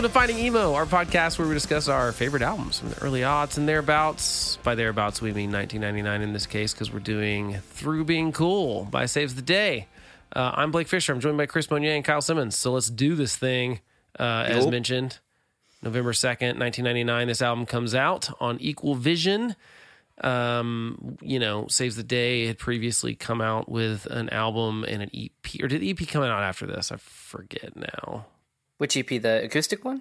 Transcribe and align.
Welcome 0.00 0.12
to 0.12 0.18
Finding 0.18 0.38
Emo, 0.38 0.72
our 0.72 0.86
podcast 0.86 1.38
where 1.38 1.46
we 1.46 1.52
discuss 1.52 1.86
our 1.86 2.10
favorite 2.12 2.40
albums 2.40 2.78
from 2.78 2.88
the 2.88 3.02
early 3.02 3.20
aughts 3.20 3.58
and 3.58 3.68
thereabouts. 3.68 4.56
By 4.62 4.74
thereabouts, 4.74 5.20
we 5.20 5.30
mean 5.34 5.52
1999 5.52 6.22
in 6.22 6.32
this 6.32 6.46
case 6.46 6.72
because 6.72 6.90
we're 6.90 7.00
doing 7.00 7.58
Through 7.58 8.04
Being 8.06 8.32
Cool 8.32 8.86
by 8.86 9.04
Saves 9.04 9.34
the 9.34 9.42
Day. 9.42 9.88
Uh, 10.34 10.52
I'm 10.54 10.70
Blake 10.70 10.88
Fisher. 10.88 11.12
I'm 11.12 11.20
joined 11.20 11.36
by 11.36 11.44
Chris 11.44 11.66
Monier 11.70 11.94
and 11.94 12.02
Kyle 12.02 12.22
Simmons. 12.22 12.56
So 12.56 12.72
let's 12.72 12.88
do 12.88 13.14
this 13.14 13.36
thing. 13.36 13.80
Uh, 14.18 14.46
as 14.48 14.64
Nope. 14.64 14.72
mentioned, 14.72 15.18
November 15.82 16.12
2nd, 16.12 16.58
1999, 16.58 17.28
this 17.28 17.42
album 17.42 17.66
comes 17.66 17.94
out 17.94 18.30
on 18.40 18.56
Equal 18.58 18.94
Vision. 18.94 19.54
Um, 20.22 21.18
you 21.20 21.38
know, 21.38 21.66
Saves 21.68 21.96
the 21.96 22.02
Day 22.02 22.46
had 22.46 22.56
previously 22.56 23.14
come 23.14 23.42
out 23.42 23.68
with 23.68 24.06
an 24.06 24.30
album 24.30 24.82
and 24.88 25.02
an 25.02 25.10
EP. 25.12 25.62
Or 25.62 25.68
did 25.68 25.82
the 25.82 25.90
EP 25.90 26.08
come 26.08 26.22
out 26.22 26.42
after 26.42 26.64
this? 26.64 26.90
I 26.90 26.96
forget 26.96 27.76
now. 27.76 28.24
Which 28.80 28.96
EP? 28.96 29.06
The 29.20 29.42
acoustic 29.44 29.84
one? 29.84 30.00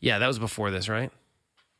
Yeah, 0.00 0.18
that 0.18 0.26
was 0.26 0.38
before 0.38 0.70
this, 0.70 0.86
right? 0.86 1.10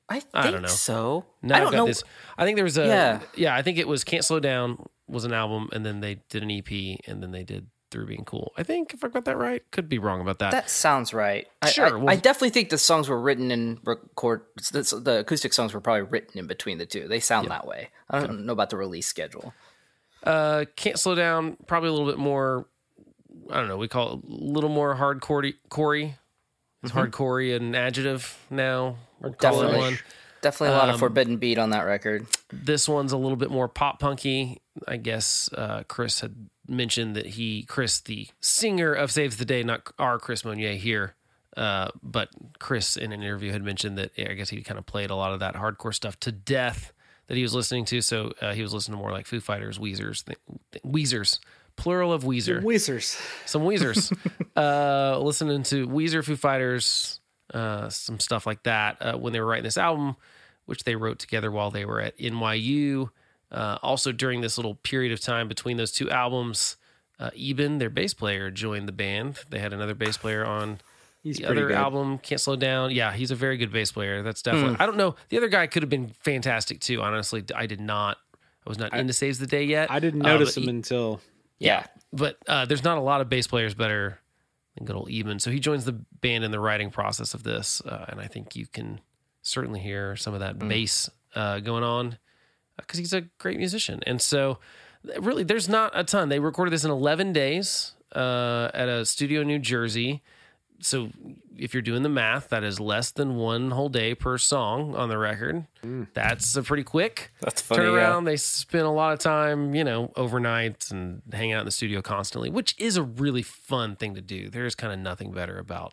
I 0.09 0.21
think 0.21 0.31
I 0.35 0.51
don't 0.51 0.63
know. 0.63 0.69
so. 0.69 1.27
No, 1.43 1.55
I 1.55 1.61
don't 1.61 1.71
got 1.73 1.77
know. 1.77 1.87
this. 1.87 2.03
I 2.39 2.47
think 2.47 2.57
there 2.57 2.65
was 2.65 2.79
a 2.79 2.87
Yeah. 2.87 3.21
yeah. 3.37 3.55
I 3.55 3.61
think 3.61 3.77
it 3.77 3.87
was 3.87 4.03
"Can't 4.05 4.25
Slow 4.25 4.41
Down" 4.41 4.87
was 5.07 5.25
an 5.25 5.35
album, 5.35 5.69
and 5.73 5.85
then 5.85 6.01
they 6.01 6.23
did 6.31 6.43
an 6.43 6.51
EP, 6.51 6.99
and 7.07 7.23
then 7.23 7.31
they 7.33 7.45
did 7.45 7.67
"Through 7.91 8.07
Being 8.07 8.25
Cool." 8.25 8.53
I 8.57 8.63
think 8.63 8.95
if 8.95 9.05
I 9.05 9.09
got 9.09 9.27
that 9.27 9.37
right, 9.37 9.63
could 9.71 9.87
be 9.91 9.99
wrong 9.99 10.23
about 10.23 10.39
that. 10.39 10.53
That 10.53 10.71
sounds 10.71 11.13
right. 11.13 11.47
I, 11.61 11.69
Sure, 11.69 11.87
I, 11.87 11.93
well- 11.93 12.09
I 12.09 12.17
definitely 12.17 12.51
think 12.51 12.71
the 12.71 12.79
songs 12.79 13.11
were 13.11 13.21
written 13.21 13.51
and 13.51 13.79
record. 13.85 14.41
The, 14.73 14.99
the 15.05 15.19
acoustic 15.21 15.53
songs 15.53 15.75
were 15.75 15.81
probably 15.83 16.03
written 16.03 16.39
in 16.39 16.47
between 16.47 16.79
the 16.79 16.87
two. 16.87 17.07
They 17.07 17.21
sound 17.21 17.49
that 17.51 17.67
way. 17.67 17.91
I 18.09 18.21
don't 18.27 18.47
know 18.47 18.55
about 18.55 18.71
the 18.71 18.79
release 18.79 19.07
schedule. 19.07 19.53
uh, 20.25 20.65
"Can't 20.77 20.99
Slow 20.99 21.15
Down" 21.15 21.59
probably 21.67 21.91
a 21.91 21.93
little 21.93 22.09
bit 22.09 22.19
more. 22.19 22.67
I 23.51 23.59
don't 23.59 23.69
know. 23.69 23.77
We 23.77 23.89
call 23.89 24.15
it 24.15 24.21
a 24.25 24.33
little 24.33 24.71
more 24.71 24.97
hardcore. 24.97 25.53
Corey, 25.69 26.17
it's 26.83 26.93
hardcore 26.93 27.55
and 27.57 27.75
adjective 27.77 28.37
now. 28.51 28.97
We'll 29.21 29.33
call 29.33 29.63
it 29.63 29.65
Mm-hmm. 29.65 29.73
Definitely. 29.73 29.79
one. 29.79 29.99
Definitely 30.41 30.75
a 30.77 30.79
lot 30.79 30.89
Um, 30.89 30.95
of 30.95 31.01
forbidden 31.01 31.37
beat 31.39 31.59
on 31.59 31.71
that 31.71 31.83
record. 31.83 32.27
This 32.53 32.89
one's 32.89 33.11
a 33.13 33.17
little 33.17 33.37
bit 33.37 33.51
more 33.51 33.67
pop 33.69 33.99
punky. 33.99 34.61
I 34.87 34.97
guess 34.97 35.51
uh, 35.53 35.83
Chris 35.89 36.21
had 36.21 36.49
mentioned 36.69 37.17
that 37.17 37.27
he, 37.27 37.65
Chris, 37.65 37.99
the 38.01 38.29
singer 38.41 38.93
of 38.93 39.11
Saves 39.11 39.37
the 39.39 39.45
Day, 39.45 39.65
not 39.65 39.91
our 39.99 40.21
Chris 40.21 40.45
Monier 40.45 40.75
here, 40.77 41.17
uh, 41.57 41.89
but 42.05 42.29
Chris 42.61 42.97
in 42.97 43.13
an 43.13 43.21
interview 43.21 43.51
had 43.51 43.65
mentioned 43.65 43.99
that 43.99 44.13
I 44.17 44.35
guess 44.35 44.49
he 44.51 44.63
kind 44.63 44.79
of 44.79 44.87
played 44.87 45.11
a 45.11 45.17
lot 45.17 45.33
of 45.33 45.41
that 45.41 45.55
hardcore 45.57 45.93
stuff 45.95 46.21
to 46.21 46.31
death 46.31 46.93
that 47.27 47.37
he 47.37 47.43
was 47.43 47.53
listening 47.53 47.85
to. 47.87 48.01
So 48.01 48.33
uh, 48.41 48.53
he 48.55 48.63
was 48.63 48.73
listening 48.73 48.97
to 48.99 49.03
more 49.03 49.11
like 49.11 49.27
Foo 49.27 49.41
Fighters, 49.41 49.79
Weezers, 49.81 50.25
th- 50.25 50.39
th- 50.71 50.85
Weezers, 50.85 51.41
plural 51.79 52.13
of 52.13 52.25
Weezer 52.25 52.63
Weezers. 52.63 53.19
some 53.47 53.63
Weezers. 53.63 54.13
uh, 54.57 55.19
listening 55.21 55.63
to 55.65 55.87
Weezer, 55.89 56.23
Foo 56.25 56.37
Fighters, 56.37 57.21
uh, 57.55 57.89
some 57.89 58.21
stuff 58.21 58.47
like 58.47 58.63
that 58.65 58.97
uh, 59.01 59.17
when 59.17 59.33
they 59.33 59.41
were 59.41 59.47
writing 59.47 59.65
this 59.65 59.79
album, 59.79 60.17
which 60.67 60.85
they 60.85 60.97
wrote 60.97 61.19
together 61.19 61.51
while 61.51 61.71
they 61.71 61.85
were 61.85 62.01
at 62.01 62.19
NYU. 62.19 63.11
Uh, 63.51 63.79
also, 63.83 64.13
during 64.13 64.43
this 64.43 64.59
little 64.59 64.75
period 64.75 65.13
of 65.13 65.21
time 65.21 65.49
between 65.49 65.77
those 65.79 65.91
two 65.93 66.11
albums, 66.11 66.77
uh, 67.19 67.31
Eben, 67.39 67.79
their 67.79 67.89
bass 67.91 68.13
player, 68.13 68.51
joined 68.51 68.87
the 68.87 68.93
band. 68.93 69.39
They 69.49 69.59
had 69.59 69.73
another 69.73 69.95
bass 69.95 70.17
player 70.19 70.45
on 70.45 70.79
He's 71.23 71.39
the 71.39 71.47
other 71.47 71.69
good. 71.69 71.75
album, 71.77 72.19
Can't 72.19 72.41
Slow 72.41 72.57
Down. 72.57 72.91
Yeah, 72.91 73.13
he's 73.13 73.31
a 73.31 73.35
very 73.35 73.57
good 73.57 73.73
bass 73.73 73.91
player. 73.91 74.23
That's 74.23 74.43
definitely. 74.43 74.77
I 74.79 74.87
don't 74.87 74.97
know. 74.99 75.17
The 75.31 75.39
other 75.39 75.49
guy 75.49 75.67
could 75.67 75.83
have 75.83 75.91
been 75.91 76.09
fantastic 76.21 76.81
too. 76.81 77.01
Honestly, 77.03 77.43
I 77.57 77.67
did 77.67 77.81
not. 77.81 78.19
I 78.67 78.69
was 78.69 78.79
not 78.79 78.93
into 78.95 79.15
Saves 79.15 79.39
the 79.39 79.47
Day 79.47 79.65
yet. 79.65 79.91
I 79.91 79.99
didn't 79.99 80.25
Uh, 80.27 80.29
notice 80.35 80.57
him 80.57 80.65
he- 80.65 80.69
until 80.69 81.21
Yeah. 81.59 81.87
but 82.13 82.39
uh, 82.47 82.65
there's 82.67 82.85
not 82.85 82.99
a 82.99 83.01
lot 83.01 83.21
of 83.21 83.29
bass 83.29 83.47
players 83.47 83.75
better 83.75 84.21
than 84.77 84.87
good 84.87 84.97
old 84.97 85.11
Eben. 85.11 85.39
So 85.39 85.51
he 85.51 85.61
joins 85.61 85.85
the 85.85 85.93
band 85.93 86.45
in 86.45 86.51
the 86.51 86.61
writing 86.61 86.91
process 86.91 87.35
of 87.35 87.43
this, 87.43 87.83
uh, 87.83 88.07
and 88.09 88.21
I 88.21 88.27
think 88.27 88.57
you 88.57 88.67
can 88.67 89.01
certainly 89.43 89.81
hear 89.81 90.17
some 90.17 90.35
of 90.35 90.41
that 90.41 90.59
bass 90.59 91.11
uh, 91.35 91.61
going 91.61 91.83
on 91.85 92.19
because 92.77 92.99
he's 92.99 93.13
a 93.13 93.23
great 93.39 93.59
musician. 93.59 94.01
And 94.07 94.21
so, 94.21 94.59
really, 95.19 95.43
there's 95.43 95.69
not 95.69 95.93
a 95.95 96.05
ton. 96.05 96.29
They 96.29 96.39
recorded 96.39 96.71
this 96.71 96.85
in 96.85 96.91
11 96.91 97.33
days 97.33 97.93
uh, 98.15 98.71
at 98.73 98.89
a 98.89 99.05
studio 99.05 99.41
in 99.41 99.49
New 99.49 99.59
Jersey. 99.59 100.23
So 100.81 101.11
if 101.59 101.75
you're 101.75 101.83
doing 101.83 102.03
the 102.03 102.09
math, 102.09 102.49
that 102.51 102.65
is 102.65 102.79
less 102.81 103.11
than 103.11 103.37
one 103.37 103.71
whole 103.71 103.89
day 103.89 104.15
per 104.15 104.39
song 104.39 104.95
on 104.95 105.09
the 105.09 105.19
record. 105.19 105.67
That's 106.15 106.55
a 106.57 106.63
pretty 106.63 106.85
quick 106.85 107.33
That's 107.41 107.61
funny, 107.63 107.83
turn 107.83 107.95
yeah. 107.95 108.21
They 108.25 108.37
spend 108.37 108.85
a 108.85 108.91
lot 108.91 109.13
of 109.13 109.19
time, 109.19 109.75
you 109.75 109.85
know, 109.85 110.13
overnight 110.17 110.91
and 110.91 111.23
hang 111.33 111.53
out 111.53 111.61
in 111.61 111.65
the 111.67 111.71
studio 111.73 112.03
constantly, 112.03 112.51
which 112.51 112.75
is 112.79 112.97
a 112.97 113.03
really 113.03 113.43
fun 113.43 113.97
thing 113.97 114.15
to 114.15 114.21
do. 114.21 114.49
There 114.49 114.67
is 114.67 114.75
kind 114.75 114.93
of 114.93 114.99
nothing 114.99 115.33
better 115.33 115.59
about 115.59 115.93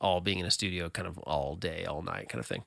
all 0.00 0.20
being 0.20 0.38
in 0.38 0.46
a 0.46 0.50
studio 0.50 0.88
kind 0.90 1.08
of 1.08 1.18
all 1.18 1.56
day, 1.56 1.84
all 1.84 2.02
night 2.02 2.28
kind 2.28 2.40
of 2.40 2.46
thing. 2.46 2.64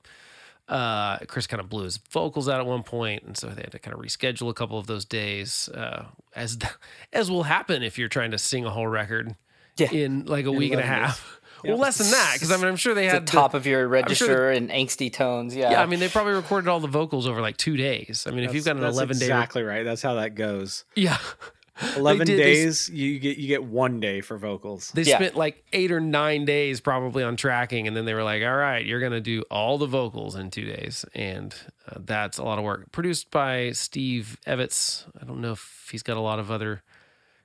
Uh, 0.68 1.18
Chris 1.26 1.46
kind 1.46 1.60
of 1.60 1.68
blew 1.68 1.84
his 1.84 1.96
vocals 2.10 2.48
out 2.48 2.60
at 2.60 2.66
one 2.66 2.82
point, 2.82 3.24
and 3.24 3.36
so 3.36 3.48
they 3.48 3.62
had 3.62 3.72
to 3.72 3.78
kind 3.78 3.94
of 3.94 4.00
reschedule 4.02 4.48
a 4.48 4.54
couple 4.54 4.78
of 4.78 4.86
those 4.86 5.04
days, 5.04 5.68
uh, 5.70 6.04
as 6.36 6.56
as 7.12 7.30
will 7.30 7.42
happen 7.42 7.82
if 7.82 7.98
you're 7.98 8.08
trying 8.08 8.30
to 8.30 8.38
sing 8.38 8.64
a 8.64 8.70
whole 8.70 8.86
record 8.86 9.34
Yeah. 9.76 9.90
in 9.90 10.24
like 10.26 10.46
a 10.46 10.52
week 10.52 10.72
and 10.72 10.80
a 10.80 10.84
11 10.84 11.04
days. 11.08 11.20
Half. 11.62 11.68
Well, 11.68 11.78
less 11.78 11.98
than 11.98 12.10
that, 12.10 12.30
because 12.34 12.50
I 12.50 12.56
mean, 12.56 12.66
I'm 12.66 12.76
sure 12.76 12.94
they 12.94 13.06
The 13.06 13.12
had 13.12 13.26
top 13.26 13.54
of 13.54 13.66
your 13.66 13.80
sure 13.80 13.88
register 13.88 14.50
and 14.50 14.70
angsty 14.70 15.12
tones. 15.12 15.54
Yeah. 15.54 15.70
yeah, 15.72 15.82
I 15.82 15.86
mean, 15.86 16.00
they 16.00 16.08
probably 16.08 16.32
recorded 16.34 16.68
all 16.68 16.80
the 16.80 16.88
vocals 16.88 17.26
over 17.26 17.40
like 17.40 17.56
two 17.56 17.76
days. 17.76 18.24
I 18.26 18.30
mean, 18.32 18.44
if 18.44 18.54
you've 18.54 18.64
got 18.64 18.76
an 18.76 18.82
That's 18.82 18.96
11 18.96 19.18
day, 19.18 19.24
exactly 19.26 19.62
right. 19.62 19.82
That's 19.84 20.02
how 20.02 20.14
that 20.14 20.34
goes. 20.34 20.84
yeah, 20.96 21.18
Eleven 21.96 22.26
did- 22.26 22.38
they- 22.38 22.42
days, 22.54 22.88
you 22.90 23.18
get 23.18 23.38
you 23.38 23.48
get 23.48 23.64
one 23.64 23.98
day 23.98 24.20
for 24.20 24.36
vocals. 24.38 24.90
They 24.92 25.02
Yeah. 25.02 25.16
spent 25.16 25.36
like 25.36 25.64
eight 25.72 25.90
or 25.90 26.00
nine 26.00 26.44
days 26.44 26.80
probably 26.80 27.24
on 27.24 27.36
tracking, 27.36 27.88
and 27.88 27.96
then 27.96 28.04
they 28.04 28.14
were 28.14 28.22
like, 28.22 28.42
"All 28.42 28.54
right, 28.56 28.84
you're 28.84 29.00
gonna 29.00 29.20
do 29.22 29.42
all 29.50 29.78
the 29.78 29.86
vocals 29.86 30.36
in 30.36 30.50
two 30.50 30.64
days," 30.66 31.04
and 31.14 31.54
uh, 31.88 31.96
that's 32.00 32.38
a 32.38 32.42
lot 32.44 32.58
of 32.58 32.64
work. 32.64 32.92
Produced 32.92 33.30
by 33.30 33.72
Steve 33.72 34.38
Evetts. 34.46 35.06
I 35.20 35.24
don't 35.24 35.40
know 35.40 35.52
if 35.52 35.88
he's 35.90 36.02
got 36.02 36.16
a 36.18 36.20
lot 36.20 36.38
of 36.38 36.50
other 36.50 36.82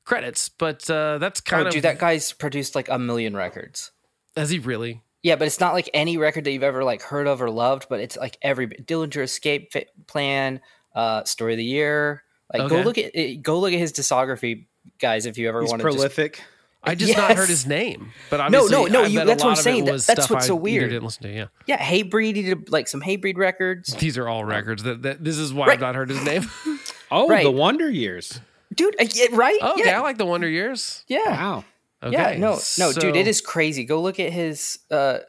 credits, 0.04 0.50
but 0.50 0.90
uh, 0.90 1.18
that's 1.20 1.40
kind 1.42 1.64
oh, 1.64 1.68
of 1.68 1.74
dude, 1.74 1.84
that 1.84 1.98
guy's 2.00 2.32
produced 2.34 2.76
like 2.76 2.90
a 2.90 3.00
million 3.00 3.36
records. 3.36 3.92
Has 4.38 4.50
he 4.50 4.60
really? 4.60 5.02
Yeah, 5.24 5.36
but 5.36 5.48
it's 5.48 5.60
not 5.60 5.74
like 5.74 5.90
any 5.94 6.18
record 6.18 6.46
that 6.46 6.52
you've 6.52 6.64
ever 6.64 6.84
like 6.84 7.02
heard 7.02 7.28
of 7.28 7.42
or 7.42 7.50
loved. 7.50 7.88
But 7.90 8.00
it's 8.00 8.16
like 8.16 8.38
every 8.42 8.68
Dillinger 8.68 9.24
Escape 9.24 9.74
Fi- 9.74 9.88
Plan, 10.06 10.62
uh, 10.96 11.24
Story 11.26 11.54
of 11.54 11.58
the 11.58 11.64
Year. 11.66 12.24
Like 12.54 12.70
go 12.70 12.82
look 12.82 12.98
at 12.98 13.12
eh, 13.14 13.36
go 13.36 13.60
look 13.60 13.74
at 13.74 13.80
his 13.80 13.92
discography, 13.92 14.68
guys. 15.00 15.26
If 15.26 15.38
you 15.38 15.50
ever 15.50 15.62
He's 15.62 15.70
want 15.70 15.82
to 15.82 15.88
just 15.88 15.96
prolific. 15.98 16.42
I 16.84 16.96
just 16.96 17.18
not 17.18 17.36
heard 17.36 17.50
his 17.50 17.66
name, 17.66 18.12
but 18.30 18.38
No, 18.38 18.44
obviously, 18.46 18.72
no, 18.72 18.86
no, 18.86 19.04
I 19.04 19.08
you- 19.08 19.26
that's 19.26 19.44
what 19.44 19.50
I'm 19.50 19.50
lot 19.50 19.54
of 19.54 19.60
it 19.60 19.64
saying. 19.64 19.86
That- 19.86 19.92
that's 19.92 20.04
stuff 20.04 20.30
what's 20.30 20.46
so 20.48 20.54
either 20.54 20.62
weird. 20.62 20.90
Didn't 20.92 21.04
listen 21.04 21.24
to. 21.24 21.30
Yeah, 21.30 21.46
yeah, 21.66 21.78
Hatebreed. 21.80 22.36
He 22.36 22.44
did 22.44 22.72
like 22.72 22.88
some 22.88 23.02
Hatebreed 23.02 23.36
records, 23.36 23.94
these 23.96 24.18
are 24.18 24.30
all 24.30 24.46
records. 24.46 24.84
That, 24.84 25.02
that 25.02 25.22
this 25.24 25.38
is 25.38 25.52
why 25.54 25.66
Right. 25.68 25.74
I've 25.74 25.82
not 25.82 25.96
heard 25.96 26.10
his 26.10 26.24
name. 26.24 26.50
Oh, 27.10 27.28
Right. 27.30 27.44
the 27.44 27.52
Wonder 27.52 27.90
Years. 27.90 28.40
dude. 28.74 28.94
uh, 29.00 29.06
yeah, 29.14 29.28
right? 29.32 29.58
oh, 29.62 29.74
okay, 29.74 29.84
yeah, 29.86 29.98
I 29.98 30.02
like 30.02 30.18
the 30.18 30.26
Wonder 30.26 30.48
Years. 30.50 31.04
yeah. 31.08 31.20
Wow. 31.32 31.64
Okay, 32.04 32.14
Yeah, 32.14 32.38
no, 32.38 32.60
no, 32.78 32.94
dude, 32.94 33.16
it 33.16 33.28
is 33.28 33.42
crazy. 33.42 33.84
Go 33.84 34.02
look 34.02 34.20
at 34.20 34.32
his 34.32 34.80
uh, 34.92 35.20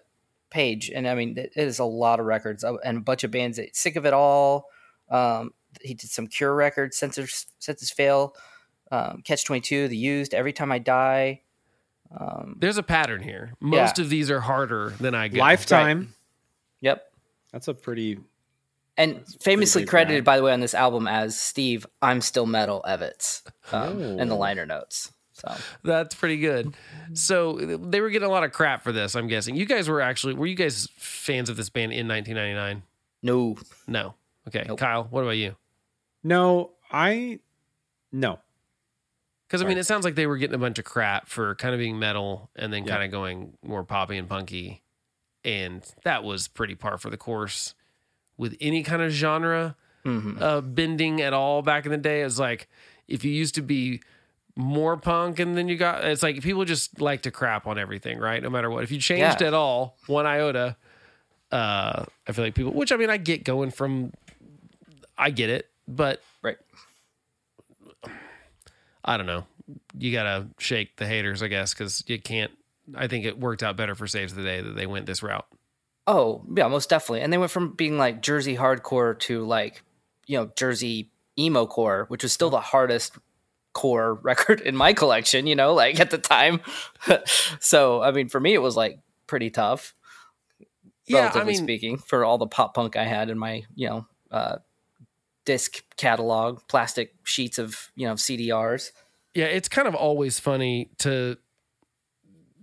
page, 0.50 0.90
and 0.90 1.08
I 1.08 1.14
mean, 1.14 1.38
it 1.38 1.52
it 1.56 1.66
is 1.66 1.78
a 1.78 1.84
lot 1.84 2.20
of 2.20 2.26
records 2.26 2.62
uh, 2.64 2.76
and 2.84 2.98
a 2.98 3.00
bunch 3.00 3.24
of 3.24 3.30
bands. 3.30 3.56
That, 3.56 3.74
Sick 3.74 3.96
of 3.96 4.04
it 4.06 4.12
all. 4.12 4.66
Um, 5.10 5.52
he 5.80 5.94
did 5.94 6.10
some 6.10 6.26
Cure 6.26 6.54
records. 6.54 6.96
Senses 6.98 7.46
Senses 7.58 7.90
Fail. 7.90 8.34
Um, 8.90 9.22
Catch 9.24 9.44
Twenty 9.46 9.60
Two. 9.62 9.88
The 9.88 9.96
Used. 9.96 10.34
Every 10.34 10.52
Time 10.52 10.70
I 10.72 10.78
Die. 10.78 11.40
Um, 12.18 12.56
There's 12.58 12.78
a 12.78 12.82
pattern 12.82 13.22
here. 13.22 13.52
Most 13.60 13.98
Yeah. 13.98 14.04
of 14.04 14.10
these 14.10 14.30
are 14.30 14.40
harder 14.40 14.94
than 15.00 15.14
I 15.14 15.28
get. 15.28 15.38
Lifetime. 15.40 16.14
yep. 16.80 17.04
That's 17.52 17.68
a 17.68 17.74
pretty. 17.74 18.18
And 18.96 19.24
famously 19.40 19.82
great 19.82 19.88
credited, 19.90 20.16
band. 20.18 20.24
by 20.24 20.36
the 20.38 20.42
way, 20.42 20.52
on 20.52 20.60
this 20.60 20.74
album 20.74 21.06
as 21.06 21.38
Steve, 21.40 21.86
I'm 22.02 22.20
still 22.20 22.46
metal 22.46 22.82
Evetts 22.88 23.42
um, 23.72 24.00
in 24.18 24.28
the 24.28 24.34
Oh. 24.34 24.38
liner 24.38 24.66
notes. 24.66 25.12
So 25.38 25.54
That's 25.84 26.14
pretty 26.14 26.38
good. 26.38 26.74
So 27.14 27.54
they 27.58 28.00
were 28.00 28.10
getting 28.10 28.26
a 28.28 28.30
lot 28.30 28.44
of 28.44 28.52
crap 28.52 28.82
for 28.82 28.92
this. 28.92 29.14
I'm 29.14 29.28
guessing 29.28 29.54
you 29.56 29.66
guys 29.66 29.88
were 29.88 30.00
actually 30.00 30.34
were 30.34 30.46
you 30.46 30.54
guys 30.56 30.88
fans 30.96 31.48
of 31.48 31.56
this 31.56 31.70
band 31.70 31.92
in 31.92 32.08
1999? 32.08 32.82
no, 33.22 33.56
No. 33.86 34.14
Okay, 34.48 34.64
Nope. 34.66 34.78
Kyle, 34.78 35.04
what 35.10 35.22
about 35.22 35.32
you? 35.36 35.54
No, 36.24 36.70
I. 36.90 37.40
No. 38.12 38.38
Because 39.46 39.62
I 39.62 39.66
mean, 39.66 39.78
it 39.78 39.84
sounds 39.84 40.04
like 40.04 40.14
they 40.14 40.26
were 40.26 40.36
getting 40.38 40.54
a 40.54 40.58
bunch 40.58 40.78
of 40.78 40.84
crap 40.84 41.28
for 41.28 41.54
kind 41.54 41.74
of 41.74 41.78
being 41.78 41.98
metal 41.98 42.50
and 42.56 42.72
then 42.72 42.84
Yeah. 42.84 42.92
kind 42.94 43.04
of 43.04 43.10
going 43.10 43.54
more 43.62 43.82
poppy 43.84 44.16
and 44.18 44.28
punky, 44.28 44.82
and 45.44 45.82
that 46.04 46.24
was 46.24 46.48
pretty 46.48 46.74
par 46.74 46.98
for 46.98 47.08
the 47.10 47.16
course 47.16 47.74
with 48.36 48.56
any 48.60 48.82
kind 48.82 49.02
of 49.02 49.10
genre 49.10 49.74
Mhm. 50.04 50.40
uh, 50.40 50.60
bending 50.60 51.20
at 51.20 51.32
all 51.32 51.60
back 51.62 51.84
in 51.86 51.90
the 51.92 51.96
day. 51.98 52.22
It's 52.22 52.38
like 52.38 52.68
if 53.06 53.24
you 53.24 53.32
used 53.32 53.54
to 53.56 53.62
be 53.62 54.00
more 54.60 54.96
punk 54.96 55.38
and 55.38 55.56
then 55.56 55.68
you 55.68 55.76
got 55.76 56.04
it's 56.04 56.20
like 56.22 56.42
people 56.42 56.64
just 56.64 57.00
like 57.00 57.22
to 57.22 57.30
crap 57.30 57.68
on 57.68 57.78
everything, 57.78 58.18
right? 58.18 58.42
No 58.42 58.50
matter 58.50 58.68
what. 58.68 58.82
If 58.82 58.90
you 58.90 58.98
changed 58.98 59.40
Yeah. 59.40 59.46
at 59.46 59.54
all, 59.54 59.96
one 60.08 60.26
iota, 60.26 60.76
uh, 61.52 62.04
I 62.26 62.32
feel 62.32 62.44
like 62.44 62.54
people. 62.56 62.72
Which 62.72 62.90
I 62.90 62.96
mean, 62.96 63.08
I 63.08 63.18
get 63.18 63.44
going 63.44 63.70
from, 63.70 64.12
I 65.16 65.30
get 65.30 65.48
it, 65.48 65.70
but 65.86 66.20
right. 66.42 66.56
I 69.04 69.16
don't 69.16 69.26
know. 69.26 69.46
You 69.96 70.12
gotta 70.12 70.48
shake 70.58 70.96
the 70.96 71.06
haters, 71.06 71.42
I 71.42 71.48
guess, 71.48 71.72
because 71.74 72.02
you 72.06 72.20
can't. 72.20 72.50
I 72.96 73.06
think 73.06 73.24
it 73.26 73.38
worked 73.38 73.62
out 73.62 73.76
better 73.76 73.94
for 73.94 74.06
Saves 74.06 74.34
the 74.34 74.42
Day 74.42 74.60
that 74.60 74.74
they 74.74 74.86
went 74.86 75.06
this 75.06 75.22
route. 75.22 75.46
Oh 76.06 76.42
yeah, 76.56 76.68
most 76.68 76.88
definitely. 76.90 77.20
And 77.20 77.32
they 77.32 77.38
went 77.38 77.50
from 77.50 77.72
being 77.74 77.96
like 77.98 78.22
Jersey 78.22 78.56
hardcore 78.56 79.18
to 79.20 79.44
like 79.44 79.82
you 80.26 80.38
know 80.38 80.50
Jersey 80.56 81.10
emo 81.38 81.66
core, 81.66 82.06
which 82.08 82.22
was 82.22 82.32
still 82.32 82.50
the 82.50 82.60
hardest 82.60 83.16
core 83.78 84.14
record 84.22 84.60
in 84.60 84.74
my 84.74 84.92
collection. 84.92 85.46
You 85.46 85.54
know, 85.54 85.72
like 85.72 86.00
at 86.00 86.10
the 86.10 86.18
time. 86.18 86.60
so 87.60 88.02
I 88.02 88.10
mean, 88.10 88.28
for 88.28 88.40
me, 88.40 88.54
it 88.54 88.62
was 88.62 88.76
like 88.76 88.98
pretty 89.26 89.50
tough. 89.50 89.94
Yeah, 91.06 91.18
I 91.18 91.20
relatively 91.20 91.52
mean, 91.54 91.62
speaking, 91.62 91.98
for 91.98 92.24
all 92.24 92.36
the 92.36 92.48
pop 92.48 92.74
punk 92.74 92.96
I 92.96 93.04
had 93.04 93.30
in 93.30 93.38
my 93.38 93.62
you 93.74 93.88
know 93.88 94.06
uh, 94.30 94.56
disc 95.44 95.82
catalog, 95.96 96.60
plastic 96.68 97.14
sheets 97.22 97.58
of 97.58 97.90
you 97.94 98.06
know 98.06 98.14
CDRs. 98.14 98.90
yeah, 99.34 99.46
it's 99.46 99.68
kind 99.68 99.86
of 99.86 99.94
always 99.94 100.40
funny 100.40 100.90
to 100.98 101.36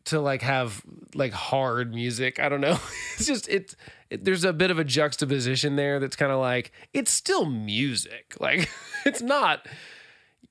to 0.06 0.20
like 0.20 0.42
have 0.42 0.84
like 1.16 1.34
hard 1.34 1.94
music. 1.94 2.40
I 2.40 2.50
don't 2.50 2.62
know. 2.62 2.78
It's 3.18 3.28
just 3.28 3.48
it's 3.48 3.78
it, 4.10 4.26
there's 4.26 4.44
a 4.44 4.52
bit 4.52 4.72
of 4.72 4.78
a 4.78 4.84
juxtaposition 4.84 5.78
there 5.78 6.02
that's 6.02 6.18
kind 6.18 6.34
of 6.34 6.40
like 6.40 6.74
it's 6.94 7.12
still 7.12 7.46
music. 7.46 8.36
Like 8.42 8.70
it's 9.06 9.22
not 9.22 9.66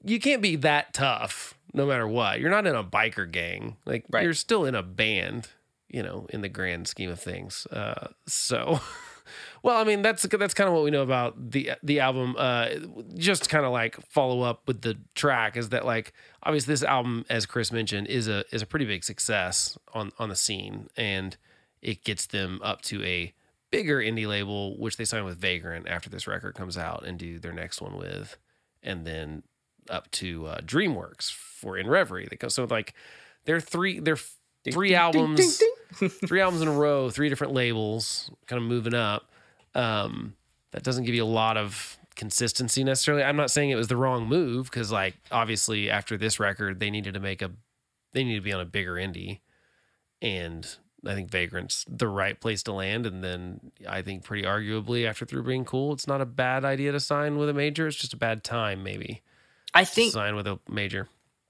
you 0.04 0.20
can't 0.20 0.42
be 0.42 0.56
that 0.56 0.92
tough 0.94 1.54
no 1.72 1.86
matter 1.86 2.06
what. 2.06 2.40
You're 2.40 2.50
not 2.50 2.66
in 2.66 2.74
a 2.74 2.84
biker 2.84 3.30
gang. 3.30 3.76
Like 3.84 4.04
Right. 4.10 4.22
you're 4.22 4.34
still 4.34 4.64
in 4.64 4.74
a 4.74 4.82
band, 4.82 5.48
you 5.88 6.02
know, 6.02 6.26
in 6.30 6.40
the 6.40 6.48
grand 6.48 6.86
scheme 6.88 7.10
of 7.10 7.20
things. 7.20 7.66
Uh 7.72 8.08
so 8.26 8.80
well, 9.62 9.76
I 9.76 9.84
mean 9.84 10.02
that's 10.02 10.22
that's 10.22 10.54
kind 10.54 10.68
of 10.68 10.74
what 10.74 10.84
we 10.84 10.90
know 10.90 11.02
about 11.02 11.50
the 11.50 11.72
the 11.82 12.00
album. 12.00 12.36
Uh, 12.38 12.68
just 13.16 13.48
kind 13.48 13.64
of 13.64 13.72
like 13.72 13.96
follow 14.10 14.42
up 14.42 14.62
with 14.66 14.82
the 14.82 14.98
track 15.14 15.56
is 15.56 15.70
that 15.70 15.84
like 15.84 16.12
obviously 16.42 16.72
this 16.72 16.82
album, 16.82 17.24
as 17.30 17.46
Chris 17.46 17.72
mentioned, 17.72 18.06
is 18.06 18.28
a 18.28 18.44
is 18.52 18.62
a 18.62 18.66
pretty 18.66 18.84
big 18.84 19.02
success 19.04 19.78
on 19.94 20.12
on 20.18 20.28
the 20.28 20.36
scene, 20.36 20.88
and 20.96 21.36
it 21.82 22.04
gets 22.04 22.26
them 22.26 22.60
up 22.62 22.82
to 22.82 23.02
a 23.04 23.32
bigger 23.70 23.98
indie 23.98 24.28
label, 24.28 24.78
which 24.78 24.96
they 24.96 25.04
sign 25.04 25.24
with 25.24 25.38
Vagrant 25.38 25.88
after 25.88 26.08
this 26.08 26.26
record 26.26 26.54
comes 26.54 26.78
out 26.78 27.04
and 27.04 27.18
do 27.18 27.38
their 27.38 27.52
next 27.52 27.80
one 27.80 27.96
with, 27.96 28.36
and 28.82 29.06
then 29.06 29.42
up 29.90 30.10
to 30.12 30.46
uh, 30.46 30.58
DreamWorks 30.60 31.32
for 31.32 31.76
In 31.76 31.88
Reverie. 31.88 32.26
They 32.30 32.36
go 32.36 32.48
so 32.48 32.64
like 32.64 32.94
they're 33.44 33.60
three 33.60 34.00
they're 34.00 34.18
three 34.72 34.90
Ding, 34.90 34.96
albums 34.96 35.58
ding, 35.58 35.74
ding. 36.00 36.08
three 36.26 36.40
albums 36.40 36.62
in 36.62 36.68
a 36.68 36.72
row, 36.72 37.10
three 37.10 37.28
different 37.28 37.52
labels, 37.52 38.30
kind 38.46 38.60
of 38.62 38.68
moving 38.68 38.94
up. 38.94 39.30
Um, 39.74 40.34
that 40.72 40.82
doesn't 40.82 41.04
give 41.04 41.14
you 41.14 41.24
a 41.24 41.26
lot 41.26 41.56
of 41.56 41.98
consistency 42.16 42.84
necessarily. 42.84 43.22
I'm 43.22 43.36
not 43.36 43.50
saying 43.50 43.70
it 43.70 43.76
was 43.76 43.88
the 43.88 43.96
wrong 43.96 44.26
move 44.26 44.70
because, 44.70 44.90
like, 44.90 45.14
obviously 45.30 45.90
after 45.90 46.16
this 46.16 46.40
record, 46.40 46.80
they 46.80 46.90
needed 46.90 47.14
to 47.14 47.20
make 47.20 47.42
a, 47.42 47.50
they 48.12 48.24
need 48.24 48.36
to 48.36 48.40
be 48.40 48.52
on 48.52 48.60
a 48.60 48.64
bigger 48.64 48.94
indie, 48.94 49.40
and 50.22 50.66
I 51.06 51.14
think 51.14 51.30
Vagrant's 51.30 51.84
the 51.88 52.08
right 52.08 52.40
place 52.40 52.62
to 52.64 52.72
land. 52.72 53.06
And 53.06 53.22
then 53.22 53.72
I 53.88 54.02
think 54.02 54.24
pretty 54.24 54.44
arguably 54.44 55.06
after 55.06 55.26
Through 55.26 55.44
Being 55.44 55.64
Cool, 55.64 55.92
it's 55.92 56.06
not 56.06 56.20
a 56.20 56.26
bad 56.26 56.64
idea 56.64 56.92
to 56.92 57.00
sign 57.00 57.36
with 57.36 57.48
a 57.48 57.54
major. 57.54 57.86
It's 57.86 57.96
just 57.96 58.14
a 58.14 58.18
bad 58.18 58.42
time 58.42 58.82
maybe 58.82 59.22
I 59.74 59.84
think 59.84 60.12
sign 60.12 60.36
with 60.36 60.46
a 60.46 60.58
major. 60.68 61.08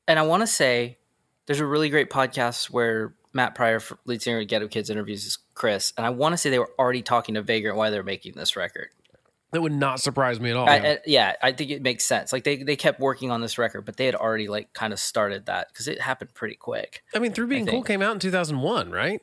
and 0.08 0.18
I 0.18 0.22
want 0.22 0.40
to 0.42 0.46
say 0.46 0.96
there's 1.46 1.60
a 1.60 1.66
really 1.66 1.88
great 1.90 2.10
podcast 2.10 2.70
where 2.70 3.14
Matt 3.32 3.54
Pryor, 3.54 3.80
lead 4.04 4.22
singer 4.22 4.40
of 4.40 4.48
Get 4.48 4.62
Up 4.62 4.70
Kids, 4.70 4.88
interviews 4.90 5.38
Chris, 5.54 5.92
and 5.96 6.06
I 6.06 6.10
want 6.10 6.32
to 6.32 6.36
say 6.36 6.50
they 6.50 6.58
were 6.58 6.70
already 6.78 7.02
talking 7.02 7.34
to 7.34 7.42
Vagrant 7.42 7.76
why 7.76 7.90
they're 7.90 8.02
making 8.04 8.32
this 8.36 8.56
record. 8.56 8.88
That 9.52 9.60
would 9.60 9.72
not 9.72 10.00
surprise 10.00 10.40
me 10.40 10.50
at 10.50 10.56
all. 10.56 10.68
I, 10.68 10.76
I- 10.78 10.98
yeah, 11.06 11.34
I 11.42 11.52
think 11.52 11.70
it 11.70 11.80
makes 11.82 12.04
sense. 12.04 12.32
Like 12.32 12.42
they 12.44 12.56
they 12.62 12.74
kept 12.76 12.98
working 12.98 13.30
on 13.30 13.40
this 13.40 13.56
record, 13.58 13.82
but 13.82 13.96
they 13.96 14.06
had 14.06 14.14
already 14.16 14.48
like 14.48 14.72
kind 14.72 14.92
of 14.92 14.98
started 14.98 15.46
that 15.46 15.68
because 15.68 15.86
it 15.86 16.00
happened 16.00 16.34
pretty 16.34 16.56
quick. 16.56 17.02
I 17.14 17.18
mean, 17.20 17.32
Through 17.32 17.46
Being 17.48 17.66
Cool 17.66 17.82
came 17.84 18.02
out 18.02 18.12
in 18.14 18.18
2001, 18.18 18.90
right? 18.90 19.20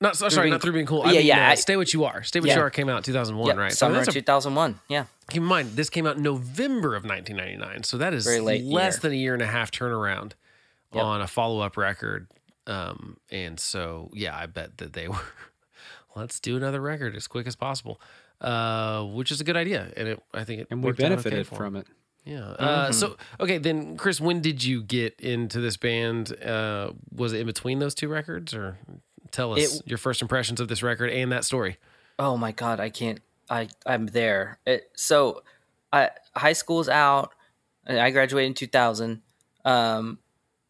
Not 0.00 0.16
so, 0.16 0.28
sorry, 0.28 0.44
Being 0.46 0.52
not 0.52 0.62
Through 0.62 0.72
Being 0.72 0.86
Cool. 0.86 1.02
Yeah, 1.04 1.08
I 1.08 1.12
mean, 1.12 1.26
yeah, 1.26 1.48
uh, 1.48 1.50
I- 1.52 1.54
Stay 1.54 1.76
What 1.76 1.92
You 1.94 2.04
Are. 2.04 2.22
Stay 2.22 2.40
What 2.40 2.48
Yeah. 2.48 2.56
You 2.56 2.60
Are 2.62 2.70
came 2.70 2.88
out 2.88 2.98
in 2.98 3.02
2001, 3.04 3.48
Yep, 3.48 3.56
right? 3.56 3.72
So 3.72 3.76
Summer 3.86 3.94
that's 3.96 4.08
of 4.08 4.16
a, 4.16 4.20
2001. 4.20 4.78
Yeah, 4.88 5.06
keep 5.30 5.38
in 5.40 5.44
mind, 5.48 5.70
this 5.76 5.88
came 5.88 6.06
out 6.06 6.16
in 6.18 6.22
November 6.22 6.94
of 6.94 7.04
1999. 7.04 7.82
So 7.84 7.96
that 7.98 8.12
is 8.12 8.24
Very 8.24 8.40
late 8.40 8.64
less 8.64 8.94
year. 8.96 9.00
than 9.00 9.12
a 9.12 9.16
year 9.16 9.32
and 9.34 9.42
a 9.42 9.46
half 9.46 9.70
turnaround 9.70 10.32
Yep. 10.92 11.02
on 11.04 11.20
a 11.22 11.26
follow 11.26 11.60
up 11.60 11.76
record. 11.78 12.28
Um, 12.66 13.16
and 13.30 13.58
so, 13.58 14.10
yeah, 14.12 14.36
I 14.36 14.46
bet 14.46 14.78
that 14.78 14.92
they 14.92 15.08
were, 15.08 15.16
let's 16.14 16.40
do 16.40 16.56
another 16.56 16.80
record 16.80 17.16
as 17.16 17.26
quick 17.26 17.46
as 17.46 17.56
possible, 17.56 17.98
uh, 18.42 19.02
which 19.02 19.30
is 19.30 19.40
a 19.40 19.44
good 19.44 19.56
idea. 19.56 19.92
And 19.96 20.08
it, 20.08 20.22
I 20.34 20.44
think 20.44 20.60
it 20.62 20.68
And 20.70 20.82
we 20.82 20.88
worked 20.88 21.00
out 21.00 21.06
okay 21.12 21.22
benefited 21.22 21.46
from 21.46 21.76
it. 21.76 21.86
Yeah. 22.24 22.40
Uh, 22.50 22.88
Mhm. 22.90 22.94
So 22.94 23.16
okay, 23.40 23.58
then 23.58 23.96
Chris, 23.96 24.20
when 24.20 24.40
did 24.42 24.62
you 24.64 24.82
get 24.82 25.18
into 25.20 25.60
this 25.60 25.76
band? 25.76 26.36
Uh, 26.42 26.90
was 27.14 27.32
it 27.32 27.40
in 27.40 27.46
between 27.46 27.78
those 27.78 27.94
two 27.94 28.08
records, 28.08 28.52
or 28.52 28.76
tell 29.32 29.52
us 29.54 29.76
It- 29.80 29.86
your 29.86 29.98
first 29.98 30.22
impressions 30.22 30.60
of 30.60 30.68
this 30.68 30.82
record 30.82 31.10
and 31.10 31.30
that 31.32 31.44
story? 31.44 31.78
Oh 32.18 32.36
my 32.36 32.52
god, 32.52 32.80
I 32.80 32.88
can't. 32.90 33.20
I 33.50 33.68
I'm 33.84 34.06
there. 34.06 34.58
It, 34.66 34.90
so, 34.96 35.42
I 35.92 36.10
high 36.34 36.52
school's 36.54 36.88
out. 36.88 37.32
and 37.86 37.98
I 38.00 38.10
graduated 38.10 38.48
in 38.48 38.54
2000. 38.54 39.22
Um, 39.64 40.18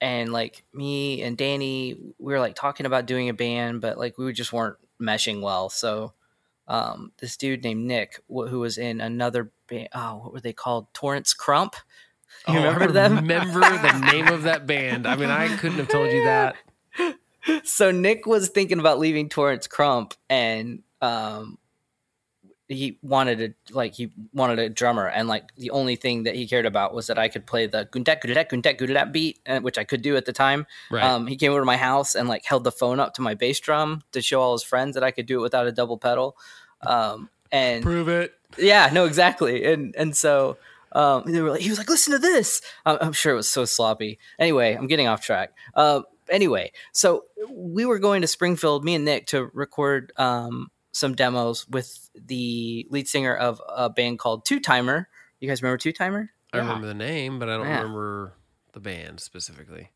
and 0.00 0.30
like 0.32 0.64
me 0.74 1.22
and 1.22 1.36
Danny, 1.36 1.94
we 2.18 2.32
were 2.34 2.40
like 2.40 2.54
talking 2.54 2.84
about 2.86 3.06
doing 3.06 3.28
a 3.30 3.34
band, 3.34 3.80
but 3.80 3.96
like 3.96 4.18
we 4.18 4.30
just 4.32 4.52
weren't 4.52 4.76
meshing 5.00 5.40
well. 5.40 5.70
So, 5.70 6.12
um, 6.68 7.12
this 7.18 7.36
dude 7.38 7.62
named 7.64 7.86
Nick, 7.86 8.20
wh- 8.28 8.48
who 8.48 8.60
was 8.60 8.76
in 8.76 9.00
another 9.00 9.50
band. 9.68 9.88
Oh, 9.94 10.16
what 10.16 10.32
were 10.34 10.40
they 10.40 10.52
called? 10.52 10.92
Torrance 10.92 11.32
Crump. 11.32 11.76
You 12.48 12.54
Oh, 12.58 12.64
remember 12.64 12.84
I 12.84 12.86
them? 12.88 13.14
Remember 13.16 13.60
the 13.60 13.98
name 14.12 14.28
of 14.28 14.42
that 14.42 14.66
band? 14.66 15.06
I 15.06 15.16
mean, 15.16 15.30
I 15.30 15.56
couldn't 15.56 15.78
have 15.78 15.88
told 15.88 16.10
you 16.10 16.24
that. 16.24 16.56
so 17.64 17.90
Nick 17.90 18.26
was 18.26 18.48
thinking 18.48 18.78
about 18.78 18.98
leaving 18.98 19.28
Torrance 19.28 19.66
Crump, 19.66 20.14
and 20.28 20.82
um, 21.00 21.58
he 22.68 22.98
wanted 23.02 23.40
a 23.40 23.72
like 23.72 23.94
he 23.94 24.10
wanted 24.32 24.58
a 24.58 24.68
drummer, 24.68 25.06
and 25.06 25.28
like 25.28 25.54
the 25.56 25.70
only 25.70 25.96
thing 25.96 26.24
that 26.24 26.34
he 26.34 26.46
cared 26.46 26.66
about 26.66 26.94
was 26.94 27.06
that 27.06 27.18
I 27.18 27.28
could 27.28 27.46
play 27.46 27.66
the 27.66 27.86
gundak 27.86 28.22
gundak 28.22 28.50
gundak 28.50 28.78
gundak 28.78 29.12
beat, 29.12 29.38
uh, 29.46 29.60
which 29.60 29.78
I 29.78 29.84
could 29.84 30.02
do 30.02 30.16
at 30.16 30.24
the 30.24 30.32
time. 30.32 30.66
Right. 30.90 31.04
Um, 31.04 31.26
he 31.26 31.36
came 31.36 31.52
over 31.52 31.60
to 31.60 31.66
my 31.66 31.76
house 31.76 32.14
and 32.14 32.28
like 32.28 32.44
held 32.44 32.64
the 32.64 32.72
phone 32.72 33.00
up 33.00 33.14
to 33.14 33.22
my 33.22 33.34
bass 33.34 33.60
drum 33.60 34.02
to 34.12 34.20
show 34.20 34.40
all 34.40 34.52
his 34.52 34.62
friends 34.62 34.94
that 34.94 35.04
I 35.04 35.10
could 35.10 35.26
do 35.26 35.38
it 35.38 35.42
without 35.42 35.66
a 35.66 35.72
double 35.72 35.98
pedal. 35.98 36.36
Um, 36.86 37.30
and 37.52 37.82
Prove 37.82 38.08
it. 38.08 38.34
yeah, 38.58 38.90
no, 38.92 39.04
exactly. 39.04 39.64
And 39.64 39.94
and 39.96 40.16
so 40.16 40.56
um, 40.92 41.24
they 41.26 41.40
were 41.42 41.50
like, 41.50 41.60
he 41.60 41.68
was 41.68 41.78
like, 41.78 41.88
listen 41.88 42.12
to 42.12 42.18
this. 42.18 42.62
I'm, 42.84 42.98
I'm 43.00 43.12
sure 43.12 43.32
it 43.32 43.36
was 43.36 43.50
so 43.50 43.64
sloppy. 43.64 44.18
Anyway, 44.38 44.74
I'm 44.74 44.86
getting 44.86 45.06
off 45.06 45.20
track. 45.20 45.52
Uh, 45.74 46.02
anyway, 46.28 46.72
so 46.92 47.24
we 47.50 47.84
were 47.84 47.98
going 47.98 48.22
to 48.22 48.26
Springfield, 48.26 48.84
me 48.84 48.94
and 48.94 49.04
Nick, 49.04 49.26
to 49.28 49.50
record 49.52 50.12
um, 50.16 50.70
some 50.92 51.14
demos 51.14 51.68
with 51.68 52.08
the 52.14 52.86
lead 52.90 53.08
singer 53.08 53.34
of 53.34 53.60
a 53.68 53.88
band 53.90 54.18
called 54.18 54.44
Two 54.44 54.60
Timer. 54.60 55.08
You 55.40 55.48
guys 55.48 55.62
remember 55.62 55.78
Two 55.78 55.92
Timer? 55.92 56.30
I 56.52 56.58
Yeah. 56.58 56.62
remember 56.62 56.86
the 56.86 56.94
name, 56.94 57.38
but 57.38 57.48
I 57.48 57.56
don't 57.56 57.66
Yeah. 57.66 57.78
remember 57.80 58.32
the 58.72 58.80
band 58.80 59.20
specifically. 59.20 59.90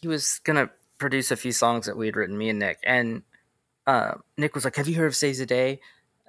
He 0.00 0.08
was 0.08 0.38
gonna 0.44 0.70
produce 0.98 1.30
a 1.30 1.36
few 1.36 1.52
songs 1.52 1.86
that 1.86 1.96
we 1.96 2.06
had 2.06 2.16
written, 2.16 2.36
me 2.38 2.48
and 2.48 2.58
Nick. 2.58 2.78
And 2.84 3.22
uh, 3.86 4.14
Nick 4.36 4.54
was 4.54 4.64
like, 4.64 4.76
"Have 4.76 4.88
you 4.88 4.96
heard 4.96 5.06
of 5.06 5.16
Saves 5.16 5.38
the 5.38 5.46
Day?" 5.46 5.80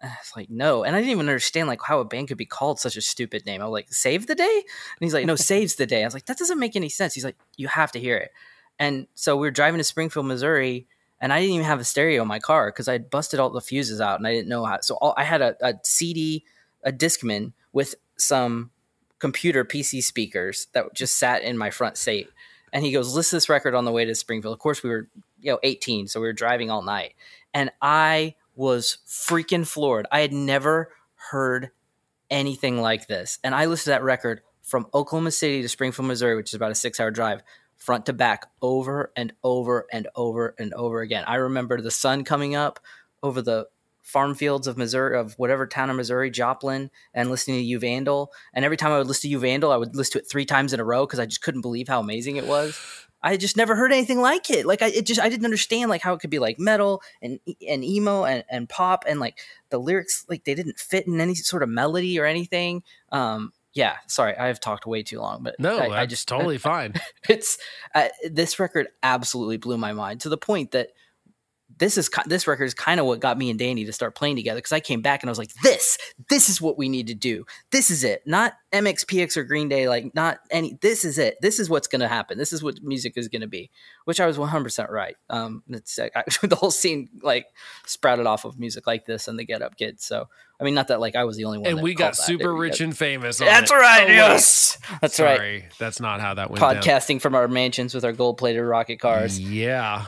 And 0.02 0.10
I 0.12 0.16
was 0.20 0.32
like, 0.36 0.50
"No," 0.50 0.84
and 0.84 0.96
I 0.96 1.00
didn't 1.00 1.12
even 1.12 1.28
understand 1.30 1.68
like 1.68 1.82
how 1.86 2.00
a 2.00 2.06
band 2.06 2.28
could 2.30 2.38
be 2.38 2.46
called 2.46 2.80
such 2.80 2.98
a 2.98 3.02
stupid 3.02 3.46
name. 3.46 3.62
I 3.62 3.66
was 3.66 3.74
like, 3.74 3.94
"Save 3.94 4.28
the 4.28 4.36
Day," 4.36 4.44
and 4.56 4.66
he's 5.00 5.14
like, 5.14 5.26
"No, 5.26 5.36
Saves 5.38 5.76
the 5.76 5.86
Day." 5.86 6.02
I 6.02 6.06
was 6.08 6.14
like, 6.14 6.26
"That 6.26 6.38
doesn't 6.38 6.60
make 6.60 6.76
any 6.76 6.90
sense." 6.90 7.14
He's 7.14 7.24
like, 7.26 7.38
"You 7.56 7.68
have 7.68 7.92
to 7.94 8.00
hear 8.00 8.18
it." 8.18 8.32
And 8.80 9.08
so 9.14 9.36
we 9.36 9.48
were 9.48 9.52
driving 9.52 9.78
to 9.78 9.84
Springfield, 9.84 10.26
Missouri, 10.26 10.88
and 11.20 11.32
I 11.32 11.40
didn't 11.40 11.56
even 11.56 11.68
have 11.68 11.80
a 11.80 11.84
stereo 11.84 12.24
in 12.24 12.28
my 12.28 12.40
car 12.40 12.72
because 12.72 12.88
I 12.88 12.98
busted 12.98 13.40
all 13.40 13.52
the 13.52 13.62
fuses 13.62 14.02
out 14.02 14.20
and 14.20 14.28
I 14.28 14.34
didn't 14.34 14.50
know 14.50 14.66
how. 14.66 14.80
So 14.82 14.96
all, 14.96 15.14
I 15.16 15.24
had 15.24 15.42
a, 15.42 15.56
a 15.62 15.76
CD, 15.84 16.44
a 16.84 16.92
Discman 16.92 17.54
with 17.72 17.94
some 18.18 18.72
computer 19.20 19.64
PC 19.64 20.04
speakers 20.04 20.68
that 20.74 20.94
just 20.94 21.18
sat 21.18 21.44
in 21.44 21.58
my 21.58 21.70
front 21.70 21.96
seat. 21.96 22.28
And 22.74 22.84
he 22.84 22.92
goes, 22.92 23.14
"Listen 23.14 23.32
to 23.32 23.36
this 23.36 23.50
record 23.50 23.76
on 23.76 23.86
the 23.86 23.92
way 23.92 24.06
to 24.06 24.16
Springfield." 24.16 24.54
Of 24.54 24.60
course, 24.60 24.82
we 24.82 24.90
were 24.90 25.10
you 25.40 25.52
know 25.52 25.60
18, 25.62 26.08
so 26.08 26.20
we 26.20 26.28
were 26.28 26.34
driving 26.34 26.72
all 26.72 26.82
night, 26.82 27.14
and 27.54 27.70
I 27.82 28.36
was 28.56 29.00
freaking 29.06 29.68
floored. 29.68 30.08
I 30.10 30.22
had 30.22 30.32
never 30.32 30.94
heard 31.16 31.72
anything 32.30 32.82
like 32.82 33.08
this, 33.08 33.40
and 33.44 33.54
I 33.54 33.66
listened 33.66 33.86
to 33.86 33.90
that 33.92 34.04
record 34.04 34.42
from 34.62 34.88
Oklahoma 34.94 35.32
City 35.32 35.62
to 35.62 35.68
Springfield, 35.68 36.08
Missouri, 36.08 36.38
which 36.38 36.52
is 36.52 36.54
about 36.54 36.72
a 36.72 36.76
six-hour 36.76 37.12
drive, 37.12 37.42
front 37.82 38.06
to 38.06 38.14
back, 38.14 38.46
over 38.62 39.12
and 39.16 39.34
over 39.44 39.88
and 39.92 40.08
over 40.16 40.56
and 40.60 40.74
over 40.76 41.02
again. 41.02 41.24
I 41.26 41.36
remember 41.36 41.82
the 41.82 41.92
sun 41.92 42.24
coming 42.24 42.56
up 42.56 42.80
over 43.24 43.42
the 43.42 43.68
farm 44.02 44.36
fields 44.36 44.68
of 44.68 44.78
Missouri, 44.78 45.18
of 45.18 45.34
whatever 45.34 45.66
town 45.66 45.90
in 45.90 45.96
Missouri, 45.96 46.30
Joplin, 46.30 46.92
and 47.14 47.32
listening 47.32 47.58
to 47.58 47.64
You 47.64 47.80
Vandal. 47.80 48.32
And 48.54 48.64
every 48.64 48.78
time 48.78 48.92
I 48.92 49.00
would 49.00 49.08
listen 49.08 49.24
to 49.24 49.30
You 49.30 49.40
Vandal, 49.40 49.72
I 49.72 49.78
would 49.78 49.96
listen 49.96 50.14
to 50.14 50.20
it 50.20 50.30
three 50.30 50.46
times 50.46 50.74
in 50.74 50.80
a 50.80 50.84
row 50.84 51.06
because 51.06 51.20
I 51.20 51.26
just 51.26 51.42
couldn't 51.42 51.62
believe 51.62 51.88
how 51.88 52.00
amazing 52.00 52.36
it 52.36 52.46
was. 52.46 52.80
I 53.24 53.38
just 53.38 53.58
never 53.58 53.76
heard 53.76 53.92
anything 53.92 54.20
like 54.20 54.50
it. 54.50 54.66
Like 54.66 54.82
I, 54.82 54.88
it 54.88 55.06
just 55.06 55.22
I 55.22 55.30
didn't 55.30 55.46
understand 55.46 55.90
like 55.90 56.02
how 56.02 56.14
it 56.14 56.20
could 56.20 56.30
be 56.30 56.40
like 56.40 56.60
metal 56.60 57.02
and 57.22 57.40
and 57.68 57.84
emo 57.84 58.26
and, 58.26 58.44
and 58.50 58.68
pop 58.68 59.06
and 59.08 59.20
like 59.20 59.40
the 59.70 59.78
lyrics 59.78 60.26
like 60.28 60.44
they 60.44 60.56
didn't 60.56 60.80
fit 60.80 61.08
in 61.08 61.22
any 61.22 61.36
sort 61.36 61.64
of 61.64 61.70
melody 61.70 62.20
or 62.20 62.26
anything. 62.26 62.84
Um, 63.12 63.54
yeah, 63.74 63.98
sorry, 64.08 64.36
I 64.36 64.48
have 64.48 64.60
talked 64.60 64.86
way 64.86 65.04
too 65.04 65.20
long, 65.20 65.44
but 65.44 65.60
No, 65.60 65.78
I, 65.78 66.02
I 66.02 66.06
just 66.06 66.28
totally 66.28 66.58
fine. 66.72 66.94
it's 67.30 67.58
uh, 67.96 68.10
this 68.30 68.60
record 68.60 68.88
absolutely 69.04 69.58
blew 69.58 69.78
my 69.78 69.94
mind 69.94 70.22
to 70.22 70.30
the 70.30 70.38
point 70.38 70.72
that 70.72 70.90
this 71.82 71.98
is 71.98 72.12
this 72.28 72.46
record 72.46 72.66
is 72.66 72.76
kind 72.76 73.00
of 73.00 73.08
what 73.08 73.20
got 73.20 73.40
me 73.40 73.50
and 73.50 73.58
Danny 73.58 73.86
to 73.86 73.92
start 73.92 74.14
playing 74.14 74.36
together 74.36 74.60
because 74.60 74.72
I 74.72 74.80
came 74.80 75.02
back 75.02 75.24
and 75.24 75.30
I 75.30 75.32
was 75.32 75.40
like, 75.40 75.52
this, 75.64 75.98
this 76.30 76.48
is 76.48 76.62
what 76.62 76.78
we 76.78 76.88
need 76.88 77.08
to 77.08 77.16
do. 77.16 77.44
This 77.72 77.90
is 77.90 78.04
it. 78.04 78.22
Not 78.28 78.54
MXPX 78.72 79.36
or 79.36 79.44
Green 79.44 79.68
Day, 79.68 79.90
like 79.90 80.14
not 80.14 80.42
any. 80.52 80.78
This 80.82 81.04
is 81.04 81.18
it. 81.18 81.38
This 81.42 81.60
is 81.60 81.72
what's 81.72 81.88
going 81.88 82.02
to 82.02 82.08
happen. 82.08 82.38
This 82.38 82.54
is 82.54 82.62
what 82.62 82.84
music 82.84 83.14
is 83.16 83.28
going 83.30 83.42
to 83.42 83.48
be. 83.48 83.72
Which 84.06 84.20
I 84.20 84.28
was 84.28 84.38
100 84.38 84.64
percent 84.64 84.92
right. 84.92 85.16
Um, 85.32 85.64
it's 85.70 85.98
I, 85.98 86.12
the 86.44 86.56
whole 86.56 86.70
scene 86.70 87.10
like 87.24 87.48
sprouted 87.88 88.28
off 88.28 88.46
of 88.46 88.60
music 88.60 88.86
like 88.86 89.08
this 89.08 89.28
and 89.28 89.40
the 89.40 89.44
Get 89.44 89.64
Up 89.64 89.76
Kids. 89.76 90.06
So 90.06 90.30
I 90.60 90.64
mean, 90.64 90.76
not 90.76 90.90
that 90.90 91.00
like 91.00 91.16
I 91.16 91.24
was 91.24 91.36
the 91.36 91.46
only 91.46 91.58
one. 91.58 91.68
and 91.68 91.82
we 91.82 91.96
got 91.96 92.16
super 92.16 92.54
rich 92.54 92.80
and 92.80 92.96
famous. 92.96 93.42
On 93.42 93.48
That's 93.48 93.72
right. 93.72 94.06
Oh, 94.08 94.12
yes, 94.14 94.78
that's 95.02 95.20
right. 95.20 95.64
That's 95.80 96.00
not 96.00 96.22
how 96.22 96.36
that 96.36 96.52
went 96.52 96.62
down. 96.62 96.76
Podcasting 96.76 97.20
from 97.20 97.34
our 97.34 97.48
mansions 97.48 97.96
with 97.96 98.06
our 98.06 98.14
gold-plated 98.14 98.64
rocket 98.64 99.00
cars. 99.00 99.40
Yeah, 99.40 100.06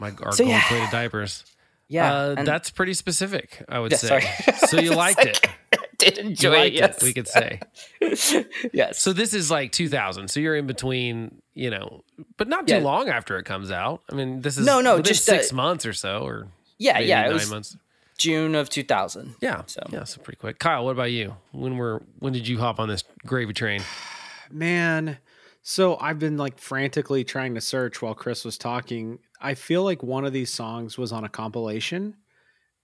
my 0.00 0.12
our 0.22 0.32
So, 0.32 0.42
yeah. 0.44 0.60
gold-plated 0.60 0.90
diapers. 0.90 1.44
Yeah, 1.88 2.12
uh, 2.14 2.42
that's 2.44 2.70
pretty 2.70 2.94
specific. 2.94 3.64
I 3.68 3.78
would 3.80 3.90
Yeah, 3.92 3.98
say. 3.98 4.34
So 4.68 4.78
you 4.80 4.94
liked 4.94 5.24
it. 5.26 5.44
did 5.98 6.16
You 6.18 6.24
enjoy 6.24 6.50
liked 6.50 6.74
it. 6.76 6.78
Yes, 6.78 6.96
it. 6.98 7.02
We 7.02 7.12
could 7.12 7.28
say. 7.28 7.60
yes. 8.72 9.00
So 9.00 9.12
this 9.12 9.34
is 9.34 9.50
like 9.50 9.72
2000. 9.72 10.28
So 10.28 10.38
you're 10.40 10.56
in 10.56 10.66
between, 10.68 11.42
you 11.54 11.68
know, 11.70 12.04
but 12.36 12.46
not 12.48 12.68
too 12.68 12.74
Yeah. 12.74 12.80
long 12.80 13.08
after 13.08 13.36
it 13.38 13.44
comes 13.44 13.70
out. 13.72 14.02
I 14.10 14.14
mean, 14.14 14.40
this 14.40 14.56
is 14.56 14.64
No, 14.66 14.80
no, 14.80 15.00
just, 15.02 15.24
six 15.24 15.52
uh, 15.52 15.56
months 15.56 15.84
or 15.84 15.92
so, 15.92 16.20
or 16.24 16.46
yeah, 16.78 16.94
maybe 16.94 17.06
yeah. 17.08 17.22
It 17.22 17.30
nine 17.30 17.34
was 17.34 17.50
months. 17.50 17.76
June 18.18 18.54
of 18.54 18.68
2000. 18.70 19.34
Yeah, 19.40 19.62
So- 19.66 19.82
yeah, 19.90 20.04
so 20.04 20.20
pretty 20.20 20.38
quick. 20.38 20.58
Kyle, 20.60 20.84
what 20.84 20.92
about 20.92 21.10
you? 21.10 21.36
When 21.52 21.76
were 21.76 22.02
when 22.20 22.32
did 22.32 22.46
you 22.46 22.58
hop 22.58 22.78
on 22.78 22.88
this 22.88 23.02
gravy 23.26 23.52
train? 23.52 23.82
Man, 24.50 25.18
so 25.62 25.96
I've 25.98 26.18
been 26.18 26.36
like 26.36 26.58
frantically 26.58 27.24
trying 27.24 27.54
to 27.56 27.60
search 27.60 28.00
while 28.02 28.14
Chris 28.14 28.44
was 28.44 28.56
talking. 28.58 29.18
I 29.40 29.54
feel 29.54 29.84
like 29.84 30.02
one 30.02 30.24
of 30.24 30.32
these 30.32 30.52
songs 30.52 30.98
was 30.98 31.12
on 31.12 31.24
a 31.24 31.28
compilation, 31.28 32.16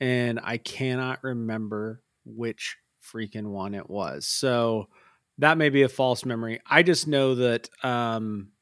and 0.01 0.41
I 0.43 0.59
cannot 0.59 1.25
remember 1.25 2.03
which 2.25 2.77
freaking 3.03 3.49
one 3.51 3.75
it 3.75 3.91
was. 3.91 4.27
So 4.27 4.89
that 5.39 5.59
may 5.59 5.71
be 5.71 5.83
a 5.83 5.89
false 5.89 6.25
memory. 6.25 6.61
I 6.67 6.83
just 6.83 7.07
know 7.09 7.35
that 7.37 7.69
um 7.85 8.53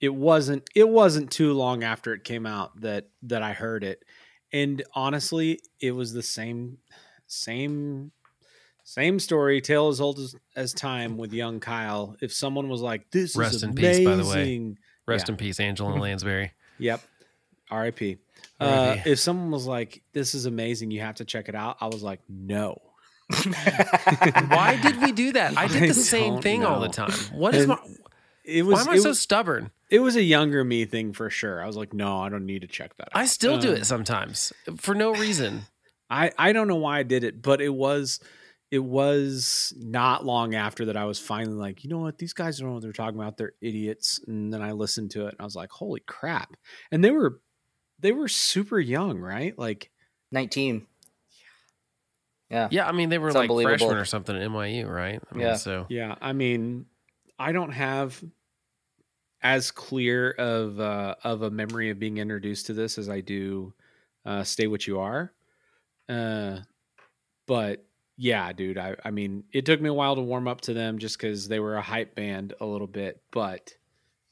it 0.00 0.14
wasn't 0.14 0.68
it 0.74 0.88
wasn't 0.88 1.30
too 1.30 1.52
long 1.52 1.84
after 1.84 2.12
it 2.12 2.24
came 2.24 2.46
out 2.46 2.80
that 2.80 3.08
that 3.22 3.42
I 3.42 3.52
heard 3.52 3.84
it. 3.84 4.04
And 4.52 4.82
honestly, 4.94 5.60
it 5.80 5.92
was 5.92 6.12
the 6.12 6.22
same 6.22 6.78
same 7.26 8.12
same 8.84 9.18
story, 9.20 9.60
tale 9.60 9.88
as 9.88 10.00
old 10.00 10.18
as, 10.18 10.34
as 10.56 10.72
time 10.74 11.16
with 11.18 11.32
young 11.32 11.60
Kyle. 11.60 12.16
If 12.20 12.32
someone 12.32 12.68
was 12.68 12.80
like, 12.82 13.10
"This 13.12 13.36
Rest 13.36 13.56
is 13.56 13.62
in 13.62 13.70
amazing," 13.70 13.92
peace, 13.92 14.04
by 14.04 14.16
the 14.16 14.26
way. 14.26 14.54
Rest 15.12 15.28
Yeah. 15.28 15.32
in 15.32 15.36
peace, 15.38 15.60
Angela 15.60 15.94
Lansbury. 15.98 16.52
Yep. 16.78 17.00
R.I.P. 17.70 18.18
Uh, 18.60 18.96
if 19.06 19.18
someone 19.18 19.50
was 19.50 19.66
like, 19.66 20.02
"This 20.12 20.34
is 20.34 20.46
amazing, 20.46 20.90
you 20.90 21.00
have 21.00 21.14
to 21.16 21.24
check 21.24 21.48
it 21.48 21.54
out," 21.54 21.76
I 21.80 21.86
was 21.86 22.02
like, 22.02 22.20
"No." 22.28 22.80
Why 24.48 24.78
did 24.82 25.00
we 25.00 25.12
do 25.12 25.32
that? 25.32 25.56
I 25.56 25.66
did 25.68 25.84
I 25.84 25.86
the 25.88 25.94
same 25.94 26.34
don't 26.34 26.42
thing 26.42 26.64
all 26.64 26.80
the 26.80 26.88
time. 26.88 27.12
What 27.32 27.54
is 27.54 27.62
And 27.62 27.68
my? 27.70 27.78
It 28.44 28.62
Why 28.66 28.80
am 28.80 28.88
I 28.88 28.94
it, 28.94 29.02
so 29.02 29.10
was 29.10 29.20
stubborn? 29.20 29.70
it 29.88 30.00
was 30.00 30.16
a 30.16 30.22
younger 30.22 30.64
me 30.64 30.84
thing 30.84 31.12
for 31.12 31.30
sure. 31.30 31.62
I 31.62 31.66
was 31.66 31.76
like, 31.76 31.92
"No, 31.94 32.18
I 32.20 32.28
don't 32.28 32.44
need 32.46 32.62
to 32.62 32.66
check 32.68 32.96
that." 32.96 33.08
out. 33.08 33.12
I 33.14 33.26
still 33.26 33.58
do 33.58 33.70
Um, 33.70 33.76
it 33.76 33.84
sometimes 33.86 34.52
for 34.76 34.94
no 34.94 35.14
reason. 35.14 35.62
I 36.10 36.30
I 36.36 36.52
don't 36.52 36.68
know 36.68 36.76
why 36.76 36.98
I 36.98 37.02
did 37.04 37.24
it, 37.24 37.40
but 37.40 37.60
it 37.60 37.70
was 37.70 38.20
it 38.72 38.82
was 38.82 39.74
not 39.76 40.24
long 40.24 40.54
after 40.54 40.86
that 40.86 40.96
I 40.96 41.04
was 41.04 41.18
finally 41.18 41.54
like, 41.56 41.84
you 41.84 41.90
know 41.90 41.98
what, 41.98 42.16
these 42.16 42.32
guys 42.32 42.58
don't 42.58 42.68
know 42.68 42.72
what 42.74 42.82
they're 42.82 42.90
talking 42.92 43.20
about. 43.20 43.36
They're 43.36 43.52
idiots. 43.60 44.18
And 44.26 44.50
then 44.50 44.62
I 44.62 44.72
listened 44.72 45.10
to 45.10 45.26
it 45.26 45.32
and 45.32 45.40
I 45.40 45.44
was 45.44 45.54
like, 45.54 45.70
holy 45.70 46.00
crap. 46.00 46.56
And 46.90 47.04
they 47.04 47.10
were 47.10 47.42
they 48.00 48.12
were 48.12 48.28
super 48.28 48.80
young, 48.80 49.18
right? 49.18 49.56
Like 49.58 49.90
19. 50.32 50.86
Yeah. 52.48 52.68
Yeah, 52.70 52.88
I 52.88 52.92
mean 52.92 53.10
they 53.10 53.18
were 53.18 53.28
It's 53.28 53.36
like 53.36 53.42
unbelievable. 53.42 53.76
freshmen 53.76 53.98
or 53.98 54.06
something 54.06 54.34
at 54.34 54.50
NYU, 54.50 54.88
right? 54.88 55.20
I 55.30 55.34
mean, 55.34 55.46
Yeah. 55.46 55.56
So 55.56 55.84
Yeah, 55.90 56.14
I 56.22 56.32
mean, 56.32 56.86
I 57.38 57.52
don't 57.52 57.72
have 57.72 58.24
as 59.42 59.70
clear 59.70 60.30
of 60.30 60.80
uh, 60.80 61.16
of 61.24 61.42
a 61.42 61.50
memory 61.50 61.90
of 61.90 61.98
being 61.98 62.16
introduced 62.16 62.66
to 62.66 62.72
this 62.72 62.96
as 62.96 63.10
I 63.10 63.20
do 63.20 63.74
uh, 64.24 64.44
"Stay 64.44 64.66
What 64.66 64.86
You 64.86 65.00
Are," 65.00 65.32
uh, 66.08 66.60
but 67.46 67.84
yeah, 68.16 68.52
dude, 68.52 68.78
I, 68.78 68.96
I 69.04 69.10
mean, 69.10 69.44
it 69.52 69.66
took 69.66 69.80
me 69.80 69.88
a 69.88 69.94
while 69.94 70.14
to 70.16 70.22
warm 70.22 70.46
up 70.48 70.60
to 70.62 70.74
them 70.74 70.98
just 70.98 71.18
because 71.18 71.48
they 71.48 71.60
were 71.60 71.76
a 71.76 71.82
hype 71.82 72.14
band 72.14 72.54
a 72.60 72.66
little 72.66 72.86
bit, 72.86 73.22
but 73.30 73.74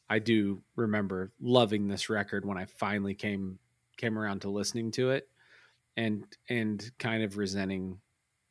I 0.09 0.19
do 0.19 0.63
remember 0.77 1.33
loving 1.41 1.89
this 1.89 2.09
record 2.11 2.45
when 2.45 2.59
I 2.59 2.67
finally 2.67 3.15
came 3.15 3.59
came 3.97 4.19
around 4.19 4.41
to 4.41 4.51
listening 4.51 4.91
to 4.93 5.11
it, 5.11 5.29
and 5.97 6.25
and 6.49 6.91
kind 6.99 7.23
of 7.23 7.37
resenting, 7.37 8.01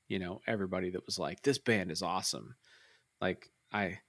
you 0.07 0.19
know, 0.19 0.41
everybody 0.47 0.89
that 0.91 1.05
was 1.05 1.19
like, 1.19 1.41
"This 1.41 1.57
band 1.57 1.91
is 1.91 2.01
awesome." 2.01 2.55
Like 3.21 3.49
I, 3.71 3.99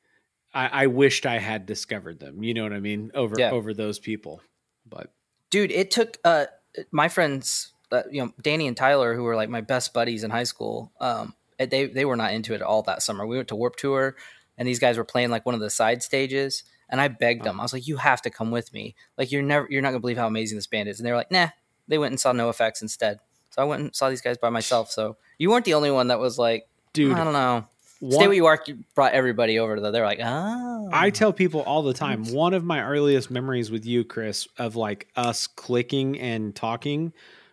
I, 0.55 0.69
I 0.69 0.87
wished 0.87 1.27
I 1.27 1.39
had 1.39 1.67
discovered 1.67 2.21
them. 2.21 2.43
You 2.43 2.55
know 2.55 2.63
what 2.63 2.73
I 2.73 2.81
mean? 2.81 3.11
Over 3.15 3.35
Yeah. 3.39 3.51
over 3.51 3.75
those 3.75 3.99
people, 3.99 4.41
but 4.87 5.13
Dude, 5.51 5.73
it 5.73 5.91
took 5.91 6.19
uh 6.25 6.47
my 6.93 7.09
friends, 7.09 7.73
uh, 7.93 8.03
you 8.11 8.23
know, 8.25 8.33
Danny 8.41 8.67
and 8.67 8.77
Tyler, 8.77 9.15
who 9.15 9.23
were 9.23 9.37
like 9.37 9.49
my 9.49 9.61
best 9.61 9.93
buddies 9.93 10.25
in 10.25 10.31
high 10.31 10.45
school. 10.45 10.93
Um, 11.01 11.35
they 11.59 11.87
they 11.87 12.05
were 12.05 12.17
not 12.17 12.33
into 12.33 12.53
it 12.53 12.57
at 12.57 12.63
all 12.63 12.83
that 12.83 13.03
summer. 13.03 13.27
We 13.27 13.37
went 13.37 13.49
to 13.49 13.57
Warped 13.57 13.79
Tour, 13.79 14.17
and 14.57 14.67
these 14.67 14.79
guys 14.79 14.97
were 14.97 15.05
playing 15.05 15.31
like 15.31 15.45
one 15.47 15.55
of 15.55 15.61
the 15.61 15.71
side 15.71 16.03
stages. 16.03 16.65
And 16.89 17.01
I 17.01 17.07
begged 17.09 17.45
them. 17.45 17.61
I 17.61 17.63
was 17.63 17.73
like, 17.73 17.87
"You 17.87 17.99
have 17.99 18.21
to 18.23 18.31
come 18.31 18.51
with 18.51 18.73
me. 18.73 18.97
Like, 19.17 19.31
you're 19.31 19.43
never, 19.43 19.67
you're 19.71 19.81
not 19.83 19.91
gonna 19.91 20.01
believe 20.01 20.17
how 20.17 20.27
amazing 20.27 20.59
this 20.59 20.67
band 20.67 20.89
is." 20.89 20.99
And 20.99 21.07
they 21.07 21.13
were 21.13 21.19
like, 21.19 21.31
"Nah." 21.31 21.49
They 21.89 21.99
went 21.99 22.13
and 22.13 22.21
saw 22.21 22.33
NOFX 22.33 22.83
instead. 22.83 23.19
So 23.51 23.63
I 23.63 23.65
went 23.65 23.83
and 23.83 23.95
saw 23.97 24.09
these 24.11 24.21
guys 24.21 24.39
by 24.39 24.49
myself. 24.49 24.93
So 24.93 25.17
you 25.39 25.51
weren't 25.51 25.65
the 25.65 25.75
only 25.75 25.91
one 25.91 26.07
that 26.09 26.21
was 26.21 26.39
like, 26.39 26.69
dude, 26.93 27.17
I 27.17 27.25
don't 27.25 27.33
know. 27.33 27.65
Stay 27.99 28.07
one- 28.17 28.27
What 28.29 28.37
You 28.37 28.47
Are 28.47 28.61
You 28.65 28.79
brought 28.95 29.13
everybody 29.13 29.59
over 29.59 29.75
to 29.75 29.83
the. 29.83 29.91
They're 29.91 30.05
like, 30.05 30.21
oh. 30.23 30.89
I 30.93 31.11
tell 31.11 31.33
people 31.33 31.63
all 31.63 31.83
the 31.83 31.93
time, 31.93 32.33
one 32.33 32.55
of 32.55 32.63
my 32.63 32.81
earliest 32.83 33.29
memories 33.29 33.71
with 33.73 33.85
you, 33.85 34.05
Chris, 34.05 34.47
of 34.57 34.77
like 34.77 35.09
us 35.17 35.49
clicking 35.49 36.19
and 36.21 36.55
talking 36.55 37.13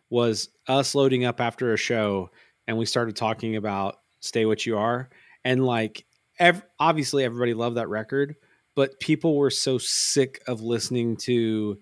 was 0.09 0.49
us 0.67 0.95
loading 0.95 1.25
up 1.25 1.41
after 1.41 1.73
a 1.73 1.77
show 1.77 2.29
and 2.67 2.77
we 2.77 2.85
started 2.85 3.15
talking 3.15 3.55
about 3.55 3.97
Stay 4.19 4.45
What 4.45 4.65
You 4.65 4.77
Are. 4.77 5.09
And 5.43 5.65
like, 5.65 6.05
ev- 6.39 6.63
obviously, 6.79 7.23
everybody 7.23 7.53
loved 7.53 7.77
that 7.77 7.87
record, 7.89 8.35
but 8.75 8.99
people 8.99 9.35
were 9.37 9.49
so 9.49 9.77
sick 9.77 10.41
of 10.47 10.61
listening 10.61 11.17
to 11.17 11.79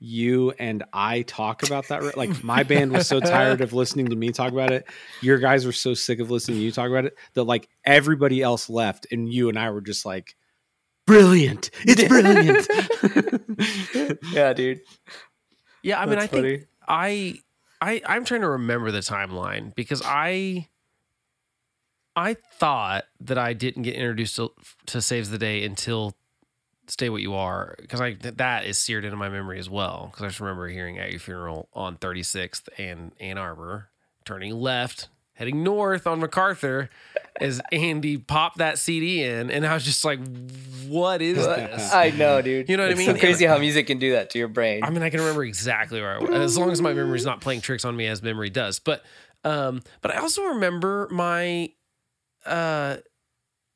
you 0.00 0.52
and 0.60 0.84
I 0.92 1.22
talk 1.22 1.64
about 1.64 1.88
that. 1.88 2.02
re- 2.02 2.12
Like, 2.14 2.44
my 2.44 2.62
band 2.62 2.92
was 2.92 3.08
so 3.08 3.18
tired 3.34 3.60
of 3.60 3.72
listening 3.72 4.06
to 4.06 4.16
me 4.16 4.30
talk 4.30 4.52
about 4.52 4.70
it. 4.70 4.86
Your 5.22 5.38
guys 5.38 5.66
were 5.66 5.72
so 5.72 5.94
sick 5.94 6.20
of 6.20 6.30
listening 6.30 6.58
to 6.58 6.64
you 6.64 6.70
talk 6.70 6.88
about 6.88 7.04
it 7.06 7.16
that 7.34 7.42
like 7.44 7.68
everybody 7.84 8.40
else 8.40 8.70
left 8.70 9.08
and 9.10 9.28
you 9.32 9.48
and 9.48 9.58
I 9.58 9.70
were 9.70 9.80
just 9.80 10.06
like, 10.06 10.36
brilliant. 11.04 11.70
It's 11.84 12.04
brilliant. 12.06 12.68
yeah, 14.32 14.52
dude. 14.52 14.82
yeah, 15.82 16.00
I 16.00 16.06
mean, 16.06 16.18
I 16.18 16.26
That's 16.26 16.32
think. 16.32 16.66
I, 16.86 17.40
I, 17.80 18.02
I'm 18.06 18.24
trying 18.24 18.40
to 18.40 18.48
remember 18.50 18.90
the 18.90 18.98
timeline 18.98 19.74
because 19.74 20.02
I, 20.04 20.68
I 22.16 22.34
thought 22.34 23.04
that 23.20 23.38
I 23.38 23.52
didn't 23.52 23.82
get 23.82 23.94
introduced 23.94 24.36
to, 24.36 24.50
to 24.86 25.00
Saves 25.00 25.30
the 25.30 25.38
Day 25.38 25.64
until 25.64 26.16
Stay 26.88 27.10
What 27.10 27.22
You 27.22 27.34
Are 27.34 27.76
because 27.80 28.00
I 28.00 28.14
that 28.14 28.64
is 28.64 28.78
seared 28.78 29.04
into 29.04 29.16
my 29.16 29.28
memory 29.28 29.58
as 29.58 29.68
well 29.68 30.08
because 30.10 30.24
I 30.24 30.28
just 30.28 30.40
remember 30.40 30.68
hearing 30.68 30.98
at 30.98 31.10
your 31.10 31.20
funeral 31.20 31.68
on 31.74 31.96
36th 31.96 32.68
and 32.78 33.12
Ann 33.20 33.38
Arbor, 33.38 33.90
turning 34.24 34.54
left, 34.54 35.08
heading 35.38 35.62
north 35.62 36.06
on 36.06 36.18
MacArthur, 36.18 36.90
as 37.40 37.60
Andy 37.70 38.18
popped 38.18 38.58
that 38.58 38.76
CD 38.76 39.22
in, 39.22 39.50
and 39.50 39.64
I 39.64 39.72
was 39.72 39.84
just 39.84 40.04
like, 40.04 40.18
"What 40.88 41.22
is 41.22 41.36
this?" 41.46 41.94
I 41.94 42.10
know, 42.10 42.42
dude. 42.42 42.68
You 42.68 42.76
know 42.76 42.82
what 42.82 42.88
I 42.88 42.92
It's 42.92 42.98
mean? 42.98 43.14
So 43.14 43.20
crazy 43.20 43.46
how 43.46 43.56
music 43.58 43.86
can 43.86 43.98
do 43.98 44.12
that 44.12 44.30
to 44.30 44.38
your 44.38 44.48
brain. 44.48 44.82
I 44.82 44.90
mean, 44.90 45.02
I 45.02 45.10
can 45.10 45.20
remember 45.20 45.44
exactly 45.44 46.00
where 46.00 46.16
I 46.16 46.18
was, 46.18 46.30
as 46.30 46.58
long 46.58 46.72
as 46.72 46.82
my 46.82 46.92
memory's 46.92 47.24
not 47.24 47.40
playing 47.40 47.60
tricks 47.60 47.84
on 47.84 47.96
me 47.96 48.06
as 48.08 48.20
memory 48.22 48.50
does. 48.50 48.80
But, 48.80 49.04
um, 49.44 49.82
but 50.02 50.12
I 50.12 50.18
also 50.18 50.42
remember 50.42 51.08
my, 51.12 51.70
uh, 52.44 52.96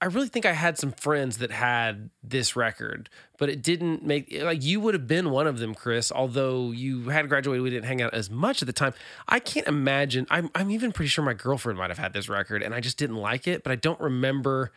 I 0.02 0.06
really 0.06 0.26
think 0.26 0.46
I 0.46 0.52
had 0.52 0.78
some 0.78 0.90
friends 0.90 1.38
that 1.38 1.52
had 1.52 2.10
this 2.24 2.56
record, 2.56 3.08
but 3.38 3.48
it 3.48 3.62
didn't 3.62 4.04
make 4.04 4.36
like 4.42 4.64
you 4.64 4.80
would 4.80 4.94
have 4.94 5.06
been 5.06 5.30
one 5.30 5.46
of 5.46 5.60
them, 5.60 5.76
Chris. 5.76 6.10
Although 6.10 6.72
you 6.72 7.10
had 7.10 7.28
graduated, 7.28 7.62
we 7.62 7.70
didn't 7.70 7.84
hang 7.84 8.02
out 8.02 8.12
as 8.12 8.28
much 8.28 8.62
at 8.62 8.66
the 8.66 8.72
time. 8.72 8.94
I 9.28 9.38
can't 9.38 9.68
imagine. 9.68 10.26
I'm 10.28 10.50
I'm 10.56 10.72
even 10.72 10.90
pretty 10.90 11.08
sure 11.08 11.24
my 11.24 11.34
girlfriend 11.34 11.78
might 11.78 11.90
have 11.90 11.98
had 11.98 12.14
this 12.14 12.28
record, 12.28 12.64
and 12.64 12.74
I 12.74 12.80
just 12.80 12.98
didn't 12.98 13.14
like 13.14 13.46
it. 13.46 13.62
But 13.62 13.70
I 13.70 13.76
don't 13.76 14.00
remember 14.00 14.72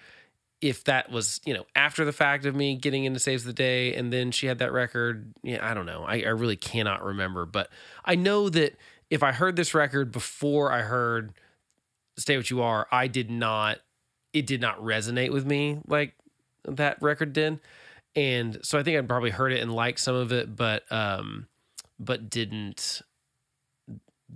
if 0.62 0.84
that 0.84 1.10
was 1.10 1.42
you 1.44 1.56
know 1.56 1.66
after 1.76 2.06
the 2.06 2.14
fact 2.14 2.46
of 2.46 2.56
me 2.56 2.76
getting 2.76 3.04
into 3.06 3.20
saves 3.20 3.46
the 3.46 3.54
day 3.54 3.96
and 3.96 4.14
then 4.14 4.30
she 4.30 4.46
had 4.46 4.60
that 4.60 4.72
record 4.72 5.34
yeah 5.44 5.60
i 5.70 5.74
don't 5.74 5.86
know 5.86 6.04
I, 6.04 6.22
I 6.22 6.30
really 6.30 6.56
cannot 6.56 7.04
remember 7.04 7.46
but 7.46 7.70
i 8.06 8.16
know 8.16 8.48
that 8.50 8.78
if 9.10 9.22
i 9.22 9.34
heard 9.34 9.58
this 9.58 9.74
record 9.74 10.14
before 10.14 10.72
i 10.72 10.80
heard 10.80 11.34
stay 12.18 12.38
what 12.38 12.50
you 12.50 12.62
are 12.62 12.88
i 12.90 13.08
did 13.08 13.30
not 13.30 13.80
it 14.36 14.46
did 14.46 14.62
not 14.62 14.80
resonate 14.80 15.32
with 15.32 15.46
me 15.46 15.80
like 15.88 16.14
that 16.66 17.02
record 17.02 17.34
did 17.34 17.60
and 18.16 18.60
so 18.62 18.78
i 18.78 18.84
think 18.84 18.98
i'd 18.98 19.08
probably 19.08 19.32
heard 19.32 19.52
it 19.52 19.62
and 19.62 19.74
liked 19.74 20.00
some 20.00 20.16
of 20.16 20.32
it 20.32 20.56
but 20.56 20.84
um 20.92 21.48
but 22.00 22.30
didn't 22.30 23.02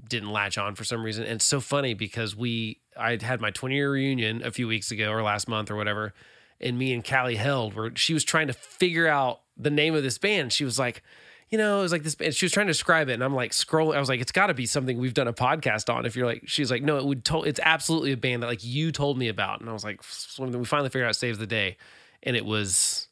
didn't 0.08 0.32
latch 0.32 0.58
on 0.58 0.76
for 0.76 0.84
some 0.84 1.04
reason. 1.04 1.24
And 1.24 1.34
it's 1.34 1.46
so 1.46 1.60
funny 1.60 1.94
because 1.94 2.36
we 2.36 2.80
I 2.98 3.18
had 3.22 3.42
my 3.42 3.52
20 3.52 3.76
year 3.76 3.92
reunion 3.92 4.44
a 4.44 4.52
few 4.52 4.68
weeks 4.68 4.92
ago 4.92 5.12
or 5.12 5.24
last 5.24 5.48
month 5.48 5.72
or 5.72 5.76
whatever, 5.76 6.14
and 6.60 6.78
me 6.78 6.94
and 6.94 7.08
Callie 7.08 7.36
held 7.36 7.74
where 7.74 7.92
she 7.96 8.14
was 8.14 8.24
trying 8.24 8.48
to 8.48 8.54
figure 8.54 9.08
out 9.08 9.42
the 9.58 9.70
name 9.70 9.96
of 9.96 10.04
this 10.04 10.18
band. 10.18 10.54
She 10.54 10.66
was 10.66 10.78
like, 10.78 11.04
you 11.50 11.58
know, 11.58 11.80
it 11.80 11.82
was 11.82 11.92
like 11.92 12.04
this 12.04 12.16
band. 12.16 12.36
She 12.36 12.46
was 12.46 12.52
trying 12.52 12.68
to 12.68 12.72
describe 12.74 13.10
it, 13.10 13.14
and 13.14 13.24
I'm 13.24 13.34
like 13.34 13.52
scrolling. 13.52 13.96
I 13.96 14.00
was 14.00 14.10
like, 14.10 14.20
it's 14.22 14.32
got 14.32 14.48
to 14.48 14.54
be 14.54 14.66
something 14.66 14.98
we've 15.00 15.14
done 15.14 15.28
a 15.28 15.34
podcast 15.34 15.94
on. 15.94 16.06
If 16.06 16.16
you're 16.16 16.26
like, 16.28 16.44
she's 16.46 16.70
like, 16.70 16.84
no, 16.84 16.98
it 16.98 17.06
would. 17.06 17.26
To- 17.26 17.44
it's 17.44 17.60
absolutely 17.64 18.12
a 18.12 18.18
band 18.18 18.44
that 18.44 18.48
like 18.48 18.64
you 18.64 18.92
told 18.92 19.18
me 19.18 19.28
about, 19.30 19.60
and 19.62 19.70
I 19.70 19.74
was 19.74 19.84
like, 19.84 20.02
we 20.40 20.66
finally 20.66 20.90
figured 20.90 21.08
out 21.08 21.16
saves 21.16 21.38
the 21.40 21.48
day, 21.48 21.78
and 22.24 22.36
it 22.36 22.46
was, 22.46 23.08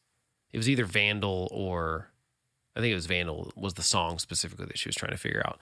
it 0.54 0.58
was 0.58 0.70
either 0.70 0.86
Vandal 0.86 1.48
or, 1.52 2.10
I 2.76 2.80
think 2.82 2.92
it 2.92 2.96
was 2.96 3.08
Vandal 3.08 3.52
was 3.56 3.74
the 3.74 3.84
song 3.84 4.20
specifically 4.20 4.66
that 4.68 4.78
she 4.78 4.88
was 4.90 4.96
trying 4.96 5.12
to 5.14 5.18
figure 5.18 5.42
out. 5.46 5.60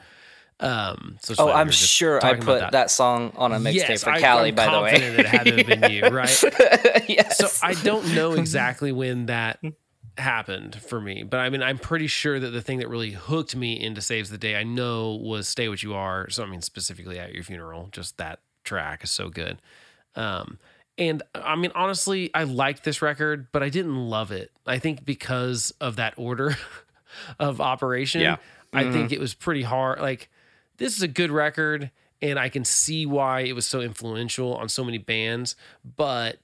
Um, 0.60 1.18
so 1.22 1.36
Oh, 1.38 1.52
I'm 1.52 1.70
sure 1.70 2.26
I 2.26 2.36
put 2.36 2.72
that. 2.72 2.90
song 2.90 3.34
on 3.36 3.52
a 3.52 3.58
mixtape 3.58 3.74
Yes, 3.90 4.04
for 4.06 4.12
I- 4.12 4.22
Callie, 4.22 4.52
by 4.52 4.72
the 4.72 4.82
way. 4.82 4.94
it 4.96 5.26
had 5.26 5.44
to 5.48 5.58
have 5.58 5.68
been 5.68 5.92
you, 5.92 6.04
right? 6.08 6.44
yes. 7.10 7.38
So 7.38 7.48
I 7.66 7.74
don't 7.74 8.16
know 8.16 8.34
exactly 8.34 8.92
when 8.94 9.26
that 9.26 9.60
happened 10.18 10.76
for 10.82 11.00
me, 11.02 11.24
but 11.24 11.40
I 11.40 11.50
mean, 11.50 11.62
I'm 11.62 11.78
pretty 11.78 12.08
sure 12.08 12.40
that 12.40 12.50
the 12.52 12.62
thing 12.62 12.80
that 12.80 12.88
really 12.90 13.12
hooked 13.12 13.56
me 13.56 13.80
into 13.80 14.02
Saves 14.02 14.30
the 14.30 14.38
Day, 14.38 14.56
I 14.56 14.64
know 14.64 15.16
was 15.16 15.48
Stay 15.48 15.68
What 15.70 15.84
You 15.84 15.94
Are. 15.94 16.30
So, 16.30 16.44
I 16.44 16.46
mean, 16.48 16.62
specifically 16.62 17.20
at 17.20 17.34
your 17.34 17.44
funeral, 17.44 17.90
just 17.92 18.18
that 18.18 18.40
track 18.64 19.04
is 19.04 19.12
so 19.12 19.30
good. 19.30 19.62
Um, 20.16 20.60
and 20.98 21.22
I 21.34 21.56
mean, 21.56 21.72
honestly, 21.76 22.32
I 22.34 22.44
liked 22.44 22.84
this 22.84 23.02
record, 23.02 23.48
but 23.52 23.62
I 23.62 23.70
didn't 23.70 23.96
love 23.96 24.32
it. 24.32 24.52
I 24.66 24.80
think 24.80 25.04
because 25.06 25.74
of 25.82 25.98
that 25.98 26.14
order 26.18 26.56
of 27.40 27.60
operation, 27.60 28.22
Yeah. 28.22 28.38
I 28.74 28.92
think 28.92 29.14
it 29.14 29.22
was 29.22 29.34
pretty 29.34 29.62
hard. 29.62 30.00
Like, 30.00 30.30
this 30.78 30.98
is 30.98 31.02
a 31.02 31.08
good 31.08 31.32
record, 31.32 31.92
and 32.22 32.38
I 32.38 32.50
can 32.50 32.66
see 32.66 33.06
why 33.06 33.42
it 33.42 33.54
was 33.54 33.66
so 33.66 33.80
influential 33.80 34.54
on 34.56 34.68
so 34.68 34.84
many 34.84 34.98
bands, 34.98 35.56
but 35.96 36.40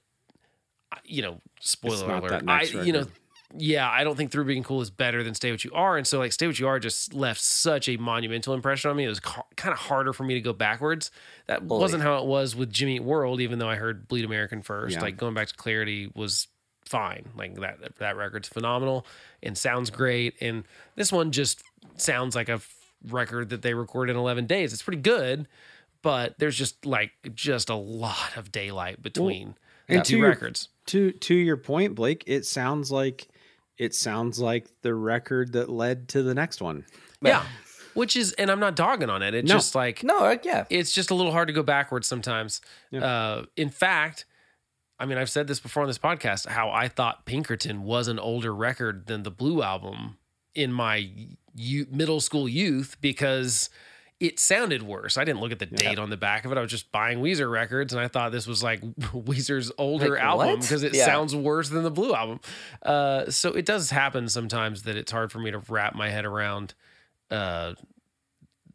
you 1.04 1.20
know, 1.22 1.40
spoiler 1.60 2.14
alert. 2.14 2.44
I, 2.48 2.62
you 2.62 2.92
know. 2.92 3.06
Yeah, 3.56 3.88
I 3.90 4.04
don't 4.04 4.16
think 4.16 4.30
Through 4.32 4.44
Being 4.46 4.62
Cool 4.62 4.80
is 4.80 4.90
better 4.90 5.22
than 5.22 5.34
Stay 5.34 5.50
What 5.50 5.64
You 5.64 5.72
Are. 5.74 5.96
And 5.96 6.06
so, 6.06 6.18
like, 6.18 6.32
Stay 6.32 6.46
What 6.46 6.58
You 6.58 6.68
Are 6.68 6.78
just 6.78 7.12
left 7.14 7.40
such 7.40 7.88
a 7.88 7.96
monumental 7.96 8.54
impression 8.54 8.90
on 8.90 8.96
me. 8.96 9.04
It 9.04 9.08
was 9.08 9.20
ca- 9.20 9.42
kind 9.56 9.72
of 9.72 9.78
harder 9.78 10.12
for 10.12 10.24
me 10.24 10.34
to 10.34 10.40
go 10.40 10.52
backwards. 10.52 11.10
That 11.46 11.62
wasn't 11.62 12.02
how 12.02 12.18
it 12.18 12.26
was 12.26 12.56
with 12.56 12.72
Jimmy 12.72 12.96
Eat 12.96 13.04
World, 13.04 13.40
even 13.40 13.58
though 13.58 13.68
I 13.68 13.76
heard 13.76 14.08
Bleed 14.08 14.24
American 14.24 14.62
first. 14.62 14.96
Yeah. 14.96 15.02
Like, 15.02 15.16
going 15.16 15.34
back 15.34 15.48
to 15.48 15.54
Clarity 15.54 16.10
was 16.14 16.48
fine. 16.84 17.28
Like, 17.36 17.54
that, 17.60 17.96
that 17.98 18.16
record's 18.16 18.48
phenomenal 18.48 19.06
and 19.42 19.56
sounds 19.56 19.90
great. 19.90 20.34
And 20.40 20.64
this 20.96 21.12
one 21.12 21.30
just 21.32 21.62
sounds 21.96 22.34
like 22.34 22.48
a 22.48 22.54
f- 22.54 22.74
record 23.08 23.50
that 23.50 23.62
they 23.62 23.74
recorded 23.74 24.12
in 24.12 24.18
11 24.18 24.46
days. 24.46 24.72
It's 24.72 24.82
pretty 24.82 25.02
good, 25.02 25.46
but 26.02 26.38
there's 26.38 26.56
just 26.56 26.86
like, 26.86 27.10
just 27.34 27.68
a 27.70 27.74
lot 27.74 28.36
of 28.36 28.50
daylight 28.52 29.02
between 29.02 29.56
and 29.88 30.00
the 30.00 30.04
two 30.04 30.18
your- 30.18 30.28
records. 30.28 30.68
To 30.86 31.12
to 31.12 31.34
your 31.34 31.56
point, 31.56 31.94
Blake, 31.94 32.24
it 32.26 32.44
sounds 32.44 32.90
like 32.90 33.28
it 33.82 33.94
sounds 33.94 34.38
like 34.38 34.66
the 34.82 34.94
record 34.94 35.52
that 35.54 35.68
led 35.68 36.08
to 36.10 36.22
the 36.22 36.34
next 36.34 36.60
one. 36.62 36.84
Yeah. 37.20 37.44
Which 37.94 38.16
is, 38.16 38.32
and 38.32 38.50
I'm 38.50 38.60
not 38.60 38.76
dogging 38.76 39.10
on 39.10 39.22
it. 39.22 39.34
It's 39.34 39.48
No. 39.48 39.56
just 39.56 39.74
like, 39.74 40.02
no, 40.02 40.24
uh, 40.24 40.36
yeah. 40.42 40.64
it's 40.70 40.92
just 40.92 41.10
a 41.10 41.14
little 41.14 41.32
hard 41.32 41.48
to 41.48 41.52
go 41.52 41.62
backwards 41.62 42.06
sometimes. 42.06 42.60
Yeah. 42.90 43.04
Uh, 43.04 43.44
in 43.56 43.70
fact, 43.70 44.24
I 44.98 45.04
mean, 45.04 45.18
I've 45.18 45.28
said 45.30 45.46
this 45.48 45.60
before 45.60 45.82
on 45.82 45.88
this 45.88 45.98
podcast 45.98 46.46
how 46.46 46.70
I 46.70 46.88
thought 46.88 47.26
Pinkerton 47.26 47.82
was 47.82 48.08
an 48.08 48.18
older 48.18 48.54
record 48.54 49.06
than 49.08 49.24
the 49.24 49.30
Blue 49.30 49.62
album 49.62 50.16
in 50.54 50.72
my 50.72 51.10
you, 51.54 51.86
middle 51.90 52.20
school 52.20 52.48
youth 52.48 52.96
because 53.00 53.68
it 54.22 54.38
sounded 54.38 54.82
worse. 54.84 55.18
I 55.18 55.24
didn't 55.24 55.40
look 55.40 55.50
at 55.52 55.58
the 55.58 55.66
date 55.66 55.98
on 55.98 56.08
the 56.08 56.16
back 56.16 56.44
of 56.44 56.52
it. 56.52 56.56
I 56.58 56.60
was 56.60 56.70
just 56.70 56.92
buying 56.92 57.18
Weezer 57.18 57.50
records 57.50 57.92
and 57.92 58.00
I 58.00 58.06
thought 58.08 58.30
this 58.32 58.46
was 58.46 58.62
like 58.62 58.80
Weezer's 59.00 59.72
older 59.78 60.10
Like, 60.10 60.22
album 60.22 60.60
because 60.60 60.82
it 60.84 60.94
Yeah. 60.94 61.04
sounds 61.04 61.34
worse 61.34 61.68
than 61.68 61.82
the 61.82 61.90
Blue 61.90 62.14
album. 62.14 62.40
Uh, 62.82 63.30
so 63.30 63.50
it 63.52 63.66
does 63.66 63.90
happen 63.90 64.28
sometimes 64.28 64.84
that 64.84 64.96
it's 64.96 65.10
hard 65.10 65.32
for 65.32 65.40
me 65.40 65.50
to 65.50 65.58
wrap 65.68 65.94
my 65.94 66.08
head 66.08 66.24
around 66.24 66.74
uh, 67.30 67.74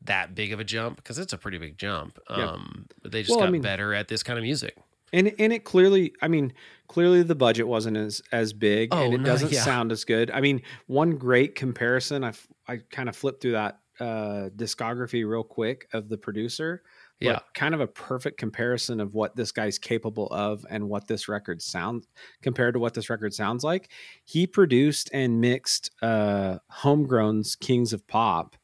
that 0.04 0.36
big 0.36 0.52
of 0.54 0.60
a 0.60 0.64
jump 0.64 0.98
because 0.98 1.18
it's 1.18 1.34
a 1.34 1.38
pretty 1.38 1.58
big 1.58 1.78
jump. 1.78 2.20
Yeah. 2.30 2.50
Um, 2.52 2.86
but 3.02 3.12
they 3.12 3.22
just 3.24 3.32
Well, 3.32 3.40
I 3.40 3.48
got 3.48 3.52
mean- 3.54 3.62
better 3.62 3.94
at 3.94 4.08
this 4.08 4.24
kind 4.24 4.38
of 4.38 4.44
music. 4.44 4.76
And 5.14 5.34
and 5.40 5.54
it 5.54 5.64
clearly, 5.64 6.14
I 6.22 6.28
mean, 6.28 6.52
clearly 6.90 7.24
the 7.24 7.34
budget 7.34 7.66
wasn't 7.66 7.96
as 7.96 8.22
as 8.34 8.52
big, 8.52 8.90
Oh, 8.92 9.06
and 9.06 9.14
it 9.14 9.20
no, 9.22 9.24
doesn't 9.24 9.54
sound 9.54 9.94
as 9.94 10.04
good. 10.04 10.30
I 10.32 10.42
mean, 10.42 10.62
one 10.88 11.12
great 11.12 11.56
comparison, 11.56 12.26
I 12.26 12.34
I 12.68 12.82
kind 12.92 13.08
of 13.08 13.16
flipped 13.16 13.42
through 13.42 13.54
that 13.54 13.80
uh, 14.00 14.50
discography 14.56 15.28
real 15.28 15.44
quick 15.44 15.88
of 15.94 16.10
the 16.10 16.18
producer. 16.18 16.84
but 17.20 17.26
Yeah. 17.26 17.40
kind 17.56 17.74
of 17.74 17.82
a 17.82 17.88
perfect 17.88 18.38
comparison 18.38 19.00
of 19.00 19.16
what 19.16 19.36
this 19.36 19.52
guy's 19.52 19.80
capable 19.80 20.28
of 20.28 20.64
and 20.70 20.88
what 20.88 21.08
this 21.08 21.28
record 21.28 21.62
sounds 21.64 22.08
compared 22.44 22.76
to 22.76 22.80
what 22.80 22.94
this 22.94 23.10
record 23.10 23.34
sounds 23.34 23.64
like. 23.64 23.90
He 24.24 24.46
produced 24.46 25.10
and 25.14 25.42
mixed 25.42 25.90
uh, 26.04 26.60
Homegrown's 26.70 27.56
Kings 27.56 27.92
of 27.92 28.06
Pop, 28.08 28.56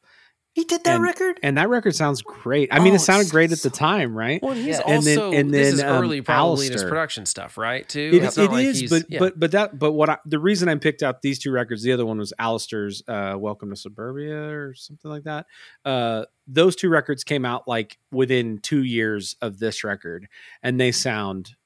He 0.54 0.62
did 0.64 0.84
that 0.84 0.94
and- 0.94 1.02
record? 1.02 1.40
and 1.42 1.58
that 1.58 1.68
record 1.68 1.96
sounds 1.96 2.22
great. 2.22 2.68
I 2.72 2.78
mean, 2.78 2.92
Oh, 2.92 2.96
it 2.96 3.00
sounded 3.00 3.28
great 3.28 3.50
at 3.50 3.58
the 3.58 3.70
time, 3.70 4.16
right? 4.16 4.40
Well, 4.40 4.54
he's 4.54 4.66
Yeah. 4.78 4.82
And 4.86 5.02
then- 5.02 5.18
also 5.18 5.36
and 5.36 5.52
this 5.52 5.74
is 5.74 5.82
um, 5.82 5.88
early 6.04 6.20
probably 6.22 6.68
in 6.68 6.72
his 6.72 6.84
production 6.84 7.26
stuff, 7.26 7.58
right? 7.58 7.88
Too. 7.88 8.10
It, 8.14 8.22
It's 8.22 8.38
it 8.38 8.42
not 8.44 8.52
like 8.52 8.66
is, 8.66 8.78
he's- 8.78 8.90
but 8.90 9.04
yeah. 9.10 9.18
but 9.18 9.38
but 9.40 9.50
that 9.50 9.78
but 9.80 9.92
what 9.92 10.08
I, 10.10 10.18
the 10.24 10.38
reason 10.38 10.68
I 10.68 10.76
picked 10.76 11.02
out 11.02 11.22
these 11.22 11.40
two 11.40 11.50
records, 11.50 11.82
the 11.82 11.90
other 11.92 12.06
one 12.06 12.18
was 12.18 12.32
Allister's 12.38 13.02
uh, 13.08 13.34
"Welcome 13.36 13.70
to 13.70 13.76
Suburbia" 13.76 14.36
or 14.56 14.74
something 14.74 15.10
like 15.10 15.24
that. 15.24 15.46
Uh, 15.84 16.26
those 16.46 16.76
two 16.76 16.88
records 16.88 17.24
came 17.24 17.44
out 17.44 17.66
like 17.66 17.98
within 18.12 18.58
two 18.58 18.84
years 18.84 19.34
of 19.42 19.58
this 19.58 19.82
record, 19.82 20.28
and 20.62 20.78
they 20.80 20.92
sound 20.92 21.56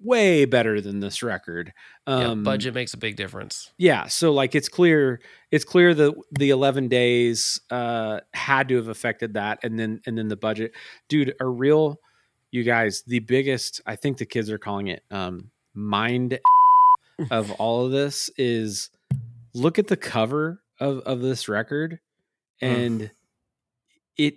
way 0.00 0.44
better 0.44 0.80
than 0.80 1.00
this 1.00 1.22
record. 1.22 1.72
Yeah, 2.06 2.14
Um, 2.30 2.42
budget 2.42 2.74
makes 2.74 2.92
a 2.94 2.98
big 2.98 3.16
difference. 3.16 3.72
yeah 3.78 4.06
so 4.06 4.32
like 4.32 4.54
it's 4.54 4.68
clear 4.68 5.20
it's 5.50 5.64
clear 5.64 5.94
that 5.94 6.14
the 6.32 6.50
11 6.50 6.88
days 6.88 7.60
uh 7.70 8.20
had 8.34 8.68
to 8.68 8.76
have 8.76 8.88
affected 8.88 9.34
that 9.34 9.60
and 9.62 9.78
then 9.78 10.00
and 10.06 10.18
then 10.18 10.28
the 10.28 10.36
budget 10.36 10.72
dude 11.08 11.34
a 11.40 11.46
real 11.46 11.98
you 12.50 12.62
guys 12.62 13.02
the 13.06 13.20
biggest 13.20 13.80
i 13.86 13.96
think 13.96 14.18
the 14.18 14.26
kids 14.26 14.50
are 14.50 14.58
calling 14.58 14.88
it 14.88 15.02
um 15.10 15.50
mind 15.72 16.38
of 17.30 17.50
all 17.52 17.86
of 17.86 17.92
this 17.92 18.28
is 18.36 18.90
look 19.54 19.78
at 19.78 19.86
the 19.86 19.96
cover 19.96 20.60
of 20.80 20.98
of 21.00 21.20
this 21.20 21.48
record 21.48 22.00
and 22.60 23.10
it 24.18 24.34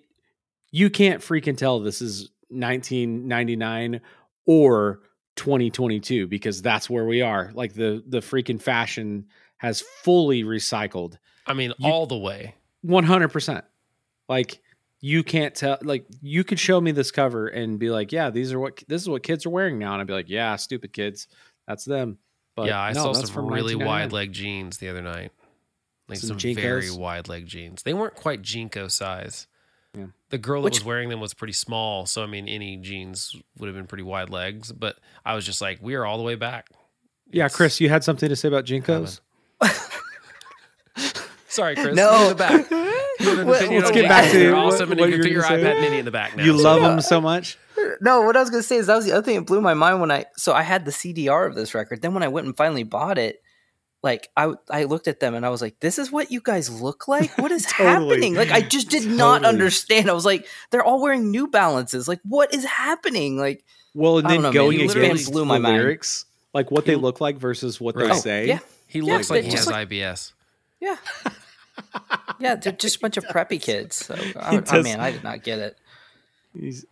you 0.72 0.90
can't 0.90 1.22
freaking 1.22 1.58
tell 1.58 1.80
this 1.80 2.02
is 2.02 2.30
1999 2.50 4.02
or 4.46 5.02
2022 5.38 6.28
because 6.28 6.62
that's 6.62 6.90
where 6.90 7.06
we 7.06 7.22
are 7.22 7.52
like 7.54 7.74
the 7.74 8.04
the 8.08 8.20
freaking 8.20 8.62
fashion 8.62 9.26
has 9.58 9.82
fully 10.04 10.44
recycled 10.44 11.18
I 11.46 11.54
mean, 11.54 11.74
You- 11.78 11.90
all 11.90 12.06
the 12.06 12.18
way. 12.18 12.56
100% 12.86 13.64
like 14.30 14.60
you 15.00 15.24
can't 15.24 15.56
tell 15.56 15.78
like 15.82 16.06
you 16.22 16.44
could 16.44 16.60
show 16.60 16.80
me 16.82 16.92
this 16.92 17.12
cover 17.12 17.48
and 17.48 17.80
be 17.80 17.90
like 17.90 18.12
yeah 18.12 18.30
these 18.30 18.52
are 18.54 18.60
what 18.60 18.84
this 18.88 19.02
is 19.02 19.10
what 19.10 19.24
kids 19.24 19.46
are 19.46 19.50
wearing 19.50 19.78
now 19.80 19.94
and 19.94 20.02
i'd 20.02 20.08
be 20.08 20.14
like 20.14 20.30
yeah 20.30 20.56
stupid 20.56 20.94
kids 20.94 21.28
that's 21.68 21.86
them 21.86 22.18
but 22.58 22.66
yeah, 22.66 22.82
I 22.82 22.92
no, 22.92 23.04
saw 23.04 23.14
some 23.14 23.28
from 23.28 23.48
really 23.48 23.76
wide 23.76 24.12
leg 24.12 24.34
jeans 24.34 24.80
the 24.80 24.90
other 24.90 25.04
night. 25.04 25.32
Like 26.10 26.18
Some 26.18 26.40
some, 26.40 26.56
very 26.56 26.90
wide 26.90 27.28
leg 27.28 27.46
jeans. 27.46 27.84
They 27.84 27.94
weren't 27.94 28.16
quite 28.16 28.42
JNCO 28.42 28.90
size. 28.90 29.46
Yeah. 29.96 30.06
The 30.30 30.38
girl 30.38 30.62
that 30.62 30.66
Which- 30.66 30.80
was 30.80 30.84
wearing 30.86 31.10
them 31.10 31.20
was 31.20 31.34
pretty 31.34 31.54
small, 31.54 32.06
so 32.06 32.24
I 32.24 32.28
mean, 32.28 32.48
any 32.48 32.78
jeans 32.78 33.36
would 33.58 33.68
have 33.68 33.76
been 33.76 33.88
pretty 33.88 34.04
wide 34.04 34.30
legs. 34.30 34.72
But 34.72 34.98
I 35.26 35.36
was 35.36 35.46
just 35.46 35.62
like, 35.62 35.80
we 35.82 35.96
are 35.96 36.06
all 36.06 36.18
the 36.18 36.24
way 36.24 36.36
back. 36.36 36.70
yeah 37.32 37.46
It's- 37.46 37.56
chris 37.56 37.80
you 37.82 37.90
had 37.90 38.04
something 38.04 38.30
to 38.30 38.36
say 38.36 38.48
about 38.48 38.66
JNCOs 38.66 39.22
Sorry, 41.50 41.76
Chris. 41.76 41.96
No. 41.96 42.12
Me 42.12 42.22
in 42.24 42.30
the 42.30 42.36
back. 42.36 42.70
You 42.72 43.30
have 43.30 43.40
an 43.40 43.48
What- 43.48 43.56
opinion 43.58 43.82
let's 43.82 43.90
on 43.90 43.96
get 43.96 44.02
the 44.04 44.08
back 44.08 44.24
back. 44.26 44.32
to 44.32 44.38
They're 44.38 44.56
what- 44.56 44.66
awesome, 44.74 44.92
and 44.92 45.00
what 45.00 45.10
you 45.10 45.16
you 45.16 45.22
can 45.22 45.22
were 45.22 45.24
fit 45.24 45.32
your 45.34 45.42
gonna 45.42 45.64
say. 45.64 45.64
iPad 45.78 45.82
Mini 45.82 45.98
in 46.00 46.06
the 46.06 46.12
back 46.12 46.36
now. 46.38 46.44
you 46.44 46.54
love 46.54 46.82
them 46.82 47.02
so 47.02 47.20
much 47.20 47.58
No, 48.02 48.22
what 48.22 48.36
I 48.38 48.42
was 48.42 48.50
gonna 48.52 48.62
say 48.64 48.76
is 48.76 48.86
that 48.88 48.96
was 48.96 49.06
the 49.06 49.12
other 49.14 49.24
thing 49.24 49.36
that 49.38 49.46
blew 49.48 49.60
my 49.62 49.74
mind 49.74 50.00
when 50.02 50.12
I 50.12 50.26
so 50.36 50.54
I 50.54 50.62
had 50.62 50.86
the 50.86 50.92
CDR 50.92 51.48
of 51.48 51.56
this 51.56 51.74
record. 51.74 52.02
Then 52.04 52.14
when 52.14 52.22
I 52.22 52.28
went 52.28 52.46
and 52.46 52.56
finally 52.56 52.84
bought 52.84 53.18
it, 53.18 53.42
like 54.04 54.30
I 54.38 54.54
I 54.70 54.84
looked 54.84 55.08
at 55.08 55.20
them 55.20 55.34
and 55.36 55.46
I 55.46 55.50
was 55.50 55.62
like, 55.62 55.80
"This 55.80 55.98
is 56.00 56.12
what 56.12 56.32
you 56.32 56.40
guys 56.42 56.70
look 56.70 57.08
like. 57.08 57.36
What 57.38 57.52
is 57.52 57.66
Totally. 57.70 58.10
happening?" 58.10 58.36
Like 58.36 58.52
I 58.52 58.62
just 58.62 58.90
did 58.90 59.06
not 59.08 59.44
understand. 59.46 60.10
I 60.10 60.14
was 60.14 60.26
like, 60.26 60.46
"They're 60.72 60.84
all 60.84 61.02
wearing 61.02 61.32
New 61.32 61.48
Balances. 61.48 62.08
Like 62.08 62.20
what 62.24 62.54
is 62.54 62.64
happening?" 62.66 63.38
Like 63.38 63.64
well 63.94 64.20
and 64.20 64.28
I 64.28 64.32
then 64.32 64.42
don't 64.44 64.54
know, 64.54 64.60
man. 64.62 64.66
going 64.68 64.80
He 64.80 64.88
literally 64.88 65.08
against 65.10 65.32
blew 65.32 65.42
the 65.42 65.46
my 65.46 65.58
mind. 65.58 65.78
lyrics 65.78 66.26
like 66.54 66.70
what 66.72 66.86
they 66.86 66.96
look 66.96 67.20
like 67.22 67.38
versus 67.38 67.82
what 67.82 67.96
Right. 67.96 68.06
they 68.06 68.12
Oh, 68.12 68.20
say 68.20 68.48
yeah, 68.48 68.60
He 68.88 69.00
Yeah, 69.00 69.14
looks 69.16 69.30
like 69.30 69.44
he 69.44 69.52
has 69.52 69.66
like- 69.68 69.90
IBS. 69.90 70.34
yeah, 70.80 70.98
yeah. 72.40 72.56
They're 72.56 72.74
just 72.74 72.98
a 72.98 73.00
bunch 73.00 73.18
of 73.18 73.26
preppy 73.26 73.62
kids. 73.62 74.06
So 74.06 74.14
I, 74.16 74.52
He 74.52 74.58
I 74.58 74.60
does- 74.62 74.84
man, 74.84 75.00
I 75.00 75.12
did 75.12 75.24
not 75.24 75.44
get 75.44 75.60
it. 75.60 75.78
He's 76.60 76.86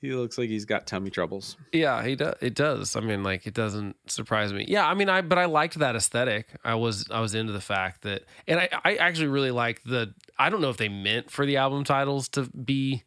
He 0.00 0.12
looks 0.12 0.38
like 0.38 0.48
he's 0.48 0.64
got 0.64 0.86
tummy 0.86 1.10
troubles. 1.10 1.56
Yeah, 1.72 2.04
he 2.04 2.14
does. 2.14 2.34
It 2.40 2.54
does. 2.54 2.94
I 2.94 3.00
mean, 3.00 3.24
like 3.24 3.46
it 3.46 3.54
doesn't 3.54 3.96
surprise 4.06 4.52
me. 4.52 4.64
Yeah, 4.68 4.86
I 4.86 4.94
mean, 4.94 5.08
I 5.08 5.22
but 5.22 5.38
I 5.38 5.46
liked 5.46 5.78
that 5.80 5.96
aesthetic. 5.96 6.46
I 6.64 6.76
was 6.76 7.06
I 7.10 7.20
was 7.20 7.34
into 7.34 7.52
the 7.52 7.60
fact 7.60 8.02
that, 8.02 8.22
and 8.46 8.60
I 8.60 8.68
I 8.84 8.94
actually 8.96 9.28
really 9.28 9.50
like 9.50 9.82
the. 9.84 10.14
I 10.38 10.50
don't 10.50 10.60
know 10.60 10.70
if 10.70 10.76
they 10.76 10.88
meant 10.88 11.30
for 11.30 11.44
the 11.44 11.56
album 11.56 11.82
titles 11.84 12.28
to 12.30 12.42
be. 12.44 13.02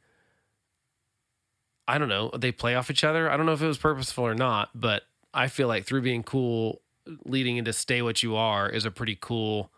I 1.88 1.98
don't 1.98 2.10
know. 2.10 2.32
They 2.38 2.52
play 2.52 2.76
off 2.76 2.92
each 2.92 3.04
other. 3.04 3.30
I 3.30 3.38
don't 3.38 3.46
know 3.46 3.54
if 3.54 3.62
it 3.62 3.68
was 3.68 3.78
purposeful 3.78 4.26
or 4.26 4.36
not, 4.36 4.70
but 4.76 5.04
I 5.34 5.48
feel 5.48 5.68
like 5.68 5.86
through 5.86 6.02
being 6.02 6.24
cool, 6.24 6.82
leading 7.26 7.58
into 7.58 7.74
"Stay 7.74 8.02
What 8.02 8.22
You 8.22 8.36
Are" 8.36 8.70
is 8.70 8.86
a 8.86 8.92
pretty 8.92 9.18
cool. 9.20 9.72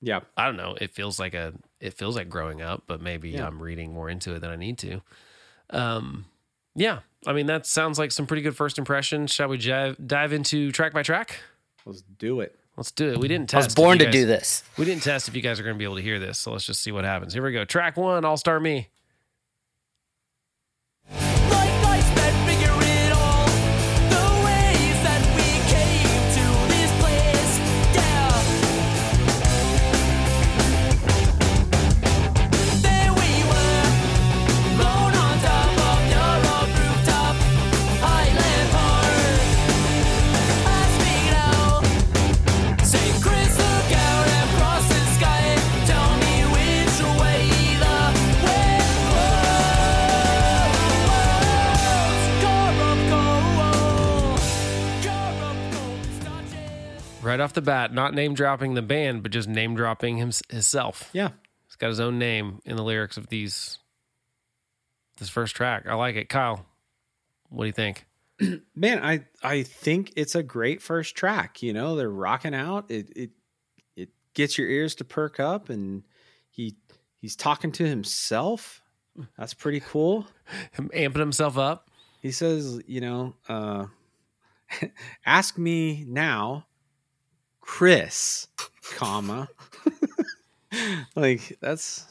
Yeah, 0.00 0.20
I 0.36 0.46
don't 0.46 0.56
know. 0.56 0.76
It 0.80 0.90
feels 0.90 1.18
like 1.18 1.34
a. 1.34 1.54
It 1.80 1.94
feels 1.94 2.16
like 2.16 2.28
growing 2.28 2.60
up, 2.60 2.84
but 2.86 3.00
maybe 3.00 3.30
Yeah. 3.30 3.46
I'm 3.46 3.62
reading 3.62 3.92
more 3.92 4.08
into 4.08 4.34
it 4.34 4.40
than 4.40 4.50
I 4.50 4.56
need 4.56 4.78
to. 4.78 5.00
Um, 5.70 6.26
yeah, 6.74 7.00
I 7.26 7.32
mean 7.32 7.46
that 7.46 7.66
sounds 7.66 7.98
like 7.98 8.12
some 8.12 8.26
pretty 8.26 8.42
good 8.42 8.56
first 8.56 8.78
impressions. 8.78 9.32
Shall 9.32 9.48
we 9.48 9.58
dive, 9.58 9.96
dive 10.06 10.32
into 10.32 10.72
track 10.72 10.92
by 10.92 11.02
track? 11.02 11.40
let's 11.84 12.02
do 12.02 12.40
it. 12.40 12.56
Let's 12.76 12.90
do 12.90 13.10
it. 13.10 13.18
We 13.18 13.28
didn't 13.28 13.50
test. 13.50 13.64
I 13.64 13.66
was 13.66 13.74
born 13.74 13.94
you 13.94 13.98
to 14.00 14.04
guys- 14.06 14.12
do 14.14 14.26
this. 14.26 14.64
We 14.78 14.84
didn't 14.84 15.02
test 15.02 15.28
if 15.28 15.34
you 15.36 15.42
guys 15.42 15.60
are 15.60 15.62
going 15.62 15.74
to 15.74 15.78
be 15.78 15.84
able 15.84 15.96
to 15.96 16.02
hear 16.02 16.18
this, 16.18 16.38
so 16.38 16.52
let's 16.52 16.64
just 16.64 16.80
see 16.82 16.90
what 16.92 17.04
happens. 17.04 17.34
Here 17.34 17.42
we 17.42 17.52
go. 17.52 17.64
Track 17.64 17.96
one, 17.96 18.24
All 18.24 18.36
Star 18.36 18.58
Me. 18.60 18.88
Right 57.32 57.40
off 57.40 57.54
the 57.54 57.62
bat, 57.62 57.94
not 57.94 58.12
name 58.12 58.34
dropping 58.34 58.74
the 58.74 58.82
band, 58.82 59.22
but 59.22 59.32
just 59.32 59.48
name 59.48 59.74
dropping 59.74 60.18
him, 60.18 60.32
himself. 60.50 61.08
Yeah, 61.14 61.30
He's 61.64 61.76
got 61.76 61.88
his 61.88 61.98
own 61.98 62.18
name 62.18 62.60
in 62.66 62.76
the 62.76 62.82
lyrics 62.82 63.16
of 63.16 63.28
these. 63.28 63.78
This 65.16 65.30
first 65.30 65.56
track, 65.56 65.86
I 65.88 65.94
like 65.94 66.14
it. 66.14 66.28
Kyle, 66.28 66.66
what 67.48 67.62
do 67.64 67.66
you 67.68 67.72
think? 67.72 68.04
man, 68.76 69.02
I 69.02 69.24
I 69.42 69.62
think 69.62 70.12
it's 70.14 70.34
a 70.34 70.42
great 70.42 70.82
first 70.82 71.16
track. 71.16 71.62
You 71.62 71.72
know, 71.72 71.96
they're 71.96 72.10
rocking 72.10 72.54
out. 72.54 72.90
It 72.90 73.08
it 73.16 73.30
it 73.96 74.10
gets 74.34 74.58
your 74.58 74.68
ears 74.68 74.94
to 74.96 75.04
perk 75.04 75.40
up, 75.40 75.70
and 75.70 76.02
he 76.50 76.76
he's 77.16 77.34
talking 77.34 77.72
to 77.72 77.86
himself. 77.88 78.82
That's 79.38 79.54
pretty 79.54 79.80
cool. 79.80 80.26
Him 80.72 80.90
amping 80.94 81.16
himself 81.20 81.56
up. 81.56 81.88
He 82.20 82.30
says, 82.30 82.82
you 82.86 83.00
know, 83.00 83.36
uh, 83.48 83.86
ask 85.24 85.56
me 85.56 86.04
now, 86.06 86.66
Chris, 87.62 88.48
comma. 88.96 89.48
like 91.16 91.56
that's 91.60 92.04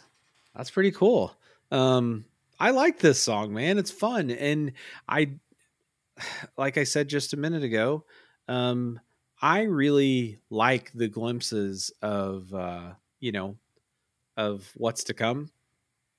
that's 0.55 0.71
pretty 0.71 0.91
cool. 0.91 1.35
Um 1.69 2.25
I 2.59 2.71
like 2.71 2.99
this 2.99 3.21
song, 3.21 3.53
man. 3.53 3.77
It's 3.77 3.91
fun 3.91 4.31
and 4.31 4.73
I 5.07 5.33
like 6.57 6.79
I 6.79 6.83
said 6.83 7.07
just 7.07 7.33
a 7.33 7.37
minute 7.37 7.63
ago, 7.63 8.05
um 8.47 8.99
I 9.41 9.63
really 9.63 10.37
like 10.49 10.91
the 10.93 11.07
glimpses 11.07 11.91
of 12.01 12.53
uh, 12.53 12.91
you 13.19 13.31
know, 13.31 13.57
of 14.37 14.69
what's 14.75 15.03
to 15.05 15.13
come. 15.13 15.49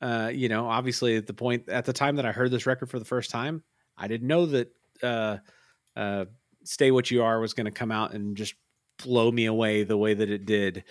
Uh, 0.00 0.30
you 0.34 0.48
know, 0.48 0.66
obviously 0.66 1.16
at 1.16 1.28
the 1.28 1.34
point 1.34 1.68
at 1.68 1.84
the 1.84 1.92
time 1.92 2.16
that 2.16 2.26
I 2.26 2.32
heard 2.32 2.50
this 2.50 2.66
record 2.66 2.90
for 2.90 2.98
the 2.98 3.04
first 3.04 3.30
time, 3.30 3.62
I 3.96 4.08
didn't 4.08 4.26
know 4.26 4.46
that 4.46 4.74
uh, 5.02 5.36
uh, 5.94 6.24
"Stay 6.64 6.90
What 6.90 7.12
You 7.12 7.22
Are" 7.22 7.38
was 7.38 7.54
going 7.54 7.66
to 7.66 7.70
come 7.70 7.92
out 7.92 8.12
and 8.12 8.36
just 8.36 8.54
blow 8.98 9.30
me 9.30 9.46
away 9.46 9.82
the 9.84 9.96
way 9.96 10.14
that 10.14 10.30
it 10.30 10.46
did. 10.46 10.84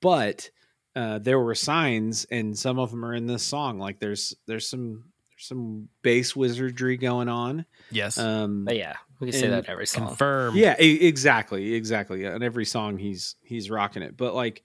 But 0.00 0.50
uh, 0.96 1.18
there 1.18 1.38
were 1.38 1.54
signs, 1.54 2.24
and 2.30 2.58
some 2.58 2.78
of 2.78 2.90
them 2.90 3.04
are 3.04 3.14
in 3.14 3.26
this 3.26 3.42
song. 3.42 3.78
Like 3.78 3.98
there's 4.00 4.34
there's 4.46 4.68
some 4.68 5.04
there's 5.30 5.46
some 5.46 5.88
bass 6.02 6.34
wizardry 6.34 6.96
going 6.96 7.28
on. 7.28 7.66
Yes. 7.90 8.18
Um, 8.18 8.64
But 8.64 8.76
yeah, 8.76 8.96
we 9.20 9.30
can 9.30 9.40
say 9.40 9.48
that 9.48 9.68
every 9.68 9.86
song. 9.86 10.08
Confirm. 10.08 10.56
yeah, 10.56 10.74
exactly, 10.78 11.74
exactly. 11.74 12.26
On 12.26 12.42
every 12.42 12.64
song, 12.64 12.98
he's 12.98 13.36
he's 13.42 13.70
rocking 13.70 14.02
it. 14.02 14.16
But 14.16 14.34
like, 14.34 14.62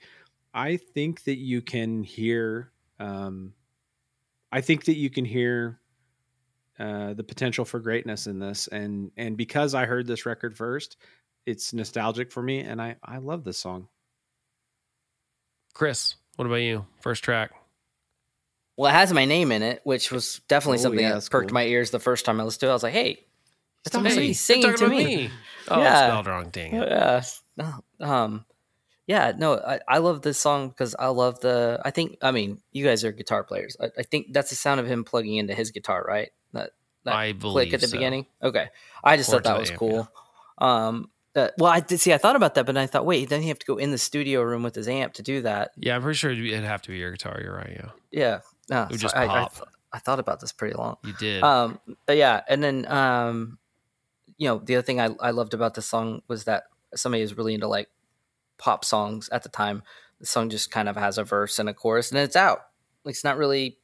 I 0.53 0.77
think 0.77 1.23
that 1.25 1.37
you 1.37 1.61
can 1.61 2.03
hear. 2.03 2.71
Um, 2.99 3.53
I 4.51 4.61
think 4.61 4.85
that 4.85 4.95
you 4.97 5.09
can 5.09 5.25
hear 5.25 5.79
uh, 6.79 7.13
the 7.15 7.23
potential 7.23 7.65
for 7.65 7.79
greatness 7.79 8.27
in 8.27 8.39
this, 8.39 8.67
and 8.67 9.11
and 9.17 9.35
because 9.35 9.73
I 9.73 9.85
heard 9.85 10.07
this 10.07 10.25
record 10.25 10.55
first, 10.55 10.97
it's 11.45 11.73
nostalgic 11.73 12.31
for 12.31 12.41
me, 12.43 12.59
and 12.61 12.81
I 12.81 12.95
I 13.03 13.17
love 13.17 13.43
this 13.43 13.57
song. 13.57 13.87
Chris, 15.73 16.15
what 16.35 16.45
about 16.45 16.55
you? 16.55 16.85
First 17.01 17.23
track. 17.23 17.51
Well, 18.77 18.89
it 18.89 18.95
has 18.95 19.13
my 19.13 19.25
name 19.25 19.51
in 19.51 19.61
it, 19.61 19.81
which 19.83 20.11
was 20.11 20.41
definitely 20.47 20.79
Oh, 20.79 20.81
something 20.81 20.99
yeah, 21.01 21.09
that 21.09 21.13
that's 21.15 21.29
perked 21.29 21.49
cool. 21.49 21.53
my 21.53 21.63
ears 21.65 21.91
the 21.91 21.99
first 21.99 22.25
time 22.25 22.39
I 22.39 22.43
listened 22.43 22.61
to 22.61 22.67
it. 22.67 22.71
I 22.71 22.73
was 22.73 22.83
like, 22.83 22.93
hey, 22.93 23.25
it's 23.85 23.95
almost 23.95 24.15
like 24.15 24.21
Hey, 24.21 24.27
he's 24.27 24.49
you're 24.49 24.55
singing 24.57 24.63
talking 24.63 24.77
to 24.77 24.85
about 24.85 24.97
me. 24.97 25.29
Oh, 25.67 25.79
Yeah. 25.79 25.91
it's 25.91 25.99
spelled 25.99 26.27
wrong. 26.27 26.49
Dang 26.49 26.73
it. 26.75 26.87
Yeah. 26.89 27.23
No, 27.57 27.83
Um, 27.99 28.45
yeah, 29.05 29.33
no, 29.37 29.55
I, 29.59 29.79
I 29.87 29.97
love 29.99 30.21
this 30.23 30.39
song 30.39 30.69
because 30.69 30.95
I 30.97 31.07
love 31.07 31.39
the. 31.41 31.79
I 31.85 31.91
think, 31.91 32.17
I 32.21 32.31
mean, 32.31 32.61
you 32.71 32.83
guys 32.85 33.03
are 33.03 33.11
guitar 33.11 33.43
players. 33.43 33.77
I, 33.79 33.89
I 33.97 34.03
think 34.03 34.33
that's 34.33 34.49
the 34.49 34.55
sound 34.55 34.79
of 34.79 34.87
him 34.87 35.03
plugging 35.03 35.35
into 35.35 35.53
his 35.53 35.71
guitar, 35.71 36.03
right? 36.07 36.29
That, 36.53 36.71
that 37.03 37.13
I 37.13 37.31
click 37.33 37.41
believe 37.41 37.73
at 37.75 37.81
the 37.81 37.87
so. 37.87 37.97
beginning. 37.97 38.25
Okay, 38.41 38.69
I 39.03 39.17
just 39.17 39.29
Or 39.29 39.33
thought 39.33 39.43
that 39.43 39.53
the 39.53 39.59
was 39.59 39.69
amp, 39.71 39.79
cool. 39.79 40.09
Um, 40.57 41.11
that, 41.33 41.53
well, 41.57 41.71
I 41.71 41.79
did 41.79 41.99
see. 41.99 42.13
I 42.13 42.17
thought 42.17 42.35
about 42.35 42.55
that, 42.55 42.65
but 42.65 42.77
I 42.77 42.85
thought, 42.87 43.05
wait, 43.05 43.29
then 43.29 43.41
you 43.41 43.47
have 43.49 43.59
to 43.59 43.65
go 43.65 43.77
in 43.77 43.91
the 43.91 43.97
studio 43.97 44.41
room 44.41 44.61
with 44.63 44.75
his 44.75 44.87
amp 44.87 45.13
to 45.15 45.23
do 45.23 45.41
that. 45.41 45.71
Yeah, 45.77 45.95
I'm 45.95 46.01
pretty 46.01 46.17
sure 46.17 46.31
it'd 46.31 46.63
have 46.63 46.81
to 46.83 46.89
be 46.91 46.97
your 46.97 47.11
guitar. 47.11 47.39
You're 47.43 47.55
right. 47.55 47.71
Yeah, 47.75 47.89
Yeah, 48.11 48.39
no, 48.69 48.87
would 48.89 48.99
so 48.99 49.03
just 49.03 49.15
I, 49.17 49.23
I, 49.23 49.27
pop. 49.27 49.53
th- 49.55 49.63
I 49.91 49.99
thought 49.99 50.19
about 50.19 50.39
this 50.41 50.51
pretty 50.51 50.75
long. 50.75 50.97
you 51.03 51.13
did. 51.19 51.43
Um, 51.43 51.79
yeah, 52.09 52.41
and 52.47 52.63
then 52.63 52.85
um, 52.87 53.57
you 54.37 54.47
know, 54.47 54.59
the 54.63 54.75
other 54.75 54.83
thing 54.83 54.99
I, 54.99 55.09
I 55.19 55.31
loved 55.31 55.53
about 55.53 55.73
this 55.75 55.85
song 55.85 56.21
was 56.27 56.43
that 56.45 56.63
somebody 56.95 57.21
was 57.21 57.35
really 57.37 57.53
into 57.55 57.67
like 57.67 57.89
pop 58.57 58.85
songs 58.85 59.27
at 59.29 59.43
the 59.43 59.49
time. 59.49 59.83
The 60.19 60.25
song 60.27 60.49
just 60.49 60.71
kind 60.71 60.87
of 60.87 60.95
has 60.95 61.17
a 61.17 61.23
verse 61.23 61.57
and 61.59 61.67
a 61.67 61.73
chorus, 61.73 62.11
and 62.11 62.19
it's 62.19 62.35
out. 62.35 62.59
Like 63.03 63.13
it's 63.13 63.23
not 63.23 63.37
really. 63.37 63.77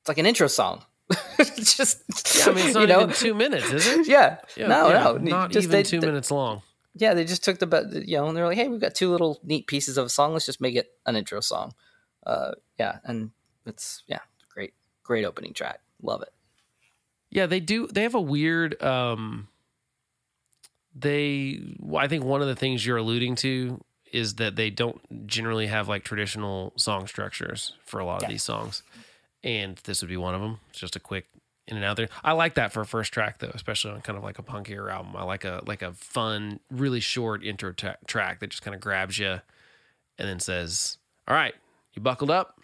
It's 0.00 0.08
like 0.08 0.18
an 0.18 0.26
intro 0.26 0.46
song. 0.46 0.84
just. 1.56 2.02
yeah, 2.38 2.46
I 2.52 2.54
mean, 2.54 2.66
it's 2.66 2.74
not 2.74 2.80
you 2.82 2.86
know? 2.86 3.02
even 3.02 3.14
two 3.14 3.34
minutes, 3.34 3.70
is 3.72 3.86
it? 3.86 4.06
Yeah. 4.08 4.38
Yeah, 4.56 4.66
no, 4.68 4.88
yeah, 4.88 5.02
no. 5.04 5.12
not 5.18 5.50
just 5.50 5.64
even 5.64 5.72
they- 5.72 5.82
two 5.82 6.00
they- 6.00 6.06
minutes 6.06 6.30
long. 6.30 6.62
Yeah, 6.94 7.14
they 7.14 7.24
just 7.24 7.44
took 7.44 7.58
the 7.58 8.02
you 8.06 8.16
know, 8.16 8.26
and 8.28 8.36
they're 8.36 8.46
like, 8.46 8.56
hey, 8.56 8.68
we've 8.68 8.80
got 8.80 8.94
two 8.94 9.10
little 9.10 9.40
neat 9.44 9.66
pieces 9.66 9.96
of 9.98 10.06
a 10.06 10.08
song. 10.08 10.32
Let's 10.32 10.46
just 10.46 10.60
make 10.60 10.74
it 10.74 10.90
an 11.06 11.14
intro 11.16 11.40
song. 11.40 11.74
Uh, 12.26 12.52
yeah, 12.78 12.98
and 13.04 13.30
it's 13.66 14.02
yeah, 14.06 14.20
great, 14.48 14.74
great 15.04 15.24
opening 15.24 15.52
track. 15.54 15.80
Love 16.02 16.22
it. 16.22 16.32
Yeah, 17.30 17.46
they 17.46 17.60
do. 17.60 17.86
They 17.86 18.02
have 18.02 18.14
a 18.14 18.20
weird. 18.20 18.82
um 18.82 19.48
They, 20.94 21.60
I 21.96 22.08
think 22.08 22.24
one 22.24 22.42
of 22.42 22.48
the 22.48 22.56
things 22.56 22.84
you're 22.84 22.96
alluding 22.96 23.36
to 23.36 23.82
is 24.12 24.36
that 24.36 24.56
they 24.56 24.70
don't 24.70 25.26
generally 25.26 25.66
have 25.66 25.88
like 25.88 26.02
traditional 26.02 26.72
song 26.76 27.06
structures 27.06 27.74
for 27.84 28.00
a 28.00 28.04
lot 28.06 28.16
of 28.16 28.22
Yeah. 28.22 28.28
these 28.30 28.42
songs, 28.42 28.82
and 29.44 29.76
this 29.84 30.00
would 30.00 30.08
be 30.08 30.16
one 30.16 30.34
of 30.34 30.40
them. 30.40 30.58
It's 30.70 30.78
just 30.80 30.96
a 30.96 31.00
quick 31.00 31.26
in 31.68 31.76
and 31.76 31.84
out 31.84 31.96
there. 31.96 32.08
I 32.24 32.32
like 32.32 32.54
that 32.54 32.72
for 32.72 32.80
a 32.80 32.86
first 32.86 33.12
track 33.12 33.38
though, 33.38 33.52
especially 33.54 33.92
on 33.92 34.00
kind 34.00 34.16
of 34.16 34.24
like 34.24 34.38
a 34.38 34.42
punkier 34.42 34.90
album. 34.90 35.14
I 35.16 35.22
like 35.24 35.44
a 35.44 35.62
like 35.66 35.82
a 35.82 35.92
fun, 35.92 36.60
really 36.70 37.00
short 37.00 37.44
intro 37.44 37.72
ta- 37.72 37.96
track 38.06 38.40
that 38.40 38.50
just 38.50 38.62
kind 38.62 38.74
of 38.74 38.80
grabs 38.80 39.18
you, 39.18 39.40
and 40.18 40.28
then 40.28 40.40
says, 40.40 40.98
"All 41.28 41.34
right, 41.34 41.54
you 41.94 42.02
buckled 42.02 42.30
up. 42.30 42.60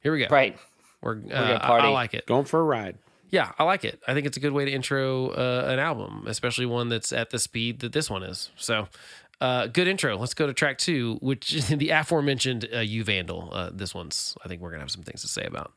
Here 0.00 0.12
we 0.12 0.20
go. 0.20 0.26
Right. 0.30 0.58
We're, 1.00 1.14
gonna 1.14 1.34
uh, 1.34 1.58
I- 1.62 1.78
I, 1.78 1.88
like 1.88 2.14
it. 2.14 2.26
Going 2.26 2.44
for 2.44 2.60
a 2.60 2.64
ride. 2.64 2.96
Yeah, 3.30 3.52
I 3.58 3.64
like 3.64 3.84
it. 3.84 4.00
I 4.08 4.14
think 4.14 4.26
it's 4.26 4.36
a 4.36 4.40
good 4.40 4.52
way 4.52 4.64
to 4.64 4.70
intro 4.70 5.28
uh, 5.28 5.66
an 5.68 5.78
album, 5.78 6.24
especially 6.26 6.66
one 6.66 6.88
that's 6.88 7.12
at 7.12 7.30
the 7.30 7.38
speed 7.38 7.80
that 7.80 7.92
this 7.92 8.08
one 8.08 8.22
is. 8.22 8.50
So, 8.56 8.88
uh, 9.40 9.66
good 9.66 9.86
intro. 9.86 10.16
Let's 10.16 10.32
go 10.34 10.46
to 10.46 10.54
track 10.54 10.78
two, 10.78 11.18
which 11.20 11.54
is 11.54 11.68
the 11.68 11.90
aforementioned 11.90 12.68
uh, 12.74 12.78
"You 12.78 13.04
Vandal." 13.04 13.50
Uh, 13.52 13.70
this 13.72 13.94
one's, 13.94 14.36
I 14.44 14.48
think, 14.48 14.62
we're 14.62 14.70
gonna 14.70 14.80
have 14.82 14.90
some 14.90 15.02
things 15.02 15.20
to 15.22 15.28
say 15.28 15.44
about. 15.44 15.72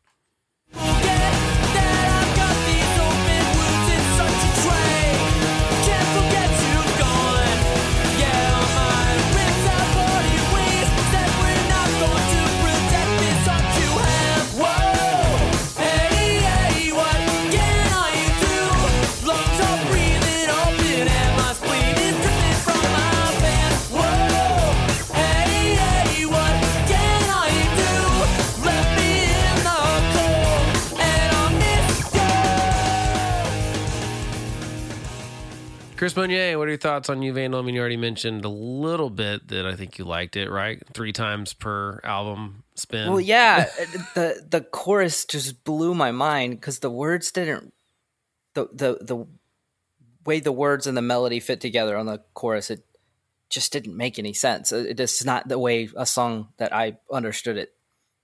Forget 0.72 1.71
such 4.64 5.01
Chris 36.02 36.16
Monier, 36.16 36.58
what 36.58 36.68
are 36.68 36.72
your 36.72 36.80
thoughts 36.80 37.12
on 37.12 37.22
You 37.22 37.32
Vandal? 37.32 37.60
I 37.60 37.64
mean, 37.64 37.76
you 37.76 37.80
already 37.80 37.96
mentioned 37.96 38.44
a 38.44 38.50
little 38.50 39.12
bit 39.12 39.50
that 39.50 39.68
I 39.68 39.76
think 39.76 40.00
you 40.00 40.06
liked 40.06 40.36
it, 40.36 40.50
right? 40.50 40.82
Three 40.96 41.14
times 41.14 41.54
per 41.54 42.00
album 42.04 42.64
spin. 42.74 43.08
Well, 43.08 43.20
yeah, 43.20 43.66
the 44.16 44.44
the 44.50 44.62
chorus 44.62 45.26
just 45.26 45.64
blew 45.64 45.94
my 45.94 46.10
mind 46.10 46.60
because 46.60 46.80
the 46.80 46.90
words 46.90 47.32
didn't 47.32 47.72
the 48.56 48.68
the 48.74 48.98
the 49.00 49.28
way 50.26 50.40
the 50.40 50.52
words 50.52 50.88
and 50.88 50.98
the 50.98 51.04
melody 51.04 51.40
fit 51.40 51.62
together 51.62 51.96
on 51.96 52.08
the 52.08 52.24
chorus 52.34 52.72
it 52.72 52.84
just 53.52 53.72
didn't 53.72 53.96
make 53.96 54.18
any 54.18 54.34
sense. 54.34 54.72
It, 54.72 55.00
it's 55.00 55.24
not 55.24 55.50
the 55.50 55.60
way 55.60 55.88
a 55.96 56.08
song 56.08 56.48
that 56.58 56.74
I 56.74 56.98
understood 57.12 57.58
it 57.58 57.76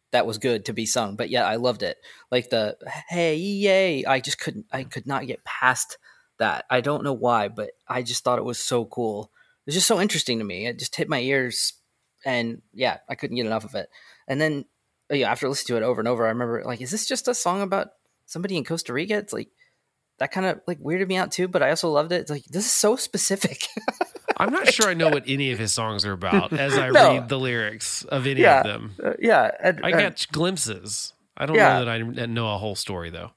that 0.09 0.25
was 0.25 0.39
good 0.39 0.65
to 0.65 0.73
be 0.73 0.87
sung, 0.87 1.15
but 1.15 1.29
yeah, 1.29 1.45
I 1.45 1.57
loved 1.57 1.83
it. 1.83 1.99
Like 2.31 2.49
the 2.49 2.75
hey 3.07 3.35
yay, 3.35 4.03
I 4.03 4.19
just 4.19 4.39
couldn't 4.39 4.65
I 4.71 4.83
could 4.83 5.05
not 5.05 5.27
get 5.27 5.43
past 5.43 5.99
that. 6.39 6.65
I 6.69 6.81
don't 6.81 7.03
know 7.03 7.13
why, 7.13 7.47
but 7.47 7.71
I 7.87 8.03
just 8.03 8.23
thought 8.23 8.39
it 8.39 8.45
was 8.45 8.59
so 8.59 8.85
cool. 8.85 9.31
It 9.65 9.69
was 9.69 9.75
just 9.75 9.87
so 9.87 9.99
interesting 9.99 10.39
to 10.39 10.45
me. 10.45 10.65
It 10.67 10.79
just 10.79 10.95
hit 10.95 11.09
my 11.09 11.19
ears 11.19 11.73
and 12.25 12.61
yeah, 12.73 12.97
I 13.09 13.15
couldn't 13.15 13.35
get 13.37 13.45
enough 13.45 13.65
of 13.65 13.75
it. 13.75 13.89
And 14.27 14.39
then 14.39 14.65
uh, 15.11 15.15
yeah, 15.15 15.31
after 15.31 15.47
listening 15.49 15.79
to 15.79 15.83
it 15.85 15.87
over 15.87 16.01
and 16.01 16.07
over, 16.07 16.25
I 16.25 16.29
remember 16.29 16.63
like, 16.65 16.81
is 16.81 16.91
this 16.91 17.05
just 17.07 17.27
a 17.27 17.33
song 17.33 17.61
about 17.61 17.89
somebody 18.25 18.57
in 18.57 18.63
Costa 18.65 18.93
Rica? 18.93 19.15
It's 19.17 19.33
like 19.33 19.49
that 20.19 20.31
kind 20.31 20.45
of 20.47 20.61
like 20.67 20.79
weirded 20.79 21.07
me 21.07 21.17
out 21.17 21.31
too, 21.31 21.47
but 21.47 21.61
I 21.63 21.69
also 21.69 21.89
loved 21.89 22.11
it. 22.11 22.21
It's 22.21 22.31
like 22.31 22.45
this 22.45 22.65
is 22.65 22.71
so 22.73 22.95
specific. 22.95 23.67
I'm 24.39 24.51
not 24.51 24.71
sure 24.71 24.87
I 24.87 24.93
know 24.93 25.09
what 25.09 25.23
any 25.27 25.51
of 25.51 25.57
his 25.59 25.73
songs 25.73 26.05
are 26.05 26.11
about 26.11 26.53
as 26.53 26.77
I 26.77 26.89
No. 26.91 27.13
read 27.13 27.29
the 27.29 27.39
lyrics 27.39 28.03
of 28.03 28.27
any 28.27 28.41
yeah, 28.41 28.59
of 28.59 28.65
them. 28.65 28.95
uh, 29.03 29.13
yeah. 29.19 29.49
And, 29.63 29.79
I 29.83 29.91
catch 29.91 30.27
get 30.27 30.33
glimpses. 30.33 31.13
I 31.35 31.45
don't 31.47 31.55
Yeah. 31.55 31.79
know 31.79 31.85
that 31.85 32.21
I 32.21 32.25
know 32.27 32.53
a 32.53 32.57
whole 32.57 32.75
story 32.75 33.09
though. 33.09 33.31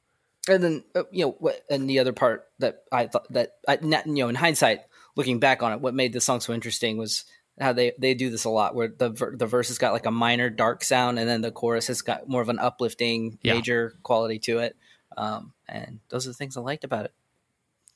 And 0.48 0.62
then 0.62 0.85
uh, 0.94 1.03
you 1.11 1.24
know 1.26 1.37
what 1.38 1.62
and 1.68 1.88
the 1.88 1.98
other 1.98 2.12
part 2.12 2.48
that 2.59 2.83
i 2.92 3.07
thought 3.07 3.31
that 3.33 3.57
I, 3.68 3.79
you 3.83 4.00
know 4.07 4.29
in 4.29 4.35
hindsight 4.35 4.81
looking 5.16 5.38
back 5.38 5.62
on 5.62 5.72
it 5.72 5.81
what 5.81 5.94
made 5.94 6.12
the 6.12 6.20
song 6.20 6.40
so 6.40 6.53
interesting 6.55 6.96
was 6.96 7.24
how 7.61 7.72
they 7.74 7.92
they 7.98 8.14
do 8.14 8.31
this 8.31 8.44
a 8.44 8.50
lot 8.50 8.74
where 8.74 8.88
the 8.88 9.11
the 9.37 9.46
verse 9.46 9.68
has 9.68 9.76
got 9.79 9.92
like 9.92 10.07
a 10.07 10.11
minor 10.11 10.48
dark 10.48 10.83
sound 10.83 11.18
and 11.18 11.29
then 11.29 11.42
the 11.42 11.50
chorus 11.50 11.88
has 11.88 12.00
got 12.00 12.26
more 12.29 12.40
of 12.40 12.48
an 12.48 12.59
uplifting 12.59 13.38
Yeah. 13.42 13.55
major 13.55 13.94
quality 14.03 14.38
to 14.40 14.61
it 14.61 14.76
um 15.16 15.53
and 15.68 16.00
those 16.09 16.26
are 16.26 16.31
the 16.31 16.35
things 16.35 16.57
i 16.57 16.61
liked 16.61 16.85
about 16.85 17.05
it 17.05 17.12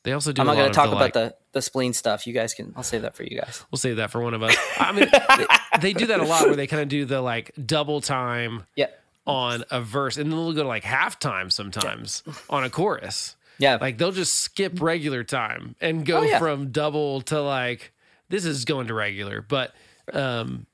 They 0.03 0.13
also 0.13 0.33
do. 0.33 0.41
i'm 0.43 0.47
not 0.47 0.57
going 0.57 0.69
to 0.71 0.75
talk 0.75 0.87
the, 0.91 0.97
about 0.97 1.01
like- 1.01 1.13
the 1.15 1.35
the 1.53 1.63
spleen 1.63 1.95
stuff 1.95 2.27
you 2.27 2.35
guys 2.35 2.53
can 2.53 2.75
i'll 2.77 2.83
save 2.83 3.03
that 3.03 3.15
for 3.15 3.23
you 3.23 3.41
guys 3.41 3.65
We'll 3.71 3.79
save 3.79 3.97
that 3.97 4.11
for 4.11 4.21
one 4.21 4.35
of 4.35 4.43
us. 4.43 4.55
I 4.79 4.91
mean, 4.93 5.09
they, 5.39 5.47
they 5.81 5.93
do 5.93 6.07
that 6.09 6.19
a 6.21 6.25
lot 6.25 6.47
where 6.47 6.57
they 6.57 6.67
kind 6.67 6.83
of 6.83 6.89
do 6.89 7.05
the 7.07 7.21
like 7.23 7.53
double 7.65 8.01
time 8.03 8.65
yeah 8.77 8.89
on 9.27 9.65
a 9.71 9.81
verse, 9.81 10.17
and 10.17 10.31
then 10.31 10.39
they'll 10.39 10.53
go 10.53 10.63
to 10.63 10.69
like 10.69 10.85
halftime 10.85 11.51
sometimes 11.51 12.23
on 12.51 12.63
a 12.65 12.71
chorus. 12.71 13.37
yeah 13.59 13.79
Like 13.81 13.97
they'll 13.99 14.13
just 14.13 14.35
skip 14.39 14.81
regular 14.81 15.25
time 15.25 15.75
and 15.81 16.05
go 16.05 16.19
Oh, 16.19 16.23
yeah. 16.23 16.39
from 16.39 16.71
double 16.73 17.21
to 17.23 17.41
like 17.41 17.93
this 18.29 18.45
is 18.45 18.65
going 18.65 18.87
to 18.89 18.95
regular. 18.95 19.41
But 19.41 19.75
um 20.13 20.67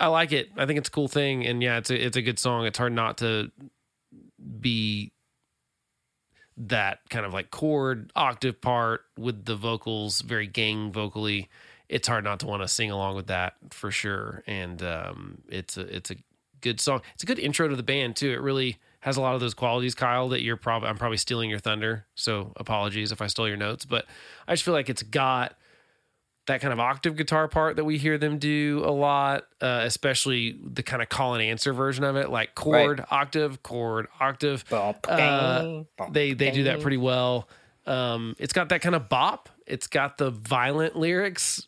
I 0.00 0.06
like 0.06 0.30
it. 0.32 0.48
I 0.56 0.64
think 0.64 0.78
it's 0.78 0.88
a 0.88 0.92
cool 0.92 1.08
thing, 1.08 1.44
and 1.44 1.60
yeah, 1.62 1.78
it's 1.78 1.90
a 1.90 2.06
it's 2.06 2.16
a 2.16 2.22
good 2.22 2.38
song. 2.38 2.66
It's 2.66 2.78
hard 2.78 2.92
not 2.92 3.18
to 3.18 3.50
be 4.60 5.12
that 6.56 6.98
kind 7.10 7.24
of 7.26 7.32
like 7.32 7.50
chord 7.50 8.10
octave 8.16 8.60
part 8.60 9.02
with 9.16 9.44
the 9.44 9.54
vocals 9.54 10.20
very 10.22 10.46
gang 10.46 10.90
vocally 10.90 11.48
it's 11.88 12.08
hard 12.08 12.24
not 12.24 12.40
to 12.40 12.46
want 12.46 12.60
to 12.62 12.66
sing 12.66 12.90
along 12.90 13.14
with 13.14 13.28
that 13.28 13.54
for 13.70 13.90
sure 13.92 14.42
and 14.46 14.82
um 14.82 15.38
it's 15.48 15.76
a 15.76 15.82
it's 15.94 16.10
a 16.10 16.16
good 16.60 16.80
song 16.80 17.00
it's 17.14 17.22
a 17.22 17.26
good 17.26 17.38
intro 17.38 17.68
to 17.68 17.76
the 17.76 17.82
band 17.82 18.16
too 18.16 18.30
it 18.30 18.40
really 18.40 18.78
has 19.00 19.16
a 19.16 19.20
lot 19.20 19.34
of 19.34 19.40
those 19.40 19.54
qualities 19.54 19.94
kyle 19.94 20.28
that 20.28 20.42
you're 20.42 20.56
probably 20.56 20.88
i'm 20.88 20.96
probably 20.96 21.16
stealing 21.16 21.50
your 21.50 21.58
thunder 21.58 22.06
so 22.14 22.52
apologies 22.56 23.12
if 23.12 23.22
i 23.22 23.26
stole 23.26 23.48
your 23.48 23.56
notes 23.56 23.84
but 23.84 24.06
i 24.46 24.52
just 24.52 24.64
feel 24.64 24.74
like 24.74 24.88
it's 24.88 25.02
got 25.02 25.56
that 26.46 26.60
kind 26.60 26.72
of 26.72 26.80
octave 26.80 27.14
guitar 27.14 27.46
part 27.46 27.76
that 27.76 27.84
we 27.84 27.98
hear 27.98 28.16
them 28.18 28.38
do 28.38 28.82
a 28.84 28.90
lot, 28.90 29.44
uh, 29.60 29.80
especially 29.84 30.58
the 30.64 30.82
kind 30.82 31.02
of 31.02 31.08
call 31.10 31.34
and 31.34 31.42
answer 31.42 31.72
version 31.74 32.04
of 32.04 32.16
it, 32.16 32.30
like 32.30 32.54
chord, 32.54 33.04
octave, 33.10 33.62
chord, 33.62 34.08
octave. 34.18 34.64
Uh, 35.06 35.84
they 36.10 36.32
they 36.32 36.50
do 36.50 36.64
that 36.64 36.80
pretty 36.80 36.96
well. 36.96 37.48
Um, 37.86 38.34
it's 38.38 38.54
got 38.54 38.70
that 38.70 38.80
kind 38.80 38.94
of 38.94 39.08
bop. 39.10 39.50
It's 39.66 39.86
got 39.86 40.16
the 40.16 40.30
violent 40.30 40.96
lyrics 40.96 41.67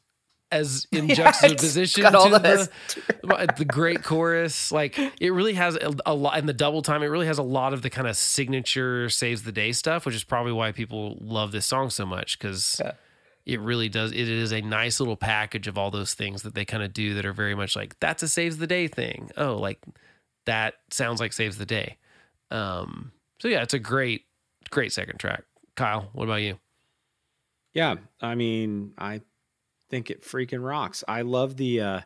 as 0.53 0.87
in 0.93 1.07
Yeah, 1.09 1.15
juxtaposition 1.15 2.07
it's 2.07 2.15
all 2.15 2.31
to 2.31 2.39
this. 2.39 2.69
the, 3.23 3.55
the 3.59 3.65
great 3.65 4.03
chorus. 4.03 4.71
Like 4.73 4.99
it 4.99 5.31
really 5.31 5.55
has 5.55 5.77
a, 5.77 5.95
a 6.07 6.15
lot 6.15 6.39
in 6.39 6.47
the 6.47 6.53
double 6.53 6.83
time. 6.83 7.03
It 7.03 7.07
really 7.07 7.27
has 7.27 7.39
a 7.39 7.43
lot 7.43 7.73
of 7.73 7.83
the 7.83 7.91
kind 7.91 8.09
of 8.09 8.17
signature 8.17 9.09
saves 9.09 9.43
the 9.45 9.53
day 9.53 9.73
stuff, 9.73 10.07
which 10.07 10.15
is 10.15 10.25
probably 10.25 10.53
why 10.53 10.73
people 10.73 11.17
love 11.21 11.53
this 11.53 11.67
song 11.67 11.91
so 11.91 12.05
much 12.07 12.39
because 12.39 12.81
Yeah. 12.85 12.93
it 13.47 13.61
really 13.61 13.89
does. 13.89 14.13
It 14.13 14.29
is 14.29 14.53
a 14.53 14.61
nice 14.61 15.01
little 15.01 15.17
package 15.17 15.67
of 15.69 15.79
all 15.79 15.91
those 15.91 16.15
things 16.15 16.43
that 16.43 16.55
they 16.55 16.65
kind 16.65 16.83
of 16.83 16.93
do 16.93 17.15
that 17.15 17.25
are 17.25 17.33
very 17.33 17.55
much 17.55 17.77
like 17.77 17.99
that's 18.01 18.23
a 18.23 18.29
saves 18.29 18.59
the 18.59 18.67
day 18.67 18.89
thing. 18.89 19.31
Oh, 19.37 19.57
like 19.57 19.79
that 20.47 20.75
sounds 20.91 21.21
like 21.21 21.33
saves 21.33 21.59
the 21.59 21.67
day. 21.67 21.97
Um, 22.51 23.13
so 23.41 23.49
yeah, 23.49 23.63
it's 23.63 23.75
a 23.75 23.79
great, 23.79 24.25
great 24.71 24.93
second 24.93 25.19
track. 25.19 25.45
Kyle, 25.77 26.09
what 26.13 26.25
about 26.25 26.43
you? 26.43 26.59
Yeah, 27.73 27.97
I 28.21 28.35
mean, 28.35 28.93
I 28.99 29.21
think 29.91 30.11
it 30.11 30.23
freaking 30.23 30.65
rocks. 30.67 31.05
I 31.09 31.23
love 31.23 31.57
the 31.57 31.81
uh 31.81 32.01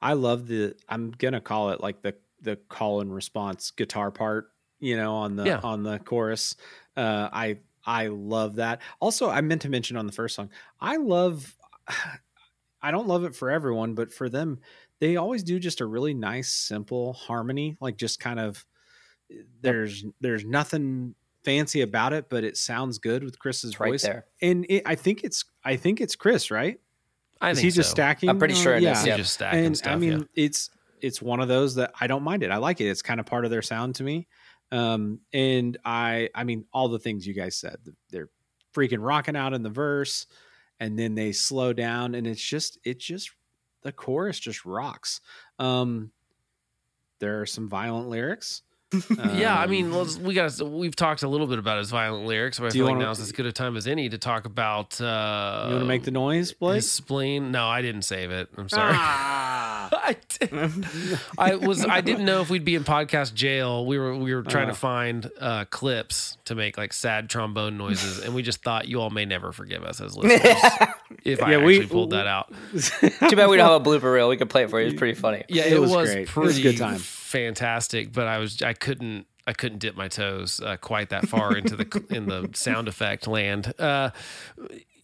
I 0.00 0.14
love 0.14 0.46
the 0.46 0.76
I'm 0.88 1.10
going 1.12 1.34
to 1.34 1.40
call 1.40 1.70
it 1.70 1.80
like 1.80 2.02
the 2.02 2.16
the 2.40 2.56
call 2.56 3.00
and 3.00 3.14
response 3.14 3.70
guitar 3.70 4.10
part, 4.10 4.50
you 4.80 4.96
know, 4.96 5.14
on 5.14 5.36
the 5.36 5.54
Yeah. 5.54 5.62
on 5.62 5.82
the 5.82 5.98
chorus. 6.00 6.56
Uh 6.96 7.28
I 7.32 7.60
I 7.86 8.08
love 8.08 8.56
that. 8.56 8.82
Also, 9.00 9.28
I 9.28 9.40
meant 9.42 9.62
to 9.62 9.68
mention 9.68 9.96
on 9.96 10.06
the 10.06 10.12
first 10.12 10.34
song, 10.34 10.50
I 10.80 10.96
love 10.96 11.56
I 12.82 12.90
don't 12.90 13.08
love 13.08 13.24
it 13.24 13.34
for 13.34 13.50
everyone, 13.50 13.94
but 13.94 14.12
for 14.12 14.28
them, 14.28 14.60
they 15.00 15.16
always 15.16 15.42
do 15.42 15.58
just 15.58 15.80
a 15.80 15.86
really 15.86 16.14
nice 16.14 16.52
simple 16.52 17.14
harmony, 17.14 17.76
like 17.80 17.96
just 17.96 18.20
kind 18.20 18.38
of 18.38 18.66
there's 19.60 20.04
there's 20.20 20.44
nothing 20.44 21.14
fancy 21.44 21.80
about 21.80 22.12
it, 22.12 22.28
but 22.28 22.44
it 22.44 22.56
sounds 22.56 22.98
good 22.98 23.24
with 23.24 23.38
Chris's 23.38 23.74
It's 23.74 23.80
right 23.80 23.94
voice 23.94 24.00
there. 24.00 24.26
and 24.42 24.66
it, 24.68 24.82
I 24.86 24.94
think 24.94 25.24
it's 25.24 25.44
I 25.64 25.76
think 25.76 26.00
it's 26.00 26.16
Chris, 26.16 26.50
right? 26.50 26.80
I 27.40 27.50
is 27.50 27.58
think 27.58 27.64
he 27.64 27.70
just 27.70 27.90
so. 27.90 27.94
stacking? 27.94 28.28
I'm 28.28 28.38
pretty 28.38 28.54
uh, 28.54 28.58
sure 28.58 28.74
it 28.74 28.78
is, 28.78 28.82
yeah. 28.82 28.96
He's 28.96 29.06
yeah. 29.06 29.16
just 29.16 29.34
stacking 29.34 29.66
And 29.66 29.76
stuff. 29.76 29.92
I 29.92 29.96
mean, 29.96 30.18
yeah. 30.20 30.44
it's 30.44 30.70
it's 31.00 31.20
one 31.20 31.40
of 31.40 31.48
those 31.48 31.74
that 31.74 31.92
I 32.00 32.06
don't 32.06 32.22
mind 32.22 32.42
it. 32.42 32.50
I 32.50 32.56
like 32.56 32.80
it. 32.80 32.88
It's 32.88 33.02
kind 33.02 33.20
of 33.20 33.26
part 33.26 33.44
of 33.44 33.50
their 33.50 33.62
sound 33.62 33.96
to 33.96 34.04
me. 34.04 34.26
Um, 34.72 35.20
and 35.32 35.76
I 35.84 36.30
I 36.34 36.44
mean, 36.44 36.64
all 36.72 36.88
the 36.88 36.98
things 36.98 37.26
you 37.26 37.34
guys 37.34 37.56
said, 37.56 37.76
they're 38.10 38.30
freaking 38.74 38.98
rocking 39.00 39.36
out 39.36 39.52
in 39.52 39.62
the 39.62 39.70
verse, 39.70 40.26
and 40.80 40.98
then 40.98 41.14
they 41.14 41.32
slow 41.32 41.72
down, 41.72 42.14
and 42.14 42.26
it's 42.26 42.42
just 42.42 42.78
it 42.84 42.98
just 42.98 43.30
the 43.82 43.92
chorus 43.92 44.38
just 44.38 44.64
rocks. 44.64 45.20
Um, 45.58 46.10
there 47.20 47.40
are 47.40 47.46
some 47.46 47.68
violent 47.68 48.08
lyrics. 48.08 48.62
yeah, 49.34 49.58
I 49.58 49.64
Um, 49.64 49.70
mean, 49.70 49.92
let's, 49.92 50.16
we 50.18 50.34
got 50.34 50.60
we've 50.60 50.94
talked 50.96 51.22
a 51.22 51.28
little 51.28 51.46
bit 51.46 51.58
about 51.58 51.78
his 51.78 51.90
violent 51.90 52.26
lyrics, 52.26 52.58
but 52.58 52.66
I 52.66 52.68
Do 52.70 52.78
you 52.78 52.82
feel 52.84 52.86
like 52.86 52.94
wanna- 52.96 53.06
now's 53.06 53.20
as 53.20 53.32
good 53.32 53.46
a 53.46 53.52
time 53.52 53.76
as 53.76 53.86
any 53.86 54.08
to 54.08 54.18
talk 54.18 54.44
about. 54.46 55.00
Uh, 55.00 55.64
you 55.68 55.72
want 55.74 55.82
to 55.82 55.88
make 55.88 56.04
the 56.04 56.10
noise, 56.10 56.52
Blake? 56.52 56.76
his 56.76 56.90
spleen? 56.90 57.50
No, 57.52 57.66
I 57.66 57.82
didn't 57.82 58.02
save 58.02 58.30
it. 58.30 58.48
I'm 58.56 58.68
sorry. 58.68 58.92
Ah. 58.96 59.88
I, 60.04 60.16
did. 60.40 60.86
I 61.38 61.54
was 61.56 61.84
I 61.84 62.00
didn't 62.00 62.24
know 62.24 62.40
if 62.40 62.50
we'd 62.50 62.64
be 62.64 62.74
in 62.74 62.84
podcast 62.84 63.34
jail. 63.34 63.84
We 63.86 63.98
were 63.98 64.16
we 64.16 64.34
were 64.34 64.42
trying 64.42 64.68
Uh. 64.68 64.72
to 64.72 64.76
find 64.76 65.30
uh, 65.40 65.64
clips 65.66 66.36
to 66.46 66.54
make 66.54 66.76
like 66.78 66.92
sad 66.92 67.28
trombone 67.30 67.76
noises, 67.78 68.20
and 68.20 68.34
we 68.34 68.42
just 68.42 68.62
thought 68.62 68.88
you 68.88 69.00
all 69.00 69.10
may 69.10 69.24
never 69.24 69.52
forgive 69.52 69.84
us 69.84 70.00
as 70.00 70.16
listeners 70.16 70.40
if 71.24 71.42
I 71.42 71.50
Yeah, 71.52 71.56
actually 71.58 71.80
we- 71.80 71.86
pulled 71.86 72.10
that 72.10 72.26
out. 72.26 72.52
Too 72.72 73.36
bad 73.36 73.48
we 73.48 73.56
don't 73.56 73.70
have 73.70 73.80
a 73.80 73.84
blooper 73.84 74.12
reel. 74.12 74.28
We 74.28 74.36
could 74.36 74.50
play 74.50 74.64
it 74.64 74.70
for 74.70 74.80
you. 74.80 74.86
It's 74.88 74.98
pretty 74.98 75.14
funny. 75.14 75.44
Yeah, 75.48 75.64
It 75.64 75.74
it, 75.74 75.80
was 75.80 75.90
was, 75.90 76.10
great. 76.12 76.28
It 76.28 76.36
was 76.36 76.58
a 76.58 76.62
good 76.62 76.78
time. 76.78 77.00
Fantastic, 77.38 78.12
but 78.12 78.26
I 78.26 78.38
was 78.38 78.62
I 78.62 78.72
couldn't 78.72 79.26
I 79.46 79.52
couldn't 79.52 79.78
dip 79.78 79.96
my 79.96 80.08
toes 80.08 80.60
uh, 80.64 80.76
quite 80.76 81.10
that 81.10 81.28
far 81.28 81.56
into 81.56 81.76
the 81.76 82.04
in 82.10 82.26
the 82.26 82.48
sound 82.54 82.88
effect 82.88 83.26
land. 83.26 83.72
Uh, 83.78 84.10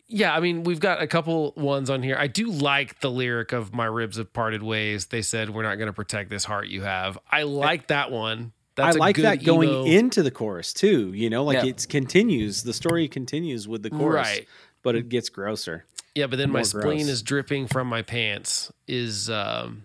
yeah, 0.08 0.34
I 0.34 0.40
mean 0.40 0.64
we've 0.64 0.80
got 0.80 1.02
a 1.02 1.06
couple 1.06 1.52
ones 1.56 1.90
on 1.90 2.02
here. 2.02 2.16
I 2.18 2.26
do 2.26 2.50
like 2.50 3.00
the 3.00 3.10
lyric 3.10 3.52
of 3.52 3.74
"My 3.74 3.84
ribs 3.86 4.16
have 4.16 4.32
parted 4.32 4.62
ways." 4.62 5.06
They 5.06 5.22
said 5.22 5.50
we're 5.50 5.62
not 5.62 5.76
going 5.76 5.88
to 5.88 5.92
protect 5.92 6.30
this 6.30 6.44
heart 6.44 6.68
you 6.68 6.82
have. 6.82 7.18
I 7.30 7.42
like 7.42 7.88
that 7.88 8.10
one. 8.10 8.52
That's 8.76 8.96
I 8.96 8.98
a 8.98 9.00
like 9.00 9.16
good 9.16 9.24
that 9.24 9.44
going 9.44 9.68
emo- 9.68 9.84
into 9.84 10.22
the 10.22 10.30
chorus 10.30 10.72
too. 10.72 11.12
You 11.12 11.28
know, 11.30 11.44
like 11.44 11.56
Yeah. 11.64 11.66
it 11.70 11.86
continues. 11.88 12.62
The 12.62 12.72
story 12.72 13.08
continues 13.08 13.68
with 13.68 13.82
the 13.82 13.90
chorus, 13.90 14.26
Right. 14.28 14.48
But 14.82 14.94
it 14.96 15.08
gets 15.10 15.28
grosser. 15.28 15.84
Yeah, 16.14 16.26
but 16.28 16.38
then 16.38 16.50
my 16.50 16.62
spleen 16.62 16.98
gross. 17.04 17.08
is 17.08 17.22
dripping 17.22 17.66
from 17.66 17.86
my 17.88 18.00
pants. 18.02 18.72
Is 18.88 19.28
um, 19.28 19.84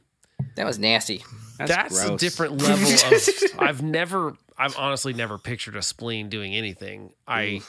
That 0.55 0.65
was 0.65 0.79
nasty. 0.79 1.23
That's, 1.57 1.71
that's, 1.71 2.03
a 2.03 2.07
gross. 2.07 2.19
different 2.19 2.57
level 2.61 2.91
of 2.93 3.59
i've 3.59 3.81
never 3.81 4.33
i've 4.57 4.77
honestly 4.77 5.13
never 5.13 5.37
pictured 5.37 5.75
a 5.75 5.81
spleen 5.81 6.29
doing 6.29 6.53
anything 6.55 7.11
i 7.27 7.61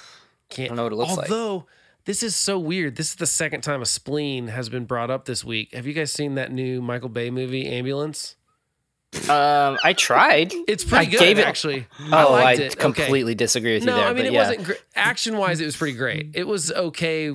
can't 0.49 0.72
I 0.72 0.75
don't 0.75 0.77
know 0.77 0.83
what 0.85 0.92
it 0.92 0.96
looks 0.96 1.16
like. 1.16 1.31
although 1.31 1.66
this 2.05 2.22
is 2.22 2.35
so 2.37 2.59
weird 2.59 2.96
this 2.96 3.11
is 3.11 3.16
the 3.16 3.27
second 3.27 3.62
time 3.62 3.83
a 3.83 3.87
spleen 3.87 4.49
has 4.49 4.68
been 4.68 4.85
brought 4.85 5.11
up 5.11 5.25
this 5.25 5.44
week 5.44 5.75
have 5.75 5.87
you 5.87 5.92
guys 5.92 6.12
seen 6.12 6.35
that 6.37 6.53
new 6.53 6.81
michael 6.83 7.09
bay 7.09 7.31
movie 7.31 7.66
ambulance 7.66 8.37
Um, 9.31 9.79
I 9.83 9.94
tried. 9.96 10.53
it's 10.68 10.85
pretty 10.85 11.07
I 11.07 11.11
good 11.11 11.20
gave 11.20 11.38
it- 11.38 11.46
actually 11.46 11.87
Oh, 12.12 12.35
I, 12.35 12.42
liked 12.42 12.61
it. 12.61 12.72
Okay. 12.72 12.81
completely 12.83 13.35
disagree 13.35 13.75
with 13.75 13.85
no 13.85 13.94
you 13.94 14.01
there. 14.03 14.11
i 14.11 14.12
mean 14.12 14.27
it 14.27 14.33
yeah. 14.33 14.40
wasn't 14.49 14.64
gr- 14.64 14.72
action 14.94 15.37
wise 15.38 15.61
it 15.61 15.64
was 15.64 15.77
pretty 15.77 15.96
great 15.96 16.31
it 16.35 16.46
was 16.46 16.70
okay 16.72 17.33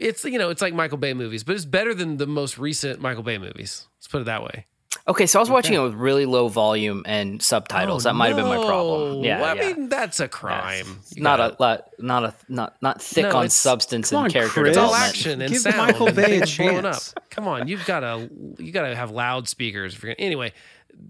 it's 0.00 0.24
you 0.24 0.38
know 0.38 0.50
it's 0.50 0.60
like 0.60 0.74
Michael 0.74 0.98
Bay 0.98 1.14
movies, 1.14 1.44
but 1.44 1.54
it's 1.54 1.64
better 1.64 1.94
than 1.94 2.16
the 2.16 2.26
most 2.26 2.58
recent 2.58 3.00
Michael 3.00 3.22
Bay 3.22 3.38
movies. 3.38 3.86
Let's 3.96 4.08
put 4.08 4.22
it 4.22 4.24
that 4.24 4.42
way. 4.42 4.66
Okay, 5.06 5.26
so 5.26 5.38
I 5.38 5.42
was 5.42 5.50
watching 5.50 5.74
it 5.74 5.80
with 5.80 5.92
really 5.94 6.24
low 6.24 6.48
volume 6.48 7.02
and 7.04 7.42
subtitles. 7.42 8.06
Oh, 8.06 8.08
that 8.08 8.14
might 8.14 8.28
have 8.28 8.36
been 8.36 8.46
my 8.46 8.56
problem. 8.64 9.22
Yeah, 9.22 9.40
Well, 9.42 9.50
I 9.50 9.54
yeah. 9.60 9.74
mean 9.74 9.88
that's 9.90 10.18
a 10.18 10.28
crime. 10.28 10.86
It's 11.02 11.14
You 11.16 11.22
not 11.22 11.36
gotta- 11.36 11.56
a 11.58 11.62
lot, 11.62 11.84
not 11.98 12.24
a 12.24 12.34
not 12.48 12.76
not 12.80 13.02
thick 13.02 13.24
No, 13.24 13.36
on 13.40 13.50
substance 13.50 14.12
and 14.12 14.18
on, 14.22 14.30
character 14.30 14.62
Chris. 14.62 14.70
It's 14.70 14.78
all 14.78 14.94
action 14.94 15.42
and 15.42 15.52
Give 15.52 15.60
sound. 15.60 15.76
Michael 15.76 16.06
and 16.06 16.16
Bay 16.16 16.22
a 16.22 16.28
blowing 16.46 16.46
chance. 16.46 17.12
up. 17.16 17.28
Come 17.28 17.46
on, 17.46 17.68
you've 17.68 17.84
got 17.84 18.00
to 18.00 18.30
you 18.58 18.72
got 18.72 18.88
to 18.88 18.96
have 18.96 19.10
loudspeakers. 19.10 19.94
If 19.94 20.04
anyway, 20.18 20.54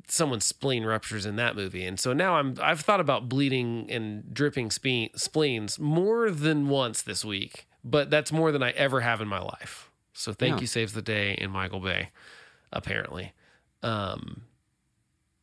someone's 0.09 0.45
spleen 0.45 0.85
ruptures 0.85 1.25
in 1.25 1.37
that 1.37 1.55
movie, 1.55 1.85
and 1.85 2.01
so 2.01 2.13
now 2.13 2.35
I'm 2.35 2.57
I've 2.61 2.81
thought 2.81 2.99
about 3.01 3.29
bleeding 3.29 3.87
and 3.93 4.35
dripping 4.35 4.73
spleen, 4.73 5.11
spleens 5.15 5.79
more 5.79 6.33
than 6.33 6.69
once 6.69 7.01
this 7.01 7.25
week, 7.25 7.69
but 7.85 8.11
that's 8.11 8.33
more 8.33 8.51
than 8.51 8.61
I 8.63 8.71
ever 8.71 9.03
have 9.03 9.21
in 9.21 9.29
my 9.29 9.41
life. 9.41 9.89
So 10.15 10.33
thank 10.33 10.57
Yeah. 10.57 10.61
you, 10.63 10.67
saves 10.67 10.95
the 10.95 11.03
day 11.03 11.35
in 11.35 11.51
Michael 11.53 11.79
Bay. 11.81 12.09
Apparently, 12.73 13.33
um, 13.85 14.43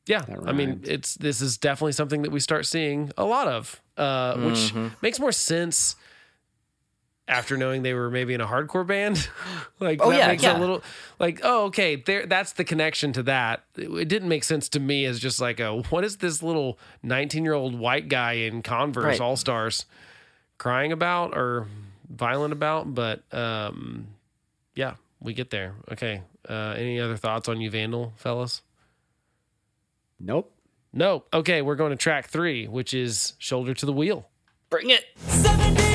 yeah. 0.07 0.23
I 0.45 0.51
mean, 0.51 0.81
it's 0.83 1.15
this 1.15 1.41
is 1.41 1.57
definitely 1.57 1.91
something 1.93 2.23
that 2.23 2.31
we 2.31 2.39
start 2.39 2.65
seeing 2.65 3.11
a 3.17 3.23
lot 3.23 3.47
of, 3.47 3.81
uh, 3.97 4.35
which 4.37 4.73
Mhm. 4.73 4.91
makes 5.01 5.19
more 5.19 5.31
sense 5.31 5.95
after 7.27 7.55
knowing 7.55 7.83
they 7.83 7.93
were 7.93 8.09
maybe 8.09 8.33
in 8.33 8.41
a 8.41 8.47
hardcore 8.47 8.85
band. 8.85 9.29
like 9.79 9.99
Oh, 10.01 10.09
that 10.09 10.17
yeah, 10.17 10.27
makes 10.27 10.43
yeah. 10.43 10.57
a 10.57 10.59
little 10.59 10.81
like 11.19 11.39
oh 11.43 11.65
okay 11.65 11.95
there 11.95 12.25
that's 12.25 12.53
the 12.53 12.63
connection 12.63 13.13
to 13.13 13.23
that. 13.23 13.63
It, 13.77 13.89
it 13.91 14.07
didn't 14.09 14.27
make 14.27 14.43
sense 14.43 14.67
to 14.69 14.79
me 14.79 15.05
as 15.05 15.19
just 15.19 15.39
like 15.39 15.59
a 15.59 15.81
what 15.83 16.03
is 16.03 16.17
this 16.17 16.41
little 16.43 16.77
19 17.03 17.43
year 17.45 17.53
old 17.53 17.75
white 17.77 18.09
guy 18.09 18.33
in 18.33 18.61
Converse 18.63 19.03
Right. 19.05 19.21
All 19.21 19.37
Stars 19.37 19.85
crying 20.57 20.91
about 20.91 21.37
or 21.37 21.67
violent 22.09 22.51
about? 22.53 22.93
But 22.93 23.21
um, 23.33 24.07
yeah, 24.75 24.95
we 25.21 25.33
get 25.33 25.51
there. 25.51 25.75
Okay. 25.91 26.23
Uh, 26.47 26.75
any 26.77 26.99
other 26.99 27.17
thoughts 27.17 27.47
on 27.47 27.61
you, 27.61 27.69
Vandal 27.69 28.13
fellas? 28.17 28.61
Nope. 30.19 30.53
No. 30.93 31.23
Okay, 31.33 31.61
we're 31.61 31.75
going 31.75 31.91
to 31.91 31.95
track 31.97 32.27
three, 32.27 32.67
which 32.67 32.93
is 32.93 33.33
shoulder 33.37 33.73
to 33.73 33.85
the 33.85 33.93
wheel. 33.93 34.27
Bring 34.69 34.89
it. 34.89 35.05
70 35.17 35.90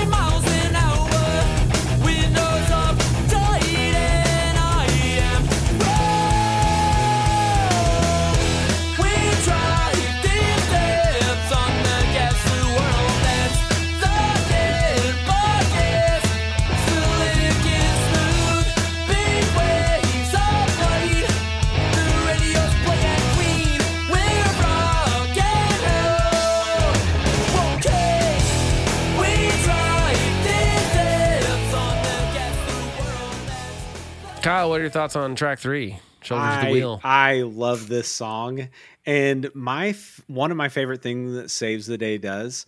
Kyle, 34.46 34.68
what 34.70 34.78
are 34.78 34.85
your 34.85 34.90
thoughts 34.90 35.16
on 35.16 35.35
track 35.35 35.59
three? 35.59 35.98
Shoulder 36.22 36.61
to 36.61 36.66
the 36.66 36.72
wheel. 36.72 37.00
I 37.02 37.42
love 37.42 37.88
this 37.88 38.06
song, 38.06 38.68
and 39.04 39.50
my 39.54 39.88
f- 39.88 40.20
one 40.28 40.52
of 40.52 40.56
my 40.56 40.68
favorite 40.68 41.02
things 41.02 41.35
that 41.35 41.50
Saves 41.50 41.87
the 41.88 41.98
Day 41.98 42.16
does. 42.16 42.64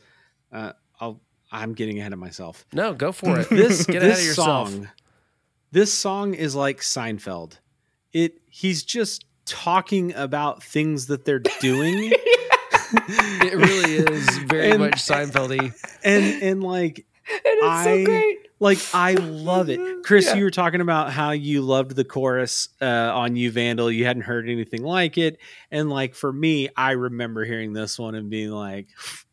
Uh, 0.53 0.73
I'll, 1.01 1.21
I'm 1.53 1.75
getting 1.75 2.01
ahead 2.01 2.13
of 2.13 2.19
myself. 2.19 2.67
No, 2.73 2.95
go 2.95 3.13
for 3.13 3.39
it. 3.39 3.49
This 3.51 3.87
Get 3.87 4.01
this 4.01 4.03
ahead 4.03 4.19
of 4.19 4.25
yourself. 4.25 4.71
song, 4.71 4.89
this 5.71 5.95
song 5.95 6.35
is 6.35 6.57
like 6.57 6.81
Seinfeld. 6.81 7.59
It 8.13 8.41
he's 8.51 8.83
just 8.83 9.25
talking 9.45 10.13
about 10.15 10.65
things 10.65 11.07
that 11.07 11.25
they're 11.25 11.39
doing, 11.61 12.13
It 12.93 13.55
really 13.55 13.95
is 13.99 14.39
very 14.39 14.71
And- 14.73 14.81
much 14.81 14.95
Seinfeldy. 14.95 15.73
and 16.03 16.43
and 16.43 16.65
like 16.65 17.07
And 17.29 17.41
it's 17.45 17.65
I- 17.67 17.85
so 17.85 18.05
great. 18.05 18.39
Like 18.61 18.79
I 18.93 19.15
love 19.15 19.69
it. 19.71 20.03
Chris, 20.05 20.27
Yeah. 20.27 20.35
you 20.37 20.45
were 20.45 20.51
talking 20.51 20.81
about 20.81 21.13
how 21.13 21.31
you 21.31 21.63
loved 21.63 21.95
the 21.97 22.05
chorus 22.05 22.69
uh, 22.81 22.85
on 22.87 23.37
You 23.37 23.51
Vandal. 23.51 23.91
You 23.91 24.05
hadn't 24.05 24.23
heard 24.23 24.49
anything 24.49 24.83
like 24.83 25.19
it. 25.19 25.39
And 25.71 25.89
like 25.91 26.15
for 26.15 26.33
me, 26.33 26.69
I 26.77 26.93
remember 26.93 27.45
hearing 27.45 27.73
this 27.73 27.99
one 27.99 28.15
and 28.15 28.29
being 28.31 28.51
like, 28.51 28.89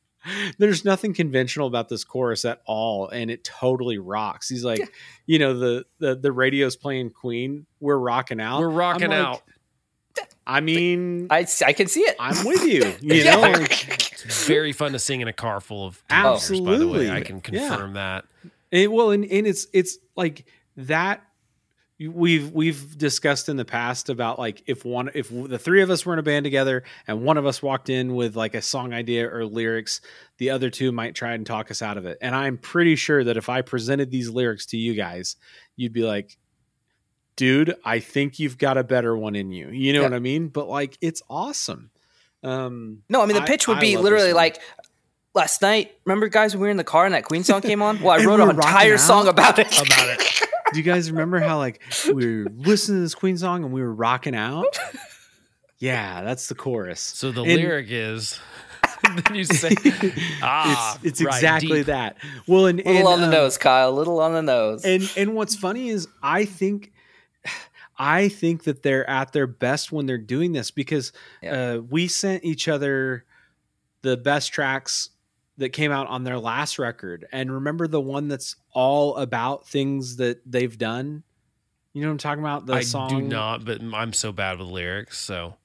there's 0.57 0.83
nothing 0.85 1.13
conventional 1.13 1.67
about 1.67 1.89
this 1.89 2.03
chorus 2.03 2.45
at 2.45 2.61
all. 2.65 3.07
And 3.09 3.29
it 3.31 3.43
totally 3.43 3.97
rocks. 3.97 4.49
He's 4.49 4.63
like, 4.65 4.89
you 5.25 5.39
know, 5.39 5.57
the, 5.57 5.85
the 5.99 6.15
the 6.15 6.31
radio's 6.31 6.75
playing 6.75 7.11
Queen. 7.11 7.65
We're 7.79 7.97
rocking 7.97 8.39
out. 8.41 8.59
We're 8.59 8.69
rocking 8.69 9.11
I'm 9.13 9.19
like, 9.19 9.27
out. 9.27 9.41
I 10.47 10.61
mean, 10.61 11.27
I, 11.29 11.45
I 11.65 11.73
can 11.73 11.87
see 11.87 12.01
it. 12.01 12.15
I'm 12.19 12.45
with 12.45 12.63
you. 12.63 12.93
You 13.01 13.23
Yeah. 13.23 13.35
know, 13.35 13.41
like, 13.41 13.89
It's 14.25 14.45
very 14.47 14.71
fun 14.71 14.91
to 14.93 14.99
sing 14.99 15.21
in 15.21 15.27
a 15.27 15.33
car 15.33 15.59
full 15.59 15.85
of 15.87 16.01
teenagers, 16.07 16.11
by 16.11 16.23
the 16.23 16.29
Absolutely. 16.35 17.07
way. 17.07 17.11
I 17.11 17.21
can 17.21 17.37
Yeah. 17.51 17.67
confirm 17.67 17.93
that. 17.93 18.25
And, 18.71 18.91
well, 18.91 19.11
and, 19.11 19.25
and 19.25 19.47
it's 19.47 19.67
it's 19.73 19.97
like 20.15 20.45
that. 20.77 21.21
We've 21.97 22.51
we've 22.51 22.97
discussed 22.97 23.47
in 23.47 23.55
the 23.55 23.63
past 23.63 24.09
about 24.09 24.37
like 24.37 24.63
if 24.67 24.83
one 24.83 25.09
if 25.13 25.29
the 25.29 25.57
three 25.57 25.81
of 25.81 25.89
us 25.89 26.05
were 26.05 26.11
in 26.11 26.19
a 26.19 26.23
band 26.23 26.43
together 26.43 26.83
and 27.07 27.21
one 27.23 27.37
of 27.37 27.45
us 27.45 27.63
walked 27.63 27.89
in 27.89 28.15
with 28.15 28.35
like 28.35 28.53
a 28.53 28.61
song 28.61 28.93
idea 28.93 29.33
or 29.33 29.45
lyrics, 29.45 30.01
the 30.37 30.49
other 30.49 30.69
two 30.69 30.91
might 30.91 31.15
try 31.15 31.31
and 31.35 31.45
talk 31.45 31.71
us 31.71 31.81
out 31.81 31.95
of 31.97 32.05
it. 32.05 32.17
And 32.19 32.35
I'm 32.35 32.57
pretty 32.57 32.97
sure 32.97 33.23
that 33.23 33.37
if 33.37 33.47
I 33.47 33.61
presented 33.61 34.11
these 34.11 34.29
lyrics 34.29 34.65
to 34.67 34.77
you 34.77 34.93
guys, 34.93 35.37
you'd 35.77 35.93
be 35.93 36.03
like, 36.03 36.37
"Dude, 37.37 37.75
I 37.85 37.99
think 37.99 38.39
you've 38.39 38.57
got 38.57 38.77
a 38.77 38.83
better 38.83 39.15
one 39.15 39.37
in 39.37 39.53
you." 39.53 39.69
You 39.69 39.93
know 39.93 40.01
Yeah. 40.01 40.07
what 40.09 40.15
I 40.15 40.19
mean? 40.19 40.49
But 40.49 40.67
like, 40.67 40.97
it's 40.99 41.21
awesome. 41.29 41.91
Um, 42.43 43.03
No, 43.07 43.21
I 43.21 43.25
mean 43.25 43.37
the 43.37 43.43
pitch 43.43 43.69
would 43.69 43.77
I 43.77 43.81
be 43.81 43.95
this 43.95 44.03
literally 44.03 44.33
like 44.33 44.61
last 45.35 45.61
night. 45.61 45.91
Remember, 46.05 46.27
guys, 46.27 46.53
when 46.53 46.61
we 46.61 46.67
were 46.67 46.71
in 46.71 46.77
the 46.77 46.83
car 46.83 47.05
and 47.05 47.13
that 47.13 47.25
Queen 47.25 47.43
song 47.43 47.61
came 47.61 47.81
on. 47.81 48.01
Well, 48.01 48.19
I 48.19 48.25
wrote 48.25 48.39
an 48.39 48.49
entire 48.49 48.97
song 48.97 49.27
about 49.27 49.59
it. 49.59 49.67
About 49.77 50.09
it. 50.09 50.41
Do 50.73 50.79
you 50.79 50.83
guys 50.83 51.11
remember 51.11 51.39
how 51.39 51.57
like 51.57 51.81
we 52.11 52.43
were 52.43 52.49
listening 52.55 52.97
to 52.97 53.01
this 53.01 53.15
Queen 53.15 53.37
song 53.37 53.63
and 53.63 53.71
we 53.71 53.81
were 53.81 53.93
rocking 53.93 54.35
out? 54.35 54.77
Yeah, 55.77 56.23
that's 56.23 56.47
the 56.47 56.55
chorus. 56.55 57.01
So 57.01 57.31
the 57.31 57.43
And- 57.43 57.53
lyric 57.55 57.87
is 57.89 58.39
then 59.03 59.35
you 59.35 59.43
say 59.43 59.75
ah 60.41 60.95
it's 60.95 61.05
it's 61.05 61.23
right, 61.23 61.35
exactly 61.35 61.79
deep. 61.79 61.87
that. 61.87 62.17
Well, 62.47 62.65
and, 62.65 62.77
little 62.77 62.97
and, 62.97 63.07
on 63.07 63.19
the 63.19 63.25
um, 63.25 63.31
nose, 63.31 63.57
Kyle. 63.57 63.91
Little 63.91 64.19
on 64.19 64.33
the 64.33 64.41
nose. 64.41 64.83
And 64.83 65.09
and 65.15 65.35
what's 65.35 65.55
funny 65.55 65.89
is 65.89 66.07
I 66.23 66.45
think 66.45 66.91
I 67.97 68.29
think 68.29 68.63
that 68.63 68.83
they're 68.83 69.07
at 69.09 69.31
their 69.31 69.47
best 69.47 69.91
when 69.91 70.05
they're 70.05 70.17
doing 70.17 70.53
this 70.53 70.71
because 70.71 71.13
uh, 71.47 71.79
we 71.87 72.07
sent 72.07 72.43
each 72.43 72.67
other 72.67 73.25
the 74.01 74.17
best 74.17 74.51
tracks 74.51 75.09
that 75.57 75.69
came 75.69 75.91
out 75.91 76.07
on 76.07 76.23
their 76.23 76.37
last 76.37 76.79
record. 76.79 77.25
And 77.31 77.51
remember 77.51 77.87
the 77.87 78.01
one 78.01 78.27
that's 78.27 78.55
all 78.73 79.15
about 79.17 79.67
things 79.67 80.17
that 80.17 80.41
they've 80.45 80.77
done? 80.77 81.23
You 81.93 82.01
know 82.01 82.07
what 82.07 82.13
I'm 82.13 82.17
talking 82.17 82.43
about? 82.43 82.65
The 82.65 82.73
I 82.73 82.81
song 82.81 83.09
do 83.09 83.21
not, 83.21 83.63
but 83.63 83.81
I'm 83.81 84.11
so 84.11 84.31
bad 84.31 84.59
with 84.59 84.67
lyrics. 84.67 85.17
So 85.17 85.55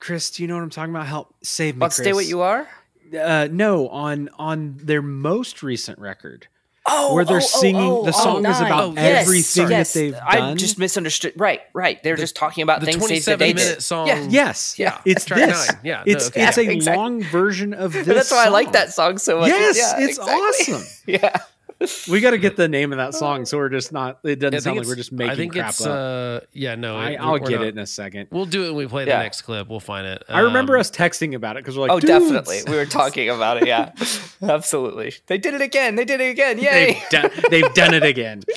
Chris, 0.00 0.30
do 0.30 0.42
you 0.42 0.48
know 0.48 0.56
what 0.56 0.62
I'm 0.62 0.70
talking 0.70 0.92
about? 0.92 1.06
Help 1.06 1.34
save 1.42 1.76
me. 1.76 1.82
Let's 1.82 1.96
stay 1.96 2.12
what 2.12 2.26
you 2.26 2.40
are. 2.40 2.68
Uh, 3.16 3.48
no, 3.50 3.88
on 3.88 4.28
on 4.38 4.76
their 4.82 5.02
most 5.02 5.62
recent 5.62 5.98
record. 5.98 6.48
Oh, 6.90 7.14
Where 7.14 7.24
they're 7.24 7.36
oh, 7.36 7.40
oh, 7.42 7.60
singing- 7.60 7.82
oh, 7.82 8.02
the 8.04 8.12
oh, 8.14 8.22
song 8.22 8.46
oh, 8.46 8.50
is 8.50 8.60
about 8.60 8.94
nine. 8.94 9.04
Yes, 9.04 9.22
everything 9.26 9.70
yes. 9.70 9.92
that 9.92 9.98
they've 10.00 10.12
done. 10.12 10.22
I 10.26 10.54
just 10.54 10.78
misunderstood. 10.78 11.34
Right, 11.36 11.60
right. 11.74 12.02
They're 12.02 12.16
The- 12.16 12.22
just 12.22 12.36
talking 12.36 12.62
about 12.62 12.80
the 12.80 12.86
things 12.86 13.06
Saves 13.06 13.24
the 13.24 13.36
27 13.36 13.38
Day 13.38 13.54
minute 13.54 13.74
did. 13.76 13.82
song. 13.82 14.06
Yeah. 14.08 14.26
yes, 14.28 14.78
Yeah. 14.78 14.98
it's 15.04 15.24
Track 15.24 15.48
this. 15.48 15.68
nine. 15.68 15.78
Yeah, 15.84 15.96
no, 15.98 16.12
it's 16.12 16.28
okay. 16.28 16.46
it's 16.46 16.58
a 16.58 16.70
exactly. 16.70 16.96
long 16.96 17.22
version 17.22 17.74
of 17.74 17.92
this. 17.92 18.06
That's 18.06 18.30
why 18.30 18.46
I 18.46 18.48
like 18.48 18.72
that 18.72 18.92
song 18.92 19.18
so 19.18 19.40
much. 19.40 19.48
Yes, 19.48 19.76
Yeah, 19.76 20.04
it's 20.04 20.18
exactly. 20.18 20.74
awesome. 20.74 20.86
Yeah. 21.06 21.38
We 22.08 22.20
got 22.20 22.30
to 22.32 22.38
get 22.38 22.56
the 22.56 22.66
name 22.68 22.92
of 22.92 22.98
that 22.98 23.14
song, 23.14 23.44
so 23.44 23.56
we're 23.56 23.68
just 23.68 23.92
not. 23.92 24.18
It 24.24 24.40
doesn't 24.40 24.62
sound 24.62 24.78
like 24.78 24.86
we're 24.88 24.96
just 24.96 25.12
making 25.12 25.30
I 25.32 25.36
think 25.36 25.52
crap 25.52 25.68
it's 25.70 25.86
up. 25.86 26.42
uh 26.42 26.46
yeah 26.52 26.74
no 26.74 26.96
I, 26.96 27.10
it- 27.10 27.16
I'll 27.20 27.38
get 27.38 27.50
not- 27.60 27.62
it 27.66 27.68
in 27.74 27.78
a 27.78 27.86
second. 27.86 28.28
We'll 28.32 28.46
do 28.46 28.64
it 28.64 28.68
when 28.70 28.76
we 28.78 28.86
play 28.86 29.04
the 29.04 29.10
next 29.12 29.42
clip. 29.42 29.68
We'll 29.68 29.78
find 29.78 30.06
it. 30.06 30.24
I 30.28 30.40
remember 30.40 30.74
Um, 30.76 30.80
us 30.80 30.90
texting 30.90 31.34
about 31.34 31.56
it 31.56 31.62
because 31.64 31.76
we're 31.76 31.82
like, 31.86 31.92
Oh, 31.92 32.00
"Dudes, 32.00 32.12
definitely. 32.30 32.60
We 32.66 32.76
were 32.76 32.84
talking 32.86 33.28
about 33.30 33.58
it. 33.62 33.66
Yeah, 33.68 33.92
absolutely. 34.42 35.14
They 35.26 35.38
did 35.38 35.54
it 35.54 35.60
again. 35.60 35.94
They 35.94 36.04
did 36.04 36.20
it 36.20 36.30
again. 36.30 36.58
Yay! 36.58 36.94
They've 36.94 37.08
done, 37.10 37.30
they've 37.50 37.74
done 37.74 37.94
it 37.94 38.02
again. 38.04 38.42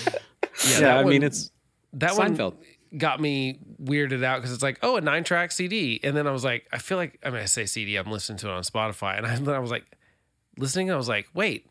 Yeah, 0.66 0.72
Yeah, 0.74 0.80
that 0.82 0.98
I 0.98 1.04
mean 1.06 1.24
it's 1.24 1.50
that 1.94 2.12
Seinfeld. 2.12 2.54
one 2.56 2.98
got 2.98 3.22
me 3.22 3.60
weirded 3.82 4.24
out 4.24 4.38
because 4.40 4.52
it's 4.54 4.62
like, 4.62 4.78
oh, 4.84 4.98
a 4.98 5.02
nine 5.02 5.24
track 5.24 5.52
CD. 5.52 6.00
And 6.04 6.16
then 6.16 6.28
I 6.28 6.32
was 6.32 6.44
like, 6.44 6.68
I 6.74 6.78
feel 6.78 6.98
like, 6.98 7.18
I 7.24 7.30
mean, 7.30 7.40
I 7.42 7.46
say 7.46 7.66
CD, 7.66 7.96
I'm 7.96 8.12
listening 8.12 8.38
to 8.40 8.50
it 8.50 8.52
on 8.52 8.62
Spotify. 8.64 9.18
And 9.18 9.26
I, 9.26 9.36
then 9.38 9.56
I 9.56 9.60
was 9.60 9.72
like, 9.72 9.86
listening, 10.58 10.92
I 10.92 10.98
was 10.98 11.08
like, 11.08 11.28
wait, 11.34 11.68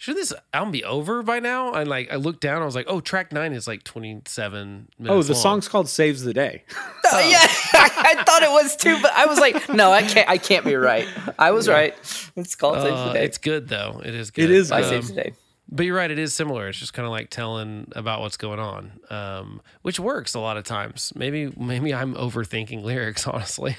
should 0.00 0.16
this 0.16 0.32
album 0.54 0.72
be 0.72 0.82
over 0.82 1.22
by 1.22 1.40
now? 1.40 1.74
And 1.74 1.86
like, 1.86 2.10
I 2.10 2.16
looked 2.16 2.40
down, 2.40 2.62
I 2.62 2.64
was 2.64 2.74
like, 2.74 2.86
oh, 2.88 3.00
track 3.02 3.32
nine 3.32 3.52
is 3.52 3.68
like 3.68 3.84
27 3.84 4.88
minutes. 4.98 5.14
Oh, 5.14 5.22
the 5.22 5.34
long. 5.34 5.42
song's 5.42 5.68
called 5.68 5.90
"Saves 5.90 6.22
the 6.22 6.32
Day." 6.32 6.64
Oh, 7.12 7.18
yeah, 7.28 7.38
I 7.74 8.22
thought 8.24 8.44
it 8.44 8.50
was 8.52 8.76
too, 8.76 8.96
but 9.02 9.10
I 9.12 9.26
was 9.26 9.40
like, 9.40 9.68
no, 9.68 9.90
I 9.90 10.02
can't. 10.02 10.28
I 10.28 10.38
can't 10.38 10.64
be 10.64 10.76
right. 10.76 11.08
I 11.40 11.50
was 11.50 11.66
right. 11.68 11.92
It's 12.36 12.54
called 12.54 12.76
Saves 12.76 12.92
Uh, 12.92 13.08
the 13.08 13.12
Day. 13.14 13.24
it's 13.24 13.38
good 13.38 13.66
though. 13.68 14.00
It 14.04 14.14
is 14.14 14.30
good. 14.30 14.44
It 14.44 14.50
is 14.52 14.70
By 14.70 14.82
good. 14.82 14.88
Saves 14.90 15.08
the 15.08 15.14
Day. 15.14 15.32
But 15.72 15.86
you're 15.86 15.96
right, 15.96 16.08
it 16.10 16.20
is 16.20 16.34
similar. 16.34 16.68
It's 16.68 16.78
just 16.78 16.92
kind 16.94 17.04
of 17.06 17.10
like 17.10 17.28
telling 17.30 17.90
about 17.96 18.20
what's 18.20 18.36
going 18.36 18.60
on, 18.60 18.92
um, 19.10 19.60
which 19.82 19.98
works 19.98 20.34
a 20.34 20.40
lot 20.40 20.56
of 20.56 20.62
times. 20.62 21.12
Maybe 21.16 21.52
maybe 21.58 21.92
I'm 21.92 22.14
overthinking 22.14 22.82
lyrics, 22.84 23.26
honestly. 23.26 23.76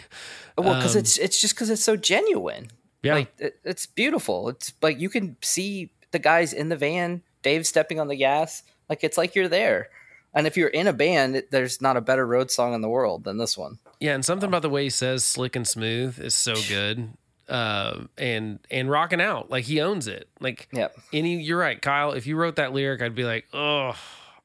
Well, 0.58 0.76
because 0.76 0.96
Um, 0.98 1.00
it's 1.00 1.18
it's 1.18 1.40
just 1.40 1.56
because 1.56 1.70
it's 1.70 1.84
so 1.84 1.96
genuine. 1.96 2.68
Yeah. 3.02 3.14
Like 3.16 3.34
it, 3.40 3.60
it's 3.64 3.86
beautiful. 3.86 4.50
It's 4.50 4.74
like 4.82 5.00
you 5.00 5.10
can 5.10 5.38
see 5.42 5.92
the 6.12 6.20
guys 6.20 6.54
in 6.54 6.70
the 6.70 6.76
van, 6.78 7.22
Dave 7.44 7.66
stepping 7.68 8.00
on 8.00 8.08
the 8.08 8.16
gas. 8.16 8.64
Like 8.90 9.04
it's 9.04 9.18
like 9.18 9.36
you're 9.36 9.48
there. 9.48 9.90
And 10.34 10.48
if 10.48 10.56
you're 10.56 10.70
in 10.70 10.88
a 10.88 10.94
band, 10.94 11.36
it- 11.36 11.52
there's 11.52 11.82
not 11.82 11.98
a 11.98 12.02
better 12.02 12.26
road 12.26 12.52
song 12.52 12.74
in 12.74 12.82
the 12.82 12.88
world 12.90 13.24
than 13.26 13.38
this 13.38 13.58
one. 13.58 13.80
Yeah, 14.00 14.14
and 14.16 14.24
something 14.24 14.48
about 14.48 14.62
the 14.62 14.70
way 14.70 14.84
he 14.84 14.90
says 14.90 15.24
"slick 15.26 15.56
and 15.56 15.68
smooth" 15.68 16.20
is 16.20 16.36
so 16.36 16.54
good. 16.70 17.10
Uh, 17.50 18.06
and 18.18 18.60
and 18.72 18.90
rocking 18.90 19.20
out 19.20 19.50
like 19.50 19.66
he 19.66 19.82
owns 19.82 20.08
it. 20.08 20.30
Like 20.40 20.70
Yep. 20.72 20.96
any, 21.12 21.42
you're 21.42 21.58
right, 21.60 21.82
Kyle. 21.82 22.14
If 22.14 22.26
you 22.26 22.38
wrote 22.38 22.56
that 22.56 22.72
lyric, 22.72 23.02
I'd 23.02 23.14
be 23.16 23.26
like, 23.26 23.46
oh, 23.52 23.94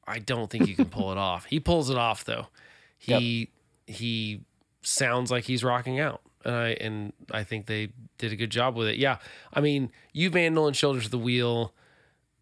I 0.08 0.18
don't 0.18 0.50
think 0.50 0.66
you 0.66 0.74
can 0.74 0.86
pull 0.86 1.12
it 1.12 1.18
off. 1.30 1.44
He 1.44 1.60
pulls 1.60 1.88
it 1.88 1.96
off 1.96 2.24
though. 2.24 2.48
He 2.98 3.50
he 3.86 4.40
sounds 4.82 5.30
like 5.30 5.44
he's 5.44 5.62
rocking 5.62 6.00
out, 6.00 6.20
and 6.46 6.54
I 6.54 6.68
and 6.80 7.12
I 7.30 7.44
think 7.44 7.66
they 7.66 7.90
did 8.18 8.32
a 8.32 8.36
good 8.36 8.50
job 8.50 8.76
with 8.76 8.88
it. 8.88 8.96
Yeah, 8.96 9.18
I 9.52 9.60
mean, 9.60 9.90
you 10.12 10.30
Vandal 10.30 10.66
and 10.66 10.76
Shoulders 10.76 11.04
to 11.04 11.10
the 11.10 11.18
Wheel, 11.18 11.74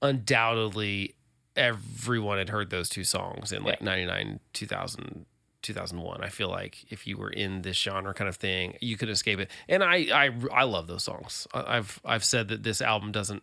undoubtedly 0.03 1.15
everyone 1.57 2.39
had 2.39 2.49
heard 2.49 2.71
those 2.71 2.89
two 2.89 3.05
songs 3.05 3.53
in 3.53 3.63
like 3.63 3.81
99 3.81 4.41
2000 4.53 5.25
2001 5.63 6.23
i 6.23 6.29
feel 6.29 6.49
like 6.49 6.85
if 6.91 7.07
you 7.07 7.17
were 7.17 7.31
in 7.31 7.63
this 7.63 7.77
genre 7.77 8.13
kind 8.13 8.29
of 8.29 8.37
thing 8.37 8.77
you 8.81 8.97
could 8.97 9.09
escape 9.09 9.39
it. 9.39 9.51
And 9.69 9.83
i 9.83 9.97
i 10.13 10.31
i 10.53 10.65
love 10.65 10.87
those 10.87 11.05
songs. 11.05 11.47
I've 11.55 12.01
i've 12.05 12.25
said 12.25 12.49
that 12.49 12.63
this 12.63 12.83
album 12.83 13.13
doesn't 13.13 13.43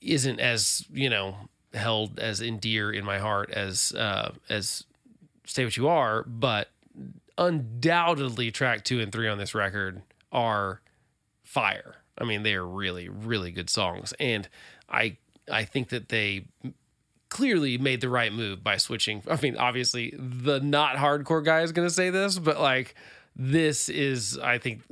isn't 0.00 0.40
as 0.40 0.84
you 0.92 1.10
know 1.10 1.36
held 1.74 2.18
as 2.18 2.40
endear 2.40 2.90
in 2.90 3.04
my 3.04 3.18
heart 3.18 3.50
as 3.50 3.92
uh 3.92 4.32
as 4.48 4.84
stay 5.44 5.64
what 5.64 5.76
you 5.76 5.88
are 5.88 6.24
but 6.24 6.70
undoubtedly 7.38 8.50
track 8.50 8.84
two 8.84 9.00
and 9.00 9.10
three 9.10 9.28
on 9.28 9.38
this 9.38 9.54
record 9.54 10.02
are 10.30 10.82
fire. 11.44 11.96
I 12.18 12.24
mean, 12.24 12.42
they 12.42 12.54
are 12.54 12.66
really, 12.66 13.08
really 13.08 13.52
good 13.52 13.70
songs, 13.70 14.12
and 14.18 14.48
I 14.88 15.16
I 15.50 15.64
think 15.64 15.88
that 15.90 16.08
they 16.08 16.46
clearly 17.30 17.78
made 17.78 18.00
the 18.00 18.08
right 18.08 18.32
move 18.32 18.64
by 18.64 18.76
switching. 18.76 19.22
I 19.30 19.38
mean, 19.40 19.56
obviously, 19.56 20.14
the 20.18 20.60
not 20.60 20.96
hardcore 20.96 21.44
guy 21.44 21.60
is 21.60 21.72
to 21.72 21.94
say 21.94 22.10
this, 22.10 22.38
but 22.38 22.60
like 22.60 22.94
this 23.36 23.88
is, 23.88 24.38
I 24.38 24.58
think, 24.58 24.82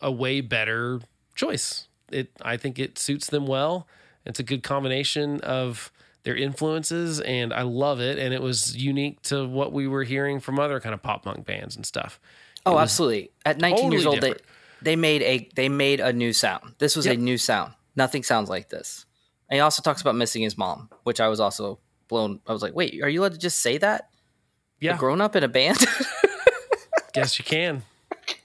a 0.00 0.12
way 0.12 0.40
better 0.40 1.00
choice. 1.34 1.88
It 2.12 2.30
I 2.42 2.56
think 2.58 2.78
it 2.78 2.98
suits 2.98 3.28
them 3.28 3.46
well. 3.46 3.88
It's 4.26 4.38
a 4.38 4.44
good 4.44 4.62
combination 4.62 5.40
of 5.40 5.90
their 6.24 6.36
influences, 6.36 7.20
and 7.20 7.52
I 7.52 7.62
love 7.62 8.00
it. 8.00 8.18
And 8.18 8.34
it 8.34 8.42
was 8.42 8.76
unique 8.76 9.22
to 9.22 9.46
what 9.46 9.72
we 9.72 9.86
were 9.86 10.04
hearing 10.04 10.40
from 10.40 10.58
other 10.58 10.80
kind 10.80 10.94
of 10.94 11.02
pop 11.02 11.24
punk 11.24 11.46
bands 11.46 11.76
and 11.76 11.86
stuff. 11.86 12.20
Oh, 12.66 12.78
absolutely. 12.78 13.30
At 13.44 13.58
19 13.58 13.92
years 13.92 14.06
old, 14.06 14.16
they, 14.16 14.30
different. 14.30 14.42
they 14.82 14.96
made 14.96 15.22
a 15.22 15.48
they 15.54 15.68
made 15.68 16.00
a 16.00 16.12
new 16.12 16.32
sound. 16.32 16.74
This 16.78 16.96
was 16.96 17.06
a 17.06 17.14
new 17.16 17.38
sound. 17.38 17.74
Nothing 17.94 18.22
sounds 18.22 18.48
like 18.48 18.70
this. 18.70 19.06
And 19.48 19.56
he 19.56 19.60
also 19.60 19.82
talks 19.82 20.00
about 20.00 20.16
missing 20.16 20.42
his 20.42 20.56
mom, 20.56 20.88
which 21.04 21.20
I 21.20 21.28
was 21.28 21.40
also 21.40 21.78
blown. 22.08 22.40
I 22.46 22.52
was 22.52 22.62
like, 22.62 22.74
wait, 22.74 23.00
are 23.02 23.08
you 23.08 23.20
allowed 23.20 23.32
to 23.32 23.38
just 23.38 23.60
say 23.60 23.78
that? 23.78 24.08
Yeah, 24.80 24.94
A 24.94 24.98
grown 24.98 25.20
up 25.20 25.36
in 25.36 25.44
a 25.44 25.48
band? 25.48 25.78
guess 27.12 27.38
you 27.38 27.44
can. 27.44 27.82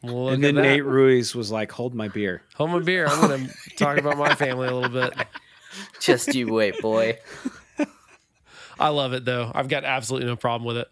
Look 0.03 0.34
and 0.34 0.43
then. 0.43 0.55
Nate 0.55 0.86
Ruess 0.86 1.36
was 1.36 1.51
like, 1.51 1.71
"Hold 1.71 1.93
my 1.93 2.07
beer." 2.07 2.43
Hold 2.55 2.71
my 2.71 2.80
beer. 2.80 3.07
I'm 3.07 3.27
going 3.27 3.47
to 3.47 3.75
talk 3.75 3.97
about 3.97 4.17
my 4.17 4.36
family 4.36 4.67
a 4.67 4.73
little 4.73 4.89
bit. 4.89 5.13
just 5.99 6.34
you 6.36 6.53
wait, 6.53 6.80
boy. 6.82 7.17
I 8.80 8.89
love 8.89 9.13
it 9.13 9.25
though. 9.25 9.51
I've 9.53 9.67
got 9.67 9.84
absolutely 9.84 10.27
no 10.27 10.36
problem 10.36 10.65
with 10.65 10.77
it. 10.77 10.89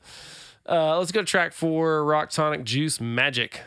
Uh, 0.69 0.99
let's 0.99 1.11
go 1.11 1.21
to 1.21 1.25
track 1.25 1.53
four 1.53 2.03
Rock 2.03 2.29
Tonic 2.29 2.63
Juice 2.65 2.99
Magic. 2.99 3.61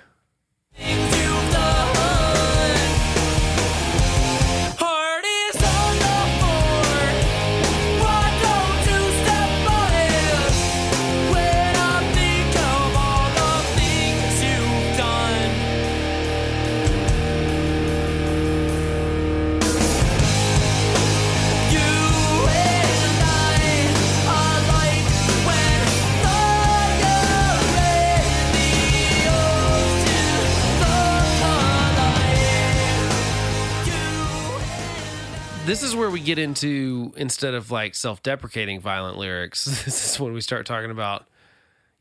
This 35.71 35.85
is 35.85 35.95
where 35.95 36.11
we 36.11 36.19
get 36.19 36.37
into 36.37 37.13
instead 37.17 37.55
of 37.55 37.71
like 37.71 37.95
self-deprecating 37.95 38.81
violent 38.81 39.19
lyrics. 39.19 39.65
This 39.85 40.13
is 40.15 40.19
when 40.19 40.33
we 40.33 40.41
start 40.41 40.67
talking 40.67 40.91
about 40.91 41.27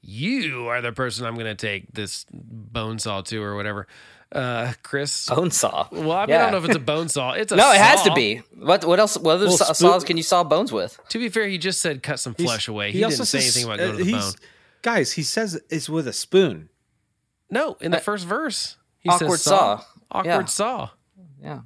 you 0.01 0.69
are 0.69 0.81
the 0.81 0.91
person 0.91 1.25
I'm 1.27 1.35
going 1.35 1.45
to 1.45 1.53
take 1.55 1.93
this 1.93 2.25
bone 2.31 2.97
saw 2.97 3.21
to 3.21 3.43
or 3.43 3.55
whatever. 3.55 3.85
Uh, 4.31 4.73
Chris. 4.81 5.27
Bone 5.27 5.51
saw. 5.51 5.87
Well, 5.91 6.11
I, 6.13 6.25
mean, 6.25 6.35
I 6.35 6.39
don't 6.39 6.51
know 6.53 6.57
if 6.57 6.65
it's 6.65 6.75
a 6.75 6.79
bone 6.79 7.09
saw. 7.09 7.33
It's 7.33 7.51
a 7.51 7.55
No, 7.57 7.71
it 7.71 7.77
has 7.79 8.01
to 8.03 8.13
be. 8.15 8.41
What 8.57 8.85
what 8.85 8.99
else? 8.99 9.17
What 9.17 9.33
other 9.35 9.45
Well, 9.47 9.57
saw- 9.57 9.65
spoon- 9.73 9.75
saws 9.91 10.03
can 10.03 10.17
you 10.17 10.23
saw 10.23 10.43
bones 10.43 10.71
with? 10.71 10.99
To 11.09 11.19
be 11.19 11.29
fair, 11.29 11.47
he 11.47 11.59
just 11.59 11.79
said 11.79 12.01
cut 12.01 12.19
some 12.19 12.33
He's- 12.37 12.49
flesh 12.49 12.67
away. 12.67 12.91
He, 12.91 12.99
didn't 12.99 13.11
say 13.13 13.23
says- 13.39 13.55
anything 13.55 13.65
about 13.71 13.79
uh, 13.79 13.85
going 13.85 13.97
to 13.99 14.03
the 14.03 14.09
he's- 14.11 14.31
bone. 14.35 14.41
Guys, 14.81 15.11
he 15.11 15.21
says 15.21 15.61
it's 15.69 15.87
with 15.89 16.07
a 16.07 16.13
spoon. 16.13 16.69
No, 17.51 17.77
in 17.81 17.91
the 17.91 17.97
Uh, 17.97 18.01
first 18.01 18.25
verse, 18.25 18.77
he 18.99 19.09
awkward 19.09 19.31
says 19.37 19.41
saw. 19.43 19.77
saw. 19.77 19.85
Awkward 20.11 20.25
Yeah. 20.31 20.45
saw. 20.45 20.89
Yeah. 21.43 21.59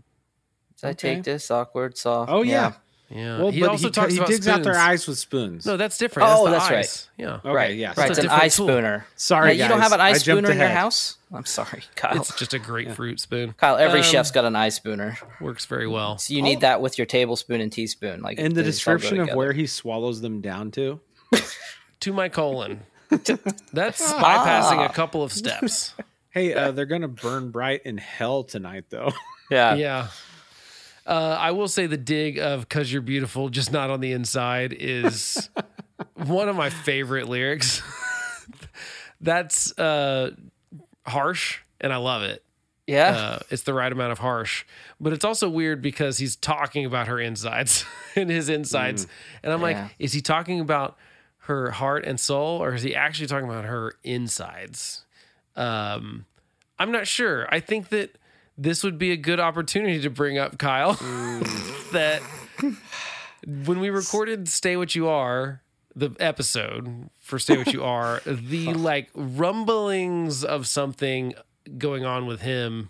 I 0.83 0.89
Okay. 0.89 1.15
take 1.15 1.23
this 1.23 1.49
awkward 1.51 1.97
saw. 1.97 2.25
Oh 2.27 2.41
yeah. 2.43 2.73
Yeah. 3.09 3.37
Well, 3.37 3.51
he 3.51 3.59
but 3.59 3.69
also 3.69 3.87
he, 3.87 3.91
talks 3.91 4.11
he 4.13 4.17
about 4.17 4.29
digs 4.29 4.47
out 4.47 4.63
their 4.63 4.75
eyes 4.77 5.05
with 5.07 5.19
spoons. 5.19 5.67
No, 5.67 5.77
that's 5.77 5.99
different. 5.99 6.29
Oh, 6.31 6.49
that's, 6.49 6.67
the 6.67 6.73
that's 6.73 7.07
right. 7.17 7.23
Yeah. 7.23 7.33
okay, 7.35 7.49
right. 7.53 7.75
yes. 7.77 7.95
Right. 7.95 8.09
It's 8.09 8.17
It's 8.17 8.25
an 8.25 8.31
eye 8.31 8.47
different 8.47 8.53
tool. 8.53 8.67
spooner. 8.69 9.05
Sorry, 9.15 9.53
Yeah, 9.53 9.65
you 9.65 9.69
don't 9.69 9.81
have 9.81 9.91
an 9.91 10.01
eye 10.01 10.13
spooner 10.13 10.49
in 10.49 10.57
your 10.57 10.67
house? 10.69 11.17
I'm 11.31 11.45
sorry, 11.45 11.83
Kyle. 11.95 12.17
It's 12.17 12.35
just 12.35 12.55
a 12.55 12.59
grapefruit 12.59 13.19
spoon. 13.19 13.53
Kyle, 13.57 13.77
every 13.77 13.99
Um, 13.99 14.05
chef's 14.05 14.31
got 14.31 14.45
an 14.45 14.55
eye 14.55 14.69
spooner. 14.69 15.17
Works 15.39 15.65
very 15.65 15.85
well. 15.87 16.17
So 16.17 16.33
you 16.33 16.41
need 16.41 16.61
that 16.61 16.81
with 16.81 16.97
your 16.97 17.05
tablespoon 17.05 17.61
and 17.61 17.71
teaspoon. 17.71 18.21
Like 18.23 18.39
And 18.39 18.55
the 18.55 18.63
they 18.63 18.69
just 18.71 18.87
all 18.87 18.95
go 18.95 18.97
description 18.99 19.29
of 19.29 19.35
where 19.35 19.53
he 19.53 19.67
swallows 19.67 20.21
them 20.21 20.41
down 20.41 20.71
to. 20.71 20.99
To 21.99 22.13
my 22.13 22.29
colon. 22.29 22.81
That's 23.09 24.11
bypassing 24.13 24.83
a 24.89 24.91
couple 24.91 25.21
of 25.23 25.31
steps. 25.31 25.93
Hey, 26.31 26.51
uh, 26.55 26.71
they're 26.71 26.87
gonna 26.87 27.07
burn 27.07 27.51
bright 27.51 27.83
in 27.85 27.95
hell 27.99 28.43
tonight, 28.43 28.85
though. 28.89 29.11
Yeah. 29.51 29.75
Yeah. 29.75 30.07
Uh, 31.05 31.37
I 31.39 31.51
will 31.51 31.67
say 31.67 31.85
the 31.85 31.97
dig 31.97 32.39
of 32.39 32.69
"Cause 32.69 32.91
you're 32.91 33.01
beautiful, 33.01 33.49
just 33.49 33.71
not 33.71 33.89
on 33.89 33.99
the 33.99 34.11
inside" 34.13 34.73
is 34.77 35.49
one 36.15 36.47
of 36.49 36.55
my 36.55 36.69
favorite 36.69 37.27
lyrics. 37.27 37.81
That's 39.21 39.77
uh, 39.77 40.31
harsh, 41.05 41.59
and 41.79 41.93
I 41.93 41.97
love 41.97 42.23
it. 42.23 42.43
Yeah. 42.87 43.09
Uh, 43.11 43.39
it's 43.49 43.63
the 43.63 43.73
right 43.73 43.91
amount 43.91 44.11
of 44.11 44.19
harsh, 44.19 44.65
but 44.99 45.13
it's 45.13 45.23
also 45.23 45.47
weird 45.49 45.81
because 45.81 46.17
he's 46.17 46.35
talking 46.35 46.85
about 46.85 47.07
her 47.07 47.19
insides 47.19 47.85
and 48.15 48.29
his 48.29 48.49
insides, 48.49 49.07
and 49.41 49.53
I'm 49.53 49.61
Yeah. 49.61 49.83
like, 49.83 49.91
is 49.99 50.11
he 50.13 50.21
talking 50.21 50.59
about 50.59 50.97
her 51.47 51.71
heart 51.71 52.05
and 52.05 52.19
soul, 52.19 52.61
or 52.61 52.73
is 52.73 52.83
he 52.83 52.93
actually 52.95 53.27
talking 53.27 53.47
about 53.49 53.65
her 53.65 53.95
insides? 54.03 55.05
Um, 55.55 56.25
I'm 56.79 56.91
not 56.91 57.07
sure. 57.07 57.47
I 57.53 57.59
think 57.61 57.89
that 57.89 58.17
this 58.57 58.83
would 58.83 58.97
be 58.97 59.11
a 59.11 59.17
good 59.17 59.39
opportunity 59.39 59.99
to 60.01 60.09
bring 60.09 60.37
up 60.37 60.57
Kyle 60.57 60.93
that 61.91 62.21
when 63.45 63.79
we 63.79 63.89
recorded 63.89 64.47
"Stay 64.47 64.75
What 64.77 64.95
You 64.95 65.07
Are." 65.07 65.61
The 65.95 66.09
episode 66.19 67.09
for 67.19 67.37
"Stay 67.37 67.57
What 67.57 67.71
You 67.73 67.83
Are," 67.83 68.21
the 68.25 68.73
like 68.73 69.09
rumblings 69.13 70.43
of 70.43 70.65
something 70.65 71.33
going 71.77 72.03
on 72.03 72.25
with 72.25 72.41
him, 72.41 72.89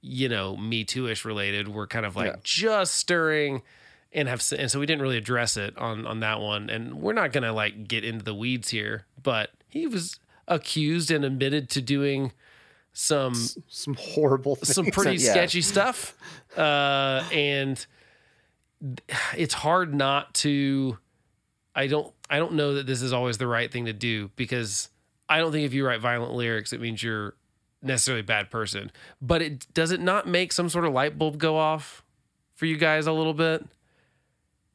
you 0.00 0.28
know, 0.28 0.56
Me 0.56 0.82
Too 0.84 1.06
ish 1.08 1.24
related, 1.24 1.68
were 1.68 1.86
kind 1.86 2.04
of 2.04 2.16
like 2.16 2.26
Yeah. 2.32 2.36
just 2.42 2.94
stirring, 2.96 3.62
and 4.12 4.26
have 4.28 4.42
and 4.58 4.68
so 4.70 4.80
we 4.80 4.86
didn't 4.86 5.02
really 5.02 5.16
address 5.16 5.56
it 5.56 5.76
on 5.78 6.06
on 6.06 6.18
that 6.20 6.40
one, 6.40 6.68
and 6.70 6.94
we're 7.00 7.12
not 7.12 7.32
gonna 7.32 7.52
like 7.52 7.86
get 7.86 8.04
into 8.04 8.24
the 8.24 8.34
weeds 8.34 8.70
here, 8.70 9.06
but 9.22 9.50
he 9.68 9.86
was 9.86 10.18
accused 10.48 11.10
and 11.12 11.24
admitted 11.24 11.68
to 11.70 11.80
doing 11.82 12.32
some 12.98 13.34
Some 13.68 13.94
horrible 13.94 14.56
things. 14.56 14.74
some 14.74 14.86
pretty 14.86 15.22
yeah. 15.22 15.30
sketchy 15.30 15.62
stuff, 15.62 16.16
uh, 16.56 17.24
and 17.32 17.86
it's 19.36 19.54
hard 19.54 19.94
not 19.94 20.34
to. 20.34 20.98
I 21.76 21.86
don't. 21.86 22.12
I 22.28 22.38
don't 22.38 22.54
know 22.54 22.74
that 22.74 22.86
this 22.86 23.00
is 23.00 23.12
always 23.12 23.38
the 23.38 23.46
right 23.46 23.70
thing 23.70 23.84
to 23.84 23.92
do 23.92 24.30
because 24.34 24.88
I 25.28 25.38
don't 25.38 25.52
think 25.52 25.64
if 25.64 25.72
you 25.72 25.86
write 25.86 26.00
violent 26.00 26.32
lyrics, 26.32 26.72
it 26.72 26.80
means 26.80 27.00
you're 27.00 27.34
necessarily 27.82 28.20
a 28.20 28.24
bad 28.24 28.50
person. 28.50 28.90
But 29.22 29.42
it 29.42 29.72
does 29.74 29.92
it 29.92 30.00
not 30.00 30.26
make 30.26 30.52
some 30.52 30.68
sort 30.68 30.84
of 30.84 30.92
light 30.92 31.16
bulb 31.16 31.38
go 31.38 31.56
off 31.56 32.02
for 32.56 32.66
you 32.66 32.76
guys 32.76 33.06
a 33.06 33.12
little 33.12 33.34
bit? 33.34 33.64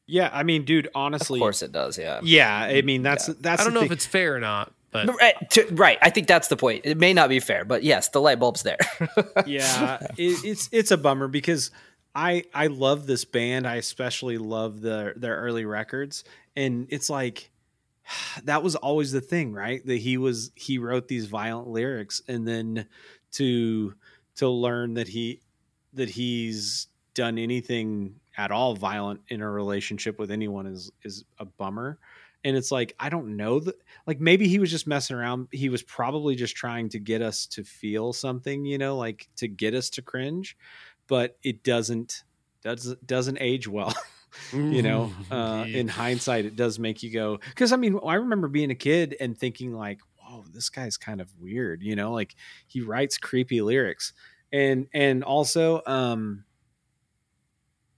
Yeah, 0.06 0.30
I 0.32 0.42
mean, 0.44 0.64
dude, 0.64 0.88
honestly, 0.94 1.38
Of 1.38 1.42
course 1.42 1.62
it 1.62 1.72
does. 1.72 1.98
Yeah. 1.98 2.20
yeah. 2.22 2.56
I 2.58 2.80
mean, 2.82 3.02
that's 3.02 3.26
that's. 3.26 3.60
I 3.60 3.64
don't 3.64 3.74
the 3.74 3.80
know 3.80 3.86
if 3.86 3.92
it's 3.92 4.06
fair 4.06 4.34
or 4.34 4.40
not, 4.40 4.72
but 4.94 5.08
Right, 5.20 5.34
to- 5.50 5.66
right. 5.74 5.98
I 6.00 6.08
think 6.08 6.26
that's 6.28 6.48
the 6.48 6.56
point. 6.56 6.82
It 6.86 6.96
may 6.96 7.12
not 7.12 7.28
be 7.28 7.40
fair, 7.40 7.66
but 7.66 7.82
yes, 7.82 8.08
the 8.08 8.20
light 8.20 8.38
bulb's 8.38 8.62
there. 8.62 8.78
yeah 9.46 9.98
it, 10.16 10.44
it's 10.44 10.68
it's 10.72 10.90
a 10.90 10.96
bummer 10.96 11.28
because 11.28 11.70
i 12.14 12.44
i 12.54 12.68
love 12.68 13.06
this 13.06 13.24
band 13.24 13.66
i 13.66 13.74
especially 13.74 14.38
love 14.38 14.80
the 14.80 15.12
their 15.16 15.36
early 15.36 15.64
records 15.64 16.22
and 16.54 16.86
it's 16.90 17.10
like 17.10 17.50
that 18.44 18.62
was 18.62 18.76
always 18.76 19.10
the 19.12 19.20
thing 19.20 19.52
right 19.52 19.84
that 19.86 19.96
he 19.98 20.16
was 20.16 20.52
he 20.54 20.78
wrote 20.78 21.08
these 21.08 21.26
violent 21.26 21.68
lyrics 21.68 22.22
and 22.28 22.46
then 22.46 22.86
to 23.32 23.94
to 24.36 24.48
learn 24.48 24.94
that 24.94 25.08
he 25.08 25.40
that 25.92 26.08
he's 26.08 26.86
done 27.14 27.36
anything 27.38 28.14
at 28.36 28.50
all 28.52 28.74
violent 28.74 29.20
in 29.28 29.40
a 29.40 29.50
relationship 29.50 30.18
with 30.18 30.30
anyone 30.30 30.66
is 30.66 30.92
is 31.02 31.24
a 31.40 31.44
bummer 31.44 31.98
and 32.44 32.56
it's 32.56 32.70
like 32.70 32.94
i 33.00 33.08
don't 33.08 33.36
know 33.36 33.58
that 33.58 33.74
like 34.06 34.20
maybe 34.20 34.46
he 34.46 34.58
was 34.58 34.70
just 34.70 34.86
messing 34.86 35.16
around 35.16 35.48
he 35.50 35.68
was 35.68 35.82
probably 35.82 36.34
just 36.34 36.54
trying 36.54 36.88
to 36.88 36.98
get 36.98 37.22
us 37.22 37.46
to 37.46 37.64
feel 37.64 38.12
something 38.12 38.64
you 38.64 38.78
know 38.78 38.96
like 38.96 39.28
to 39.36 39.48
get 39.48 39.74
us 39.74 39.90
to 39.90 40.02
cringe 40.02 40.56
but 41.06 41.36
it 41.42 41.64
doesn't 41.64 42.22
doesn't 42.62 43.06
doesn't 43.06 43.38
age 43.40 43.66
well 43.66 43.94
you 44.52 44.82
know 44.82 45.12
uh 45.30 45.64
in 45.68 45.88
hindsight 45.88 46.44
it 46.44 46.56
does 46.56 46.78
make 46.78 47.02
you 47.02 47.10
go 47.10 47.38
because 47.48 47.72
i 47.72 47.76
mean 47.76 47.98
i 48.06 48.14
remember 48.14 48.48
being 48.48 48.70
a 48.70 48.74
kid 48.74 49.16
and 49.20 49.38
thinking 49.38 49.72
like 49.72 50.00
whoa 50.18 50.44
this 50.52 50.68
guy's 50.68 50.96
kind 50.96 51.20
of 51.20 51.28
weird 51.40 51.82
you 51.82 51.96
know 51.96 52.12
like 52.12 52.34
he 52.66 52.80
writes 52.80 53.16
creepy 53.18 53.60
lyrics 53.60 54.12
and 54.52 54.86
and 54.92 55.24
also 55.24 55.82
um 55.86 56.44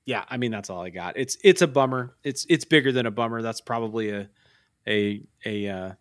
yeah 0.07 0.24
i 0.30 0.38
mean 0.38 0.50
that's 0.50 0.70
all 0.70 0.80
i 0.80 0.88
got. 0.88 1.18
It's 1.18 1.36
it's 1.44 1.61
a 1.61 1.66
bummer. 1.66 2.16
It's 2.24 2.46
it's 2.48 2.64
bigger 2.64 2.92
than 2.92 3.04
a 3.04 3.11
bummer. 3.11 3.42
That's 3.42 3.61
probably 3.61 4.11
a 4.11 4.28
a 4.88 5.22
a 5.44 5.68
uh 5.68 5.92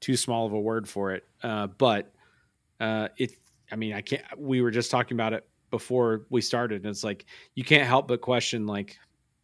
too 0.00 0.16
small 0.16 0.46
of 0.46 0.52
a 0.52 0.60
word 0.60 0.88
for 0.88 1.12
it. 1.12 1.24
Uh 1.42 1.68
but 1.68 2.12
uh 2.80 3.08
it 3.16 3.32
i 3.70 3.76
mean 3.76 3.92
i 3.92 4.00
can't 4.00 4.24
we 4.36 4.60
were 4.60 4.72
just 4.72 4.90
talking 4.90 5.14
about 5.16 5.32
it 5.32 5.46
before 5.70 6.26
we 6.28 6.40
started 6.40 6.82
and 6.82 6.90
it's 6.90 7.04
like 7.04 7.24
you 7.54 7.62
can't 7.64 7.86
help 7.86 8.08
but 8.08 8.20
question 8.20 8.66
like 8.66 8.98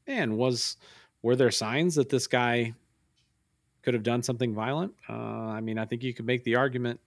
man 0.06 0.36
was 0.36 0.76
were 1.22 1.36
there 1.36 1.50
signs 1.50 1.94
that 1.94 2.08
this 2.08 2.26
guy 2.26 2.74
could 3.82 3.94
have 3.94 4.02
done 4.02 4.22
something 4.22 4.54
violent? 4.54 4.92
Uh 5.08 5.12
i 5.12 5.60
mean 5.60 5.78
i 5.78 5.84
think 5.84 6.02
you 6.02 6.12
could 6.12 6.26
make 6.26 6.42
the 6.44 6.56
argument 6.56 6.98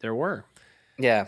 there 0.00 0.14
were. 0.14 0.44
Yeah. 0.98 1.26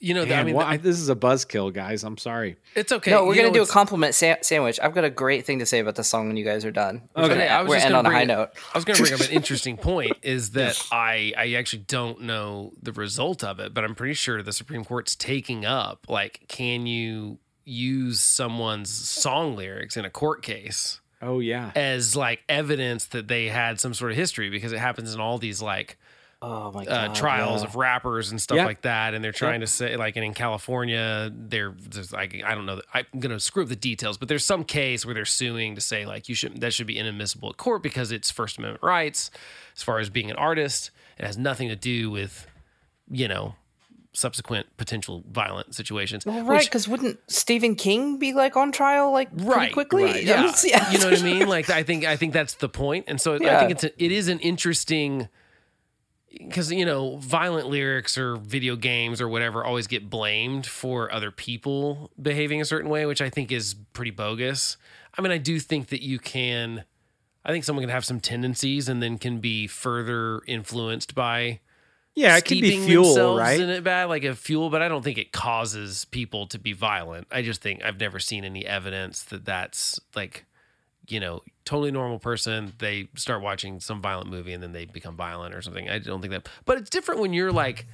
You 0.00 0.14
know, 0.14 0.24
Man, 0.24 0.38
I 0.38 0.44
mean, 0.44 0.54
why- 0.54 0.76
this 0.76 0.98
is 1.00 1.08
a 1.08 1.16
buzzkill 1.16 1.72
guys 1.72 2.04
i'm 2.04 2.16
sorry 2.18 2.56
it's 2.76 2.92
okay. 2.92 3.10
no, 3.10 3.24
we're 3.24 3.34
You 3.34 3.40
gonna 3.42 3.48
know, 3.48 3.54
do 3.54 3.62
a 3.62 3.66
compliment 3.66 4.14
sa- 4.14 4.36
sandwich. 4.42 4.78
I've 4.82 4.94
got 4.94 5.02
a 5.04 5.10
great 5.10 5.44
thing 5.44 5.58
to 5.58 5.66
say 5.66 5.80
about 5.80 5.96
the 5.96 6.04
song 6.04 6.28
when 6.28 6.36
you 6.36 6.44
guys 6.44 6.64
are 6.64 6.70
done. 6.70 7.02
We're 7.16 7.24
Okay, 7.24 7.34
gonna, 7.34 7.44
I 7.46 7.62
was 7.62 7.68
we're 7.70 7.76
just 7.76 7.86
end 7.86 7.92
gonna 7.94 7.98
on 7.98 8.06
a 8.06 8.08
bring 8.08 8.16
high 8.16 8.22
it- 8.22 8.36
note. 8.36 8.50
I 8.74 8.78
was 8.78 8.84
going 8.84 8.96
to 8.96 9.02
bring 9.02 9.14
up 9.14 9.20
an 9.20 9.30
interesting 9.32 9.76
point 9.76 10.12
is 10.22 10.50
that 10.50 10.80
I 10.92 11.32
I 11.36 11.52
actually 11.54 11.84
don't 11.88 12.22
know 12.22 12.72
the 12.80 12.92
result 12.92 13.42
of 13.42 13.58
it, 13.58 13.74
but 13.74 13.82
I'm 13.84 13.94
pretty 13.96 14.14
sure 14.14 14.40
the 14.42 14.52
Supreme 14.52 14.84
Court's 14.84 15.16
taking 15.16 15.64
up 15.66 16.06
like 16.08 16.42
can 16.48 16.86
you 16.86 17.38
use 17.64 18.20
someone's 18.20 18.90
song 18.90 19.56
lyrics 19.56 19.96
in 19.96 20.04
a 20.04 20.10
court 20.10 20.42
case 20.42 21.00
oh 21.20 21.38
yeah 21.40 21.70
as 21.74 22.16
like 22.16 22.40
evidence 22.48 23.06
that 23.06 23.28
they 23.28 23.46
had 23.46 23.78
some 23.80 23.92
sort 23.92 24.10
of 24.10 24.16
history 24.16 24.48
because 24.48 24.72
it 24.72 24.78
happens 24.78 25.12
in 25.12 25.20
all 25.20 25.36
these 25.36 25.60
like 25.60 25.98
Oh 26.40 26.70
my 26.70 26.84
uh, 26.84 27.12
trials 27.14 27.62
yeah. 27.62 27.68
of 27.68 27.74
rappers 27.74 28.30
and 28.30 28.40
stuff 28.40 28.58
Yeah. 28.58 28.66
like 28.66 28.82
that, 28.82 29.12
and 29.12 29.24
they're 29.24 29.32
trying 29.32 29.60
to 29.60 29.66
say 29.66 29.96
like, 29.96 30.14
and 30.14 30.24
in 30.24 30.34
California, 30.34 31.32
they're 31.34 31.74
there's 31.76 32.12
like 32.12 32.42
I 32.44 32.54
don't 32.54 32.64
know, 32.64 32.80
I'm 32.94 33.06
gonna 33.18 33.40
screw 33.40 33.64
up 33.64 33.68
the 33.68 33.74
details, 33.76 34.16
but 34.18 34.28
there's 34.28 34.44
some 34.44 34.62
case 34.62 35.04
where 35.04 35.14
they're 35.14 35.24
suing 35.24 35.74
to 35.74 35.80
say 35.80 36.06
like 36.06 36.28
you 36.28 36.36
should 36.36 36.60
that 36.60 36.72
should 36.72 36.86
be 36.86 36.96
inadmissible 36.96 37.48
at 37.50 37.56
court 37.56 37.82
because 37.82 38.12
it's 38.12 38.30
First 38.30 38.58
Amendment 38.58 38.84
rights 38.84 39.32
as 39.76 39.82
far 39.82 39.98
as 39.98 40.10
being 40.10 40.30
an 40.30 40.36
artist. 40.36 40.92
It 41.18 41.24
has 41.26 41.36
nothing 41.36 41.68
to 41.70 41.76
do 41.76 42.08
with 42.08 42.46
you 43.10 43.26
know 43.26 43.56
subsequent 44.12 44.66
potential 44.76 45.24
violent 45.30 45.74
situations. 45.74 46.24
Well, 46.24 46.44
right, 46.44 46.64
because 46.64 46.86
wouldn't 46.86 47.18
Stephen 47.28 47.74
King 47.74 48.18
be 48.18 48.32
like 48.32 48.56
on 48.56 48.70
trial 48.70 49.12
like 49.12 49.30
pretty 49.36 49.50
right 49.50 49.72
quickly? 49.72 50.04
right, 50.04 50.22
yeah. 50.24 50.52
yeah. 50.64 50.90
you 50.92 50.98
know 50.98 51.10
what 51.10 51.20
i 51.20 51.22
mean 51.22 51.46
like 51.48 51.68
i 51.70 51.82
think 51.82 52.04
i 52.04 52.16
think 52.16 52.32
that's 52.32 52.54
the 52.54 52.68
point 52.68 53.04
and 53.08 53.20
so 53.20 53.34
i 53.34 53.38
think 53.38 53.70
it's 53.70 53.84
a, 53.84 54.02
it 54.04 54.10
is 54.10 54.28
an 54.28 54.38
interesting 54.40 55.28
because 56.30 56.70
you 56.70 56.84
know 56.84 57.16
violent 57.16 57.68
lyrics 57.68 58.18
or 58.18 58.36
video 58.36 58.76
games 58.76 59.20
or 59.20 59.28
whatever 59.28 59.64
always 59.64 59.86
get 59.86 60.10
blamed 60.10 60.66
for 60.66 61.12
other 61.12 61.30
people 61.30 62.10
behaving 62.20 62.60
a 62.60 62.64
certain 62.64 62.90
way 62.90 63.06
which 63.06 63.20
i 63.22 63.30
think 63.30 63.50
is 63.50 63.74
pretty 63.92 64.10
bogus. 64.10 64.76
I 65.16 65.22
mean 65.22 65.32
i 65.32 65.38
do 65.38 65.58
think 65.58 65.88
that 65.88 66.02
you 66.02 66.18
can 66.18 66.84
i 67.44 67.50
think 67.50 67.64
someone 67.64 67.82
can 67.82 67.90
have 67.90 68.04
some 68.04 68.20
tendencies 68.20 68.88
and 68.88 69.02
then 69.02 69.18
can 69.18 69.38
be 69.38 69.66
further 69.66 70.42
influenced 70.46 71.14
by 71.14 71.60
yeah 72.14 72.36
it 72.36 72.44
could 72.44 72.60
be 72.60 72.78
fuel 72.84 73.36
right? 73.36 73.60
in 73.60 73.70
it 73.70 73.82
bad 73.82 74.04
like 74.04 74.24
a 74.24 74.34
fuel 74.34 74.70
but 74.70 74.82
i 74.82 74.88
don't 74.88 75.02
think 75.02 75.18
it 75.18 75.32
causes 75.32 76.04
people 76.06 76.46
to 76.48 76.58
be 76.58 76.72
violent. 76.72 77.26
I 77.30 77.42
just 77.42 77.62
think 77.62 77.82
i've 77.82 77.98
never 77.98 78.18
seen 78.18 78.44
any 78.44 78.66
evidence 78.66 79.22
that 79.24 79.44
that's 79.44 79.98
like 80.14 80.44
you 81.08 81.20
know 81.20 81.42
totally 81.68 81.90
normal 81.90 82.18
person 82.18 82.72
they 82.78 83.08
start 83.14 83.42
watching 83.42 83.78
some 83.78 84.00
violent 84.00 84.30
movie 84.30 84.54
and 84.54 84.62
then 84.62 84.72
they 84.72 84.86
become 84.86 85.14
violent 85.16 85.54
or 85.54 85.60
something. 85.60 85.86
I 85.90 85.98
don't 85.98 86.22
think 86.22 86.30
that 86.32 86.48
but 86.64 86.78
it's 86.78 86.88
different 86.88 87.20
when 87.20 87.34
you're 87.34 87.52
like 87.52 87.86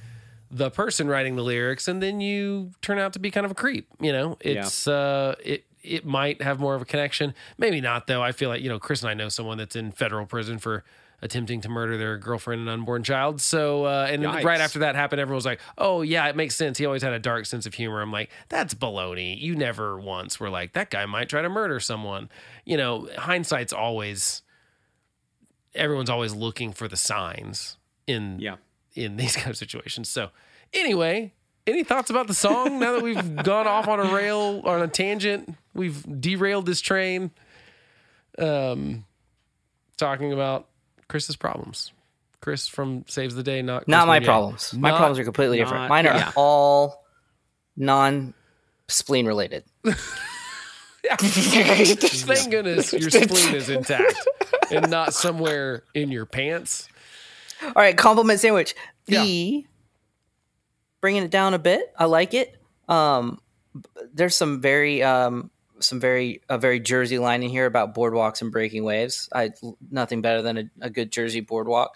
the 0.49 0.69
person 0.69 1.09
writing 1.09 1.35
the 1.35 1.41
lyrics 1.43 1.89
and 1.89 2.01
then 2.01 2.21
you 2.21 2.71
turn 2.81 2.99
out 2.99 3.11
to 3.13 3.19
be 3.19 3.31
kind 3.31 3.45
of 3.45 3.51
a 3.51 3.55
creep 3.55 3.89
you 3.99 4.13
know? 4.13 4.37
It's 4.39 4.87
uh 4.87 5.35
it 5.43 5.65
it 5.83 6.05
might 6.05 6.41
have 6.41 6.57
more 6.59 6.73
of 6.73 6.81
a 6.81 6.85
connection. 6.85 7.35
Maybe 7.57 7.81
not 7.81 8.07
though. 8.07 8.23
I 8.23 8.31
feel 8.31 8.47
like 8.47 8.61
you 8.61 8.69
know 8.69 8.79
chris 8.79 9.01
and 9.01 9.09
i 9.09 9.13
know 9.13 9.27
someone 9.27 9.57
that's 9.57 9.75
in 9.75 9.91
federal 9.91 10.25
prison 10.25 10.57
for 10.57 10.85
attempting 11.21 11.61
to 11.61 11.69
murder 11.69 11.97
their 11.97 12.17
girlfriend 12.17 12.61
and 12.61 12.69
unborn 12.69 13.03
child 13.03 13.41
so 13.41 13.85
uh 13.85 14.07
and 14.09 14.23
Yikes. 14.23 14.43
right 14.43 14.61
after 14.61 14.79
that 14.79 14.95
happened 14.95 15.19
everyone 15.19 15.37
was 15.37 15.45
like 15.45 15.59
oh 15.77 16.01
yeah 16.01 16.27
it 16.27 16.35
makes 16.35 16.55
sense 16.55 16.77
he 16.77 16.85
always 16.85 17.01
had 17.01 17.13
a 17.13 17.19
dark 17.19 17.45
sense 17.45 17.65
of 17.65 17.73
humor 17.73 18.01
i'm 18.01 18.11
like 18.11 18.29
that's 18.49 18.73
baloney 18.73 19.39
you 19.39 19.55
never 19.55 19.99
once 19.99 20.39
were 20.39 20.49
like 20.49 20.73
that 20.73 20.89
guy 20.89 21.05
might 21.05 21.29
try 21.29 21.41
to 21.41 21.49
murder 21.49 21.79
someone 21.79 22.29
you 22.65 22.77
know 22.77 23.07
hindsight's 23.17 23.73
always 23.73 24.41
everyone's 25.73 26.09
always 26.09 26.33
looking 26.33 26.71
for 26.71 26.87
the 26.87 26.97
signs 26.97 27.77
in 28.07 28.39
yeah 28.39 28.55
in 28.95 29.17
these 29.17 29.35
kind 29.35 29.49
of 29.49 29.57
situations. 29.57 30.09
So, 30.09 30.29
anyway, 30.73 31.33
any 31.67 31.83
thoughts 31.83 32.09
about 32.09 32.27
the 32.27 32.33
song 32.33 32.79
now 32.79 32.93
that 32.93 33.03
we've 33.03 33.35
gone 33.43 33.67
off 33.67 33.87
on 33.87 33.99
a 33.99 34.13
rail 34.13 34.61
on 34.65 34.81
a 34.81 34.87
tangent? 34.87 35.55
We've 35.73 36.03
derailed 36.21 36.65
this 36.65 36.81
train. 36.81 37.31
Um, 38.37 39.05
talking 39.97 40.33
about 40.33 40.67
Chris's 41.07 41.35
problems. 41.35 41.91
Chris 42.41 42.67
from 42.67 43.05
Saves 43.07 43.33
the 43.35 43.43
Day, 43.43 43.61
not 43.61 43.85
Chris 43.85 43.91
not 43.91 44.07
my 44.07 44.19
problems. 44.19 44.73
My 44.73 44.89
Not- 44.89 44.97
problems 44.97 45.19
are 45.19 45.23
completely 45.23 45.57
not- 45.59 45.65
different. 45.65 45.89
Mine 45.89 46.07
are 46.07 46.15
yeah. 46.15 46.31
all 46.35 47.05
non 47.75 48.33
spleen 48.87 49.25
related. 49.25 49.63
Thank 51.19 52.51
goodness 52.51 52.91
your 52.93 53.09
spleen 53.11 53.53
is 53.55 53.69
intact 53.69 54.27
and 54.71 54.89
not 54.89 55.13
somewhere 55.13 55.83
in 55.93 56.11
your 56.11 56.25
pants. 56.25 56.87
All 57.61 57.73
right, 57.75 57.95
compliment 57.95 58.39
sandwich. 58.39 58.75
Yeah. 59.07 59.61
Bringing 61.01 61.23
it 61.23 61.31
down 61.31 61.53
a 61.53 61.59
bit. 61.59 61.93
I 61.97 62.05
like 62.05 62.33
it. 62.33 62.55
Um, 62.89 63.39
there's 64.13 64.35
some 64.35 64.61
very 64.61 65.03
um, 65.03 65.51
some 65.79 65.99
very 65.99 66.41
a 66.49 66.57
very 66.57 66.79
Jersey 66.79 67.19
line 67.19 67.43
in 67.43 67.49
here 67.49 67.65
about 67.65 67.93
boardwalks 67.95 68.41
and 68.41 68.51
breaking 68.51 68.83
waves. 68.83 69.29
I 69.33 69.51
nothing 69.91 70.21
better 70.21 70.41
than 70.41 70.57
a, 70.57 70.63
a 70.81 70.89
good 70.89 71.11
Jersey 71.11 71.41
boardwalk. 71.41 71.95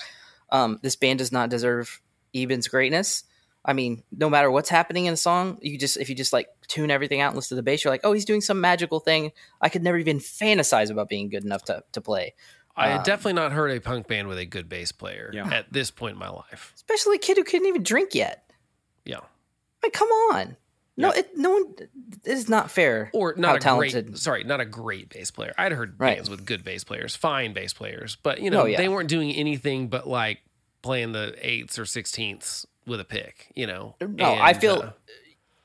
Um, 0.51 0.79
this 0.81 0.95
band 0.95 1.19
does 1.19 1.31
not 1.31 1.49
deserve 1.49 2.01
Eben's 2.33 2.67
greatness. 2.67 3.23
I 3.65 3.73
mean, 3.73 4.03
no 4.15 4.29
matter 4.29 4.49
what's 4.49 4.69
happening 4.69 5.05
in 5.05 5.13
a 5.13 5.17
song, 5.17 5.59
you 5.61 5.77
just 5.77 5.97
if 5.97 6.09
you 6.09 6.15
just 6.15 6.33
like 6.33 6.47
tune 6.67 6.89
everything 6.91 7.21
out 7.21 7.27
and 7.29 7.35
listen 7.35 7.49
to 7.49 7.55
the 7.55 7.63
bass, 7.63 7.83
you're 7.83 7.91
like, 7.93 8.01
oh, 8.03 8.13
he's 8.13 8.25
doing 8.25 8.41
some 8.41 8.61
magical 8.61 8.99
thing. 8.99 9.31
I 9.61 9.69
could 9.69 9.83
never 9.83 9.97
even 9.97 10.19
fantasize 10.19 10.89
about 10.89 11.09
being 11.09 11.29
good 11.29 11.43
enough 11.43 11.63
to 11.65 11.83
to 11.91 12.01
play. 12.01 12.33
I 12.75 12.87
had 12.89 12.97
Um, 12.99 13.03
definitely 13.03 13.33
not 13.33 13.51
heard 13.51 13.71
a 13.71 13.81
punk 13.81 14.07
band 14.07 14.29
with 14.29 14.37
a 14.37 14.45
good 14.45 14.69
bass 14.69 14.93
player 14.93 15.29
Yeah. 15.33 15.53
at 15.53 15.71
this 15.73 15.91
point 15.91 16.13
in 16.13 16.19
my 16.19 16.29
life. 16.29 16.71
Especially 16.75 17.17
a 17.17 17.19
kid 17.19 17.35
who 17.37 17.43
couldn't 17.43 17.67
even 17.67 17.83
drink 17.83 18.15
yet. 18.15 18.49
Yeah. 19.03 19.19
Like, 19.83 19.91
come 19.91 20.07
on. 20.09 20.55
No, 20.99 21.11
it 21.11 21.35
no 21.37 21.51
one. 21.51 21.73
It 21.79 21.89
is 22.25 22.49
not 22.49 22.69
fair. 22.69 23.09
or 23.13 23.33
not 23.37 23.55
a 23.55 23.59
talented. 23.59 24.05
great 24.07 24.17
sorry 24.17 24.43
not 24.43 24.59
a 24.59 24.65
great 24.65 25.09
bass 25.09 25.31
player 25.31 25.53
i'd 25.57 25.71
heard 25.71 25.95
Right. 25.97 26.15
bands 26.17 26.29
with 26.29 26.45
good 26.45 26.63
bass 26.63 26.83
players 26.83 27.15
fine 27.15 27.53
bass 27.53 27.73
players 27.73 28.17
but 28.21 28.41
you 28.41 28.49
know 28.49 28.61
Oh, 28.61 28.65
yeah. 28.65 28.77
they 28.77 28.89
weren't 28.89 29.09
doing 29.09 29.31
anything 29.31 29.87
but 29.87 30.07
like 30.07 30.39
playing 30.81 31.11
the 31.13 31.35
eighths 31.41 31.79
or 31.79 31.85
sixteenths 31.85 32.65
with 32.85 32.99
a 32.99 33.05
pick 33.05 33.51
you 33.55 33.65
know 33.67 33.95
No, 34.01 34.33
I 34.33 34.53
feel. 34.53 34.81
uh, 34.83 34.91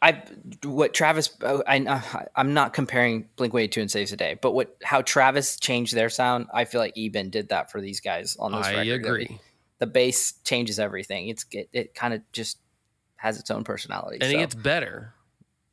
I 0.02 0.22
what 0.64 0.92
Travis. 0.92 1.30
oh, 1.42 1.62
I 1.66 2.26
I'm 2.36 2.52
not 2.52 2.72
comparing 2.74 3.26
Blink 3.36 3.54
One 3.54 3.62
Eighty 3.62 3.70
Two 3.70 3.80
and 3.80 3.90
Saves 3.90 4.10
the 4.10 4.18
Day, 4.18 4.36
but 4.40 4.52
what 4.52 4.76
how 4.82 5.00
Travis 5.00 5.56
changed 5.58 5.94
their 5.94 6.10
sound. 6.10 6.46
I 6.52 6.66
feel 6.66 6.80
like 6.82 6.92
Eben 6.98 7.30
did 7.30 7.48
that 7.48 7.70
for 7.72 7.80
these 7.80 8.00
guys 8.00 8.36
on 8.38 8.52
this 8.52 8.66
i 8.66 8.80
record. 8.80 8.92
agree 9.06 9.40
The 9.78 9.86
bass 9.86 10.32
changes 10.44 10.78
everything. 10.78 11.28
It's 11.28 11.46
it, 11.52 11.70
it 11.72 11.94
kind 11.94 12.12
of 12.12 12.20
just 12.32 12.58
has 13.16 13.40
its 13.40 13.50
own 13.50 13.64
personality. 13.64 14.18
and 14.20 14.30
so. 14.30 14.36
it 14.36 14.40
gets 14.42 14.54
better 14.54 15.14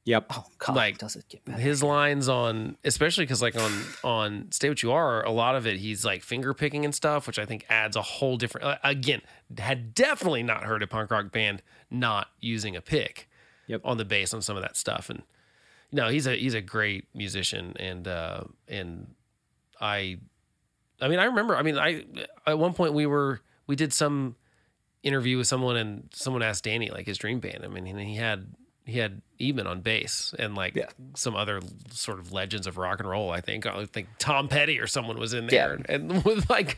Yep. 0.05 0.25
Oh 0.31 0.45
God, 0.57 0.75
Like, 0.75 0.97
does 0.97 1.15
it 1.15 1.25
get 1.29 1.45
better? 1.45 1.59
his 1.61 1.83
lines 1.83 2.27
on 2.27 2.75
especially 2.83 3.23
because 3.25 3.41
like 3.41 3.55
on 3.55 3.71
on 4.03 4.47
stay 4.51 4.67
what 4.67 4.81
you 4.81 4.91
are 4.91 5.23
a 5.23 5.29
lot 5.31 5.55
of 5.55 5.67
it 5.67 5.77
he's 5.77 6.03
like 6.03 6.23
finger 6.23 6.53
picking 6.55 6.85
and 6.85 6.95
stuff 6.95 7.27
which 7.27 7.37
i 7.37 7.45
think 7.45 7.65
adds 7.69 7.95
a 7.95 8.01
whole 8.01 8.35
different 8.35 8.65
uh, 8.65 8.77
again 8.83 9.21
had 9.59 9.93
definitely 9.93 10.41
not 10.41 10.63
heard 10.63 10.81
a 10.81 10.87
punk 10.87 11.11
rock 11.11 11.31
band 11.31 11.61
not 11.91 12.29
using 12.39 12.75
a 12.75 12.81
pick 12.81 13.29
Yep. 13.67 13.81
on 13.85 13.97
the 13.97 14.05
bass 14.05 14.33
on 14.33 14.41
some 14.41 14.55
of 14.57 14.63
that 14.63 14.75
stuff 14.75 15.09
and 15.11 15.21
no 15.91 16.09
he's 16.09 16.25
a 16.25 16.35
he's 16.35 16.55
a 16.55 16.61
great 16.61 17.05
musician 17.13 17.73
and 17.79 18.07
uh 18.07 18.43
and 18.67 19.13
i 19.79 20.17
i 20.99 21.07
mean 21.07 21.19
i 21.19 21.25
remember 21.25 21.55
i 21.55 21.61
mean 21.61 21.77
i 21.77 22.03
at 22.47 22.57
one 22.57 22.73
point 22.73 22.93
we 22.93 23.05
were 23.05 23.39
we 23.67 23.75
did 23.75 23.93
some 23.93 24.35
interview 25.03 25.37
with 25.37 25.45
someone 25.47 25.75
and 25.77 26.09
someone 26.11 26.41
asked 26.41 26.63
danny 26.63 26.89
like 26.89 27.05
his 27.05 27.19
dream 27.19 27.39
band 27.39 27.63
i 27.63 27.67
mean 27.67 27.85
and 27.85 27.99
he 27.99 28.15
had 28.15 28.47
he 28.85 28.97
had 28.99 29.21
Eben 29.39 29.67
on 29.67 29.81
bass 29.81 30.33
and 30.39 30.55
like 30.55 30.75
Yeah. 30.75 30.87
some 31.15 31.35
other 31.35 31.61
sort 31.91 32.19
of 32.19 32.31
legends 32.31 32.67
of 32.67 32.77
rock 32.77 32.99
and 32.99 33.07
roll. 33.09 33.29
I 33.31 33.41
think 33.41 33.65
I 33.65 33.85
think 33.85 34.07
Tom 34.19 34.47
Petty 34.47 34.79
or 34.79 34.87
someone 34.87 35.17
was 35.19 35.33
in 35.33 35.47
there, 35.47 35.77
Yeah. 35.79 35.95
and 35.95 36.23
with 36.25 36.49
like, 36.49 36.77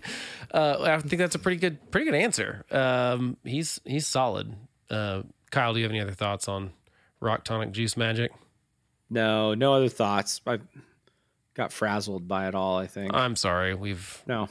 uh, 0.53 0.77
I 0.81 0.99
think 0.99 1.19
that's 1.19 1.35
a 1.35 1.39
pretty 1.39 1.57
good 1.57 1.91
pretty 1.91 2.05
good 2.05 2.15
answer. 2.15 2.65
Um, 2.71 3.37
he's 3.43 3.79
he's 3.85 4.05
solid. 4.07 4.53
Uh, 4.89 5.23
Kyle, 5.51 5.73
do 5.73 5.79
you 5.79 5.85
have 5.85 5.91
any 5.91 6.01
other 6.01 6.11
thoughts 6.11 6.47
on 6.47 6.71
Rock 7.19 7.43
Tonic 7.43 7.71
Juice 7.71 7.95
Magic? 7.97 8.31
No, 9.09 9.53
no 9.53 9.73
other 9.73 9.89
thoughts. 9.89 10.41
I 10.47 10.59
got 11.53 11.71
frazzled 11.71 12.27
by 12.27 12.47
it 12.47 12.55
all. 12.55 12.77
I 12.77 12.87
think. 12.87 13.13
I'm 13.13 13.35
sorry, 13.35 13.75
we've 13.75 14.21
no, 14.27 14.47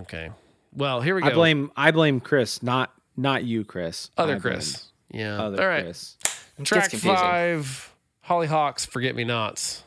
okay. 0.00 0.30
Well, 0.74 1.00
here 1.00 1.14
we 1.14 1.22
go. 1.22 1.28
I 1.28 1.32
blame 1.34 1.70
I 1.76 1.90
blame 1.90 2.20
Chris, 2.20 2.62
not 2.62 2.92
not 3.16 3.44
you, 3.44 3.64
Chris. 3.64 4.10
other 4.16 4.36
I 4.36 4.38
Chris. 4.38 4.88
Yeah. 5.10 5.40
Other 5.42 5.62
All 5.62 5.68
right. 5.68 5.84
Chris. 5.84 6.16
It 6.58 6.64
Track 6.64 6.90
five. 6.90 7.94
Holly 8.22 8.46
Hox 8.46 8.86
Forget 8.86 9.14
Me 9.14 9.24
Nots. 9.24 9.82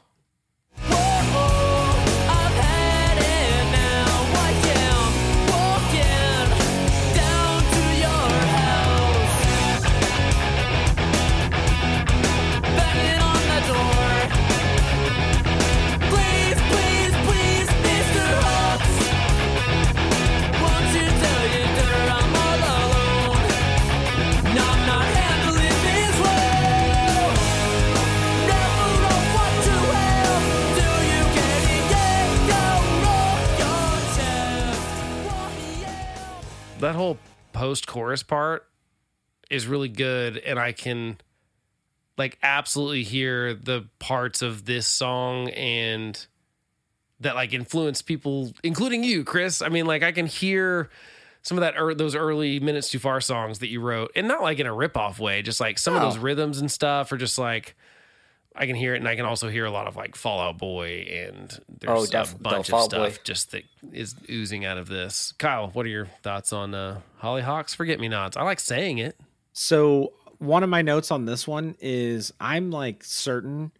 That 36.80 36.95
whole 36.95 37.17
post 37.53 37.88
chorus 37.88 38.23
part 38.23 38.67
is 39.49 39.67
really 39.67 39.89
good 39.89 40.38
and 40.38 40.59
i 40.59 40.71
can 40.71 41.17
like 42.17 42.38
absolutely 42.43 43.03
hear 43.03 43.53
the 43.53 43.88
parts 43.99 44.41
of 44.41 44.65
this 44.65 44.88
song 44.88 45.49
and 45.49 46.28
that 47.19 47.36
like 47.36 47.53
influence 47.53 48.01
people 48.01 48.53
including 48.63 49.03
you 49.03 49.23
chris. 49.23 49.61
I 49.61 49.69
mean 49.69 49.86
like 49.86 50.03
i 50.03 50.11
can 50.11 50.26
hear 50.26 50.89
some 51.41 51.57
of 51.57 51.61
that 51.61 51.76
er, 51.78 51.93
those 51.93 52.15
early 52.15 52.59
minutes 52.59 52.89
too 52.89 52.99
far 52.99 53.21
songs 53.21 53.59
that 53.59 53.69
you 53.69 53.80
wrote 53.80 54.11
and 54.15 54.28
not 54.28 54.41
like 54.41 54.59
in 54.59 54.67
a 54.67 54.73
rip-off 54.73 55.19
way 55.19 55.41
just 55.41 55.59
like 55.59 55.78
some 55.78 55.95
of 55.95 56.01
those 56.01 56.17
rhythms 56.17 56.59
and 56.59 56.71
stuff 56.71 57.11
are 57.11 57.17
just 57.17 57.38
like 57.38 57.76
I 58.57 58.67
can 58.67 58.75
hear 58.75 58.93
it, 58.95 58.97
and 58.99 59.07
I 59.07 59.15
can 59.17 59.25
also 59.25 59.49
hear 59.49 59.65
a 59.65 59.71
lot 59.71 59.85
of 59.87 59.95
like 59.95 60.15
Fall 60.15 60.39
Out 60.39 60.57
Boy, 60.57 61.07
and 61.11 61.49
there's 61.67 61.99
Oh, 61.99 62.05
def- 62.05 62.35
a 62.35 62.37
bunch 62.37 62.69
Fall 62.69 62.85
of 62.87 62.93
Out 62.93 62.97
Boy. 62.99 63.09
stuff 63.09 63.23
just 63.23 63.51
that 63.51 63.63
is 63.91 64.15
oozing 64.29 64.63
out 64.65 64.77
of 64.77 64.87
this. 64.87 65.33
Kyle, 65.33 65.69
what 65.69 65.85
are 65.85 65.89
your 65.89 66.05
thoughts 66.23 66.53
on 66.53 66.73
uh, 66.73 67.01
Holly 67.17 67.41
Hox? 67.41 67.73
Forget 67.73 67.99
me 67.99 68.07
nots. 68.07 68.37
I 68.37 68.43
like 68.43 68.59
saying 68.61 68.99
it. 68.99 69.19
So 69.51 70.13
one 70.37 70.63
of 70.63 70.69
my 70.69 70.81
notes 70.81 71.11
on 71.11 71.25
this 71.25 71.47
one 71.47 71.75
is 71.79 72.33
I'm 72.39 72.71
like 72.71 73.03
certain 73.03 73.71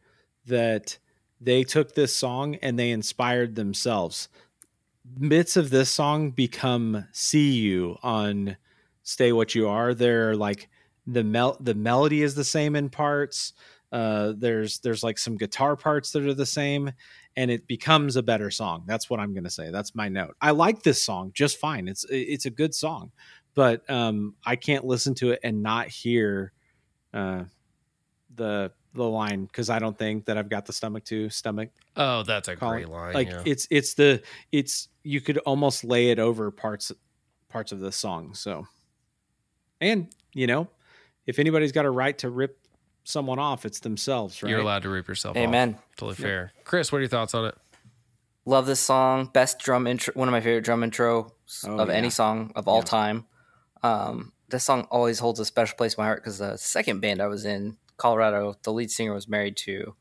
that 0.48 0.98
they 1.42 1.64
took 1.64 1.96
this 1.96 2.16
song 2.16 2.56
and 2.56 2.78
they 2.78 2.92
inspired 2.92 3.56
themselves. 3.56 4.30
Bits 5.20 5.56
of 5.56 5.70
this 5.70 5.90
song 5.90 6.32
become 6.32 7.08
"See 7.12 7.52
You" 7.52 7.98
on 8.02 8.58
"Stay 9.04 9.32
What 9.32 9.54
You 9.54 9.68
Are." 9.70 9.94
They're 9.94 10.36
like 10.36 10.68
the 11.06 11.24
mel 11.24 11.58
the 11.60 11.76
melody 11.76 12.24
is 12.24 12.36
the 12.36 12.44
same 12.44 12.76
in 12.76 12.90
parts. 12.90 13.54
Uh, 13.96 14.34
there's 14.36 14.80
there's 14.80 15.04
like 15.04 15.18
some 15.18 15.38
guitar 15.38 15.78
parts 15.78 16.12
that 16.12 16.26
are 16.26 16.34
the 16.34 16.46
same, 16.46 16.92
and 17.38 17.50
it 17.50 17.66
becomes 17.66 18.18
a 18.18 18.22
better 18.22 18.52
song. 18.52 18.84
That's 18.86 19.10
what 19.10 19.22
I'm 19.22 19.34
gonna 19.34 19.50
say. 19.50 19.72
That's 19.72 19.96
my 19.96 20.10
note. 20.10 20.36
I 20.42 20.52
like 20.52 20.84
this 20.84 21.02
song 21.02 21.32
just 21.34 21.60
fine. 21.60 21.88
It's 21.88 22.06
it's 22.10 22.46
a 22.46 22.50
good 22.50 22.76
song, 22.76 23.14
but 23.54 23.90
um, 23.90 24.36
I 24.46 24.58
can't 24.58 24.84
listen 24.84 25.14
to 25.16 25.32
it 25.32 25.40
and 25.44 25.64
not 25.64 25.88
hear 25.88 26.52
uh, 27.14 27.46
the 28.36 28.74
the 28.96 29.06
line 29.06 29.46
because 29.46 29.70
I 29.70 29.80
don't 29.80 29.98
think 29.98 30.26
that 30.26 30.38
I've 30.38 30.50
got 30.50 30.66
the 30.66 30.74
stomach 30.74 31.06
to 31.06 31.30
stomach. 31.30 31.70
Oh, 31.96 32.24
that's 32.24 32.50
a 32.50 32.58
Colin. 32.58 32.80
great 32.80 32.90
line. 32.90 33.14
Like 33.14 33.30
yeah. 33.30 33.44
it's 33.46 33.66
it's 33.72 33.94
the 33.94 34.22
it's 34.52 34.90
you 35.04 35.22
could 35.22 35.38
almost 35.38 35.86
lay 35.86 36.10
it 36.10 36.20
over 36.20 36.52
parts 36.52 36.92
parts 37.48 37.72
of 37.72 37.80
the 37.80 37.94
song. 37.94 38.34
So, 38.34 38.68
and 39.80 40.10
you 40.34 40.48
know, 40.48 40.68
if 41.26 41.40
anybody's 41.40 41.72
got 41.72 41.86
a 41.86 41.90
right 41.90 42.18
to 42.18 42.30
rip 42.30 42.60
someone 43.06 43.40
off, 43.40 43.66
it's 43.66 43.80
themselves, 43.80 44.44
right? 44.44 44.50
You're 44.50 44.60
allowed 44.60 44.82
to 44.84 44.90
rip 44.90 45.08
yourself 45.08 45.38
off. 45.38 45.42
Amen. 45.44 45.78
Totally 45.96 46.16
fair. 46.16 46.52
Chris, 46.66 46.92
what 46.92 46.98
are 46.98 47.02
your 47.02 47.08
thoughts 47.10 47.34
on 47.34 47.46
it? 47.46 47.56
Love 48.46 48.66
this 48.66 48.80
song. 48.82 49.28
Best 49.34 49.60
drum 49.60 49.88
intro. 49.88 50.14
One 50.16 50.28
of 50.28 50.32
my 50.34 50.42
favorite 50.42 50.66
drum 50.66 50.82
intros 50.82 51.32
Oh, 51.66 51.80
of 51.80 51.88
yeah. 51.90 51.96
any 51.96 52.10
song 52.10 52.52
of 52.56 52.68
all 52.68 52.80
Yeah. 52.80 52.84
time. 52.84 53.26
Um, 53.82 54.34
this 54.50 54.64
song 54.64 54.88
always 54.92 55.20
holds 55.20 55.40
a 55.40 55.46
special 55.46 55.78
place 55.78 55.94
in 55.96 56.02
my 56.02 56.08
heart 56.08 56.22
because 56.24 56.40
the 56.40 56.58
second 56.58 57.00
band 57.00 57.22
I 57.22 57.28
was 57.28 57.46
in, 57.46 57.78
Colorado, 57.98 58.56
the 58.64 58.74
lead 58.74 58.92
singer 58.92 59.14
was 59.14 59.28
married 59.28 59.56
to 59.58 59.96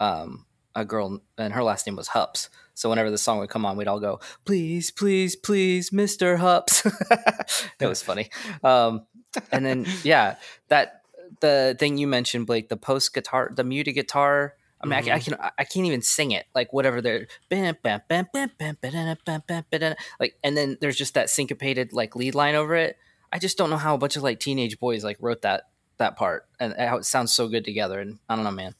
um, 0.00 0.44
a 0.74 0.84
girl, 0.84 1.20
and 1.38 1.52
her 1.54 1.62
last 1.62 1.86
name 1.86 1.96
was 1.96 2.08
Hups. 2.08 2.48
So 2.74 2.88
whenever 2.88 3.10
the 3.10 3.18
song 3.18 3.38
would 3.38 3.48
come 3.50 3.64
on, 3.66 3.76
we'd 3.76 3.88
all 3.88 3.98
go, 4.00 4.20
"Please, 4.44 4.90
please, 4.90 5.34
please, 5.34 5.92
Mister 5.92 6.36
Hups." 6.36 6.86
it 7.80 7.86
was 7.86 8.02
funny. 8.02 8.30
Um, 8.62 9.06
and 9.50 9.64
then 9.66 9.86
yeah, 10.04 10.36
that 10.68 10.97
the 11.40 11.76
thing 11.78 11.98
you 11.98 12.06
mentioned, 12.06 12.46
Blake, 12.46 12.68
the 12.68 12.76
post 12.76 13.14
guitar, 13.14 13.50
the 13.54 13.64
muted 13.64 13.94
guitar. 13.94 14.54
I 14.80 14.86
mean, 14.86 14.98
I, 14.98 15.02
can, 15.02 15.12
I 15.12 15.18
mm-hmm. 15.18 15.34
can 15.34 15.50
I 15.58 15.64
can't 15.64 15.86
even 15.86 16.02
sing 16.02 16.30
it 16.30 16.46
like 16.54 16.72
whatever 16.72 17.00
they're 17.00 17.26
bam, 17.48 17.76
bam, 17.82 18.02
bam, 18.08 18.28
bam, 18.32 18.50
bam, 18.58 18.76
ba-da-da, 18.80 19.16
bam, 19.24 19.64
bam, 19.70 19.94
like, 20.20 20.36
and 20.44 20.56
then 20.56 20.78
there's 20.80 20.96
just 20.96 21.14
that 21.14 21.30
syncopated 21.30 21.92
like 21.92 22.14
lead 22.14 22.36
line 22.36 22.54
over 22.54 22.76
it. 22.76 22.96
I 23.32 23.38
just 23.38 23.58
don't 23.58 23.70
know 23.70 23.76
how 23.76 23.94
a 23.94 23.98
bunch 23.98 24.16
of 24.16 24.22
like 24.22 24.38
teenage 24.38 24.78
boys 24.78 25.02
like 25.02 25.18
wrote 25.20 25.42
that 25.42 25.64
that 25.98 26.16
part 26.16 26.46
and 26.60 26.74
how 26.78 26.96
it 26.96 27.04
sounds 27.04 27.32
so 27.32 27.48
good 27.48 27.64
together. 27.64 27.98
And 27.98 28.18
I 28.28 28.36
don't 28.36 28.44
know, 28.44 28.52
man. 28.52 28.74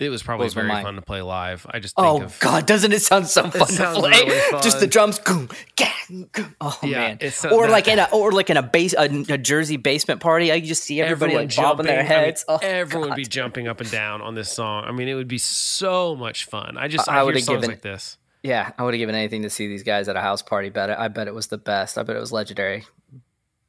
It 0.00 0.08
was 0.08 0.24
probably 0.24 0.48
my 0.48 0.52
very 0.54 0.82
fun 0.82 0.96
to 0.96 1.02
play 1.02 1.22
live. 1.22 1.64
I 1.70 1.78
just 1.78 1.94
oh, 1.96 2.18
think 2.18 2.22
Oh 2.22 2.24
of 2.26 2.40
God, 2.40 2.66
doesn't 2.66 2.92
it 2.92 3.00
sound 3.00 3.28
so 3.28 3.42
fun 3.50 3.68
to 3.68 3.92
play? 4.00 4.10
really 4.24 4.40
Just 4.62 4.80
the 4.80 4.88
drums, 4.88 5.20
goom, 5.20 5.48
gang, 5.76 6.28
goom. 6.32 6.54
oh 6.60 6.78
Yeah, 6.82 6.98
man. 6.98 7.18
it's 7.20 7.36
so- 7.36 7.50
or 7.56 7.68
like 7.68 7.86
in 7.86 8.00
a 8.00 8.08
or 8.12 8.32
like 8.32 8.50
in 8.50 8.56
a 8.56 8.62
base 8.62 8.92
a, 8.94 9.04
a 9.32 9.38
Jersey 9.38 9.76
basement 9.76 10.20
party. 10.20 10.50
I 10.50 10.58
just 10.58 10.82
see 10.82 11.00
everybody 11.00 11.34
everyone 11.34 11.46
like 11.48 11.56
bobbing 11.56 11.86
their 11.86 11.98
jumping. 12.02 12.12
I 12.12 12.16
mean, 12.16 12.24
heads. 12.26 12.44
oh, 12.48 12.58
everyone 12.60 13.08
would 13.10 13.16
be 13.16 13.24
jumping 13.24 13.68
up 13.68 13.80
and 13.80 13.90
down 13.90 14.20
on 14.20 14.34
this 14.34 14.52
song. 14.52 14.84
I 14.84 14.90
mean, 14.90 15.06
it 15.08 15.14
would 15.14 15.28
be 15.28 15.38
so 15.38 16.16
much 16.16 16.46
fun. 16.46 16.76
I 16.76 16.88
just 16.88 17.08
I- 17.08 17.16
I, 17.16 17.20
I 17.20 17.22
would've 17.22 17.46
given- 17.46 17.70
like 17.70 17.82
this. 17.82 18.18
Yeah, 18.42 18.72
I 18.76 18.82
would 18.82 18.92
have 18.94 18.98
given 18.98 19.14
anything 19.14 19.42
to 19.42 19.48
see 19.50 19.68
these 19.68 19.84
guys 19.84 20.06
at 20.08 20.16
a 20.16 20.20
house 20.20 20.42
party. 20.42 20.68
Bet 20.70 20.90
I 20.90 21.08
bet 21.08 21.28
it 21.28 21.34
was 21.34 21.46
the 21.46 21.56
best. 21.56 21.96
I 21.96 22.02
bet 22.02 22.16
it 22.16 22.20
was 22.20 22.32
legendary. 22.32 22.84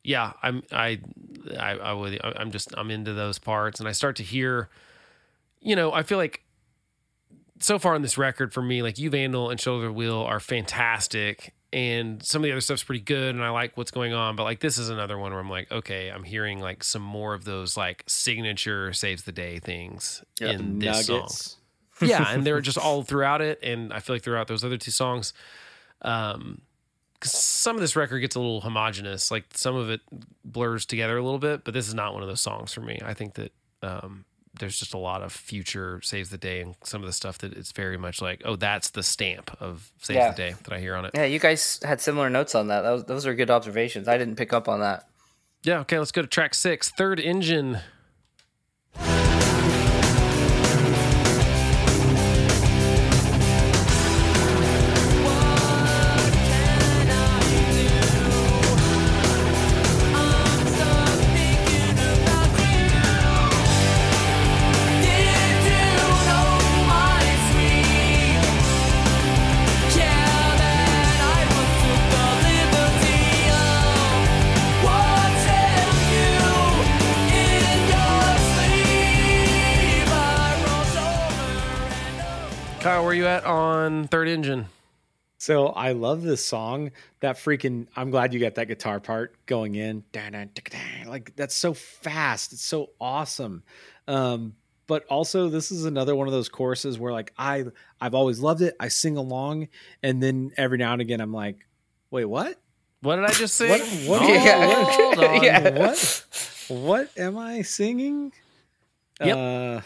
yeah 0.03 0.33
i'm 0.43 0.61
i 0.71 0.99
i, 1.59 1.71
I 1.71 1.93
would 1.93 2.19
i'm 2.23 2.51
just 2.51 2.73
i'm 2.77 2.91
into 2.91 3.13
those 3.13 3.39
parts 3.39 3.79
and 3.79 3.87
i 3.89 3.91
start 3.91 4.17
to 4.17 4.23
hear 4.23 4.69
you 5.65 5.75
know 5.75 5.91
i 5.91 6.03
feel 6.03 6.17
like 6.17 6.41
so 7.59 7.79
far 7.79 7.95
on 7.95 8.01
this 8.01 8.17
record 8.17 8.53
for 8.53 8.61
me 8.61 8.81
like 8.81 8.97
you 8.97 9.09
vandal 9.09 9.49
and 9.49 9.59
shoulder 9.59 9.91
wheel 9.91 10.17
are 10.21 10.39
fantastic 10.39 11.53
and 11.73 12.21
some 12.23 12.41
of 12.41 12.43
the 12.43 12.51
other 12.51 12.61
stuff's 12.61 12.83
pretty 12.83 13.01
good 13.01 13.33
and 13.35 13.43
i 13.43 13.49
like 13.49 13.75
what's 13.75 13.91
going 13.91 14.13
on 14.13 14.35
but 14.35 14.43
like 14.43 14.59
this 14.59 14.77
is 14.77 14.89
another 14.89 15.17
one 15.17 15.31
where 15.31 15.39
i'm 15.41 15.49
like 15.49 15.71
okay 15.71 16.09
i'm 16.09 16.23
hearing 16.23 16.59
like 16.59 16.83
some 16.83 17.01
more 17.01 17.33
of 17.33 17.43
those 17.45 17.75
like 17.77 18.03
signature 18.07 18.93
saves 18.93 19.23
the 19.23 19.31
day 19.31 19.59
things 19.59 20.23
in 20.51 20.79
this 20.79 20.87
song. 21.03 21.17
Yeah, 22.09 22.17
and 22.35 22.45
they're 22.45 22.61
just 22.61 22.77
all 22.77 23.03
throughout 23.03 23.41
it, 23.41 23.59
and 23.63 23.93
I 23.93 23.99
feel 24.01 24.15
like 24.17 24.21
throughout 24.23 24.47
those 24.49 24.65
other 24.65 24.75
two 24.77 24.91
songs, 24.91 25.31
um, 26.01 26.61
'cause 27.21 27.31
some 27.31 27.77
of 27.77 27.81
this 27.81 27.95
record 27.95 28.19
gets 28.19 28.35
a 28.35 28.39
little 28.39 28.59
homogenous, 28.59 29.31
like 29.31 29.45
some 29.53 29.77
of 29.77 29.89
it 29.89 30.01
blurs 30.43 30.85
together 30.85 31.17
a 31.17 31.23
little 31.23 31.39
bit, 31.39 31.63
but 31.63 31.73
this 31.73 31.87
is 31.87 31.93
not 31.93 32.13
one 32.13 32.21
of 32.21 32.27
those 32.27 32.41
songs 32.41 32.73
for 32.73 32.81
me. 32.81 32.99
I 33.03 33.13
think 33.13 33.35
that 33.35 33.53
um, 33.81 34.25
there's 34.59 34.77
just 34.77 34.93
a 34.93 34.97
lot 34.97 35.21
of 35.21 35.31
future 35.31 35.99
saves 36.03 36.29
the 36.29 36.37
day, 36.37 36.61
and 36.61 36.75
some 36.83 37.01
of 37.01 37.07
the 37.07 37.13
stuff 37.13 37.37
that 37.39 37.53
it's 37.53 37.71
very 37.71 37.97
much 37.97 38.21
like, 38.21 38.41
oh, 38.45 38.55
that's 38.55 38.89
the 38.91 39.03
stamp 39.03 39.51
of 39.59 39.91
saves 40.01 40.15
Yeah. 40.17 40.31
the 40.31 40.37
day 40.37 40.55
that 40.63 40.73
I 40.73 40.79
hear 40.79 40.95
on 40.95 41.05
it. 41.05 41.11
Yeah, 41.13 41.25
you 41.25 41.39
guys 41.39 41.79
had 41.83 42.01
similar 42.01 42.29
notes 42.29 42.55
on 42.55 42.67
that. 42.67 42.81
that 42.81 42.91
was, 42.91 43.03
those 43.05 43.25
are 43.25 43.33
good 43.35 43.49
observations. 43.51 44.07
I 44.07 44.17
didn't 44.17 44.35
pick 44.35 44.53
up 44.53 44.67
on 44.67 44.79
that. 44.81 45.07
Yeah, 45.63 45.79
okay, 45.79 45.97
let's 45.99 46.11
go 46.11 46.21
to 46.21 46.27
track 46.27 46.53
six, 46.53 46.91
third 46.91 47.19
engine. 47.19 47.79
Engine. 84.45 84.67
So 85.37 85.67
I 85.67 85.91
love 85.91 86.21
this 86.21 86.45
song. 86.45 86.91
That 87.19 87.35
freaking 87.35 87.87
I'm 87.95 88.09
glad 88.09 88.33
you 88.33 88.39
got 88.39 88.55
that 88.55 88.67
guitar 88.67 88.99
part 88.99 89.35
going 89.45 89.75
in. 89.75 90.03
Like 91.05 91.35
that's 91.35 91.55
so 91.55 91.73
fast. 91.73 92.53
It's 92.53 92.63
so 92.63 92.91
awesome. 93.01 93.63
Um, 94.07 94.55
but 94.87 95.05
also 95.07 95.49
this 95.49 95.71
is 95.71 95.85
another 95.85 96.15
one 96.15 96.27
of 96.27 96.33
those 96.33 96.49
choruses 96.49 96.97
where 96.97 97.11
like 97.11 97.33
I 97.37 97.65
I've 97.99 98.13
always 98.13 98.39
loved 98.39 98.61
it. 98.61 98.75
I 98.79 98.87
sing 98.87 99.17
along, 99.17 99.67
and 100.01 100.21
then 100.21 100.51
every 100.57 100.77
now 100.77 100.93
and 100.93 101.01
again 101.01 101.21
I'm 101.21 101.33
like, 101.33 101.67
wait, 102.11 102.25
what? 102.25 102.57
What 103.01 103.17
did 103.17 103.25
I 103.25 103.31
just 103.31 103.55
say? 103.55 103.69
What? 103.69 103.81
What? 104.21 104.29
Yeah. 104.29 104.83
Hold 104.85 105.19
on. 105.19 105.43
Yeah. 105.43 105.79
What? 105.79 106.25
What 106.69 107.09
am 107.17 107.37
I 107.37 107.61
singing? 107.61 108.31
Yep. 109.21 109.37
Uh, 109.37 109.81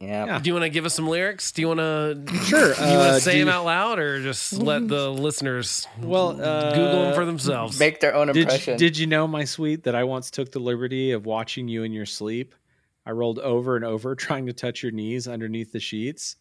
Yeah. 0.00 0.26
Yeah. 0.26 0.38
Do 0.38 0.48
you 0.48 0.54
want 0.54 0.62
to 0.64 0.68
give 0.68 0.86
us 0.86 0.94
some 0.94 1.08
lyrics? 1.08 1.50
Do 1.50 1.62
you 1.62 1.68
want 1.68 1.80
to 2.28 2.34
Sure, 2.44 2.68
You 2.68 2.96
want 2.98 3.10
uh, 3.10 3.14
to 3.14 3.20
say 3.20 3.32
do- 3.32 3.38
them 3.40 3.48
out 3.48 3.64
loud, 3.64 3.98
or 3.98 4.22
just 4.22 4.52
let 4.52 4.86
the 4.86 5.10
listeners 5.10 5.88
well, 6.00 6.40
uh, 6.40 6.70
Google 6.74 7.02
them 7.02 7.14
for 7.14 7.24
themselves? 7.24 7.78
Make 7.80 7.98
their 8.00 8.14
own 8.14 8.28
Did 8.28 8.36
impression. 8.36 8.74
you, 8.74 8.78
did 8.78 8.96
you 8.98 9.06
know, 9.08 9.26
my 9.26 9.44
sweet, 9.44 9.82
that 9.84 9.94
I 9.96 10.04
once 10.04 10.30
took 10.30 10.52
the 10.52 10.60
liberty 10.60 11.10
of 11.10 11.26
watching 11.26 11.66
you 11.66 11.82
in 11.82 11.92
your 11.92 12.06
sleep? 12.06 12.54
I 13.04 13.10
rolled 13.10 13.38
over 13.40 13.74
and 13.74 13.84
over 13.84 14.14
trying 14.14 14.46
to 14.46 14.52
touch 14.52 14.82
your 14.84 14.92
knees 14.92 15.26
underneath 15.26 15.72
the 15.72 15.80
sheets. 15.80 16.36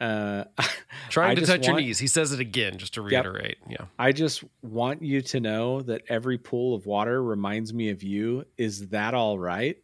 Uh, 0.00 0.44
Trying 1.10 1.32
I 1.32 1.34
to 1.34 1.40
just 1.40 1.50
touch 1.52 1.66
your 1.66 1.74
knees. 1.76 1.98
He 1.98 2.06
says 2.06 2.30
it 2.32 2.38
again, 2.38 2.78
just 2.78 2.94
to 2.94 3.00
Yep. 3.02 3.10
reiterate. 3.24 3.56
Yeah. 3.68 3.86
I 3.98 4.12
just 4.12 4.44
want 4.62 5.02
you 5.02 5.20
to 5.22 5.40
know 5.40 5.80
that 5.82 6.02
every 6.08 6.38
pool 6.38 6.76
of 6.76 6.86
water 6.86 7.20
reminds 7.20 7.74
me 7.74 7.90
of 7.90 8.04
you. 8.04 8.44
Is 8.56 8.88
that 8.90 9.12
all 9.14 9.40
right? 9.40 9.76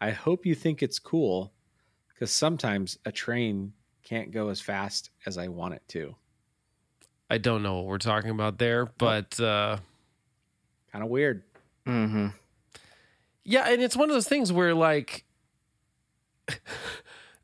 I 0.00 0.12
hope 0.12 0.46
you 0.46 0.54
think 0.54 0.80
it's 0.80 1.00
cool 1.00 1.52
because 2.18 2.32
sometimes 2.32 2.98
a 3.04 3.12
train 3.12 3.72
can't 4.02 4.32
go 4.32 4.48
as 4.48 4.60
fast 4.60 5.10
as 5.24 5.38
I 5.38 5.46
want 5.46 5.74
it 5.74 5.82
to. 5.88 6.16
I 7.30 7.38
don't 7.38 7.62
know 7.62 7.76
what 7.76 7.84
we're 7.86 7.98
talking 7.98 8.30
about 8.30 8.58
there, 8.58 8.86
but 8.98 9.38
uh, 9.38 9.76
Kind 10.90 11.04
of 11.04 11.10
weird. 11.10 11.44
mm-hmm. 11.86 12.28
yeah, 13.44 13.68
and 13.70 13.80
it's 13.80 13.96
one 13.96 14.10
of 14.10 14.16
those 14.16 14.26
things 14.26 14.52
where 14.52 14.74
like 14.74 15.24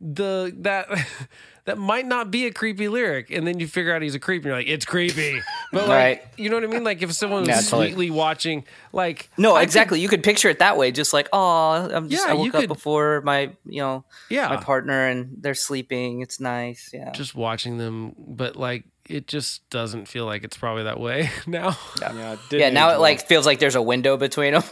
the 0.05 0.52
that 0.59 0.86
that 1.64 1.78
might 1.78 2.05
not 2.07 2.30
be 2.30 2.44
a 2.44 2.52
creepy 2.52 2.88
lyric, 2.88 3.30
and 3.30 3.46
then 3.46 3.59
you 3.59 3.66
figure 3.66 3.94
out 3.94 4.02
he's 4.02 4.14
a 4.14 4.18
creep, 4.20 4.42
and 4.42 4.48
you're 4.50 4.57
like, 4.57 4.66
it's 4.68 4.84
creepy. 4.84 5.40
But 5.72 5.88
like, 5.88 5.88
Right. 5.88 6.22
you 6.36 6.50
know 6.50 6.57
what 6.57 6.62
I 6.64 6.68
mean? 6.68 6.84
Like 6.84 7.02
if 7.02 7.12
someone's 7.14 7.48
Yeah, 7.48 7.61
totally. 7.61 7.86
sweetly 7.88 8.11
watching, 8.12 8.64
like 8.92 9.28
No, 9.36 9.55
I 9.57 9.61
could- 9.61 9.62
exactly. 9.64 10.00
you 10.00 10.09
could 10.09 10.22
picture 10.22 10.48
it 10.48 10.61
that 10.61 10.76
way, 10.76 10.92
just 10.92 11.12
like, 11.12 11.28
oh, 11.32 11.72
I'm 11.92 12.09
just, 12.09 12.24
Yeah, 12.24 12.32
I 12.32 12.34
you 12.36 12.40
woke 12.42 12.55
up 12.55 12.61
could- 12.61 12.68
before 12.68 13.22
my, 13.22 13.50
you 13.66 13.80
know, 13.80 14.05
yeah, 14.30 14.48
my 14.48 14.57
partner, 14.59 15.09
and 15.09 15.38
they're 15.40 15.55
sleeping. 15.55 16.20
It's 16.20 16.38
nice. 16.38 16.90
Yeah. 16.92 17.11
just 17.12 17.34
watching 17.34 17.78
them, 17.78 18.14
but 18.18 18.55
like 18.57 18.84
it 19.09 19.26
just 19.26 19.68
doesn't 19.68 20.07
feel 20.07 20.24
like 20.26 20.44
it's 20.44 20.57
probably 20.57 20.84
that 20.84 21.00
way 21.00 21.28
now. 21.46 21.76
Yeah. 22.00 22.36
yeah. 22.52 22.70
Now 22.70 22.90
it 22.94 23.00
like 23.00 23.26
feels 23.26 23.46
like 23.46 23.59
there's 23.59 23.74
a 23.74 23.82
window 23.82 24.16
between 24.16 24.52
them. 24.55 24.62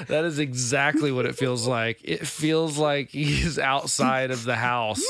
That 0.00 0.22
is 0.24 0.38
exactly 0.38 1.12
what 1.12 1.26
it 1.26 1.36
feels 1.36 1.66
like. 1.66 2.00
It 2.02 2.26
feels 2.26 2.78
like 2.78 3.10
he's 3.10 3.58
outside 3.58 4.30
of 4.30 4.44
the 4.44 4.56
house 4.56 5.04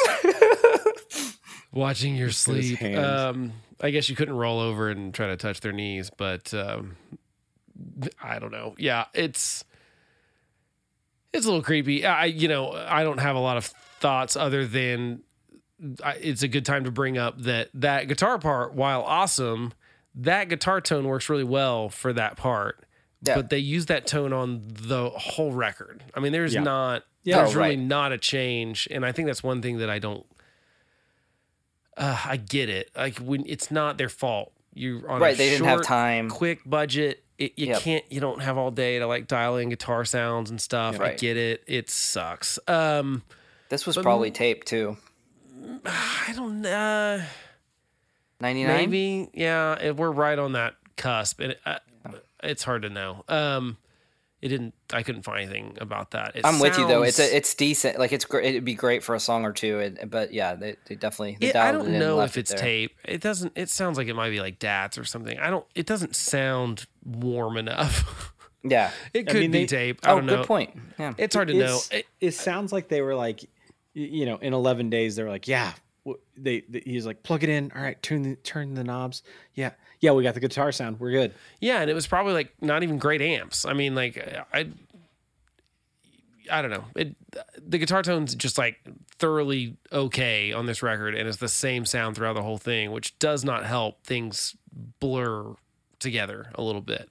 watching 1.73 2.17
your 2.17 2.31
sleep. 2.31 2.83
Um, 2.83 3.53
I 3.81 3.91
guess 3.91 4.09
you 4.09 4.17
couldn't 4.17 4.37
roll 4.37 4.61
over 4.61 4.91
and 4.91 5.13
try 5.13 5.29
to 5.29 5.37
touch 5.37 5.61
their 5.61 5.73
knees, 5.73 6.11
but 6.17 6.53
um, 6.55 6.97
I 8.23 8.39
don't 8.39 8.53
know. 8.53 8.75
Yeah, 8.79 9.07
it's 9.15 9.65
it's 11.33 11.47
a 11.47 11.49
little 11.49 11.65
creepy. 11.65 12.07
I 12.07 12.27
you 12.27 12.49
know 12.49 12.73
I 12.73 13.03
don't 13.03 13.19
have 13.19 13.37
a 13.37 13.41
lot 13.41 13.57
of 13.57 13.67
thoughts 14.01 14.37
other 14.37 14.67
than 14.67 15.23
I, 16.03 16.13
it's 16.15 16.43
a 16.43 16.49
good 16.49 16.65
time 16.65 16.85
to 16.85 16.91
bring 16.91 17.19
up 17.19 17.41
that 17.43 17.71
that 17.75 18.09
guitar 18.09 18.39
part, 18.39 18.75
while 18.75 19.03
awesome, 19.03 19.73
that 20.17 20.49
guitar 20.49 20.81
tone 20.81 21.07
works 21.07 21.29
really 21.29 21.45
well 21.45 21.89
for 21.89 22.13
that 22.13 22.37
part. 22.37 22.85
Yeah. 23.23 23.37
But 23.37 23.51
they 23.51 23.59
use 23.59 23.87
that 23.87 24.07
tone 24.07 24.33
on 24.33 24.63
the 24.69 25.11
whole 25.11 25.53
record. 25.53 26.03
I 26.15 26.21
mean, 26.21 26.33
there's 26.33 26.53
Yeah. 26.55 26.63
not 26.63 27.05
Yeah. 27.23 27.39
there's 27.39 27.57
Oh, 27.57 27.61
really 27.61 27.77
right. 27.77 27.79
not 27.79 28.13
a 28.13 28.19
change, 28.19 28.87
and 28.91 29.05
I 29.05 29.13
think 29.13 29.27
that's 29.27 29.43
one 29.43 29.63
thing 29.63 29.79
that 29.79 29.89
I 29.91 29.99
don't. 29.99 30.27
Uh, 31.97 32.19
I 32.25 32.37
get 32.37 32.69
it. 32.69 32.91
Like 32.97 33.19
when 33.19 33.45
it's 33.47 33.71
not 33.71 33.99
their 33.99 34.09
fault. 34.09 34.53
You're 34.77 35.09
on 35.09 35.19
a 35.19 35.25
right. 35.25 35.37
They 35.37 35.51
didn't 35.51 35.67
have 35.67 35.83
time. 35.83 36.29
quick 36.29 36.61
budget. 36.67 37.23
It, 37.39 37.53
you 37.57 37.69
Yep. 37.69 37.81
can't. 37.83 38.05
You 38.13 38.21
don't 38.21 38.43
have 38.43 38.59
all 38.59 38.71
day 38.73 38.99
to 38.99 39.07
like 39.07 39.27
dial 39.29 39.57
in 39.57 39.69
guitar 39.69 40.05
sounds 40.05 40.51
and 40.51 40.61
stuff. 40.61 41.01
I 41.01 41.15
get 41.15 41.37
it. 41.37 41.63
It 41.67 41.89
sucks. 41.91 42.59
Um, 42.69 43.23
This 43.69 43.87
was 43.87 43.97
probably 43.97 44.31
taped 44.33 44.67
too. 44.67 44.97
I 45.87 46.33
don't. 46.35 46.67
Uh, 46.67 47.23
99? 48.41 48.77
Maybe, 48.77 49.31
yeah. 49.35 49.79
It, 49.81 49.97
we're 49.97 50.11
right 50.11 50.39
on 50.39 50.53
that 50.53 50.75
cusp, 50.97 51.41
and 51.41 51.53
it, 51.53 51.61
uh, 51.65 51.79
it's 52.43 52.63
hard 52.63 52.83
to 52.83 52.91
know. 52.91 53.25
Um, 53.29 53.77
it 54.43 54.49
didn't. 54.49 54.75
I 54.93 55.03
couldn't 55.03 55.23
find 55.23 55.41
anything 55.41 55.79
about 55.81 56.11
that. 56.11 56.37
It 56.37 56.45
I'm 56.45 56.59
with 56.61 56.77
you 56.77 56.87
though. 56.87 57.03
It's 57.03 57.19
a, 57.19 57.35
it's 57.35 57.55
decent. 57.55 57.99
Like 57.99 58.13
it's 58.13 58.27
great. 58.27 58.45
It'd 58.45 58.65
be 58.65 58.75
great 58.75 59.03
for 59.03 59.15
a 59.15 59.21
song 59.21 59.47
or 59.47 59.53
two. 59.55 59.79
And, 59.81 60.11
but 60.11 60.35
yeah, 60.35 60.55
they, 60.55 60.77
they 60.87 60.97
definitely. 60.97 61.39
They 61.41 61.49
It- 61.49 61.57
I 61.57 61.73
don't 61.73 61.95
it 61.95 61.99
know 61.99 62.21
if 62.21 62.37
it's 62.37 62.51
there. 62.51 62.59
tape. 62.59 62.95
It 63.07 63.23
doesn't. 63.23 63.53
It 63.57 63.71
sounds 63.71 63.97
like 63.97 64.07
it 64.09 64.15
might 64.15 64.29
be 64.31 64.41
like 64.41 64.59
DATs 64.59 64.99
or 64.99 65.05
something. 65.05 65.39
I 65.39 65.49
don't. 65.49 65.65
It 65.75 65.87
doesn't 65.87 66.15
sound 66.15 66.87
warm 67.05 67.57
enough. 67.57 68.31
Yeah. 68.67 68.93
it 69.13 69.29
I 69.29 69.33
could 69.33 69.41
mean, 69.43 69.51
be 69.51 69.67
they- 69.67 69.93
know. 69.93 69.99
I 70.05 70.13
Oh, 70.13 70.17
don't 70.21 70.27
good 70.27 70.47
point. 70.47 70.71
Yeah. 70.99 71.13
It's 71.19 71.35
hard 71.35 71.49
to 71.49 71.55
know. 71.55 71.81
It's- 71.91 72.03
It, 72.19 72.31
sounds 72.33 72.73
like 72.73 72.89
they 72.89 73.03
were 73.03 73.15
like, 73.15 73.45
you 73.93 74.25
know, 74.25 74.39
in 74.39 74.55
11 74.55 74.89
days, 74.89 75.17
they 75.17 75.23
were 75.23 75.29
like, 75.29 75.47
yeah, 75.47 75.67
w- 75.67 75.75
they, 76.37 76.63
they 76.69 76.83
he's 76.85 77.07
like, 77.07 77.23
plug 77.23 77.43
it 77.43 77.49
in. 77.49 77.73
All 77.75 77.83
right, 77.83 78.01
turn 78.03 78.23
the 78.23 78.37
turn 78.37 78.75
the 78.75 78.85
knobs. 78.85 79.23
Yeah, 79.55 79.71
yeah, 80.01 80.13
we 80.13 80.23
got 80.23 80.35
the 80.35 80.41
guitar 80.41 80.73
sound. 80.73 81.01
We're 81.01 81.13
good. 81.13 81.35
Yeah, 81.61 81.81
and 81.81 81.91
it 81.91 81.95
was 81.95 82.07
probably 82.07 82.35
like 82.35 82.53
not 82.61 82.83
even 82.83 82.99
great 82.99 83.23
amps. 83.23 83.65
I 83.65 83.73
mean, 83.73 83.95
like 83.95 84.19
I, 84.53 84.67
I 86.51 86.63
don't 86.63 86.71
know. 86.71 86.85
It 86.97 87.17
the 87.67 87.79
guitar 87.79 88.03
tone's 88.03 88.35
just 88.35 88.59
like 88.59 88.81
thoroughly 89.19 89.77
okay 89.93 90.53
on 90.53 90.67
this 90.67 90.83
record, 90.83 91.15
and 91.15 91.29
it's 91.29 91.39
the 91.39 91.49
same 91.49 91.87
sound 91.87 92.17
throughout 92.17 92.35
the 92.35 92.43
whole 92.43 92.59
thing, 92.59 92.93
which 92.93 93.19
does 93.19 93.45
not 93.45 93.65
help 93.65 94.05
things 94.05 94.57
blur 95.01 95.55
together 95.99 96.51
a 96.55 96.63
little 96.63 96.81
bit. 96.81 97.09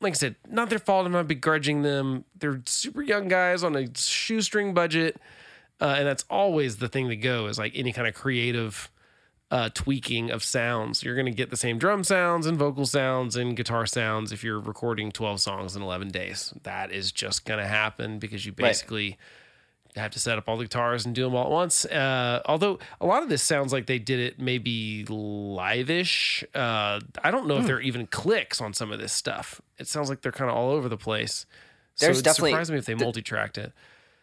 Like 0.00 0.12
I 0.12 0.16
said, 0.16 0.36
not 0.48 0.68
their 0.68 0.78
fault. 0.78 1.06
I'm 1.06 1.12
not 1.12 1.28
begrudging 1.28 1.82
them. 1.82 2.24
They're 2.38 2.60
super 2.66 3.02
young 3.02 3.28
guys 3.28 3.62
on 3.62 3.76
a 3.76 3.86
shoestring 3.96 4.74
budget, 4.74 5.18
uh, 5.80 5.94
and 5.98 6.06
that's 6.06 6.24
always 6.30 6.76
the 6.76 6.88
thing 6.88 7.08
to 7.08 7.16
go 7.16 7.46
is 7.46 7.58
like 7.58 7.72
any 7.74 7.92
kind 7.92 8.06
of 8.08 8.14
creative 8.14 8.90
uh, 9.50 9.68
tweaking 9.74 10.30
of 10.30 10.42
sounds. 10.42 11.02
You're 11.04 11.14
going 11.14 11.26
to 11.26 11.32
get 11.32 11.50
the 11.50 11.56
same 11.56 11.78
drum 11.78 12.02
sounds 12.02 12.46
and 12.46 12.58
vocal 12.58 12.84
sounds 12.86 13.36
and 13.36 13.56
guitar 13.56 13.86
sounds 13.86 14.32
if 14.32 14.42
you're 14.42 14.58
recording 14.58 15.12
12 15.12 15.40
songs 15.40 15.76
in 15.76 15.82
11 15.82 16.08
days. 16.08 16.52
That 16.64 16.90
is 16.90 17.12
just 17.12 17.44
going 17.44 17.60
to 17.60 17.66
happen 17.66 18.18
because 18.18 18.44
you 18.44 18.52
Right. 18.52 18.68
basically 18.68 19.18
have 19.94 20.10
to 20.10 20.18
set 20.18 20.36
up 20.36 20.48
all 20.48 20.56
the 20.58 20.64
guitars 20.64 21.06
and 21.06 21.14
do 21.14 21.22
them 21.24 21.34
all 21.34 21.44
at 21.44 21.50
once. 21.50 21.84
Uh, 21.86 22.42
although 22.46 22.78
a 23.00 23.06
lot 23.06 23.22
of 23.22 23.28
this 23.28 23.42
sounds 23.42 23.72
like 23.72 23.86
they 23.86 23.98
did 23.98 24.18
it 24.18 24.38
maybe 24.40 25.04
live-ish. 25.56 26.44
Uh, 26.54 27.00
I 27.24 27.30
don't 27.30 27.46
know 27.46 27.54
if 27.56 27.60
Hmm. 27.62 27.66
there 27.66 27.76
are 27.76 27.80
even 27.80 28.06
clicks 28.06 28.60
on 28.60 28.72
some 28.74 28.92
of 28.92 28.98
this 28.98 29.12
stuff. 29.12 29.60
It 29.78 29.86
sounds 29.88 30.08
like 30.08 30.20
they're 30.22 30.32
kind 30.32 30.50
of 30.50 30.56
all 30.56 30.70
over 30.70 30.88
the 30.88 30.98
place. 30.98 31.46
So 31.94 32.06
There's 32.06 32.18
it 32.20 32.24
definitely- 32.24 32.50
surprised 32.50 32.72
me 32.72 32.78
if 32.78 32.84
they 32.84 32.94
multi-tracked 32.94 33.58
it. 33.58 33.72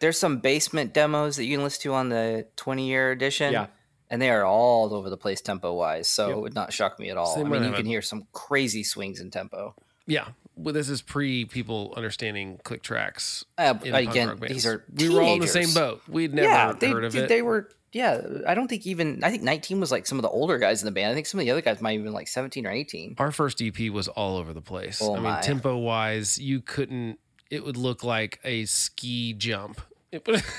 There's 0.04 0.18
some 0.18 0.36
basement 0.36 0.92
demos 0.92 1.36
that 1.36 1.46
you 1.46 1.56
can 1.56 1.64
listen 1.64 1.80
to 1.84 1.94
on 1.94 2.10
the 2.10 2.46
20 2.56 2.86
year 2.86 3.10
edition. 3.10 3.54
Yeah. 3.54 3.68
And 4.10 4.20
they 4.20 4.28
are 4.28 4.44
all 4.44 4.92
over 4.92 5.08
the 5.08 5.16
place 5.16 5.40
tempo 5.40 5.72
wise. 5.72 6.08
So 6.08 6.28
Yep. 6.28 6.36
it 6.36 6.40
would 6.40 6.54
not 6.54 6.74
shock 6.74 6.98
me 6.98 7.08
at 7.08 7.16
all. 7.16 7.34
So 7.34 7.42
they 7.42 7.46
I 7.46 7.48
mean, 7.48 7.64
you 7.64 7.72
can 7.72 7.86
hear 7.86 8.02
some 8.02 8.26
crazy 8.32 8.84
swings 8.84 9.18
in 9.18 9.30
tempo. 9.30 9.74
Yeah. 10.06 10.26
Well, 10.56 10.74
this 10.74 10.90
is 10.90 11.00
pre 11.00 11.46
people 11.46 11.94
understanding 11.96 12.60
click 12.64 12.82
tracks. 12.82 13.46
Uh, 13.56 13.72
in 13.82 13.92
punk 13.92 14.10
again, 14.10 14.28
rock 14.28 14.40
these 14.40 14.66
are 14.66 14.84
we 14.94 15.08
were 15.08 15.22
all 15.22 15.32
in 15.32 15.40
the 15.40 15.46
same 15.46 15.72
boat. 15.72 16.02
We'd 16.06 16.34
never 16.34 16.48
yeah, 16.48 16.72
they, 16.78 16.90
heard 16.90 17.04
of 17.04 17.12
dude, 17.14 17.22
it. 17.22 17.28
they 17.30 17.40
were. 17.40 17.70
Yeah, 17.92 18.20
I 18.46 18.54
don't 18.54 18.68
think 18.68 18.86
even. 18.86 19.24
I 19.24 19.30
think 19.30 19.42
19 19.42 19.80
was 19.80 19.90
like 19.90 20.06
some 20.06 20.18
of 20.18 20.22
the 20.22 20.28
older 20.28 20.58
guys 20.58 20.82
in 20.82 20.86
the 20.86 20.92
band. 20.92 21.10
I 21.10 21.14
think 21.14 21.26
some 21.26 21.40
of 21.40 21.46
the 21.46 21.50
other 21.50 21.62
guys 21.62 21.80
might 21.80 21.94
have 21.94 22.04
been 22.04 22.12
like 22.12 22.28
17 22.28 22.66
or 22.66 22.70
18. 22.70 23.14
Our 23.16 23.32
first 23.32 23.62
EP 23.62 23.88
was 23.90 24.08
all 24.08 24.36
over 24.36 24.52
the 24.52 24.60
place. 24.60 25.00
Oh 25.02 25.16
I 25.16 25.20
mean, 25.20 25.40
tempo 25.40 25.78
wise, 25.78 26.36
you 26.38 26.60
couldn't. 26.60 27.18
It 27.50 27.64
would 27.64 27.78
look 27.78 28.04
like 28.04 28.38
a 28.44 28.66
ski 28.66 29.32
jump. 29.32 29.80
It 30.14 30.26
would. 30.26 30.42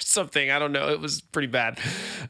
Something 0.00 0.50
I 0.50 0.58
don't 0.58 0.72
know. 0.72 0.90
It 0.90 1.00
was 1.00 1.22
pretty 1.22 1.48
bad. 1.48 1.80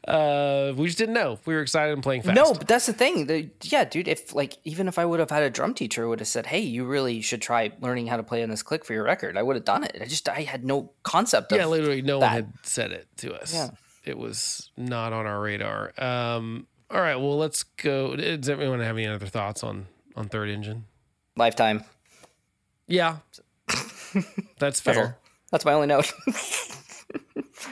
Uh, 0.07 0.71
we 0.75 0.85
just 0.85 0.97
didn't 0.97 1.13
know. 1.13 1.37
We 1.45 1.53
were 1.53 1.61
excited 1.61 1.93
and 1.93 2.01
playing 2.01 2.21
fast. 2.21 2.35
No, 2.35 2.53
but 2.53 2.67
that's 2.67 2.85
the 2.85 2.93
thing. 2.93 3.25
The, 3.25 3.49
yeah, 3.63 3.83
dude. 3.83 4.07
If 4.07 4.33
like 4.33 4.57
even 4.63 4.87
if 4.87 4.97
I 4.97 5.05
would 5.05 5.19
have 5.19 5.29
had 5.29 5.43
a 5.43 5.49
drum 5.49 5.73
teacher 5.73 6.07
would 6.07 6.19
have 6.19 6.27
said, 6.27 6.45
"Hey, 6.45 6.61
you 6.61 6.85
really 6.85 7.21
should 7.21 7.41
try 7.41 7.71
learning 7.81 8.07
how 8.07 8.15
to 8.17 8.23
play 8.23 8.41
on 8.43 8.49
this 8.49 8.63
click 8.63 8.85
for 8.85 8.93
your 8.93 9.03
record," 9.03 9.37
I 9.37 9.43
would 9.43 9.57
have 9.57 9.65
done 9.65 9.83
it. 9.83 9.97
I 9.99 10.05
just 10.05 10.29
I 10.29 10.41
had 10.41 10.63
no 10.63 10.93
concept 11.03 11.51
of. 11.51 11.57
yeah, 11.57 11.65
literally 11.65 12.01
no 12.01 12.19
one 12.19 12.29
had 12.29 12.53
said 12.63 12.91
it 12.91 13.07
to 13.17 13.33
us. 13.33 13.53
Yeah. 13.53 13.71
It 14.05 14.17
was 14.17 14.71
not 14.77 15.11
on 15.11 15.25
our 15.25 15.41
radar. 15.41 15.91
Um, 15.97 16.67
all 16.89 17.01
right, 17.01 17.17
well, 17.17 17.37
let's 17.37 17.63
go. 17.63 18.15
Does 18.15 18.47
everyone 18.47 18.79
have 18.79 18.95
any 18.95 19.07
other 19.07 19.25
thoughts 19.25 19.63
on 19.63 19.87
on 20.15 20.29
Third 20.29 20.49
Engine? 20.49 20.85
Lifetime. 21.35 21.83
Yeah, 22.87 23.17
That's 23.67 24.25
That's, 24.59 24.79
fair. 24.79 25.17
All. 25.55 25.57
That's 25.57 25.65
my 25.65 25.73
only 25.73 25.87
note. 25.87 26.11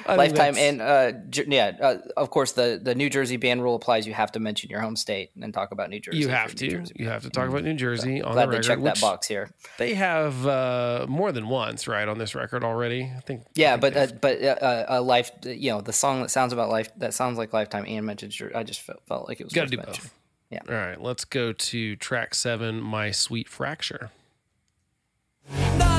I 0.06 0.16
Lifetime 0.16 0.54
that's- 0.56 0.58
and 0.58 0.82
uh, 0.82 1.12
Jer- 1.30 1.46
yeah, 1.48 1.72
uh, 1.82 1.98
of 2.18 2.30
course 2.30 2.54
the 2.54 2.80
the 2.82 2.96
New 2.96 3.10
Jersey 3.10 3.38
ban 3.38 3.62
rule 3.62 3.76
applies. 3.76 4.06
You 4.08 4.14
have 4.14 4.32
to 4.34 4.40
mention 4.40 4.70
your 4.70 4.80
home 4.82 4.96
state 4.96 5.32
and 5.42 5.54
talk 5.54 5.72
about 5.72 5.90
New 5.90 6.00
Jersey. 6.00 6.18
you 6.20 6.28
have 6.30 6.54
to. 6.56 6.68
Jersey. 6.68 6.94
You 6.98 7.08
have 7.10 7.24
to 7.24 7.30
talk 7.30 7.50
about 7.50 7.64
New 7.64 7.74
Jersey 7.74 8.22
on 8.22 8.34
Glad 8.34 8.46
the 8.46 8.52
they 8.52 8.58
record, 8.58 8.64
checked 8.68 8.84
that 8.84 9.02
box 9.02 9.28
here. 9.28 9.50
they 9.78 9.94
have 9.96 10.46
uh, 10.48 11.06
more 11.10 11.32
than 11.32 11.48
once, 11.48 11.88
right, 11.88 12.08
on 12.08 12.18
this 12.18 12.36
record 12.36 12.64
already. 12.64 13.12
I 13.16 13.20
think. 13.22 13.44
Yeah, 13.56 13.74
I 13.74 13.78
but 13.78 13.94
think 13.94 14.12
uh, 14.12 14.16
but 14.22 14.42
uh, 14.42 14.46
uh, 14.46 14.86
uh, 14.98 15.02
life, 15.02 15.32
you 15.44 15.72
know, 15.72 15.82
the 15.82 15.94
song 15.94 16.22
that 16.22 16.30
sounds 16.30 16.54
about 16.54 16.70
life 16.70 16.90
that 16.98 17.14
sounds 17.14 17.38
like 17.38 17.54
Lifetime 17.54 17.86
and 17.88 18.06
mentioned. 18.06 18.34
I 18.56 18.64
just 18.64 18.82
felt, 18.82 19.02
felt 19.08 19.28
like 19.28 19.40
it 19.42 19.46
was 19.46 19.54
Gotta 19.54 19.70
do 19.70 19.78
mentioning. 19.78 20.00
both. 20.02 20.14
Yeah. 20.50 20.60
All 20.70 20.76
right, 20.76 21.02
let's 21.02 21.26
go 21.26 21.52
to 21.54 21.96
track 21.98 22.36
seven, 22.36 22.80
My 22.82 23.12
Sweet 23.12 23.50
Fracture. 23.50 24.12
Not 25.78 25.93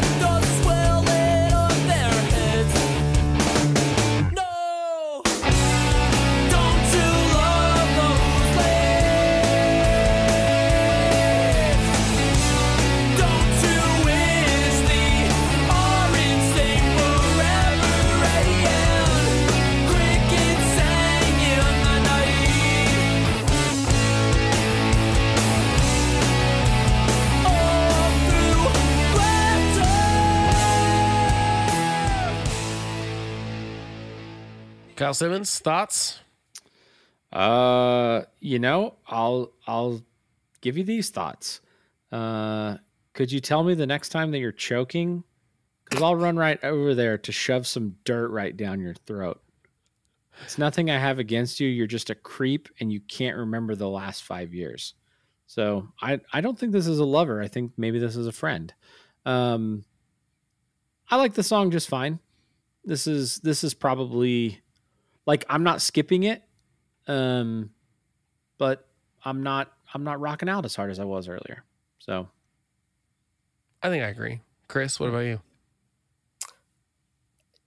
Kyle 35.04 35.12
Simmons, 35.12 35.58
thoughts? 35.58 36.20
Uh, 37.30 38.22
you 38.40 38.58
know, 38.58 38.94
I'll 39.06 39.52
I'll 39.66 40.00
give 40.62 40.78
you 40.78 40.84
these 40.84 41.10
thoughts. 41.10 41.60
Uh, 42.10 42.78
could 43.12 43.30
you 43.30 43.38
tell 43.40 43.62
me 43.64 43.74
the 43.74 43.86
next 43.86 44.08
time 44.08 44.30
that 44.30 44.38
you're 44.38 44.50
choking? 44.50 45.22
Because 45.84 46.02
I'll 46.02 46.16
run 46.16 46.38
right 46.38 46.58
over 46.64 46.94
there 46.94 47.18
to 47.18 47.32
shove 47.32 47.66
some 47.66 47.96
dirt 48.04 48.28
right 48.28 48.56
down 48.56 48.80
your 48.80 48.94
throat. 48.94 49.42
It's 50.42 50.56
nothing 50.56 50.90
I 50.90 50.98
have 50.98 51.18
against 51.18 51.60
you. 51.60 51.68
You're 51.68 51.86
just 51.86 52.08
a 52.08 52.14
creep, 52.14 52.70
and 52.80 52.90
you 52.90 53.00
can't 53.00 53.36
remember 53.36 53.74
the 53.74 53.90
last 53.90 54.24
five 54.24 54.54
years. 54.54 54.94
So 55.46 55.86
I 56.00 56.18
I 56.32 56.40
don't 56.40 56.58
think 56.58 56.72
this 56.72 56.86
is 56.86 56.98
a 56.98 57.04
lover. 57.04 57.42
I 57.42 57.48
think 57.48 57.72
maybe 57.76 57.98
this 57.98 58.16
is 58.16 58.26
a 58.26 58.32
friend. 58.32 58.72
Um, 59.26 59.84
I 61.10 61.16
like 61.16 61.34
the 61.34 61.42
song 61.42 61.70
just 61.70 61.90
fine. 61.90 62.20
This 62.86 63.06
is 63.06 63.36
this 63.40 63.64
is 63.64 63.74
probably 63.74 64.62
like 65.26 65.44
I'm 65.48 65.62
not 65.62 65.82
skipping 65.82 66.22
it 66.24 66.42
um 67.06 67.70
but 68.56 68.88
i'm 69.26 69.42
not 69.42 69.70
i'm 69.92 70.04
not 70.04 70.18
rocking 70.20 70.48
out 70.48 70.64
as 70.64 70.74
hard 70.74 70.90
as 70.90 70.98
i 70.98 71.04
was 71.04 71.28
earlier 71.28 71.62
so 71.98 72.28
I 73.84 73.90
think 73.90 74.02
I 74.02 74.08
agree. 74.08 74.40
Chris, 74.66 74.98
what 74.98 75.10
about 75.10 75.26
you? 75.26 75.42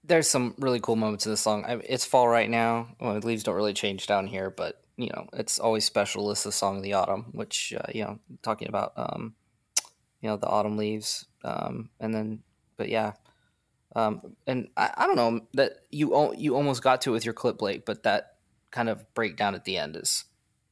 There's 0.03 0.27
some 0.27 0.55
really 0.57 0.79
cool 0.79 0.95
moments 0.95 1.27
in 1.27 1.31
the 1.31 1.37
song. 1.37 1.63
I, 1.63 1.73
it's 1.87 2.05
fall 2.05 2.27
right 2.27 2.49
now. 2.49 2.87
Well, 2.99 3.15
leaves 3.19 3.43
don't 3.43 3.53
really 3.53 3.73
change 3.73 4.07
down 4.07 4.25
here, 4.25 4.49
but 4.49 4.81
you 4.95 5.09
know, 5.09 5.27
it's 5.33 5.59
always 5.59 5.85
special. 5.85 6.31
It's 6.31 6.43
the 6.43 6.51
song 6.51 6.77
of 6.77 6.83
the 6.83 6.93
autumn, 6.93 7.27
which 7.33 7.71
uh, 7.77 7.85
you 7.93 8.03
know, 8.03 8.19
talking 8.41 8.67
about 8.67 8.93
um, 8.97 9.35
you 10.19 10.27
know, 10.27 10.37
the 10.37 10.47
autumn 10.47 10.75
leaves, 10.75 11.27
um, 11.43 11.91
and 11.99 12.15
then, 12.15 12.41
but 12.77 12.89
yeah, 12.89 13.13
um, 13.97 14.35
and 14.45 14.67
I, 14.77 14.91
I 14.95 15.07
don't 15.07 15.15
know 15.15 15.41
that 15.55 15.77
you 15.89 16.13
al- 16.15 16.35
you 16.35 16.55
almost 16.55 16.83
got 16.83 17.01
to 17.01 17.09
it 17.09 17.13
with 17.13 17.25
your 17.25 17.33
clip, 17.33 17.57
Blake, 17.57 17.83
but 17.83 18.03
that 18.03 18.35
kind 18.69 18.89
of 18.89 19.11
breakdown 19.15 19.55
at 19.55 19.65
the 19.65 19.77
end 19.77 19.95
is 19.95 20.25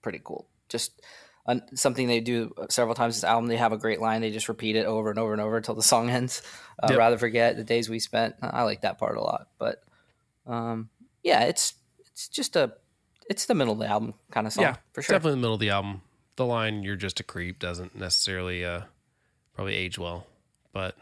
pretty 0.04 0.22
cool. 0.24 0.48
Just 0.70 1.02
uh, 1.48 1.60
something 1.74 2.08
they 2.08 2.20
do 2.20 2.54
several 2.70 2.94
times 2.94 3.16
this 3.16 3.24
album. 3.24 3.48
They 3.48 3.58
have 3.58 3.72
a 3.74 3.78
great 3.78 4.00
line. 4.00 4.22
They 4.22 4.30
just 4.30 4.48
repeat 4.48 4.76
it 4.76 4.86
over 4.86 5.10
and 5.10 5.18
over 5.18 5.34
and 5.34 5.42
over 5.42 5.58
until 5.58 5.74
the 5.74 5.82
song 5.82 6.10
ends. 6.12 6.44
Uh, 6.82 6.88
Yep. 6.92 7.00
Rather 7.00 7.18
forget 7.18 7.58
the 7.58 7.64
days 7.64 7.90
we 7.90 7.98
spent. 7.98 8.36
I 8.44 8.62
like 8.62 8.82
that 8.82 9.00
part 9.00 9.18
a 9.18 9.22
lot. 9.22 9.48
But 9.58 9.84
um, 10.46 10.90
yeah, 11.24 11.46
it's 11.46 11.74
it's 12.06 12.28
just 12.28 12.56
a 12.56 12.74
it's 13.28 13.48
the 13.48 13.56
middle 13.56 13.74
of 13.74 13.80
the 13.80 13.88
album 13.88 14.14
kind 14.30 14.46
of 14.46 14.54
song 14.54 14.66
yeah, 14.66 14.76
for 14.94 15.02
sure. 15.02 15.16
Definitely 15.16 15.38
the 15.38 15.42
middle 15.42 15.56
of 15.56 15.60
the 15.60 15.72
album. 15.72 16.02
The 16.36 16.46
line 16.46 16.84
"You're 16.84 16.96
just 16.96 17.20
a 17.20 17.24
creep" 17.24 17.58
doesn't 17.58 17.96
necessarily 17.96 18.64
uh, 18.64 18.82
probably 19.56 19.76
age 19.76 19.98
well, 19.98 20.28
but 20.74 20.96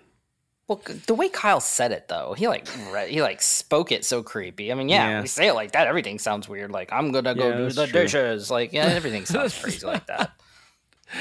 Well, 0.67 0.81
the 1.07 1.13
way 1.13 1.27
Kyle 1.27 1.59
said 1.59 1.91
it 1.91 2.07
though, 2.07 2.33
he 2.37 2.47
like 2.47 2.67
re- 2.91 3.11
he 3.11 3.21
like 3.21 3.41
spoke 3.41 3.91
it 3.91 4.05
so 4.05 4.23
creepy. 4.23 4.71
I 4.71 4.75
mean, 4.75 4.87
yeah, 4.89 5.09
Yeah. 5.09 5.21
we 5.21 5.27
say 5.27 5.47
it 5.47 5.53
like 5.53 5.73
that, 5.73 5.87
everything 5.87 6.19
sounds 6.19 6.47
weird. 6.47 6.71
Like 6.71 6.91
I'm 6.93 7.11
gonna 7.11 7.35
go 7.35 7.49
Yeah, 7.49 7.57
do 7.57 7.69
the 7.69 7.87
true. 7.87 8.01
dishes. 8.03 8.49
Like 8.49 8.71
yeah, 8.71 8.85
everything 8.85 9.25
sounds 9.25 9.59
crazy 9.61 9.85
like 9.85 10.05
that. 10.07 10.31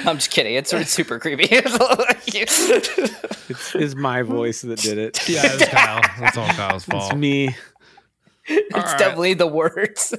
I'm 0.07 0.17
just 0.17 0.31
kidding. 0.31 0.55
It's, 0.55 0.73
it's 0.73 0.91
super 0.91 1.19
creepy. 1.19 1.49
it's 1.51 2.27
it's, 3.51 3.75
it's 3.75 3.95
my 3.95 4.23
voice 4.23 4.63
that 4.63 4.79
did 4.79 4.97
it 4.97 5.29
yeah, 5.29 5.41
it's 5.45 5.67
Kyle. 5.69 6.01
That's 6.21 6.37
all 6.39 6.47
Kyle's 6.49 6.85
fault. 6.87 7.11
it's 7.13 7.19
me 7.19 7.49
All 8.49 8.57
right. 8.75 8.99
definitely 8.99 9.35
the 9.35 9.49
words. 9.49 10.15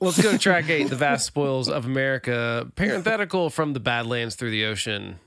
Let's 0.00 0.22
go 0.22 0.30
to 0.30 0.38
track 0.38 0.70
eight, 0.70 0.84
"The 0.88 0.94
Vast 0.96 1.26
Spoils 1.26 1.68
of 1.68 1.84
America." 1.84 2.70
Parenthetical 2.76 3.50
from 3.50 3.72
the 3.72 3.80
Badlands 3.80 4.36
through 4.36 4.52
the 4.52 4.64
ocean. 4.66 5.18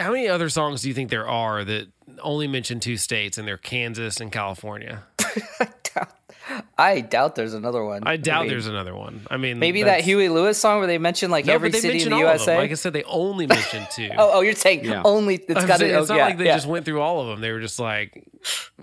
How 0.00 0.12
many 0.12 0.28
other 0.28 0.48
songs 0.48 0.82
do 0.82 0.88
you 0.88 0.94
think 0.94 1.10
there 1.10 1.28
are 1.28 1.64
that 1.64 1.88
only 2.22 2.48
mention 2.48 2.80
two 2.80 2.96
states 2.96 3.38
and 3.38 3.46
they're 3.46 3.56
Kansas 3.56 4.20
and 4.20 4.32
California? 4.32 5.02
I 6.78 7.00
doubt 7.00 7.36
there's 7.36 7.54
another 7.54 7.84
one. 7.84 8.02
I 8.04 8.16
doubt 8.16 8.42
mean, 8.42 8.50
there's 8.50 8.66
another 8.66 8.94
one. 8.94 9.26
I 9.30 9.36
mean, 9.36 9.58
maybe 9.58 9.82
that 9.82 9.86
that's- 9.86 10.04
Huey 10.04 10.28
Lewis 10.28 10.58
song 10.58 10.78
where 10.78 10.86
they 10.86 10.98
mention 10.98 11.30
like 11.30 11.44
No, 11.44 11.52
every 11.52 11.70
city 11.72 12.02
in 12.02 12.10
the 12.10 12.16
all 12.16 12.22
of 12.22 12.26
them. 12.26 12.32
USA. 12.38 12.56
Like 12.56 12.70
I 12.70 12.74
said, 12.74 12.92
they 12.92 13.04
only 13.04 13.46
mentioned 13.46 13.86
two. 13.92 14.10
oh, 14.18 14.30
oh, 14.34 14.40
you're 14.40 14.54
saying 14.54 14.84
Yeah. 14.84 15.02
only 15.04 15.36
it's 15.36 15.60
I'm 15.60 15.68
got 15.68 15.78
to. 15.80 15.86
it's 15.86 16.10
oh, 16.10 16.14
not 16.14 16.18
yeah, 16.18 16.24
like 16.26 16.38
they 16.38 16.46
yeah. 16.46 16.56
just 16.56 16.66
went 16.66 16.84
through 16.84 17.00
all 17.00 17.20
of 17.20 17.28
them. 17.28 17.40
They 17.40 17.52
were 17.52 17.60
just 17.60 17.78
like 17.78 18.24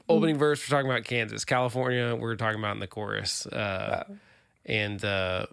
opening 0.07 0.38
verse. 0.38 0.63
We're 0.63 0.78
talking 0.78 0.89
about 0.89 1.03
Kansas, 1.03 1.43
California. 1.43 2.15
We're 2.15 2.36
talking 2.36 2.59
about 2.59 2.76
in 2.76 2.80
the 2.80 2.88
chorus, 2.88 3.45
uh, 3.47 4.05
and 4.65 5.03
uh, 5.03 5.47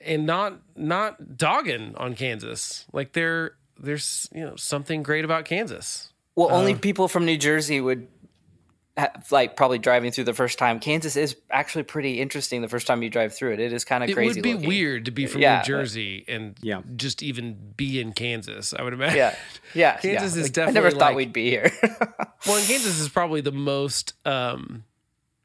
and 0.00 0.26
not 0.26 0.60
not 0.76 1.36
dogging 1.36 1.94
on 1.96 2.14
Kansas. 2.14 2.86
Like 2.92 3.12
there, 3.12 3.54
there's 3.78 4.28
you 4.34 4.44
know 4.44 4.56
something 4.56 5.02
great 5.02 5.24
about 5.24 5.44
Kansas. 5.44 6.12
Well, 6.34 6.50
only 6.52 6.74
Uh, 6.74 6.78
people 6.78 7.08
from 7.08 7.24
New 7.24 7.36
Jersey 7.36 7.80
would 7.80 8.06
ha- 8.96 9.10
like 9.30 9.56
probably 9.56 9.78
driving 9.78 10.12
through 10.12 10.24
the 10.24 10.34
first 10.34 10.58
time. 10.58 10.78
Kansas 10.78 11.16
is 11.16 11.36
actually 11.50 11.82
pretty 11.84 12.20
interesting 12.20 12.62
the 12.62 12.68
first 12.68 12.86
time 12.86 13.02
you 13.02 13.10
drive 13.10 13.34
through 13.34 13.54
it. 13.54 13.60
It 13.60 13.72
is 13.72 13.84
kind 13.84 14.04
of 14.04 14.10
crazy. 14.12 14.30
It 14.30 14.34
would 14.36 14.42
be 14.44 14.52
looking. 14.54 14.68
weird 14.68 15.04
to 15.06 15.10
be 15.10 15.26
from 15.26 15.40
Yeah. 15.42 15.58
New 15.58 15.64
Jersey 15.64 16.24
and 16.28 16.56
Yeah. 16.62 16.82
just 16.96 17.22
even 17.22 17.56
be 17.76 18.00
in 18.00 18.12
Kansas. 18.12 18.72
I 18.72 18.82
would 18.82 18.92
imagine. 18.92 19.16
Yeah, 19.16 19.34
yeah. 19.74 19.96
Kansas 19.96 20.36
yeah. 20.36 20.42
is 20.44 20.56
Like, 20.56 20.68
I 20.68 20.70
never 20.70 20.90
thought 20.90 21.00
like- 21.00 21.16
we'd 21.16 21.32
be 21.32 21.50
here. 21.50 21.72
Well, 22.46 22.56
and 22.56 22.66
Kansas 22.68 23.00
is 23.00 23.08
probably 23.08 23.40
the 23.40 23.50
most, 23.50 24.14
um, 24.24 24.84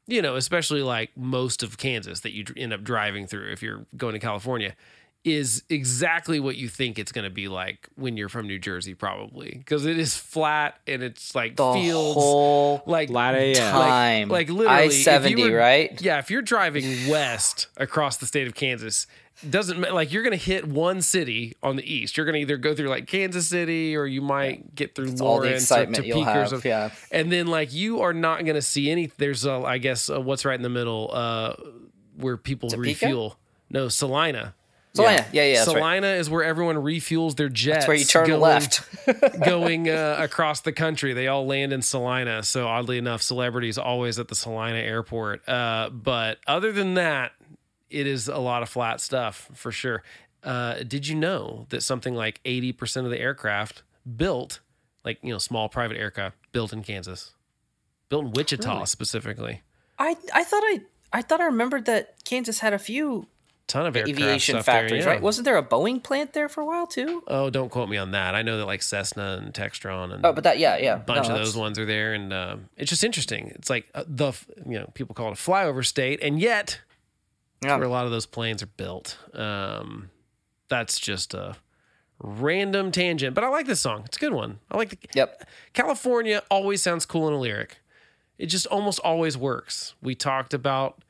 you 0.06 0.22
know, 0.22 0.36
especially 0.36 0.80
like 0.82 1.10
most 1.16 1.64
of 1.64 1.76
Kansas 1.76 2.20
that 2.20 2.32
you 2.32 2.44
end 2.56 2.72
up 2.72 2.84
driving 2.84 3.26
through 3.26 3.50
if 3.50 3.62
you're 3.64 3.84
going 3.96 4.12
to 4.12 4.20
California, 4.20 4.76
is 5.24 5.62
exactly 5.70 6.38
what 6.38 6.56
you 6.56 6.68
think 6.68 6.98
it's 6.98 7.10
going 7.10 7.24
to 7.24 7.30
be 7.30 7.48
like 7.48 7.88
when 7.96 8.16
you're 8.16 8.28
from 8.28 8.46
New 8.46 8.58
Jersey, 8.58 8.94
probably 8.94 9.54
because 9.56 9.86
it 9.86 9.98
is 9.98 10.14
flat 10.16 10.78
and 10.86 11.02
it's 11.02 11.34
like 11.34 11.56
the 11.56 11.72
fields, 11.72 12.14
whole 12.14 12.82
like 12.86 13.08
Flat 13.08 13.54
time, 13.56 14.28
like 14.28 14.48
literally 14.50 14.68
I 14.68 14.82
if 14.82 14.92
you 14.92 15.02
seventy, 15.02 15.50
were- 15.50 15.56
right? 15.56 15.98
Yeah, 16.02 16.18
if 16.18 16.30
you're 16.30 16.42
driving 16.42 17.08
west 17.08 17.68
across 17.78 18.18
the 18.18 18.26
state 18.26 18.46
of 18.46 18.54
Kansas, 18.54 19.06
doesn't 19.48 19.80
ma- 19.80 19.92
like 19.94 20.12
you're 20.12 20.22
going 20.22 20.38
to 20.38 20.44
hit 20.44 20.68
one 20.68 21.00
city 21.00 21.56
on 21.62 21.76
the 21.76 21.90
east. 21.90 22.16
You're 22.18 22.26
going 22.26 22.34
to 22.34 22.40
either 22.40 22.58
go 22.58 22.74
through 22.74 22.88
like 22.88 23.06
Kansas 23.06 23.48
City 23.48 23.96
or 23.96 24.04
you 24.06 24.20
might 24.20 24.74
get 24.74 24.94
through 24.94 25.08
all 25.12 25.16
the 25.16 25.24
Lawrence 25.24 25.52
or 25.52 25.54
excitement 25.80 26.06
you'll 26.06 26.18
Topeka 26.18 26.30
or 26.30 26.40
have, 26.42 26.48
something. 26.50 26.68
yeah. 26.70 26.90
And 27.10 27.32
then 27.32 27.46
like 27.46 27.72
you 27.72 28.02
are 28.02 28.12
not 28.12 28.44
going 28.44 28.56
to 28.56 28.62
see 28.62 28.90
any. 28.90 29.10
There's 29.16 29.46
a, 29.46 29.52
I 29.54 29.78
guess 29.78 30.10
uh, 30.10 30.20
what's 30.20 30.44
right 30.44 30.54
in 30.54 30.62
the 30.62 30.68
middle 30.68 31.10
uh, 31.12 31.54
where 32.16 32.36
people 32.36 32.68
Topeka? 32.68 33.06
refuel. 33.06 33.38
No, 33.70 33.88
Salina. 33.88 34.54
Salina. 34.94 35.26
Yeah, 35.32 35.44
yeah, 35.44 35.58
right. 35.58 35.64
Salina 35.64 36.06
is 36.08 36.30
where 36.30 36.44
everyone 36.44 36.76
refuels 36.76 37.34
their 37.36 37.48
jets. 37.48 37.78
That's 37.78 37.88
where 37.88 37.96
you 37.96 38.04
turn 38.04 38.26
going- 38.28 38.40
left. 38.40 38.82
going 39.44 39.88
uh, 39.90 40.16
across 40.20 40.60
the 40.60 40.72
country. 40.72 41.12
They 41.14 41.26
all 41.26 41.46
land 41.46 41.72
in 41.72 41.82
Salina. 41.82 42.42
So 42.44 42.66
oddly 42.68 42.98
enough, 42.98 43.20
celebrities 43.22 43.76
always 43.76 44.18
at 44.18 44.28
the 44.28 44.34
Salina 44.34 44.78
airport. 44.78 45.48
Uh, 45.48 45.90
but 45.90 46.38
other 46.46 46.70
than 46.72 46.94
that, 46.94 47.32
it 47.90 48.06
is 48.06 48.28
a 48.28 48.38
lot 48.38 48.62
of 48.62 48.68
flat 48.68 49.00
stuff 49.00 49.50
for 49.54 49.72
sure. 49.72 50.02
Uh, 50.42 50.82
did 50.82 51.08
you 51.08 51.14
know 51.16 51.66
that 51.70 51.82
something 51.82 52.14
like 52.14 52.40
80% 52.44 53.04
of 53.04 53.10
the 53.10 53.18
aircraft 53.18 53.82
built, 54.16 54.60
like, 55.04 55.18
you 55.22 55.32
know, 55.32 55.38
small 55.38 55.68
private 55.68 55.96
aircraft 55.96 56.36
built 56.52 56.72
in 56.72 56.82
Kansas, 56.82 57.32
built 58.10 58.26
in 58.26 58.32
Wichita 58.32 58.72
Really? 58.74 58.86
specifically? 58.86 59.62
I 59.98 60.16
I 60.34 60.44
thought 60.44 60.62
I 60.64 60.80
I 61.12 61.22
thought 61.22 61.40
I 61.40 61.46
remembered 61.46 61.84
that 61.86 62.22
Kansas 62.24 62.58
had 62.58 62.72
a 62.72 62.78
few 62.78 63.26
Ton 63.66 63.86
of 63.86 63.96
aviation 63.96 64.54
stuff 64.56 64.66
there, 64.66 64.82
factories, 64.82 65.04
yeah. 65.04 65.10
right? 65.12 65.22
Wasn't 65.22 65.46
there 65.46 65.56
a 65.56 65.62
Boeing 65.62 66.02
plant 66.02 66.34
there 66.34 66.50
for 66.50 66.60
a 66.60 66.66
while 66.66 66.86
too? 66.86 67.22
Oh, 67.26 67.48
don't 67.48 67.70
quote 67.70 67.88
me 67.88 67.96
on 67.96 68.10
that. 68.10 68.34
I 68.34 68.42
know 68.42 68.58
that 68.58 68.66
like 68.66 68.82
Cessna 68.82 69.40
and 69.42 69.54
Textron 69.54 70.12
and 70.12 70.24
Oh, 70.26 70.32
but 70.34 70.44
that 70.44 70.58
yeah, 70.58 70.76
yeah. 70.76 70.94
a 70.96 70.98
bunch 70.98 71.28
No, 71.28 71.34
of 71.34 71.40
those 71.40 71.56
ones 71.56 71.78
are 71.78 71.86
there, 71.86 72.12
and 72.12 72.30
um, 72.32 72.68
it's 72.76 72.90
just 72.90 73.02
interesting. 73.02 73.52
It's 73.54 73.70
like 73.70 73.86
uh, 73.94 74.04
the 74.06 74.32
you 74.68 74.78
know 74.78 74.90
people 74.92 75.14
call 75.14 75.28
it 75.28 75.32
a 75.32 75.42
flyover 75.42 75.84
state, 75.84 76.20
and 76.22 76.38
yet 76.38 76.80
Yeah. 77.64 77.76
where 77.76 77.86
a 77.86 77.88
lot 77.88 78.04
of 78.04 78.10
those 78.10 78.26
planes 78.26 78.62
are 78.62 78.66
built. 78.76 79.16
Um, 79.32 80.10
that's 80.68 81.00
just 81.00 81.32
a 81.32 81.56
random 82.18 82.90
tangent, 82.92 83.34
but 83.34 83.44
I 83.44 83.48
like 83.48 83.66
this 83.66 83.80
song. 83.80 84.02
It's 84.04 84.16
a 84.16 84.20
good 84.20 84.32
one. 84.34 84.58
I 84.70 84.76
like 84.76 84.90
the 84.90 84.98
Yep. 85.14 85.48
California 85.72 86.42
always 86.50 86.82
sounds 86.82 87.06
cool 87.06 87.28
in 87.28 87.34
a 87.34 87.38
lyric. 87.40 87.78
It 88.38 88.46
just 88.46 88.66
almost 88.66 88.98
always 89.00 89.36
works. 89.38 89.94
We 90.02 90.14
talked 90.14 90.52
about 90.54 91.02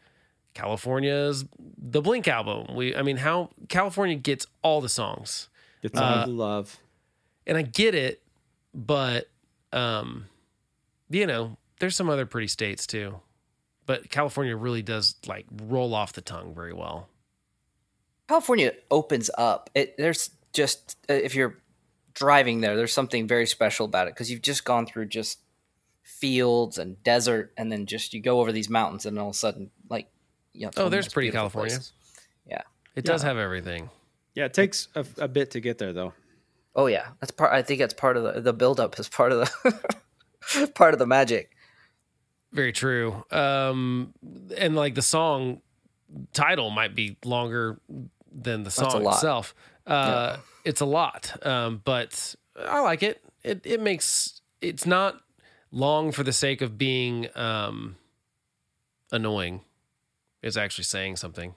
California's 0.55 1.45
the 1.77 2.01
Blink 2.01 2.27
album. 2.29 2.75
We 2.75 2.95
I 2.97 3.03
mean 3.03 3.17
how 3.19 3.51
California 3.69 4.17
gets 4.17 4.47
all 4.63 4.81
the 4.81 4.89
songs 4.89 5.49
It's 5.83 5.99
Uh, 5.99 6.03
all 6.03 6.27
the 6.27 6.33
love. 6.33 6.79
and 7.47 7.59
I 7.59 7.63
get 7.63 7.95
it, 7.95 8.23
but 8.73 9.29
um, 9.73 10.27
you 11.11 11.27
know, 11.27 11.57
there's 11.81 11.97
some 11.97 12.09
other 12.09 12.27
pretty 12.27 12.49
states 12.49 12.87
too. 12.87 13.21
But 13.87 14.09
California 14.11 14.57
really 14.57 14.83
does 14.83 15.17
like 15.27 15.45
roll 15.65 15.95
off 15.95 16.13
the 16.15 16.23
tongue 16.23 16.55
very 16.55 16.73
well. 16.73 17.09
California 18.29 18.73
opens 18.91 19.31
up. 19.37 19.69
It 19.75 19.97
there's 19.99 20.31
just 20.53 20.97
uh, 21.11 21.15
if 21.15 21.35
you're 21.35 21.59
driving 22.15 22.61
there, 22.61 22.77
there's 22.77 22.93
something 22.93 23.27
very 23.29 23.47
special 23.47 23.85
about 23.85 24.07
it 24.07 24.15
because 24.15 24.31
you've 24.31 24.41
just 24.41 24.65
gone 24.65 24.87
through 24.87 25.07
just 25.07 25.41
fields 26.03 26.79
and 26.79 27.03
desert, 27.03 27.53
and 27.57 27.71
then 27.71 27.85
just 27.87 28.15
you 28.15 28.21
go 28.23 28.41
over 28.41 28.53
these 28.53 28.71
mountains, 28.71 29.05
and 29.05 29.19
all 29.19 29.29
of 29.29 29.35
a 29.35 29.39
sudden, 29.39 29.71
like 29.91 30.09
you 30.55 30.67
know, 30.67 30.71
Oh, 30.77 30.89
there's 30.89 31.09
pretty 31.09 31.31
California. 31.31 31.71
places. 31.75 31.93
Yeah. 32.49 32.63
It 32.95 33.05
does 33.05 33.23
Yeah. 33.23 33.29
have 33.31 33.39
everything. 33.39 33.91
Yeah, 34.35 34.47
it 34.47 34.55
takes 34.55 34.89
a, 34.95 35.05
a 35.19 35.29
bit 35.29 35.51
to 35.53 35.61
get 35.61 35.79
there 35.79 35.93
though. 35.93 36.13
Oh 36.75 36.87
yeah, 36.87 37.09
that's 37.21 37.31
part. 37.31 37.53
I 37.53 37.63
think 37.63 37.79
that's 37.81 37.95
part 37.95 38.17
of 38.17 38.23
the 38.25 38.41
the 38.41 38.53
build 38.53 38.81
up 38.81 38.99
is 38.99 39.09
part 39.09 39.31
of 39.33 39.39
the 39.63 40.71
part 40.75 40.93
of 40.95 40.99
the 40.99 41.07
magic. 41.07 41.51
Very 42.53 42.73
true. 42.73 43.25
Um, 43.31 44.13
and 44.57 44.75
like 44.75 44.95
the 44.95 45.03
song 45.03 45.61
title 46.33 46.71
might 46.71 46.95
be 46.95 47.17
longer 47.25 47.81
than 48.33 48.63
the 48.65 48.71
song 48.71 49.07
itself. 49.07 49.55
Uh, 49.87 50.39
It's 50.65 50.81
a 50.81 50.87
lot, 50.87 51.45
um, 51.47 51.81
but 51.85 52.35
I 52.59 52.81
like 52.81 53.03
it. 53.03 53.23
It 53.43 53.61
it 53.65 53.81
makes 53.81 54.41
it's 54.61 54.87
not 54.87 55.21
long 55.71 56.11
for 56.13 56.23
the 56.25 56.33
sake 56.33 56.61
of 56.63 56.77
being 56.79 57.29
um, 57.37 57.97
annoying. 59.13 59.61
It's 60.45 60.57
actually 60.57 60.85
saying 60.85 61.17
something. 61.17 61.55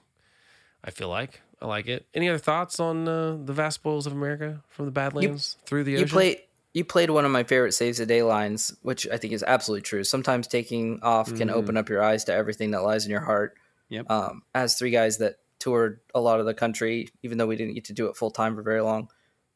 I 0.82 0.90
feel 0.90 1.08
like 1.08 1.42
I 1.60 1.66
like 1.66 1.86
it. 1.88 2.06
Any 2.14 2.28
other 2.28 2.38
thoughts 2.38 2.80
on 2.80 3.06
uh, 3.08 3.36
the 3.44 3.52
vast 3.52 3.76
spoils 3.76 4.06
of 4.06 4.12
America 4.12 4.62
from 4.68 4.86
the 4.86 4.92
Badlands 4.92 5.56
through 5.66 5.84
the 5.84 5.92
You 5.92 5.98
ocean? 5.98 6.08
played 6.08 6.38
you 6.74 6.84
played 6.84 7.10
one 7.10 7.24
of 7.24 7.30
my 7.30 7.42
favorite 7.44 7.72
saves 7.72 7.98
the 7.98 8.06
day 8.06 8.22
lines, 8.22 8.76
which 8.82 9.08
I 9.08 9.16
think 9.16 9.32
is 9.32 9.42
absolutely 9.42 9.82
true. 9.82 10.04
Sometimes 10.04 10.46
taking 10.46 11.00
off 11.02 11.34
can 11.34 11.50
open 11.50 11.76
up 11.76 11.88
your 11.88 12.02
eyes 12.02 12.24
to 12.24 12.32
everything 12.32 12.70
that 12.72 12.82
lies 12.82 13.04
in 13.04 13.10
your 13.10 13.20
heart. 13.22 13.54
Yep. 13.88 14.10
Um, 14.10 14.42
as 14.54 14.76
three 14.78 14.90
guys 14.90 15.18
that 15.18 15.36
toured 15.58 16.00
a 16.14 16.20
lot 16.20 16.40
of 16.40 16.46
the 16.46 16.54
country, 16.54 17.08
even 17.22 17.38
though 17.38 17.46
we 17.46 17.56
didn't 17.56 17.74
get 17.74 17.86
to 17.86 17.92
do 17.94 18.06
it 18.06 18.16
full 18.16 18.30
time 18.30 18.54
for 18.54 18.62
very 18.62 18.80
long, 18.82 19.08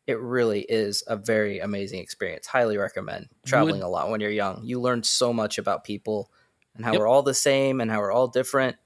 it 0.07 0.19
really 0.19 0.61
is 0.63 1.05
a 1.07 1.17
very 1.17 1.61
amazing 1.61 2.01
experience. 2.01 2.47
Highly 2.47 2.77
recommend 2.79 3.29
traveling 3.47 3.77
Would- 3.77 3.87
a 3.87 3.89
lot 3.89 4.11
when 4.11 4.21
you're 4.21 4.31
young. 4.31 4.63
You 4.65 4.81
learn 4.81 5.03
so 5.05 5.33
much 5.33 5.59
about 5.59 5.85
people 5.85 6.31
and 6.75 6.85
how 6.85 6.93
Yep. 6.93 7.01
we're 7.01 7.07
all 7.09 7.23
the 7.23 7.35
same 7.35 7.81
and 7.81 7.91
how 7.91 8.01
we're 8.01 8.11
all 8.13 8.27
different. 8.29 8.77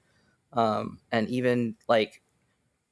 Um, 0.53 0.99
and 1.11 1.27
even 1.29 1.75
like 1.87 2.21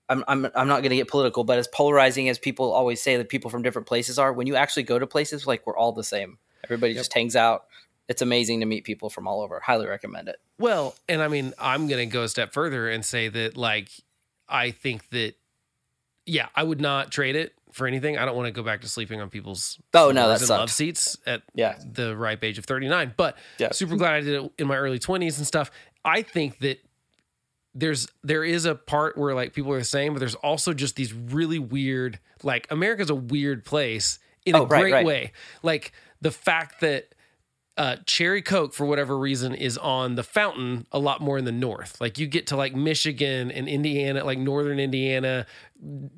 I'm 0.09 0.23
I'm 0.27 0.45
I'm 0.55 0.67
not 0.67 0.81
going 0.81 0.89
to 0.91 0.95
get 0.97 1.07
political, 1.07 1.43
but 1.43 1.57
as 1.57 1.67
polarizing 1.67 2.29
as 2.29 2.37
people 2.37 2.71
always 2.71 3.01
say 3.01 3.17
that 3.17 3.29
people 3.29 3.49
from 3.49 3.61
different 3.63 3.87
places 3.87 4.19
are, 4.19 4.31
when 4.33 4.45
you 4.47 4.55
actually 4.55 4.83
go 4.83 4.99
to 4.99 5.07
places, 5.07 5.47
like 5.47 5.65
we're 5.65 5.77
all 5.77 5.91
the 5.91 6.03
same. 6.03 6.37
Everybody 6.63 6.93
just 6.93 7.13
hangs 7.13 7.35
out. 7.35 7.65
It's 8.07 8.21
amazing 8.21 8.59
to 8.59 8.65
meet 8.67 8.83
people 8.83 9.09
from 9.09 9.27
all 9.27 9.41
over. 9.41 9.59
Highly 9.59 9.87
recommend 9.87 10.27
it. 10.29 10.35
Well, 10.59 10.95
and 11.09 11.21
I 11.23 11.27
mean, 11.27 11.53
I'm 11.59 11.87
going 11.87 12.07
to 12.07 12.11
go 12.13 12.23
a 12.23 12.29
step 12.29 12.53
further 12.53 12.87
and 12.89 13.03
say 13.03 13.29
that, 13.29 13.57
like, 13.57 13.89
I 14.47 14.69
think 14.71 15.09
that, 15.09 15.33
yeah, 16.27 16.47
I 16.55 16.61
would 16.63 16.79
not 16.79 17.11
trade 17.11 17.35
it 17.35 17.53
for 17.71 17.87
anything. 17.87 18.17
I 18.17 18.25
don't 18.25 18.35
want 18.35 18.45
to 18.45 18.51
go 18.51 18.61
back 18.61 18.81
to 18.81 18.87
sleeping 18.87 19.21
on 19.21 19.29
people's 19.31 19.79
Oh, 19.95 20.11
no, 20.11 20.23
floors 20.25 20.39
that 20.41 20.49
and 20.53 20.59
love 20.59 20.71
seats 20.71 21.17
at 21.25 21.41
Yeah. 21.55 21.79
the 21.83 22.15
ripe 22.15 22.43
age 22.43 22.59
of 22.59 22.65
39. 22.65 23.15
But 23.17 23.37
Yeah. 23.57 23.71
super 23.71 23.95
glad 23.95 24.13
I 24.13 24.21
did 24.21 24.43
it 24.43 24.51
in 24.59 24.67
my 24.67 24.77
early 24.77 24.99
20s 24.99 25.37
and 25.39 25.47
stuff. 25.47 25.71
I 26.03 26.21
think 26.21 26.59
that 26.59 26.84
there's 27.75 28.07
there 28.23 28.43
is 28.43 28.65
a 28.65 28.73
part 28.73 29.17
where 29.17 29.35
like 29.35 29.53
people 29.53 29.71
are 29.73 29.77
the 29.79 29.83
same, 29.83 30.13
but 30.13 30.19
there's 30.19 30.35
also 30.35 30.73
just 30.73 30.95
these 30.95 31.13
really 31.13 31.59
weird 31.59 32.19
like 32.41 32.65
America's 32.71 33.09
a 33.09 33.15
weird 33.15 33.65
place 33.65 34.17
in 34.45 34.55
a 34.55 34.63
Oh, 34.63 34.65
right, 34.65 34.81
great 34.81 34.93
right. 34.93 35.05
way. 35.05 35.31
Like 35.61 35.91
the 36.21 36.31
fact 36.31 36.79
that 36.81 37.09
uh, 37.77 37.97
cherry 38.05 38.41
coke 38.41 38.73
for 38.73 38.85
whatever 38.85 39.17
reason 39.17 39.53
is 39.53 39.77
on 39.77 40.15
the 40.15 40.23
fountain 40.23 40.87
a 40.93 40.97
lot 40.99 41.19
more 41.19 41.37
in 41.37 41.43
the 41.43 41.51
north 41.51 41.99
like 41.99 42.17
you 42.17 42.25
get 42.25 42.47
to 42.47 42.55
like 42.55 42.73
michigan 42.73 43.51
and 43.51 43.67
indiana 43.67 44.23
like 44.23 44.37
northern 44.39 44.79
indiana 44.79 45.45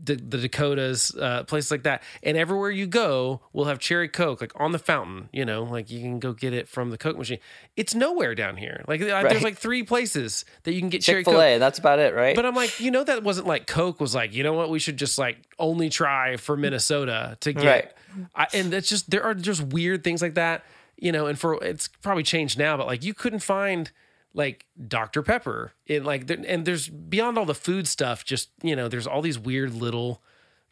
the, 0.03 0.15
the 0.15 0.37
dakotas 0.37 1.13
uh, 1.19 1.43
places 1.43 1.69
like 1.71 1.83
that 1.83 2.01
and 2.23 2.37
everywhere 2.37 2.71
you 2.71 2.87
go 2.87 3.41
we'll 3.51 3.65
have 3.65 3.79
cherry 3.79 4.07
coke 4.07 4.39
like 4.39 4.53
on 4.55 4.71
the 4.71 4.79
fountain 4.79 5.27
you 5.33 5.43
know 5.43 5.63
like 5.63 5.91
you 5.91 5.99
can 5.99 6.19
go 6.19 6.31
get 6.31 6.53
it 6.53 6.69
from 6.69 6.89
the 6.89 6.97
coke 6.97 7.17
machine 7.17 7.39
it's 7.75 7.93
nowhere 7.93 8.33
down 8.33 8.55
here 8.55 8.83
like 8.87 9.01
Right. 9.01 9.29
there's 9.29 9.43
like 9.43 9.57
three 9.57 9.83
places 9.83 10.45
that 10.63 10.71
you 10.73 10.79
can 10.79 10.89
get 10.89 11.01
cherry 11.01 11.23
Chick 11.23 11.33
coke. 11.33 11.59
That's 11.59 11.79
about 11.79 11.99
it, 11.99 12.13
right? 12.13 12.35
but 12.35 12.45
I'm 12.45 12.55
like, 12.55 12.79
you 12.79 12.91
know, 12.91 13.03
that 13.03 13.23
wasn't 13.23 13.47
like 13.47 13.67
Coke 13.67 13.99
was 13.99 14.13
like, 14.15 14.33
you 14.33 14.43
know 14.43 14.53
what, 14.53 14.69
we 14.69 14.79
should 14.79 14.97
just 14.97 15.17
like 15.17 15.37
only 15.59 15.89
try 15.89 16.37
for 16.37 16.55
Minnesota 16.55 17.37
to 17.41 17.53
get. 17.53 17.95
Right. 18.15 18.27
I, 18.35 18.47
and 18.53 18.71
that's 18.71 18.87
just 18.89 19.09
there 19.09 19.23
are 19.23 19.33
just 19.33 19.61
weird 19.63 20.03
things 20.03 20.21
like 20.21 20.35
that, 20.35 20.63
you 20.97 21.11
know. 21.11 21.25
And 21.27 21.37
for 21.37 21.63
it's 21.63 21.87
probably 21.87 22.23
changed 22.23 22.57
now, 22.57 22.77
but 22.77 22.87
like 22.87 23.03
you 23.03 23.13
couldn't 23.13 23.39
find 23.39 23.91
like 24.37 24.67
Dr 24.87 25.23
Pepper 25.23 25.73
And 25.89 26.05
like 26.05 26.29
and 26.29 26.63
there's 26.63 26.87
beyond 26.87 27.37
all 27.37 27.45
the 27.45 27.55
food 27.55 27.87
stuff, 27.87 28.23
just 28.23 28.49
you 28.61 28.75
know, 28.75 28.87
there's 28.87 29.07
all 29.07 29.21
these 29.21 29.39
weird 29.39 29.73
little 29.73 30.21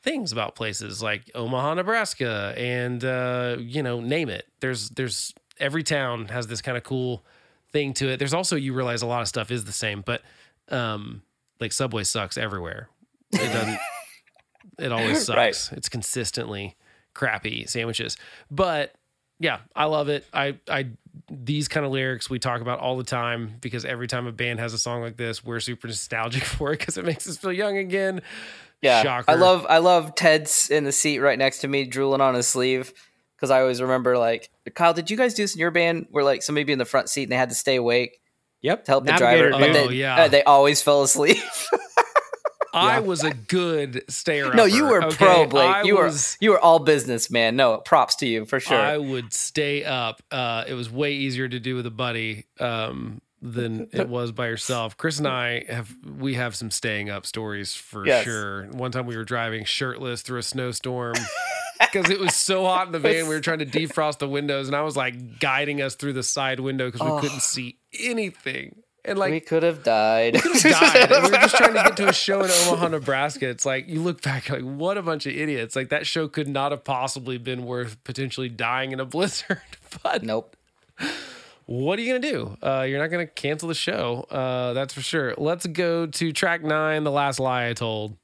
things 0.03 0.31
about 0.31 0.55
places 0.55 1.01
like 1.01 1.31
Omaha, 1.33 1.73
Nebraska, 1.73 2.53
and 2.55 3.03
uh, 3.03 3.57
you 3.59 3.81
know, 3.81 3.99
name 3.99 4.29
it. 4.29 4.47
There's 4.59 4.89
there's 4.91 5.33
every 5.59 5.81
town 5.81 6.27
has 6.27 6.45
this 6.45 6.61
kind 6.61 6.77
of 6.77 6.83
cool 6.83 7.25
thing 7.71 7.93
to 7.95 8.09
it. 8.09 8.17
There's 8.17 8.35
also 8.35 8.55
you 8.55 8.73
realize 8.73 9.01
a 9.01 9.07
lot 9.07 9.23
of 9.23 9.27
stuff 9.27 9.49
is 9.49 9.65
the 9.65 9.73
same, 9.73 10.01
but 10.01 10.21
um 10.69 11.23
like 11.59 11.71
Subway 11.71 12.03
sucks 12.03 12.37
everywhere. 12.37 12.89
It 13.31 13.51
doesn't 13.51 13.79
it 14.77 14.91
always 14.91 15.25
sucks. 15.25 15.37
Right. 15.71 15.77
It's 15.77 15.89
consistently 15.89 16.75
crappy 17.15 17.65
sandwiches. 17.65 18.15
But 18.51 18.93
yeah, 19.39 19.59
I 19.75 19.85
love 19.85 20.09
it. 20.09 20.25
I 20.33 20.57
I 20.69 20.87
these 21.29 21.67
kind 21.67 21.85
of 21.85 21.91
lyrics 21.91 22.29
we 22.29 22.39
talk 22.39 22.61
about 22.61 22.79
all 22.79 22.97
the 22.97 23.03
time 23.03 23.55
because 23.61 23.85
every 23.85 24.07
time 24.07 24.27
a 24.27 24.31
band 24.31 24.59
has 24.59 24.73
a 24.73 24.77
song 24.77 25.01
like 25.01 25.17
this, 25.17 25.43
we're 25.43 25.59
super 25.59 25.87
nostalgic 25.87 26.43
for 26.45 26.73
it 26.73 26.79
because 26.79 26.97
it 26.97 27.05
makes 27.05 27.27
us 27.27 27.37
feel 27.37 27.51
young 27.53 27.77
again. 27.77 28.21
yeah, 28.81 29.01
Shocker. 29.03 29.31
I 29.31 29.35
love 29.35 29.65
I 29.69 29.79
love 29.79 30.15
Ted's 30.15 30.69
in 30.69 30.83
the 30.83 30.91
seat 30.91 31.19
right 31.19 31.37
next 31.37 31.59
to 31.59 31.67
me, 31.67 31.85
drooling 31.85 32.21
on 32.21 32.33
his 32.35 32.47
sleeve. 32.47 32.93
Because 33.35 33.51
I 33.51 33.59
always 33.59 33.81
remember, 33.81 34.17
like, 34.17 34.49
Kyle, 34.75 34.93
did 34.93 35.11
you 35.11 35.17
guys 35.17 35.33
do 35.33 35.43
this 35.43 35.55
in 35.55 35.59
your 35.59 35.69
band 35.71 36.07
where 36.09 36.23
like 36.23 36.41
somebody 36.41 36.63
be 36.63 36.71
in 36.71 36.79
the 36.79 36.85
front 36.85 37.09
seat 37.09 37.23
and 37.23 37.31
they 37.33 37.35
had 37.35 37.49
to 37.49 37.55
stay 37.55 37.75
awake 37.75 38.21
Yep. 38.61 38.85
to 38.85 38.91
help 38.91 39.05
the 39.05 39.11
Navigator, 39.11 39.49
driver, 39.49 39.65
but 39.65 39.73
dude. 39.73 39.87
Oh, 39.87 39.91
yeah. 39.91 40.15
uh, 40.23 40.27
they 40.29 40.41
always 40.43 40.81
fell 40.81 41.03
asleep. 41.03 41.37
I 42.75 42.99
was 42.99 43.23
a 43.23 43.33
good 43.33 44.03
stayer. 44.09 44.53
no, 44.53 44.65
you 44.65 44.85
were 44.85 45.03
okay? 45.03 45.15
pro, 45.15 45.45
Blake. 45.47 45.67
I 45.69 45.83
you 45.83 45.95
was, 45.97 46.37
were 46.39 46.45
you 46.45 46.51
were 46.51 46.59
all 46.59 46.79
business, 46.79 47.31
man. 47.31 47.55
No, 47.55 47.77
props 47.77 48.15
to 48.17 48.27
you 48.27 48.45
for 48.45 48.59
sure. 48.59 48.77
I 48.77 48.97
would 48.97 49.33
stay 49.33 49.83
up. 49.83 50.21
Uh, 50.31 50.63
it 50.67 50.73
was 50.73 50.89
way 50.91 51.13
easier 51.13 51.47
to 51.47 51.59
do 51.59 51.75
with 51.75 51.85
a 51.85 51.91
buddy 51.91 52.45
um, 52.59 53.21
than 53.41 53.87
it 53.93 54.09
was 54.09 54.31
by 54.31 54.47
yourself. 54.47 54.97
Chris 54.97 55.17
and 55.19 55.27
I 55.27 55.63
have 55.69 55.93
we 56.05 56.33
have 56.35 56.55
some 56.55 56.71
staying 56.71 57.09
up 57.09 57.25
stories 57.25 57.73
for 57.73 58.05
Yes. 58.05 58.25
sure. 58.25 58.63
One 58.71 58.91
time 58.91 59.05
we 59.05 59.15
were 59.17 59.23
driving 59.25 59.63
shirtless 59.65 60.21
through 60.21 60.39
a 60.39 60.43
snowstorm 60.43 61.15
because 61.79 62.09
it 62.09 62.19
was 62.19 62.33
so 62.35 62.65
hot 62.65 62.87
in 62.87 62.91
the 62.93 62.99
van. 62.99 63.27
We 63.27 63.35
were 63.35 63.41
trying 63.41 63.59
to 63.59 63.65
defrost 63.79 64.19
the 64.19 64.27
windows, 64.29 64.67
and 64.67 64.75
I 64.75 64.81
was 64.81 64.97
like 64.97 65.39
guiding 65.39 65.81
us 65.81 65.95
through 65.95 66.13
the 66.13 66.23
side 66.23 66.59
window 66.59 66.87
because 66.87 67.01
we 67.01 67.07
Oh. 67.11 67.19
couldn't 67.19 67.41
see 67.41 67.77
anything. 67.99 68.81
And 69.05 69.17
like 69.17 69.31
we 69.31 69.39
could 69.39 69.63
have 69.63 69.83
died. 69.83 70.35
could 70.41 70.61
have 70.61 70.81
died. 71.09 71.09
We 71.09 71.29
were 71.29 71.37
just 71.37 71.55
trying 71.55 71.73
to 71.73 71.83
get 71.83 71.97
to 71.97 72.09
a 72.09 72.13
show 72.13 72.43
in 72.43 72.51
Omaha, 72.51 72.89
Nebraska. 72.89 73.47
It's 73.47 73.65
like 73.65 73.87
you 73.87 74.01
look 74.01 74.21
back, 74.21 74.49
like 74.49 74.63
what 74.63 74.97
a 74.97 75.01
bunch 75.01 75.25
of 75.25 75.33
idiots. 75.33 75.75
Like 75.75 75.89
that 75.89 76.05
show 76.05 76.27
could 76.27 76.47
not 76.47 76.71
have 76.71 76.83
possibly 76.83 77.37
been 77.37 77.65
worth 77.65 78.03
potentially 78.03 78.49
dying 78.49 78.91
in 78.91 78.99
a 78.99 79.05
blizzard. 79.15 79.61
But 80.03 80.23
nope. 80.23 80.55
what 81.65 81.97
are 81.99 82.01
you 82.01 82.13
gonna 82.13 82.31
do? 82.31 82.57
Uh, 82.61 82.81
you're 82.87 82.99
not 82.99 83.07
gonna 83.07 83.27
cancel 83.27 83.67
the 83.67 83.75
show. 83.75 84.25
Uh, 84.29 84.73
that's 84.73 84.93
for 84.93 85.01
sure. 85.01 85.33
Let's 85.37 85.65
go 85.67 86.05
to 86.07 86.31
track 86.33 86.63
nine, 86.63 87.03
the 87.03 87.11
last 87.11 87.39
lie 87.39 87.69
I 87.69 87.73
told. 87.73 88.17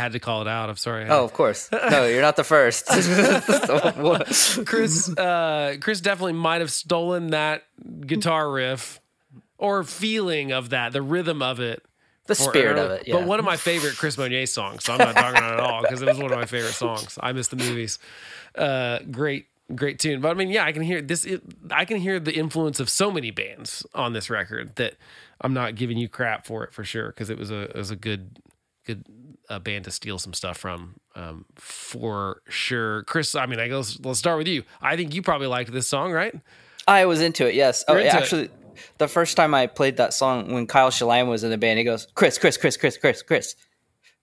Had 0.00 0.12
to 0.12 0.18
call 0.18 0.42
it 0.42 0.48
out. 0.48 0.68
I'm 0.68 0.76
sorry. 0.76 1.06
Oh, 1.08 1.24
of 1.24 1.32
course. 1.32 1.70
No, 1.72 2.06
you're 2.06 2.22
not 2.22 2.36
the 2.36 2.44
first. 2.44 2.86
Chris, 4.66 5.08
uh, 5.16 5.76
Chris 5.80 6.00
definitely 6.00 6.32
might 6.32 6.60
have 6.60 6.72
stolen 6.72 7.28
that 7.28 7.64
guitar 8.06 8.50
riff 8.50 9.00
or 9.58 9.84
feeling 9.84 10.52
of 10.52 10.70
that, 10.70 10.92
the 10.92 11.02
rhythm 11.02 11.42
of 11.42 11.60
it. 11.60 11.84
the 12.26 12.34
spirit 12.34 12.78
Arrow. 12.78 12.86
of 12.86 12.90
it. 12.92 13.08
Yeah. 13.08 13.14
But 13.14 13.26
one 13.26 13.38
of 13.38 13.44
my 13.44 13.56
favorite 13.56 13.96
Chris 13.96 14.16
Monier 14.16 14.46
songs. 14.46 14.84
So 14.84 14.92
I'm 14.92 14.98
not 14.98 15.14
talking 15.14 15.38
about 15.38 15.52
it 15.52 15.54
at 15.54 15.60
all 15.60 15.82
because 15.82 16.02
it 16.02 16.06
was 16.08 16.18
one 16.18 16.32
of 16.32 16.38
my 16.38 16.46
favorite 16.46 16.72
songs. 16.74 17.18
I 17.20 17.32
miss 17.32 17.48
the 17.48 17.56
movies. 17.56 17.98
Uh, 18.54 19.00
great, 19.10 19.46
great 19.74 19.98
tune. 19.98 20.20
But 20.20 20.30
I 20.30 20.34
mean, 20.34 20.48
yeah, 20.48 20.64
I 20.64 20.72
can 20.72 20.82
hear 20.82 21.02
this. 21.02 21.24
It, 21.24 21.42
I 21.70 21.84
can 21.84 21.98
hear 21.98 22.18
the 22.20 22.34
influence 22.34 22.80
of 22.80 22.88
so 22.88 23.10
many 23.10 23.30
bands 23.30 23.84
on 23.94 24.12
this 24.12 24.30
record 24.30 24.76
that 24.76 24.94
I'm 25.40 25.54
not 25.54 25.74
giving 25.74 25.98
you 25.98 26.08
crap 26.08 26.46
for 26.46 26.64
it 26.64 26.72
for 26.72 26.84
sure 26.84 27.08
because 27.08 27.30
it 27.30 27.38
was 27.38 27.50
a 27.50 27.62
it 27.62 27.76
was 27.76 27.90
a 27.90 27.96
good 27.96 28.38
good 28.86 29.04
uh, 29.50 29.58
band 29.58 29.84
to 29.84 29.90
steal 29.90 30.18
some 30.18 30.32
stuff 30.32 30.56
from 30.56 30.94
um, 31.14 31.44
for 31.56 32.40
sure. 32.48 33.02
Chris, 33.02 33.34
I 33.34 33.46
mean, 33.46 33.60
I 33.60 33.68
guess 33.68 33.98
let's 34.02 34.18
start 34.18 34.38
with 34.38 34.48
you. 34.48 34.62
I 34.80 34.96
think 34.96 35.14
you 35.14 35.22
probably 35.22 35.48
liked 35.48 35.72
this 35.72 35.88
song, 35.88 36.12
right? 36.12 36.34
I 36.86 37.04
was 37.04 37.20
into 37.20 37.46
it. 37.46 37.54
Yes. 37.54 37.84
Oh, 37.88 37.92
You're 37.92 38.02
into 38.02 38.16
it. 38.16 38.22
actually, 38.22 38.48
the 38.98 39.08
first 39.08 39.36
time 39.36 39.54
I 39.54 39.66
played 39.66 39.96
that 39.98 40.14
song 40.14 40.52
when 40.52 40.66
Kyle 40.66 40.90
Shalam 40.90 41.28
was 41.28 41.44
in 41.44 41.50
the 41.50 41.58
band, 41.58 41.78
he 41.78 41.84
goes, 41.84 42.06
"Chris, 42.14 42.38
Chris, 42.38 42.56
Chris, 42.56 42.76
Chris, 42.76 42.96
Chris, 42.96 43.22
Chris." 43.22 43.56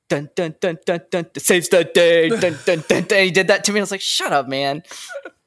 Dun 0.09 0.29
dun 0.35 0.55
dun 0.61 0.77
dun 0.85 1.01
dun. 1.11 1.25
dun 1.33 1.41
saves 1.41 1.67
the 1.67 1.83
day. 1.83 2.29
Dun 2.39 2.57
dun 2.65 2.83
dun 2.87 3.03
dun. 3.03 3.19
He 3.19 3.29
did 3.31 3.49
that 3.49 3.65
to 3.65 3.73
me. 3.73 3.81
I 3.81 3.83
was 3.83 3.91
like, 3.91 4.01
"Shut 4.01 4.31
up, 4.31 4.47
man! 4.47 4.81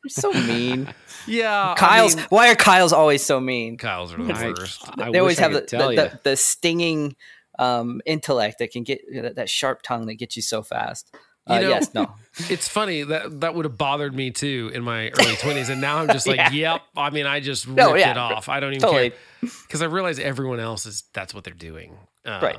You're 0.04 0.10
so 0.10 0.32
mean." 0.32 0.92
Yeah, 1.26 1.74
Kyle's. 1.76 2.14
I 2.14 2.16
mean, 2.16 2.26
why 2.30 2.50
are 2.50 2.54
Kyle's 2.54 2.94
always 2.94 3.22
so 3.22 3.40
mean? 3.40 3.76
Kyle's 3.76 4.14
are 4.14 4.16
the 4.16 4.54
worst. 4.58 4.88
I 4.98 5.10
they 5.10 5.18
always 5.18 5.38
I 5.38 5.42
have 5.42 5.52
the 5.52 5.60
tell 5.60 5.90
the, 5.90 5.94
the, 5.94 6.20
the 6.24 6.36
stinging 6.36 7.14
um, 7.60 8.00
intellect 8.06 8.58
that 8.58 8.70
can 8.72 8.82
get 8.82 9.00
that, 9.12 9.36
that 9.36 9.48
sharp 9.50 9.82
tongue 9.82 10.06
that 10.06 10.14
gets 10.14 10.34
you 10.36 10.42
so 10.42 10.62
fast. 10.62 11.14
Uh, 11.48 11.54
You 11.54 11.60
know- 11.62 11.68
yes. 11.70 11.94
No. 11.94 12.14
It's 12.48 12.68
funny 12.68 13.02
that 13.02 13.40
that 13.40 13.54
would 13.54 13.64
have 13.64 13.76
bothered 13.76 14.14
me 14.14 14.30
too 14.30 14.70
in 14.72 14.82
my 14.82 15.08
early 15.10 15.36
twenties, 15.36 15.68
and 15.68 15.80
now 15.80 15.98
I'm 15.98 16.08
just 16.08 16.26
like, 16.32 16.36
Yeah. 16.36 16.50
yep. 16.52 16.82
I 16.96 17.10
mean, 17.10 17.26
I 17.26 17.40
just 17.40 17.66
ripped 17.66 17.76
No, 17.76 17.94
yeah, 17.96 18.12
it 18.12 18.16
off. 18.18 18.48
I 18.48 18.60
don't 18.60 18.72
even 18.72 18.82
Totally. 18.82 19.10
care 19.10 19.18
because 19.66 19.82
I 19.82 19.86
realize 19.86 20.18
everyone 20.18 20.60
else 20.60 20.86
is 20.86 21.04
that's 21.12 21.34
what 21.34 21.44
they're 21.44 21.52
doing. 21.54 21.96
Um, 22.24 22.42
Right. 22.42 22.58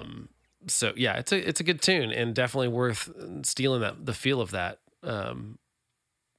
So 0.68 0.94
yeah, 0.96 1.16
it's 1.18 1.32
a 1.32 1.50
it's 1.50 1.60
a 1.60 1.64
good 1.64 1.82
tune 1.82 2.12
and 2.12 2.36
definitely 2.36 2.68
worth 2.68 3.10
stealing 3.44 3.82
that 3.82 4.06
the 4.06 4.14
feel 4.14 4.42
of 4.42 4.52
that. 4.52 4.80
Um, 5.04 5.58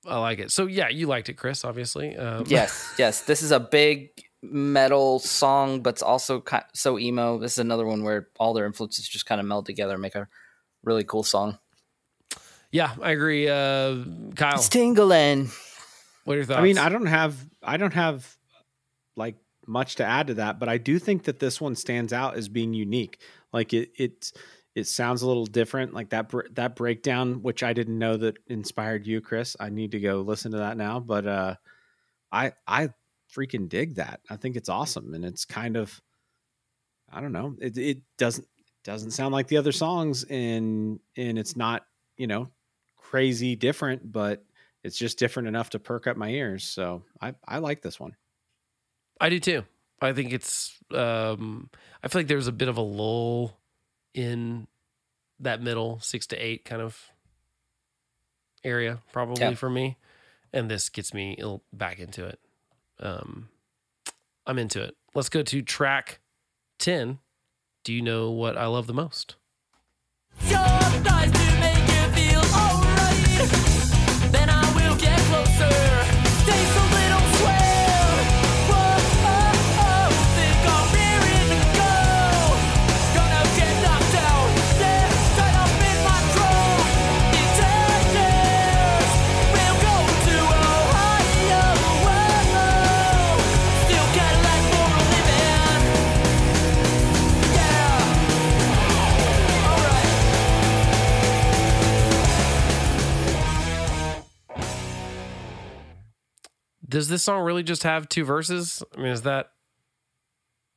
I 0.06 0.18
like 0.18 0.38
it. 0.38 0.50
So 0.52 0.66
yeah, 0.66 0.88
you 0.88 1.06
liked 1.08 1.28
it, 1.28 1.34
Chris. 1.34 1.64
Obviously. 1.64 2.16
Um, 2.16 2.44
yes, 2.46 2.94
yes. 2.98 3.22
This 3.22 3.42
is 3.42 3.50
a 3.50 3.58
big 3.60 4.10
metal 4.42 5.18
song, 5.20 5.80
but 5.82 5.90
it's 5.94 6.02
also 6.02 6.40
ki 6.40 6.58
so 6.74 6.98
emo. 6.98 7.38
This 7.38 7.52
is 7.52 7.58
another 7.58 7.86
one 7.86 8.02
where 8.02 8.28
all 8.38 8.52
their 8.54 8.66
influences 8.66 9.08
just 9.08 9.26
kind 9.26 9.40
of 9.40 9.46
meld 9.46 9.66
together 9.66 9.94
and 9.94 10.02
make 10.02 10.14
a 10.14 10.28
really 10.82 11.04
cool 11.04 11.22
song. 11.22 11.58
Yeah, 12.70 12.94
I 13.00 13.10
agree. 13.12 13.48
Uh, 13.48 13.98
Kyle, 14.34 14.54
It's 14.56 14.68
tingling. 14.68 15.50
what 16.24 16.34
are 16.34 16.36
your 16.36 16.44
thoughts? 16.46 16.58
I 16.58 16.62
mean, 16.62 16.78
I 16.78 16.88
don't 16.88 17.06
have 17.06 17.36
I 17.62 17.76
don't 17.76 17.92
have 17.94 18.36
like 19.16 19.36
much 19.66 19.96
to 19.96 20.04
add 20.04 20.28
to 20.28 20.34
that, 20.34 20.58
but 20.58 20.68
I 20.68 20.78
do 20.78 20.98
think 20.98 21.24
that 21.24 21.38
this 21.38 21.60
one 21.60 21.76
stands 21.76 22.12
out 22.12 22.36
as 22.36 22.48
being 22.48 22.72
unique. 22.74 23.20
Like 23.52 23.74
it 23.74 23.90
it 23.96 24.32
it 24.74 24.84
sounds 24.86 25.20
a 25.20 25.26
little 25.28 25.44
different. 25.44 25.92
Like 25.92 26.08
that 26.10 26.32
that 26.54 26.74
breakdown, 26.74 27.42
which 27.42 27.62
I 27.62 27.74
didn't 27.74 27.98
know 27.98 28.16
that 28.16 28.38
inspired 28.48 29.06
you, 29.06 29.20
Chris. 29.20 29.54
I 29.60 29.68
need 29.68 29.92
to 29.92 30.00
go 30.00 30.22
listen 30.22 30.52
to 30.52 30.58
that 30.58 30.76
now. 30.78 30.98
But 30.98 31.26
uh, 31.26 31.54
I 32.32 32.52
I 32.66 32.88
freaking 33.34 33.68
dig 33.68 33.96
that. 33.96 34.20
I 34.30 34.36
think 34.36 34.56
it's 34.56 34.68
awesome, 34.68 35.14
and 35.14 35.24
it's 35.24 35.44
kind 35.44 35.76
of 35.76 36.00
I 37.10 37.20
don't 37.20 37.32
know. 37.32 37.56
It 37.60 37.76
it 37.78 37.98
doesn't 38.18 38.46
doesn't 38.84 39.12
sound 39.12 39.32
like 39.32 39.48
the 39.48 39.56
other 39.58 39.72
songs, 39.72 40.24
and 40.24 40.98
and 41.16 41.38
it's 41.38 41.56
not 41.56 41.86
you 42.16 42.26
know 42.26 42.48
crazy 42.96 43.56
different, 43.56 44.10
but 44.10 44.44
it's 44.82 44.96
just 44.98 45.18
different 45.18 45.48
enough 45.48 45.70
to 45.70 45.78
perk 45.78 46.06
up 46.06 46.16
my 46.16 46.28
ears. 46.30 46.64
So 46.64 47.04
I, 47.20 47.34
I 47.46 47.58
like 47.58 47.82
this 47.82 48.00
one. 48.00 48.16
I 49.20 49.28
do 49.28 49.38
too. 49.38 49.62
I 50.00 50.12
think 50.12 50.32
it's. 50.32 50.76
Um, 50.92 51.70
I 52.02 52.08
feel 52.08 52.20
like 52.20 52.26
there's 52.26 52.48
a 52.48 52.52
bit 52.52 52.68
of 52.68 52.78
a 52.78 52.82
lull 52.82 53.56
in 54.14 54.66
that 55.40 55.62
middle 55.62 56.00
six 56.00 56.26
to 56.28 56.36
eight 56.36 56.64
kind 56.64 56.82
of 56.82 56.98
area, 58.64 59.00
probably 59.12 59.40
Yeah. 59.40 59.54
for 59.54 59.70
me, 59.70 59.96
and 60.52 60.70
this 60.70 60.88
gets 60.88 61.12
me 61.14 61.36
back 61.72 61.98
into 61.98 62.26
it. 62.26 62.40
Um, 63.02 63.48
I'm 64.46 64.58
into 64.58 64.82
it. 64.82 64.96
Let's 65.14 65.28
go 65.28 65.42
to 65.42 65.60
track 65.60 66.20
ten. 66.78 67.18
Do 67.84 67.92
you 67.92 68.00
know 68.00 68.30
what 68.30 68.56
I 68.56 68.66
love 68.66 68.86
the 68.86 68.94
most? 68.94 69.34
Your 70.44 70.58
thighs 70.58 71.32
to 71.32 71.60
make 71.60 71.82
you 71.88 72.08
feel 72.14 72.40
alright. 72.54 73.48
Then 74.32 74.48
I 74.48 74.71
Does 106.92 107.08
this 107.08 107.22
song 107.22 107.42
really 107.42 107.62
just 107.62 107.82
have 107.84 108.08
two 108.08 108.24
verses? 108.24 108.82
I 108.94 108.98
mean, 109.00 109.06
is 109.12 109.22
that 109.22 109.50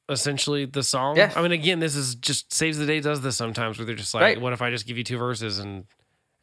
essentially 0.09 0.65
the 0.65 0.81
song? 0.83 1.17
Yeah. 1.17 1.31
I 1.35 1.41
mean, 1.41 1.51
again, 1.51 1.79
this 1.79 1.95
is 1.95 2.15
just 2.15 2.53
Saves 2.53 2.77
the 2.77 2.85
Day 2.85 2.99
does 3.01 3.21
this 3.21 3.35
sometimes 3.35 3.77
where 3.77 3.85
they're 3.85 3.95
just 3.95 4.13
like, 4.13 4.21
Right. 4.21 4.39
what 4.41 4.53
if 4.53 4.61
I 4.61 4.69
just 4.69 4.87
give 4.87 4.97
you 4.97 5.03
two 5.03 5.17
verses 5.17 5.59
and 5.59 5.85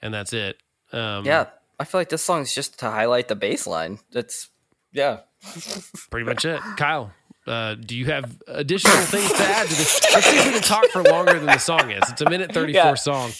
and 0.00 0.12
that's 0.12 0.32
it? 0.32 0.58
Um, 0.92 1.24
Yeah, 1.24 1.46
I 1.80 1.84
feel 1.84 2.00
like 2.00 2.08
this 2.10 2.22
song 2.22 2.42
is 2.42 2.54
just 2.54 2.78
to 2.80 2.90
highlight 2.90 3.28
the 3.28 3.34
bass 3.36 3.66
line. 3.66 3.98
That's 4.12 4.48
yeah. 4.92 5.20
pretty 6.10 6.26
much 6.26 6.44
it. 6.44 6.60
Kyle, 6.76 7.12
uh, 7.46 7.74
do 7.76 7.96
you 7.96 8.06
have 8.06 8.36
additional 8.46 8.96
things 8.98 9.30
to 9.32 9.42
add 9.42 9.68
to 9.68 9.74
this? 9.74 10.00
Let's 10.12 10.26
see 10.26 10.36
if 10.38 10.44
we 10.46 10.52
can 10.52 10.62
talk 10.62 10.84
for 10.90 11.02
longer 11.04 11.34
than 11.34 11.46
the 11.46 11.58
song 11.58 11.90
is. 11.90 12.02
It's 12.10 12.20
a 12.20 12.28
minute 12.28 12.52
34 12.52 12.74
Yeah. 12.74 12.94
song. 12.94 13.32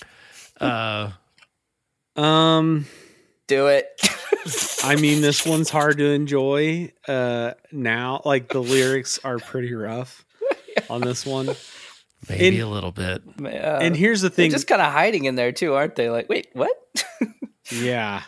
Uh, 0.61 1.11
Um, 2.17 2.87
Do 3.48 3.66
it. 3.69 3.86
I 4.85 4.97
mean, 4.97 5.20
this 5.20 5.44
one's 5.47 5.70
hard 5.70 5.98
to 5.98 6.06
enjoy. 6.06 6.93
Uh, 7.06 7.52
now, 7.70 8.23
like 8.24 8.48
the 8.48 8.62
lyrics 8.62 9.19
are 9.24 9.39
pretty 9.39 9.74
rough 9.74 10.24
on 10.89 11.01
this 11.02 11.27
one. 11.27 11.51
maybe 12.28 12.59
And- 12.60 12.60
a 12.60 12.66
little 12.69 12.93
bit. 12.93 13.23
Yeah. 13.40 13.78
And 13.81 13.97
here's 13.97 14.20
the 14.23 14.28
they're 14.28 14.36
thing. 14.36 14.51
just 14.51 14.66
kind 14.66 14.81
of 14.82 14.93
hiding 14.93 15.24
in 15.24 15.35
there 15.35 15.52
too, 15.52 15.74
aren't 15.74 15.97
they? 15.97 16.09
Like, 16.10 16.28
wait, 16.28 16.48
what? 16.52 16.70
Yeah. 17.70 18.23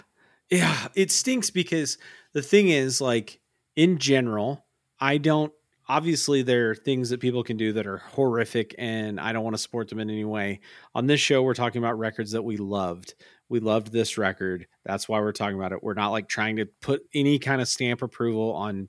Yeah. 0.50 0.88
It 0.94 1.10
stinks 1.10 1.50
because 1.50 1.98
the 2.32 2.40
thing 2.42 2.68
is, 2.68 3.00
like, 3.00 3.40
in 3.76 3.98
general, 3.98 4.64
I 5.00 5.18
don't 5.18 5.52
obviously 5.88 6.42
there 6.42 6.70
are 6.70 6.74
things 6.74 7.10
that 7.10 7.20
people 7.20 7.42
can 7.42 7.56
do 7.56 7.72
that 7.74 7.86
are 7.86 7.98
horrific 7.98 8.74
and 8.78 9.20
I 9.20 9.32
don't 9.32 9.44
want 9.44 9.54
to 9.54 9.62
support 9.62 9.88
them 9.88 9.98
in 9.98 10.10
any 10.10 10.24
way. 10.24 10.60
On 10.94 11.06
this 11.06 11.20
show, 11.20 11.42
we're 11.42 11.54
talking 11.54 11.82
about 11.82 11.98
records 11.98 12.32
that 12.32 12.42
we 12.42 12.56
loved. 12.56 13.14
We 13.48 13.60
loved 13.60 13.92
this 13.92 14.16
record. 14.16 14.66
That's 14.84 15.08
why 15.08 15.20
we're 15.20 15.32
talking 15.32 15.56
about 15.56 15.72
it. 15.72 15.82
We're 15.82 15.94
not 15.94 16.10
like 16.10 16.28
trying 16.28 16.56
to 16.56 16.66
put 16.80 17.02
any 17.14 17.38
kind 17.38 17.60
of 17.60 17.68
stamp 17.68 18.02
approval 18.02 18.52
on 18.54 18.88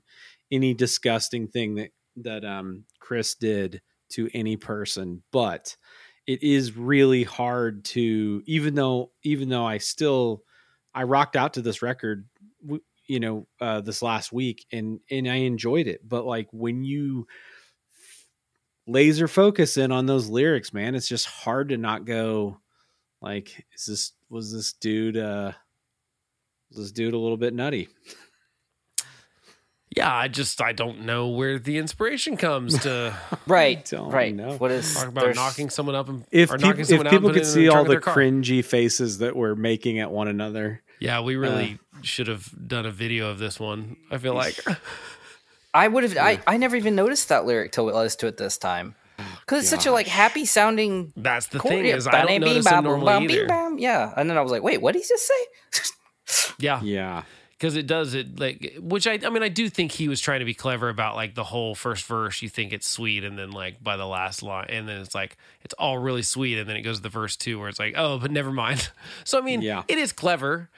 any 0.50 0.74
disgusting 0.74 1.48
thing 1.48 1.74
that 1.76 1.90
that 2.16 2.44
um 2.44 2.84
Chris 2.98 3.34
did 3.34 3.82
to 4.10 4.30
any 4.32 4.56
person, 4.56 5.22
but 5.32 5.76
it 6.26 6.42
is 6.42 6.76
really 6.76 7.24
hard 7.24 7.84
to 7.84 8.42
even 8.46 8.74
though 8.74 9.10
even 9.22 9.48
though 9.48 9.66
I 9.66 9.78
still 9.78 10.42
I 10.94 11.02
rocked 11.02 11.36
out 11.36 11.54
to 11.54 11.62
this 11.62 11.82
record 11.82 12.26
you 13.06 13.20
know 13.20 13.46
uh 13.60 13.80
this 13.80 14.02
last 14.02 14.32
week 14.32 14.66
and 14.72 15.00
and 15.10 15.28
I 15.28 15.36
enjoyed 15.36 15.86
it 15.86 16.00
but 16.06 16.24
like 16.26 16.48
when 16.52 16.84
you 16.84 17.26
laser 18.86 19.26
focus 19.28 19.76
in 19.76 19.90
on 19.92 20.06
those 20.06 20.28
lyrics 20.28 20.72
man 20.72 20.94
it's 20.94 21.08
just 21.08 21.26
hard 21.26 21.68
to 21.70 21.76
not 21.76 22.04
go 22.04 22.60
like 23.22 23.64
is 23.74 23.84
this 23.86 24.12
was 24.30 24.52
this 24.52 24.72
dude 24.74 25.16
uh 25.16 25.52
was 26.70 26.78
this 26.78 26.92
dude 26.92 27.14
a 27.14 27.18
little 27.18 27.36
bit 27.36 27.54
nutty 27.54 27.88
Yeah, 29.96 30.14
I 30.14 30.28
just 30.28 30.60
I 30.60 30.72
don't 30.72 31.02
know 31.06 31.28
where 31.28 31.58
the 31.58 31.78
inspiration 31.78 32.36
comes 32.36 32.78
to 32.82 33.16
Right. 33.46 33.82
don't 33.90 34.10
Right. 34.10 34.34
know. 34.34 34.56
What 34.58 34.70
is 34.70 34.92
talk 34.94 35.08
about 35.08 35.20
there's- 35.22 35.36
knocking 35.36 35.70
someone 35.70 35.94
up 35.94 36.08
and 36.08 36.24
if 36.30 36.50
or 36.50 36.56
people, 36.56 36.68
knocking 36.68 36.80
if 36.82 36.86
someone 36.88 37.06
out 37.06 37.10
people 37.10 37.28
and 37.30 37.36
could 37.38 37.46
see 37.46 37.68
all 37.68 37.84
the 37.84 37.96
cringy 37.96 38.64
faces 38.64 39.18
that 39.18 39.34
we're 39.36 39.54
making 39.54 39.98
at 40.00 40.10
one 40.10 40.28
another 40.28 40.82
Yeah, 40.98 41.20
we 41.20 41.36
really 41.36 41.78
Uh. 41.94 42.02
should 42.02 42.26
have 42.28 42.48
done 42.68 42.86
a 42.86 42.90
video 42.90 43.30
of 43.30 43.38
this 43.38 43.58
one. 43.60 43.96
I 44.10 44.18
feel 44.18 44.34
like 44.34 44.58
I 45.74 45.88
would 45.88 46.04
have. 46.04 46.16
I, 46.16 46.40
I 46.46 46.56
never 46.56 46.76
even 46.76 46.94
noticed 46.94 47.28
that 47.28 47.44
lyric 47.44 47.72
till 47.72 47.86
we 47.86 47.92
listened 47.92 48.20
to 48.20 48.26
it 48.28 48.36
this 48.38 48.56
time. 48.56 48.94
Because 49.40 49.60
it's 49.62 49.70
such 49.70 49.86
a 49.86 49.92
like 49.92 50.06
happy 50.06 50.44
sounding. 50.44 51.12
that's 51.16 51.46
the 51.48 51.58
chord- 51.58 51.74
thing 51.74 51.84
yeah, 51.86 51.96
is 51.96 52.06
I 52.06 52.12
don't 52.12 52.26
bam, 52.26 52.40
notice 52.42 52.64
bam, 52.64 52.74
them 52.84 52.84
bam, 52.84 53.00
normally 53.04 53.28
bam, 53.28 53.46
bam, 53.46 53.72
either. 53.74 53.80
Yeah, 53.82 54.12
and 54.16 54.28
then 54.28 54.36
I 54.36 54.40
was 54.42 54.50
like, 54.52 54.62
wait, 54.62 54.80
what 54.82 54.92
did 54.92 55.02
he 55.02 55.08
just 55.08 55.26
say? 55.26 55.92
Yeah, 56.58 56.80
yeah 56.82 57.22
because 57.58 57.76
it 57.76 57.86
does 57.86 58.12
it 58.14 58.38
like 58.38 58.76
which 58.80 59.06
I 59.06 59.18
I 59.24 59.30
mean 59.30 59.42
I 59.42 59.48
do 59.48 59.68
think 59.70 59.92
he 59.92 60.08
was 60.08 60.20
trying 60.20 60.40
to 60.40 60.44
be 60.44 60.52
clever 60.54 60.88
about 60.88 61.14
like 61.16 61.34
the 61.34 61.44
whole 61.44 61.74
first 61.74 62.04
verse. 62.06 62.42
You 62.42 62.48
think 62.48 62.72
it's 62.72 62.88
sweet, 62.88 63.24
and 63.24 63.38
then 63.38 63.50
like 63.52 63.82
by 63.82 63.96
the 63.96 64.06
last 64.06 64.42
line, 64.42 64.66
and 64.70 64.88
then 64.88 65.00
it's 65.00 65.14
like 65.14 65.36
it's 65.62 65.72
all 65.74 65.98
really 65.98 66.22
sweet, 66.22 66.58
and 66.58 66.68
then 66.68 66.76
it 66.76 66.82
goes 66.82 66.96
to 66.96 67.02
the 67.02 67.08
verse 67.08 67.36
two 67.36 67.58
where 67.60 67.68
it's 67.68 67.78
like 67.78 67.94
oh, 67.96 68.18
but 68.18 68.30
never 68.30 68.50
mind. 68.50 68.88
So 69.24 69.38
I 69.38 69.42
mean, 69.42 69.62
Yeah. 69.62 69.84
it 69.88 69.98
is 69.98 70.12
clever. 70.12 70.68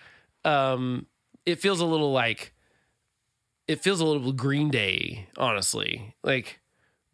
Um, 0.45 1.07
it 1.47 1.61
feels 1.61 1.81
a 1.81 1.87
little 1.87 2.13
like 2.13 2.53
it 3.67 3.81
feels 3.83 4.01
a 4.01 4.05
little 4.05 4.33
Green 4.33 4.71
Day, 4.71 5.29
honestly. 5.37 6.15
Like 6.23 6.61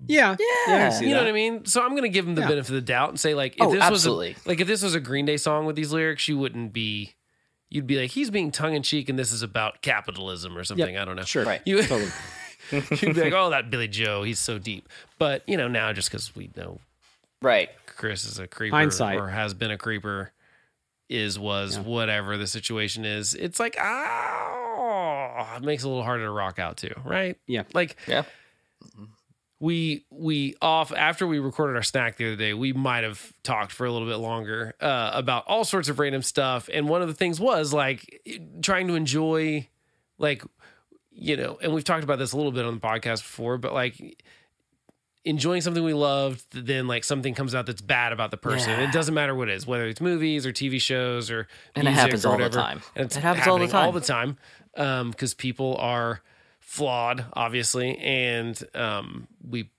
yeah 0.07 0.37
Yeah. 0.69 0.87
I 0.87 0.89
see 0.91 1.05
you 1.07 1.11
know 1.13 1.19
that. 1.19 1.25
what 1.25 1.29
I 1.31 1.33
mean? 1.33 1.65
So 1.67 1.83
I'm 1.83 1.95
gonna 1.95 2.09
give 2.09 2.27
him 2.27 2.35
the 2.35 2.43
Yeah. 2.43 2.49
benefit 2.49 2.71
of 2.71 2.75
the 2.75 2.81
doubt 2.83 3.11
and 3.11 3.19
say 3.21 3.35
like 3.35 3.55
if 3.57 3.63
Oh, 3.63 3.73
this 3.73 3.83
absolutely. 3.83 4.35
was 4.35 4.45
a, 4.45 4.49
like 4.49 4.61
if 4.61 4.67
this 4.69 4.83
was 4.83 4.95
a 4.95 5.01
Green 5.01 5.25
Day 5.25 5.37
song 5.37 5.67
with 5.67 5.77
these 5.77 5.93
lyrics, 5.93 6.27
you 6.29 6.37
wouldn't 6.39 6.73
be 6.73 7.15
you'd 7.71 7.87
be 7.87 7.99
like 8.01 8.11
he's 8.11 8.31
being 8.31 8.51
tongue 8.51 8.75
in 8.75 8.83
cheek 8.83 9.09
and 9.09 9.19
this 9.19 9.33
is 9.33 9.43
about 9.43 9.83
capitalism 9.83 10.57
or 10.59 10.65
something. 10.65 10.97
I 10.99 11.05
don't 11.05 11.17
know. 11.17 11.23
sure 11.23 11.45
Right. 11.45 11.63
You 11.65 11.83
totally 11.83 12.11
you'd 12.73 13.15
be 13.15 13.21
like, 13.21 13.33
oh, 13.33 13.51
that 13.51 13.71
Billie 13.71 13.89
Joe, 13.89 14.23
he's 14.23 14.39
so 14.39 14.59
deep. 14.59 14.89
But 15.19 15.43
you 15.49 15.57
know 15.57 15.69
now 15.69 15.93
just 15.93 16.11
because 16.11 16.35
we 16.37 16.51
know 16.57 16.81
Right. 17.41 17.69
Chris 17.87 18.25
is 18.25 18.39
a 18.39 18.47
creeper 18.47 18.77
Hindsight. 18.77 19.19
or 19.19 19.29
has 19.29 19.55
been 19.55 19.71
a 19.71 19.77
creeper, 19.79 20.33
is 21.09 21.39
was 21.39 21.77
Yeah. 21.77 21.83
whatever 21.83 22.37
the 22.37 22.47
situation 22.47 23.05
is. 23.05 23.35
It's 23.35 23.61
like 23.61 23.77
ah, 23.81 25.57
it 25.57 25.63
makes 25.63 25.83
it 25.83 25.87
a 25.87 25.89
little 25.89 26.05
harder 26.05 26.25
to 26.25 26.31
rock 26.31 26.59
out 26.59 26.79
to, 26.79 26.95
right? 27.05 27.37
Yeah. 27.47 27.65
like 27.75 27.97
Yeah. 28.07 28.23
we 29.61 30.05
we 30.11 30.55
off 30.61 30.93
after 30.93 31.27
we 31.27 31.39
recorded 31.39 31.77
our 31.77 31.83
snack 31.83 32.17
the 32.17 32.27
other 32.27 32.37
day 32.37 32.53
we 32.55 32.73
might 32.73 33.05
have 33.05 33.33
talked 33.43 33.73
for 33.73 33.87
a 33.87 33.93
little 33.93 34.09
bit 34.09 34.17
longer 34.17 34.75
uh, 34.81 35.11
about 35.15 35.45
all 35.47 35.65
sorts 35.65 35.89
of 35.89 35.99
random 35.99 36.23
stuff 36.23 36.69
and 36.73 36.89
one 36.89 37.01
of 37.03 37.09
the 37.09 37.15
things 37.15 37.41
was 37.41 37.73
like 37.73 38.21
trying 38.63 38.89
to 38.89 38.95
enjoy 38.95 39.67
like 40.19 40.43
you 41.11 41.37
know 41.37 41.57
and 41.63 41.73
we've 41.73 41.85
talked 41.85 42.05
about 42.05 42.19
this 42.19 42.33
a 42.33 42.37
little 42.37 42.53
bit 42.53 42.67
on 42.67 42.75
the 42.75 42.81
podcast 42.81 43.23
before 43.23 43.57
but 43.57 43.73
like 43.73 44.23
enjoying 45.25 45.61
something 45.63 45.83
we 45.83 45.95
loved 45.95 46.43
then 46.53 46.87
like 46.87 47.03
something 47.05 47.35
comes 47.35 47.55
out 47.55 47.65
that's 47.67 47.81
bad 47.81 48.13
about 48.13 48.31
the 48.31 48.37
person 48.37 48.71
Yeah. 48.71 48.89
it 48.89 48.93
doesn't 48.93 49.15
matter 49.15 49.35
what 49.35 49.49
it 49.49 49.55
is 49.55 49.67
whether 49.67 49.87
it's 49.87 50.01
movies 50.01 50.45
or 50.45 50.53
tv 50.53 50.81
shows 50.81 51.31
or 51.31 51.49
And 51.75 51.89
it 51.89 51.93
happens 51.93 52.25
all 52.27 52.37
the 52.37 52.49
time. 52.51 52.83
and 52.95 53.07
It 53.07 53.15
happens 53.15 53.47
all 53.47 53.59
the 53.59 53.67
happening 53.67 53.75
all 53.87 53.93
time. 53.93 54.37
the 54.75 54.81
time 54.81 54.99
um 55.01 55.11
because 55.11 55.33
people 55.35 55.77
are 55.79 56.21
flawed 56.61 57.25
obviously 57.33 57.97
and 57.99 58.63
um 58.75 59.27
we 59.49 59.71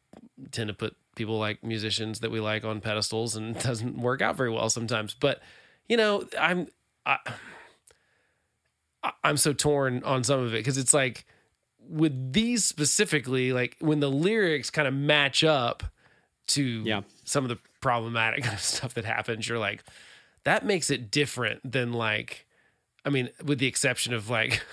tend 0.51 0.67
to 0.69 0.73
put 0.73 0.95
people 1.15 1.37
like 1.37 1.63
musicians 1.63 2.19
that 2.21 2.31
we 2.31 2.39
like 2.39 2.63
on 2.65 2.81
pedestals 2.81 3.35
and 3.35 3.55
it 3.55 3.61
doesn't 3.63 3.97
work 3.97 4.21
out 4.21 4.35
very 4.35 4.49
well 4.51 4.69
sometimes 4.69 5.13
but 5.13 5.41
you 5.87 5.95
know 5.97 6.25
i'm 6.39 6.67
I, 7.05 7.17
I- 9.03 9.13
i'm 9.23 9.37
so 9.37 9.53
torn 9.53 10.01
on 10.03 10.23
some 10.23 10.39
of 10.39 10.53
it 10.53 10.57
because 10.57 10.77
it's 10.77 10.93
like 10.93 11.25
with 11.89 12.33
these 12.33 12.63
specifically 12.65 13.53
like 13.53 13.75
when 13.79 13.99
the 13.99 14.09
lyrics 14.09 14.69
kind 14.69 14.87
of 14.87 14.93
match 14.93 15.43
up 15.43 15.83
to 16.47 16.63
Yeah. 16.63 17.01
some 17.23 17.43
of 17.43 17.49
the 17.49 17.57
problematic 17.81 18.43
kind 18.43 18.55
of 18.55 18.61
stuff 18.61 18.93
that 18.95 19.05
happens 19.05 19.47
you're 19.47 19.59
like 19.59 19.83
that 20.43 20.65
makes 20.65 20.89
it 20.89 21.11
different 21.11 21.59
than 21.69 21.93
like 21.93 22.45
i 23.05 23.09
mean 23.09 23.29
with 23.43 23.59
the 23.59 23.67
exception 23.67 24.13
of 24.13 24.29
like 24.29 24.63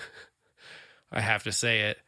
i 1.11 1.19
have 1.21 1.43
to 1.43 1.51
say 1.51 1.81
it 1.81 1.99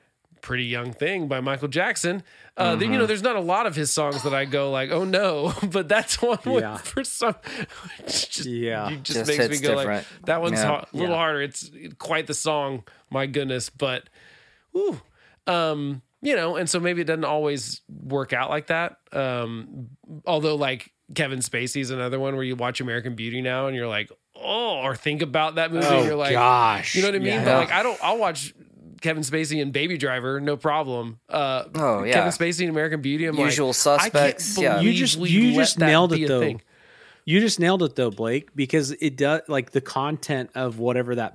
pretty 0.41 0.65
young 0.65 0.93
thing 0.93 1.27
by 1.27 1.39
michael 1.39 1.67
jackson 1.67 2.21
uh 2.57 2.71
then, 2.71 2.79
Mm-hmm. 2.81 2.93
you 2.93 2.99
know 2.99 3.05
there's 3.07 3.23
not 3.23 3.35
a 3.35 3.39
lot 3.41 3.65
of 3.65 3.75
his 3.75 3.91
songs 3.91 4.21
that 4.23 4.33
i 4.33 4.45
go 4.45 4.69
like 4.71 4.91
oh 4.91 5.03
no 5.03 5.53
but 5.71 5.87
that's 5.87 6.21
one 6.21 6.37
where 6.43 6.61
Yeah. 6.61 6.77
for 6.77 7.03
some 7.03 7.35
just, 8.05 8.45
Yeah. 8.45 8.89
it 8.89 9.03
just, 9.03 9.19
Just 9.19 9.27
makes 9.27 9.39
me 9.39 9.47
hits 9.55 9.61
go 9.61 9.75
like 9.75 10.05
that 10.25 10.41
one's 10.41 10.59
Yeah. 10.59 10.67
ha- 10.67 10.85
a 10.93 10.95
little 10.95 11.09
Yeah. 11.11 11.15
harder 11.17 11.41
it's 11.41 11.69
quite 11.97 12.27
the 12.27 12.35
song 12.35 12.83
my 13.09 13.25
goodness 13.25 13.69
but 13.71 14.03
Ooh. 14.77 14.99
Um, 15.47 16.01
you 16.21 16.35
know, 16.35 16.55
and 16.55 16.69
so 16.69 16.79
maybe 16.79 17.01
it 17.01 17.05
doesn't 17.05 17.23
always 17.25 17.81
work 17.87 18.33
out 18.33 18.49
like 18.49 18.67
that. 18.67 18.97
Um, 19.11 19.89
although 20.25 20.55
like 20.55 20.91
Kevin 21.13 21.39
Spacey's 21.39 21.91
another 21.91 22.19
one 22.19 22.35
where 22.35 22.43
you 22.43 22.55
watch 22.55 22.81
American 22.81 23.15
Beauty 23.15 23.41
now 23.41 23.67
and 23.67 23.75
you're 23.75 23.87
like, 23.87 24.09
oh, 24.35 24.79
or 24.83 24.95
think 24.95 25.21
about 25.21 25.55
that 25.55 25.71
movie 25.71 25.85
oh 25.87 25.97
and 25.99 26.05
you're 26.07 26.15
like, 26.15 26.33
gosh 26.33 26.95
you 26.95 27.01
know 27.03 27.09
what 27.09 27.15
I 27.15 27.19
mean? 27.19 27.27
Yeah. 27.27 27.45
But 27.45 27.57
like 27.57 27.71
I 27.71 27.83
don't 27.83 27.99
I'll 28.03 28.17
watch 28.17 28.53
Kevin 29.01 29.21
Spacey 29.23 29.61
and 29.61 29.71
Baby 29.71 29.97
Driver, 29.97 30.41
no 30.41 30.57
problem. 30.57 31.19
Uh 31.29 31.65
Oh, 31.75 32.03
yeah. 32.03 32.13
Kevin 32.13 32.31
Spacey 32.31 32.61
and 32.61 32.69
American 32.71 33.01
Beauty, 33.01 33.25
I'm 33.27 33.37
Usual 33.37 33.67
like, 33.67 33.75
Suspects, 33.75 34.57
I 34.57 34.61
yeah. 34.63 34.73
can't 34.75 34.83
You 34.85 34.93
just- 34.93 35.19
you 35.19 35.53
just 35.53 35.77
nailed 35.79 36.13
it, 36.13 36.27
though. 36.27 36.39
thing. 36.39 36.61
You 37.27 37.39
just 37.39 37.59
nailed 37.59 37.81
it 37.83 37.95
though, 37.95 38.11
Blake, 38.11 38.55
because 38.55 38.91
it 38.91 39.15
does 39.15 39.41
like 39.47 39.71
the 39.71 39.81
content 39.81 40.51
of 40.55 40.79
whatever 40.79 41.15
that 41.15 41.33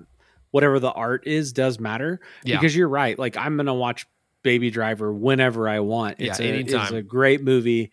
whatever 0.51 0.81
the 0.81 0.93
art 0.93 1.27
is 1.27 1.53
does 1.53 1.79
matter. 1.79 2.21
Yeah. 2.45 2.57
Because 2.57 2.75
you're 2.75 2.89
right. 2.89 3.19
Like 3.19 3.37
I'm 3.37 3.57
gonna 3.57 3.75
watch 3.75 4.07
Baby 4.43 4.71
Driver 4.71 5.13
whenever 5.13 5.69
I 5.69 5.81
want. 5.81 6.21
Yeah, 6.21 6.31
It's 6.31 6.41
a, 6.41 6.45
it's 6.83 6.91
a 6.93 7.03
great 7.03 7.43
movie, 7.43 7.91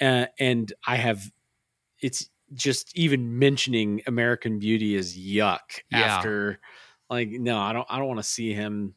uh, 0.00 0.26
and 0.38 0.72
I 0.86 0.96
have. 0.96 1.30
It's 2.00 2.28
just 2.54 2.96
even 2.96 3.38
mentioning 3.38 4.02
American 4.06 4.58
Beauty 4.58 4.94
is 4.94 5.16
yuck. 5.16 5.58
Yeah. 5.90 5.98
After, 6.16 6.58
like, 7.08 7.28
no, 7.28 7.58
I 7.58 7.72
don't. 7.72 7.86
I 7.90 7.98
don't 7.98 8.08
want 8.08 8.20
to 8.20 8.24
see 8.24 8.52
him 8.52 8.94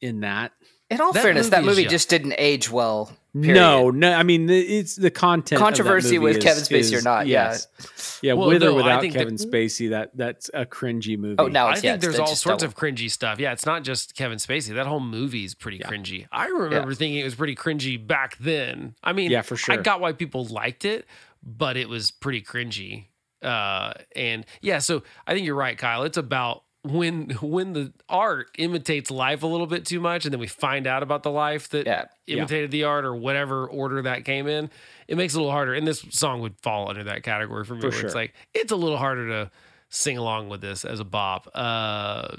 in 0.00 0.20
that. 0.20 0.52
In 0.90 1.02
all 1.02 1.12
That 1.12 1.22
fairness, 1.22 1.50
that 1.50 1.60
movie 1.64 1.72
is 1.72 1.76
movie 1.78 1.88
just 1.90 2.08
didn't 2.08 2.34
age 2.38 2.70
well. 2.70 3.12
Period. 3.34 3.54
No, 3.54 3.90
no. 3.90 4.10
I 4.12 4.22
mean, 4.22 4.48
it's 4.48 4.96
the 4.96 5.10
content. 5.10 5.52
of 5.52 5.58
that 5.58 5.64
Controversy 5.64 6.18
movie 6.18 6.18
with 6.20 6.36
is- 6.38 6.44
Kevin 6.44 6.62
Spacey 6.64 6.98
or 6.98 7.02
not, 7.02 7.26
yeah. 7.26 7.50
yes. 7.50 8.18
yeah, 8.22 8.32
Well, 8.32 8.48
with 8.48 8.62
no, 8.62 8.70
or 8.72 8.74
without 8.76 9.02
Kevin 9.02 9.36
that- 9.36 9.46
Spacey, 9.50 9.90
that 9.90 10.16
that's 10.16 10.50
a 10.54 10.64
cringy 10.64 11.18
movie. 11.18 11.36
Oh, 11.38 11.46
now 11.46 11.66
I 11.66 11.72
it's 11.72 11.82
think 11.82 11.90
yeah, 11.92 11.96
there's 11.98 12.18
all 12.18 12.26
sorts 12.28 12.62
double. 12.62 12.64
of 12.64 12.74
cringy 12.74 13.10
stuff. 13.10 13.38
Yeah, 13.38 13.52
it's 13.52 13.66
not 13.66 13.84
just 13.84 14.16
Kevin 14.16 14.38
Spacey. 14.38 14.74
That 14.74 14.86
whole 14.86 14.98
movie 14.98 15.44
is 15.44 15.54
pretty 15.54 15.76
Yeah. 15.76 15.88
cringy. 15.90 16.26
I 16.32 16.46
remember 16.46 16.94
thinking 16.94 17.18
it 17.20 17.24
was 17.24 17.34
pretty 17.34 17.54
cringy 17.54 18.04
back 18.04 18.38
then. 18.38 18.94
I 19.04 19.12
mean, 19.12 19.30
Yeah, 19.30 19.42
for 19.42 19.56
sure. 19.56 19.74
I 19.74 19.78
got 19.78 20.00
why 20.00 20.12
people 20.12 20.46
liked 20.46 20.86
it, 20.86 21.04
but 21.42 21.76
it 21.76 21.88
was 21.90 22.10
pretty 22.10 22.40
cringy. 22.40 23.08
Uh, 23.42 23.92
and 24.16 24.46
yeah, 24.62 24.78
so 24.78 25.02
I 25.26 25.34
think 25.34 25.44
you're 25.46 25.54
right, 25.54 25.76
Kyle. 25.76 26.02
It's 26.04 26.16
about 26.16 26.62
when 26.90 27.30
when 27.40 27.72
the 27.72 27.92
art 28.08 28.50
imitates 28.58 29.10
life 29.10 29.42
a 29.42 29.46
little 29.46 29.66
bit 29.66 29.84
too 29.84 30.00
much, 30.00 30.24
and 30.24 30.32
then 30.32 30.40
we 30.40 30.46
find 30.46 30.86
out 30.86 31.02
about 31.02 31.22
the 31.22 31.30
life 31.30 31.68
that 31.70 31.86
Yeah. 31.86 32.04
Yeah. 32.26 32.36
imitated 32.38 32.70
the 32.70 32.84
art 32.84 33.04
or 33.04 33.14
whatever 33.14 33.66
order 33.66 34.02
that 34.02 34.24
came 34.24 34.46
in. 34.46 34.70
It 35.06 35.16
makes 35.16 35.34
it 35.34 35.36
a 35.36 35.40
little 35.40 35.52
harder. 35.52 35.74
And 35.74 35.86
this 35.86 36.04
song 36.10 36.40
would 36.40 36.56
fall 36.60 36.88
under 36.90 37.04
that 37.04 37.22
category 37.22 37.64
for 37.64 37.74
me. 37.74 37.80
For 37.80 37.90
where 37.90 38.04
It's 38.04 38.14
like 38.14 38.34
it's 38.54 38.72
a 38.72 38.76
little 38.76 38.98
harder 38.98 39.28
to 39.28 39.50
sing 39.90 40.18
along 40.18 40.48
with 40.48 40.60
this 40.60 40.84
as 40.84 41.00
a 41.00 41.04
bop. 41.04 41.48
Uh, 41.54 42.36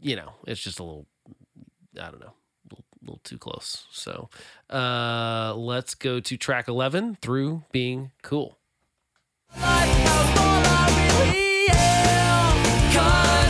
you 0.00 0.16
know, 0.16 0.32
it's 0.46 0.60
just 0.60 0.78
a 0.80 0.82
little, 0.82 1.06
I 2.00 2.10
don't 2.10 2.20
know, 2.20 2.32
a 2.32 2.68
little, 2.70 2.84
little 3.02 3.20
too 3.24 3.38
close. 3.38 3.86
So 3.92 4.30
uh, 4.70 5.54
let's 5.56 5.94
go 5.94 6.18
to 6.20 6.36
track 6.36 6.66
11 6.68 7.18
through 7.22 7.62
being 7.72 8.10
cool. 8.22 8.58
Lighthouse 9.60 11.36
all 12.96 13.41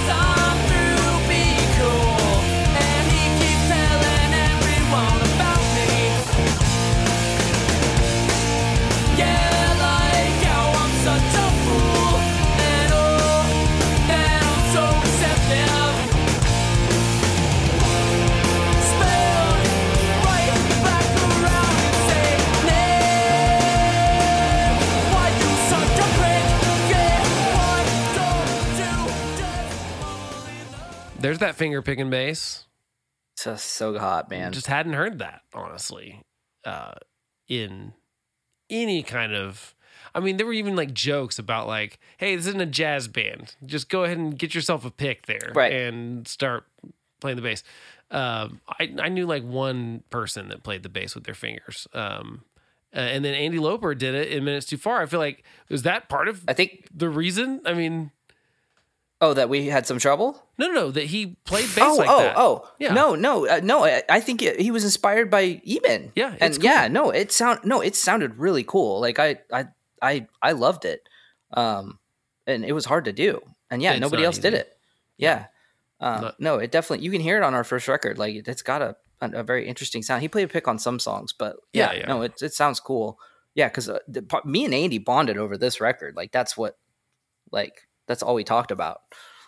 There's 31.22 31.38
that 31.38 31.54
finger 31.56 31.80
picking 31.82 32.10
bass. 32.10 32.66
Just 33.42 33.66
so 33.66 33.98
hot, 33.98 34.28
man. 34.30 34.52
Just 34.52 34.66
hadn't 34.66 34.92
heard 34.92 35.18
that 35.20 35.42
honestly, 35.54 36.22
uh, 36.64 36.92
in 37.48 37.92
any 38.70 39.02
kind 39.02 39.32
of. 39.34 39.74
I 40.14 40.20
mean, 40.20 40.36
there 40.36 40.46
were 40.46 40.52
even 40.52 40.76
like 40.76 40.92
jokes 40.92 41.38
about 41.38 41.66
like, 41.66 41.98
"Hey, 42.18 42.36
this 42.36 42.46
isn't 42.46 42.60
a 42.60 42.66
jazz 42.66 43.08
band. 43.08 43.54
Just 43.64 43.88
go 43.88 44.04
ahead 44.04 44.18
and 44.18 44.38
get 44.38 44.54
yourself 44.54 44.84
a 44.84 44.90
pick 44.90 45.26
there, 45.26 45.52
Right. 45.54 45.72
and 45.72 46.28
start 46.28 46.64
playing 47.20 47.36
the 47.36 47.42
bass." 47.42 47.62
Um, 48.10 48.60
I 48.68 48.92
I 49.00 49.08
knew 49.08 49.26
like 49.26 49.42
one 49.42 50.02
person 50.10 50.48
that 50.48 50.62
played 50.62 50.82
the 50.82 50.88
bass 50.90 51.14
with 51.14 51.24
their 51.24 51.34
fingers. 51.34 51.88
Um, 51.94 52.42
uh, 52.94 52.98
and 52.98 53.24
then 53.24 53.32
Andy 53.34 53.58
Loper 53.58 53.94
did 53.94 54.14
it 54.14 54.28
in 54.28 54.44
Minutes 54.44 54.66
Too 54.66 54.76
Far. 54.76 55.00
I 55.00 55.06
feel 55.06 55.20
like 55.20 55.44
was 55.70 55.82
that 55.84 56.10
part 56.10 56.28
of 56.28 56.44
I 56.46 56.52
think. 56.52 56.88
the 56.94 57.08
reason? 57.08 57.62
I 57.64 57.72
mean, 57.72 58.10
Oh, 59.22 59.34
that 59.34 59.48
we 59.48 59.66
had 59.66 59.86
some 59.86 60.00
trouble. 60.00 60.44
no, 60.58 60.66
no, 60.66 60.74
no, 60.74 60.90
that 60.90 61.04
he 61.04 61.36
played 61.44 61.72
bass 61.76 61.84
oh, 61.84 61.94
like 61.94 62.10
oh, 62.10 62.18
that. 62.18 62.34
oh, 62.36 62.68
Yeah. 62.80 62.92
No, 62.92 63.14
no, 63.14 63.46
uh, 63.46 63.60
no. 63.62 63.84
I, 63.84 64.02
I 64.10 64.18
think 64.20 64.42
it, 64.42 64.60
he 64.60 64.72
was 64.72 64.82
inspired 64.82 65.30
by 65.30 65.62
Eben. 65.64 66.10
Yeah, 66.16 66.34
and 66.40 66.52
it's 66.54 66.62
yeah, 66.62 66.88
no, 66.88 67.10
it 67.10 67.30
sound 67.30 67.60
no, 67.64 67.80
it 67.80 67.94
sounded 67.94 68.36
really 68.36 68.64
cool. 68.64 69.00
Like 69.00 69.20
I, 69.20 69.38
I, 69.52 69.68
I, 70.02 70.26
I 70.42 70.52
loved 70.52 70.84
it. 70.84 71.08
Um, 71.52 72.00
and 72.48 72.64
it 72.64 72.72
was 72.72 72.84
hard 72.84 73.04
to 73.04 73.12
do. 73.12 73.40
And 73.70 73.80
yeah, 73.80 73.92
It's 73.92 74.00
nobody 74.00 74.24
else 74.24 74.38
did 74.38 74.54
it. 74.54 74.76
Yeah. 75.16 75.46
Um, 76.00 76.22
Not- 76.22 76.40
no, 76.40 76.56
it 76.58 76.72
definitely. 76.72 77.04
You 77.04 77.12
can 77.12 77.20
hear 77.20 77.36
it 77.36 77.44
on 77.44 77.54
our 77.54 77.62
first 77.62 77.86
record. 77.86 78.18
Like 78.18 78.34
it's 78.48 78.62
got 78.62 78.82
a 78.82 78.96
a, 79.20 79.30
a 79.38 79.42
very 79.44 79.68
interesting 79.68 80.02
sound. 80.02 80.22
He 80.22 80.28
played 80.28 80.46
a 80.46 80.48
pick 80.48 80.66
on 80.66 80.80
some 80.80 80.98
songs, 80.98 81.32
but 81.32 81.54
yeah, 81.72 81.92
Yeah, 81.92 81.98
yeah. 82.00 82.06
no, 82.06 82.22
it 82.22 82.42
it 82.42 82.54
sounds 82.54 82.80
cool. 82.80 83.18
Yeah, 83.54 83.68
because 83.68 83.88
uh, 83.88 84.00
me 84.44 84.64
and 84.64 84.74
Andy 84.74 84.98
bonded 84.98 85.38
over 85.38 85.56
this 85.56 85.80
record. 85.80 86.16
Like 86.16 86.32
that's 86.32 86.56
what, 86.56 86.76
like 87.52 87.86
that's 88.06 88.22
all 88.22 88.34
we 88.34 88.44
talked 88.44 88.70
about. 88.70 89.00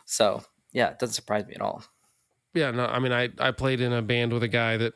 So 0.04 0.42
yeah, 0.72 0.90
it 0.90 0.98
doesn't 0.98 1.14
surprise 1.14 1.46
me 1.46 1.54
at 1.54 1.60
all. 1.60 1.84
Yeah, 2.54 2.70
no, 2.70 2.86
I 2.86 3.00
mean, 3.00 3.12
I 3.12 3.30
I 3.40 3.50
played 3.50 3.80
in 3.80 3.92
a 3.92 4.00
band 4.00 4.32
with 4.32 4.44
a 4.44 4.48
guy 4.48 4.76
that 4.76 4.94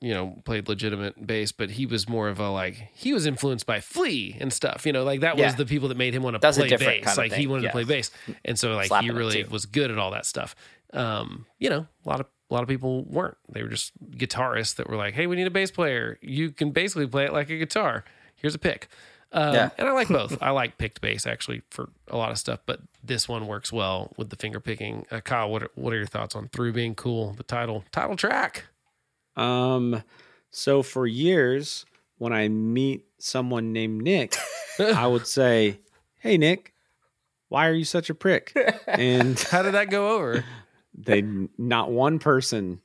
you 0.00 0.14
know 0.14 0.40
played 0.44 0.68
legitimate 0.68 1.26
bass, 1.26 1.50
but 1.50 1.70
he 1.70 1.84
was 1.84 2.08
more 2.08 2.28
of 2.28 2.38
a 2.38 2.48
like 2.48 2.90
he 2.94 3.12
was 3.12 3.26
influenced 3.26 3.66
by 3.66 3.80
Flea 3.80 4.36
and 4.38 4.52
stuff. 4.52 4.86
You 4.86 4.92
know, 4.92 5.02
like 5.02 5.20
that 5.20 5.36
was 5.36 5.56
the 5.56 5.66
people 5.66 5.88
that 5.88 5.96
made 5.96 6.14
him 6.14 6.22
want 6.22 6.34
to 6.34 6.38
That's 6.38 6.56
play 6.56 6.68
bass. 6.68 7.04
kind 7.04 7.06
of 7.08 7.16
like 7.16 7.32
he 7.32 7.48
wanted 7.48 7.64
yeah. 7.64 7.70
to 7.70 7.72
play 7.72 7.84
bass, 7.84 8.12
and 8.44 8.56
so 8.56 8.74
like 8.74 8.86
Slapping 8.86 9.10
he 9.10 9.16
really 9.16 9.42
was 9.44 9.66
good 9.66 9.90
at 9.90 9.98
all 9.98 10.12
that 10.12 10.26
stuff. 10.26 10.54
Um, 10.92 11.46
you 11.58 11.70
know, 11.70 11.88
a 12.04 12.08
lot 12.08 12.20
of 12.20 12.26
a 12.52 12.54
lot 12.54 12.62
of 12.62 12.68
people 12.68 13.04
weren't. 13.04 13.36
They 13.48 13.64
were 13.64 13.68
just 13.68 13.92
guitarists 14.12 14.76
that 14.76 14.88
were 14.88 14.96
like, 14.96 15.14
hey, 15.14 15.26
we 15.26 15.34
need 15.34 15.46
a 15.46 15.50
bass 15.50 15.72
player. 15.72 16.18
You 16.20 16.50
can 16.50 16.70
basically 16.70 17.08
play 17.08 17.24
it 17.24 17.32
like 17.32 17.50
a 17.50 17.58
guitar. 17.58 18.04
Here's 18.36 18.54
a 18.54 18.58
pick. 18.58 18.88
Um, 19.32 19.54
Yeah. 19.54 19.70
And 19.78 19.88
I 19.88 19.92
like 19.92 20.08
both. 20.20 20.38
I 20.42 20.50
like 20.50 20.78
picked 20.78 21.00
bass 21.00 21.26
actually 21.26 21.62
for 21.70 21.88
a 22.08 22.16
lot 22.16 22.30
of 22.30 22.38
stuff, 22.38 22.60
but 22.66 22.80
this 23.02 23.28
one 23.28 23.46
works 23.46 23.72
well 23.72 24.12
with 24.16 24.30
the 24.30 24.36
finger 24.36 24.60
picking. 24.60 25.06
Uh, 25.10 25.20
Kyle, 25.20 25.50
what 25.50 25.62
are, 25.64 25.70
what 25.74 25.92
are 25.92 25.96
your 25.96 26.06
thoughts 26.06 26.34
on 26.36 26.48
"Through 26.48 26.72
Being 26.74 26.94
Cool"? 26.94 27.32
The 27.34 27.42
title 27.42 27.84
title 27.92 28.16
track. 28.16 28.64
Um, 29.36 30.02
so 30.50 30.82
for 30.82 31.06
years, 31.06 31.86
when 32.18 32.32
I 32.32 32.48
meet 32.48 33.06
someone 33.18 33.72
named 33.72 34.02
Nick, 34.02 34.36
I 34.78 35.06
would 35.06 35.26
say, 35.26 35.78
"Hey, 36.20 36.36
Nick, 36.36 36.74
why 37.48 37.68
are 37.68 37.72
you 37.74 37.84
such 37.84 38.10
a 38.10 38.14
prick?" 38.14 38.52
And 38.86 39.38
How 39.50 39.62
did 39.62 39.74
that 39.74 39.90
go 39.90 40.10
over? 40.16 40.44
they, 40.94 41.22
not 41.56 41.90
one 41.90 42.18
person, 42.18 42.82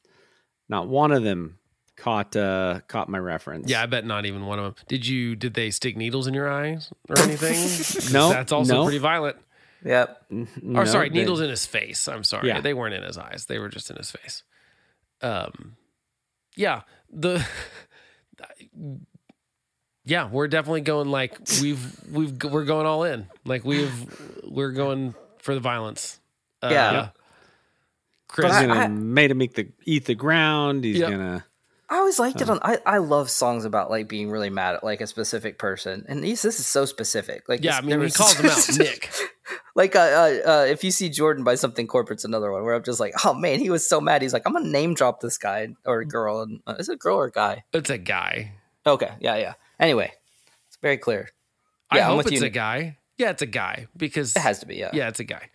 not 0.69 0.88
one 0.88 1.11
of 1.11 1.24
them, 1.24 1.57
caught 1.98 2.36
uh 2.36 2.80
caught 2.88 3.10
my 3.10 3.18
reference. 3.19 3.69
Yeah, 3.69 3.84
I 3.84 3.86
bet 3.88 4.06
not 4.06 4.26
even 4.26 4.45
one 4.45 4.60
of 4.60 4.65
them. 4.76 4.86
Did 4.88 5.06
you? 5.06 5.36
Did 5.36 5.53
they 5.53 5.69
stick 5.72 5.98
needles 5.98 6.28
in 6.28 6.34
your 6.34 6.49
eyes 6.49 6.90
or 7.10 7.19
anything? 7.19 8.11
No, 8.14 8.30
that's 8.30 8.52
also 8.53 8.74
no. 8.76 8.84
pretty 8.86 8.99
violent. 8.99 9.36
Yep. 9.84 10.24
N- 10.32 10.48
or 10.64 10.84
no, 10.84 10.86
sorry, 10.86 11.10
they- 11.10 11.15
needles 11.19 11.41
in 11.41 11.49
his 11.49 11.65
face. 11.65 12.07
I'm 12.07 12.24
sorry, 12.24 12.48
Yeah. 12.48 12.61
they 12.61 12.74
weren't 12.74 12.94
in 12.95 13.03
his 13.03 13.18
eyes. 13.18 13.45
They 13.48 13.60
were 13.60 13.69
just 13.69 13.90
in 13.90 13.98
his 13.98 14.10
face. 14.11 14.44
Um, 15.22 15.76
yeah, 16.56 16.82
the. 17.11 17.45
Yeah, 20.06 20.30
we're 20.30 20.48
definitely 20.48 20.82
going 20.82 21.10
like 21.10 21.38
we've 21.61 21.99
we've 22.10 22.41
we're 22.44 22.64
going 22.64 22.86
all 22.86 23.03
in. 23.03 23.28
Like 23.44 23.65
we've 23.65 23.91
we're 24.45 24.72
going 24.72 25.14
for 25.40 25.53
the 25.53 25.60
violence. 25.60 26.18
Uh, 26.61 26.69
Yeah. 26.72 26.91
Yeah. 26.94 27.10
Chris, 28.30 28.53
He's 28.57 28.68
gonna 28.68 28.80
I- 28.80 28.88
made 28.88 29.32
him 29.32 29.41
eat 29.41 29.56
the 29.56 29.68
eat 29.86 30.06
the 30.06 30.15
ground. 30.15 30.86
He's 30.86 30.99
Yep. 30.99 31.10
gonna 31.11 31.45
I 31.90 31.98
always 31.98 32.20
liked 32.20 32.42
it 32.42 32.50
on. 32.50 32.60
I, 32.64 32.80
I 32.86 32.98
love 32.98 33.30
songs 33.30 33.64
about 33.64 33.90
like 33.90 34.10
being 34.10 34.30
really 34.30 34.50
mad 34.50 34.76
at 34.76 34.84
like 34.84 35.00
a 35.00 35.08
specific 35.08 35.58
person, 35.58 36.06
and 36.10 36.22
these 36.22 36.42
this 36.42 36.60
is 36.60 36.68
so 36.68 36.86
specific. 36.86 37.48
Like 37.48 37.64
yeah, 37.64 37.78
I 37.78 37.82
mean 37.82 38.02
he 38.02 38.12
calls 38.12 38.36
him 38.36 38.48
out, 38.48 38.78
Nick. 38.78 39.10
like 39.76 39.96
uh, 39.96 40.00
uh, 40.00 40.50
uh, 40.50 40.66
if 40.68 40.84
you 40.84 40.92
see 40.92 41.08
Jordan 41.08 41.46
by 41.46 41.56
something 41.56 41.88
corporate's 41.88 42.26
another 42.26 42.52
one 42.52 42.64
where 42.64 42.74
I'm 42.74 42.84
just 42.84 43.00
like, 43.00 43.14
oh 43.24 43.34
man, 43.34 43.60
he 43.60 43.70
was 43.70 43.88
so 43.88 44.02
mad. 44.02 44.22
He's 44.22 44.34
like, 44.34 44.44
I'm 44.46 44.52
gonna 44.52 44.68
name 44.68 44.96
drop 44.96 45.22
this 45.22 45.38
guy 45.38 45.70
or 45.86 46.04
girl, 46.04 46.42
and 46.42 46.60
uh, 46.68 46.76
is 46.78 46.90
it 46.90 46.94
a 46.94 46.98
girl 46.98 47.18
or 47.18 47.26
a 47.26 47.32
guy? 47.32 47.64
It's 47.72 47.90
a 47.90 47.98
guy. 47.98 48.54
Okay, 48.86 49.12
yeah, 49.22 49.38
yeah. 49.38 49.54
Anyway, 49.80 50.12
it's 50.68 50.78
very 50.82 50.98
clear. 50.98 51.30
I 51.90 51.98
Yeah, 51.98 52.06
I'm 52.06 52.10
hope 52.16 52.26
with 52.26 52.34
it's 52.34 52.42
you, 52.42 52.48
a 52.48 52.50
guy. 52.50 52.98
Yeah, 53.18 53.30
it's 53.30 53.42
a 53.42 53.48
guy 53.48 53.88
because 53.96 54.36
It 54.36 54.42
has 54.42 54.60
to 54.60 54.66
be, 54.66 54.76
yeah. 54.76 54.92
yeah, 54.94 55.08
it's 55.08 55.20
a 55.20 55.24
guy. 55.24 55.50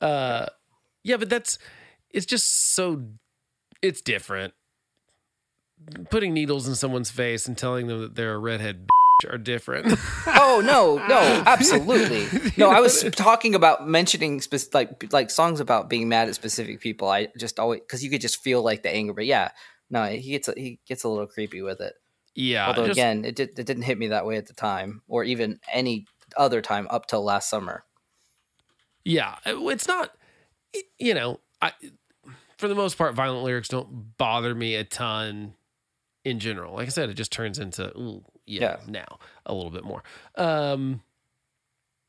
Uh, 0.00 0.46
yeah, 1.02 1.16
but 1.16 1.30
that's 1.30 1.58
it's 2.10 2.26
just 2.26 2.74
so 2.74 3.04
it's 3.82 4.02
different. 4.02 4.52
Putting 6.10 6.34
needles 6.34 6.66
in 6.68 6.74
someone's 6.74 7.10
face 7.10 7.46
and 7.46 7.56
telling 7.56 7.86
them 7.86 8.00
that 8.00 8.14
they're 8.14 8.34
a 8.34 8.38
redhead 8.38 8.86
bitch 9.22 9.32
are 9.32 9.38
different. 9.38 9.98
Oh 10.50 10.60
no, 10.64 10.96
no, 11.06 11.42
absolutely. 11.46 12.26
No, 12.56 12.70
I 12.70 12.80
was 12.80 13.02
talking 13.12 13.54
about 13.54 13.86
mentioning 13.86 14.40
spec- 14.40 14.72
like 14.72 15.12
like 15.12 15.30
songs 15.30 15.60
about 15.60 15.90
being 15.90 16.08
mad 16.08 16.26
at 16.28 16.34
specific 16.34 16.80
people. 16.80 17.08
I 17.08 17.28
just 17.36 17.60
always 17.60 17.80
because 17.80 18.02
you 18.02 18.08
could 18.10 18.22
just 18.22 18.42
feel 18.42 18.62
like 18.62 18.82
the 18.82 18.90
anger. 18.90 19.12
But 19.12 19.26
yeah, 19.26 19.50
no, 19.90 20.06
he 20.06 20.30
gets 20.30 20.48
a, 20.48 20.54
he 20.56 20.78
gets 20.88 21.04
a 21.04 21.08
little 21.08 21.26
creepy 21.26 21.60
with 21.60 21.80
it. 21.82 21.92
yeah, 22.34 22.66
Although 22.66 22.86
just- 22.86 22.96
again, 22.98 23.24
it 23.26 23.36
did, 23.36 23.58
it 23.58 23.66
didn't 23.66 23.82
hit 23.82 23.98
me 23.98 24.08
that 24.08 24.24
way 24.26 24.36
at 24.38 24.46
the 24.46 24.54
time, 24.54 25.02
or 25.06 25.22
even 25.22 25.60
any 25.70 26.06
other 26.36 26.62
time 26.62 26.86
up 26.90 27.06
till 27.06 27.22
last 27.22 27.50
summer. 27.50 27.84
yeah, 29.04 29.36
uh, 29.46 29.66
it's 29.68 29.86
not. 29.86 30.10
You 30.98 31.12
know, 31.14 31.40
I 31.60 31.72
for 32.56 32.68
the 32.68 32.74
most 32.74 32.96
part, 32.96 33.14
violent 33.14 33.44
lyrics 33.44 33.68
don't 33.68 34.16
bother 34.16 34.54
me 34.54 34.74
a 34.76 34.84
ton 34.84 35.54
in 36.30 36.38
general. 36.40 36.74
Like 36.74 36.86
I 36.86 36.90
said, 36.90 37.08
it 37.10 37.14
just 37.14 37.32
turns 37.32 37.58
into 37.58 37.88
ooh, 37.98 38.24
yeah, 38.46 38.60
Yeah. 38.62 38.76
now 38.86 39.18
a 39.46 39.54
little 39.54 39.70
bit 39.70 39.84
more. 39.84 40.02
Um, 40.36 41.02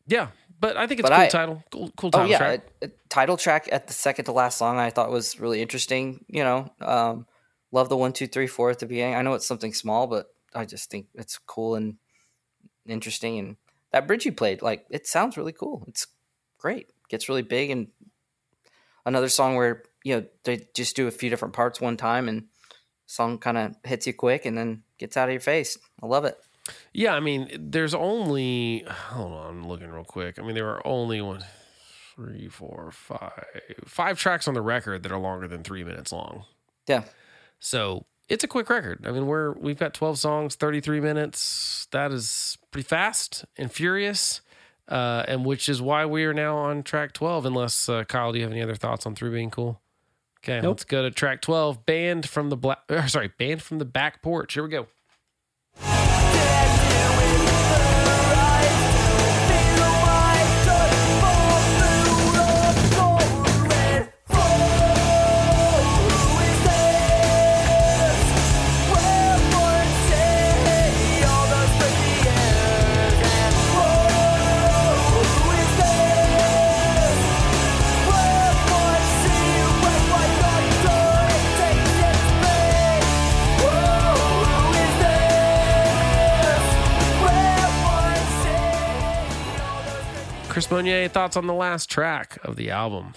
yeah, 0.08 0.30
but 0.60 0.76
I 0.78 0.88
think 0.88 1.00
it's 1.00 1.10
But 1.10 1.14
a 1.14 1.16
cool 1.16 1.24
I- 1.26 1.30
title, 1.30 1.64
cool, 1.72 1.92
cool 1.98 2.08
Oh 2.14 2.18
title 2.18 2.32
yeah, 2.32 2.38
track. 2.38 2.60
it- 2.60 2.74
it- 2.86 3.10
title 3.10 3.38
track 3.38 3.70
at 3.72 3.88
the 3.88 3.94
second 3.94 4.26
to 4.26 4.32
last 4.32 4.58
song 4.58 4.78
I 4.78 4.90
thought 4.90 5.12
was 5.12 5.40
really 5.40 5.62
interesting. 5.62 6.26
You 6.28 6.44
know, 6.44 6.74
um, 6.82 7.28
love 7.72 7.90
the 7.90 7.98
one 7.98 8.14
two 8.14 8.28
three 8.28 8.48
four 8.48 8.70
at 8.70 8.80
the 8.80 8.86
beginning. 8.86 9.16
I 9.16 9.22
know 9.22 9.34
it's 9.34 9.46
something 9.48 9.74
small, 9.74 10.08
but 10.08 10.34
I 10.54 10.66
just 10.66 10.90
think 10.90 11.08
it's 11.14 11.38
cool 11.38 11.76
and 11.76 11.98
interesting. 12.88 13.38
And 13.38 13.58
that 13.92 14.08
bridge 14.08 14.26
you 14.26 14.32
played, 14.32 14.62
like, 14.62 14.86
it 14.90 15.06
sounds 15.08 15.38
really 15.38 15.54
cool. 15.54 15.84
It's 15.88 16.08
great. 16.58 16.90
Gets 17.10 17.30
really 17.30 17.42
big 17.44 17.70
and 17.70 17.88
another 19.06 19.30
song 19.30 19.56
where 19.56 19.84
you 20.04 20.16
know 20.16 20.26
they 20.44 20.68
just 20.76 20.96
do 20.96 21.08
a 21.08 21.12
few 21.12 21.30
different 21.30 21.54
parts 21.54 21.80
one 21.82 21.98
time 21.98 22.28
and 22.30 22.48
song 23.10 23.40
kind 23.40 23.58
of 23.58 23.76
hits 23.84 24.06
you 24.06 24.14
quick 24.14 24.46
and 24.46 24.56
then 24.58 24.84
gets 25.00 25.18
out 25.18 25.28
of 25.28 25.34
your 25.34 25.42
face. 25.42 25.78
I 26.02 26.06
love 26.06 26.26
it. 26.26 26.40
Yeah, 26.94 27.16
I 27.16 27.20
mean, 27.20 27.50
there's 27.60 27.96
only 27.96 28.86
hold 28.88 29.34
on, 29.34 29.50
I'm 29.50 29.68
looking 29.68 29.90
real 29.90 30.04
quick. 30.04 30.38
I 30.38 30.44
mean, 30.44 30.54
there 30.54 30.70
are 30.70 30.86
only 30.86 31.20
one, 31.20 31.44
three, 32.16 32.48
four, 32.48 32.92
five, 32.92 33.46
five 33.86 34.20
tracks 34.20 34.48
on 34.48 34.54
the 34.54 34.62
record 34.62 35.02
that 35.04 35.12
are 35.12 35.18
longer 35.18 35.48
than 35.48 35.64
three 35.64 35.84
minutes 35.84 36.12
long. 36.12 36.46
Yeah. 36.88 37.04
So 37.60 38.06
it's 38.28 38.44
a 38.44 38.48
quick 38.48 38.70
record. 38.70 39.04
I 39.08 39.12
mean, 39.12 39.26
we're 39.26 39.54
we've 39.54 39.80
got 39.80 39.96
12 39.96 40.20
songs, 40.20 40.56
33 40.56 41.00
minutes. 41.00 41.88
That 41.90 42.12
is 42.12 42.60
pretty 42.70 42.88
fast 42.88 43.44
and 43.58 43.72
furious, 43.72 44.42
uh, 44.88 45.24
and 45.28 45.46
which 45.46 45.68
is 45.68 45.82
why 45.82 46.06
we 46.06 46.26
are 46.26 46.34
now 46.34 46.58
on 46.58 46.84
track 46.84 47.14
12. 47.14 47.48
Unless 47.48 47.90
uh, 47.90 48.04
Kyle, 48.04 48.32
do 48.32 48.38
you 48.38 48.44
have 48.44 48.54
any 48.54 48.62
other 48.62 48.76
thoughts 48.76 49.08
on 49.08 49.16
through 49.16 49.32
being 49.32 49.50
cool? 49.50 49.82
Okay, 50.44 50.62
Nope. 50.62 50.70
let's 50.72 50.86
go 50.86 51.02
to 51.04 51.12
track 51.12 51.42
12. 51.42 51.86
Banned 51.86 52.28
from 52.30 52.50
the 52.50 52.58
black. 52.58 52.80
Sorry, 53.08 53.32
banned 53.38 53.62
from 53.62 53.80
the 53.80 53.86
back 53.86 54.22
porch. 54.22 54.54
Here 54.54 54.64
we 54.64 54.70
go. 54.70 54.88
Chris 90.60 90.72
Monier, 90.72 91.08
thoughts 91.08 91.38
on 91.38 91.48
the 91.48 91.54
last 91.54 91.90
track 91.90 92.38
of 92.44 92.58
the 92.58 92.70
album? 92.70 93.14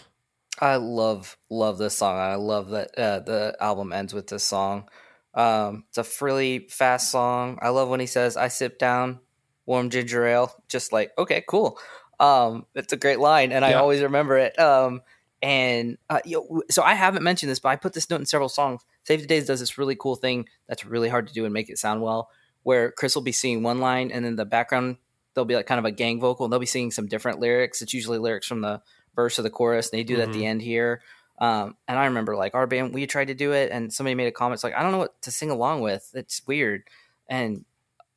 I 0.60 0.76
love 0.76 1.36
love 1.50 1.76
this 1.76 1.96
song. 1.96 2.16
I 2.16 2.36
love 2.36 2.70
that 2.70 2.96
uh, 2.96 3.18
the 3.18 3.56
album 3.58 3.92
ends 3.92 4.14
with 4.14 4.28
this 4.28 4.44
song. 4.44 4.88
Um, 5.34 5.82
it's 5.88 5.98
a 5.98 6.24
really 6.24 6.68
fast 6.68 7.10
song. 7.10 7.58
I 7.60 7.70
love 7.70 7.88
when 7.88 7.98
he 7.98 8.06
says, 8.06 8.36
"I 8.36 8.46
sip 8.46 8.78
down 8.78 9.18
warm 9.66 9.90
ginger 9.90 10.24
ale." 10.24 10.54
Just 10.68 10.92
like, 10.92 11.10
okay, 11.18 11.42
cool. 11.48 11.80
Um, 12.20 12.64
it's 12.76 12.92
a 12.92 12.96
great 12.96 13.18
line, 13.18 13.50
and 13.50 13.64
I 13.64 13.72
always 13.72 14.02
remember 14.02 14.38
it. 14.38 14.56
Um, 14.56 15.00
and 15.42 15.98
uh, 16.08 16.20
you 16.24 16.46
know, 16.48 16.62
so 16.70 16.84
I 16.84 16.94
haven't 16.94 17.24
mentioned 17.24 17.50
this, 17.50 17.58
but 17.58 17.70
I 17.70 17.74
put 17.74 17.92
this 17.92 18.08
note 18.08 18.20
in 18.20 18.26
several 18.26 18.50
songs. 18.50 18.82
Saves 19.02 19.22
the 19.22 19.26
Day 19.26 19.40
does 19.40 19.58
this 19.58 19.78
really 19.78 19.96
cool 19.96 20.14
thing 20.14 20.48
that's 20.68 20.86
really 20.86 21.08
hard 21.08 21.26
to 21.26 21.34
do 21.34 21.44
and 21.44 21.52
make 21.52 21.70
it 21.70 21.78
sound 21.78 22.02
well, 22.02 22.30
where 22.62 22.92
Chris 22.92 23.16
will 23.16 23.22
be 23.22 23.32
singing 23.32 23.64
one 23.64 23.80
line, 23.80 24.12
and 24.12 24.24
then 24.24 24.36
the 24.36 24.44
background 24.44 24.98
there'll 25.34 25.46
be 25.46 25.56
like 25.56 25.66
kind 25.66 25.78
of 25.78 25.84
a 25.84 25.90
gang 25.90 26.20
vocal, 26.20 26.44
and 26.44 26.52
they'll 26.52 26.60
be 26.60 26.66
singing 26.66 26.90
some 26.90 27.06
different 27.06 27.40
lyrics. 27.40 27.82
It's 27.82 27.94
usually 27.94 28.18
lyrics 28.18 28.46
from 28.46 28.60
the 28.60 28.82
verse 29.14 29.38
or 29.38 29.42
the 29.42 29.50
chorus. 29.50 29.90
And 29.90 29.98
they 29.98 30.04
do 30.04 30.16
that 30.16 30.28
at 30.28 30.32
the 30.32 30.46
end 30.46 30.62
here. 30.62 31.02
Um, 31.38 31.76
and 31.88 31.98
I 31.98 32.06
remember 32.06 32.36
like 32.36 32.54
our 32.54 32.66
band, 32.66 32.94
we 32.94 33.06
tried 33.06 33.28
to 33.28 33.34
do 33.34 33.52
it, 33.52 33.70
and 33.72 33.92
somebody 33.92 34.14
made 34.14 34.28
a 34.28 34.32
comment 34.32 34.58
it's 34.58 34.64
like, 34.64 34.74
I 34.74 34.82
don't 34.82 34.92
know 34.92 34.98
what 34.98 35.20
to 35.22 35.30
sing 35.30 35.50
along 35.50 35.80
with. 35.80 36.10
It's 36.14 36.46
weird. 36.46 36.84
And 37.28 37.64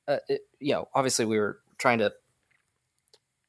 uh, 0.07 0.17
it, 0.29 0.41
you 0.59 0.73
know, 0.73 0.87
obviously 0.93 1.25
we 1.25 1.39
were 1.39 1.59
trying 1.77 1.99
to, 1.99 2.13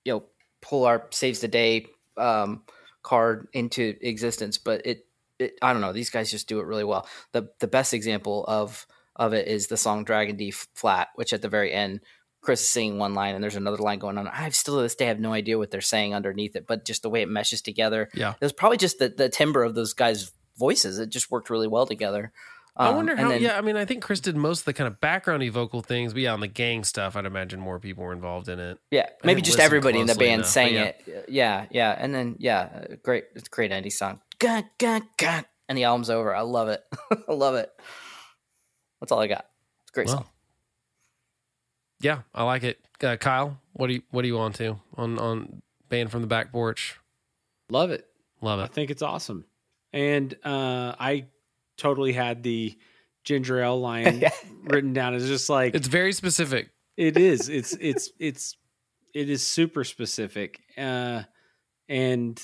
you 0.04 0.12
know, 0.14 0.24
pull 0.62 0.86
our 0.86 1.06
saves 1.10 1.40
the 1.40 1.48
day 1.48 1.86
um, 2.16 2.62
card 3.02 3.48
into 3.52 3.96
existence, 4.00 4.58
but 4.58 4.86
it, 4.86 5.06
it, 5.38 5.58
I 5.60 5.72
don't 5.72 5.82
know. 5.82 5.92
These 5.92 6.10
guys 6.10 6.30
just 6.30 6.48
do 6.48 6.60
it 6.60 6.66
really 6.66 6.84
well. 6.84 7.06
the 7.32 7.50
The 7.58 7.68
best 7.68 7.92
example 7.92 8.44
of 8.48 8.86
of 9.14 9.32
it 9.32 9.48
is 9.48 9.66
the 9.66 9.76
song 9.76 10.04
Drag 10.04 10.30
in 10.30 10.36
D 10.36 10.50
Flat, 10.50 11.08
which 11.14 11.32
at 11.32 11.42
the 11.42 11.48
very 11.48 11.72
end, 11.72 12.00
Chris 12.46 12.62
is 12.62 12.70
singing 12.70 12.98
one 12.98 13.12
line 13.12 13.34
and 13.34 13.42
there's 13.44 13.56
another 13.56 13.76
line 13.78 13.98
going 13.98 14.16
on. 14.16 14.28
I've 14.28 14.54
still 14.54 14.76
to 14.76 14.82
this 14.82 14.94
day 14.94 15.06
have 15.06 15.20
no 15.20 15.32
idea 15.32 15.58
what 15.58 15.70
they're 15.70 15.80
saying 15.80 16.14
underneath 16.14 16.54
it, 16.56 16.66
but 16.66 16.84
just 16.84 17.02
the 17.02 17.10
way 17.10 17.20
it 17.22 17.28
meshes 17.28 17.60
together. 17.60 18.08
Yeah. 18.14 18.30
It 18.30 18.40
was 18.40 18.52
probably 18.52 18.78
just 18.78 18.98
the, 19.00 19.08
the 19.08 19.28
timbre 19.28 19.64
of 19.64 19.74
those 19.74 19.92
guys' 19.92 20.30
voices. 20.56 20.98
It 21.00 21.10
just 21.10 21.30
worked 21.30 21.50
really 21.50 21.66
well 21.68 21.86
together. 21.86 22.32
I 22.76 22.88
Um, 22.88 22.96
wonder 22.96 23.16
how. 23.16 23.28
then- 23.30 23.42
yeah, 23.42 23.58
I 23.58 23.62
mean, 23.62 23.76
I 23.76 23.84
think 23.84 24.02
Chris 24.02 24.20
did 24.20 24.36
most 24.36 24.60
of 24.60 24.64
the 24.66 24.74
kind 24.74 24.86
of 24.86 25.00
backgroundy 25.00 25.50
vocal 25.50 25.82
things, 25.82 26.12
but 26.12 26.22
yeah, 26.22 26.32
on 26.34 26.40
the 26.40 26.46
gang 26.46 26.84
stuff, 26.84 27.16
I'd 27.16 27.26
imagine 27.26 27.58
more 27.58 27.78
people 27.80 28.04
were 28.04 28.12
involved 28.12 28.48
in 28.48 28.60
it. 28.60 28.78
Yeah, 28.90 29.08
maybe 29.24 29.42
just 29.42 29.58
everybody 29.58 29.98
in 29.98 30.06
the 30.06 30.14
band 30.14 30.40
enough, 30.42 30.46
sang 30.46 30.74
yeah. 30.74 30.84
it. 30.84 31.24
Yeah, 31.28 31.66
yeah, 31.70 31.96
and 31.98 32.14
then 32.14 32.36
yeah, 32.38 32.84
great, 33.02 33.24
it's 33.34 33.48
a 33.48 33.50
great 33.50 33.72
Andy 33.72 33.90
song. 33.90 34.20
Gah, 34.38 34.62
gah, 34.78 35.00
gah, 35.18 35.42
and 35.68 35.76
the 35.76 35.84
album's 35.84 36.10
over. 36.10 36.34
I 36.34 36.42
love 36.42 36.68
it. 36.68 36.82
I 37.28 37.32
love 37.32 37.54
it. 37.56 37.70
That's 39.00 39.10
all 39.10 39.20
I 39.20 39.26
got. 39.26 39.46
It's 39.82 39.90
a 39.90 39.94
great 39.94 40.06
Well, 40.08 40.16
song. 40.18 40.26
Yeah, 42.00 42.22
I 42.34 42.44
like 42.44 42.62
it. 42.64 42.78
Uh, 43.02 43.16
Kyle, 43.16 43.58
what 43.72 43.86
do 43.88 43.94
you 43.94 44.02
what 44.10 44.22
do 44.22 44.28
you 44.28 44.36
want 44.36 44.54
to 44.56 44.78
on 44.96 45.18
on 45.18 45.62
banned 45.88 46.10
from 46.10 46.20
the 46.22 46.26
back 46.26 46.52
porch? 46.52 46.98
Love 47.70 47.90
it. 47.90 48.06
Love 48.40 48.60
it. 48.60 48.64
I 48.64 48.66
think 48.66 48.90
it's 48.90 49.02
awesome. 49.02 49.44
And 49.92 50.34
uh, 50.44 50.94
I 50.98 51.26
totally 51.78 52.12
had 52.12 52.42
the 52.42 52.76
ginger 53.24 53.60
ale 53.62 53.80
line 53.80 54.22
written 54.64 54.92
down. 54.92 55.14
It's 55.14 55.26
just 55.26 55.48
like 55.48 55.74
It's 55.74 55.88
very 55.88 56.12
specific. 56.12 56.70
it 56.96 57.16
is. 57.16 57.48
It's 57.48 57.72
it's 57.80 58.10
it's 58.18 58.56
it 59.14 59.30
is 59.30 59.46
super 59.46 59.84
specific. 59.84 60.60
Uh, 60.76 61.22
and 61.88 62.42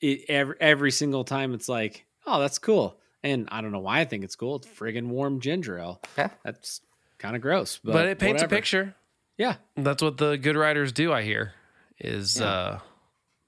it 0.00 0.24
every 0.28 0.56
every 0.60 0.90
single 0.90 1.24
time 1.24 1.54
it's 1.54 1.68
like, 1.68 2.06
oh, 2.26 2.40
that's 2.40 2.58
cool. 2.58 2.98
And 3.22 3.48
I 3.50 3.60
don't 3.60 3.72
know 3.72 3.80
why 3.80 4.00
I 4.00 4.04
think 4.04 4.24
it's 4.24 4.36
cool. 4.36 4.56
It's 4.56 4.66
friggin' 4.68 5.08
warm 5.08 5.40
ginger 5.40 5.78
ale. 5.78 6.00
Yeah. 6.18 6.28
That's 6.44 6.80
kind 7.26 7.36
of 7.36 7.42
gross, 7.42 7.78
but, 7.82 7.92
But, 7.92 8.06
it 8.08 8.18
paints 8.18 8.42
whatever. 8.42 8.54
a 8.54 8.58
picture. 8.58 8.94
Yeah. 9.38 9.56
That's 9.76 10.02
what 10.02 10.16
the 10.16 10.36
good 10.38 10.56
writers 10.56 10.92
do, 10.92 11.12
I 11.12 11.22
hear, 11.22 11.52
is 11.98 12.40
Yeah. 12.40 12.46
uh 12.46 12.78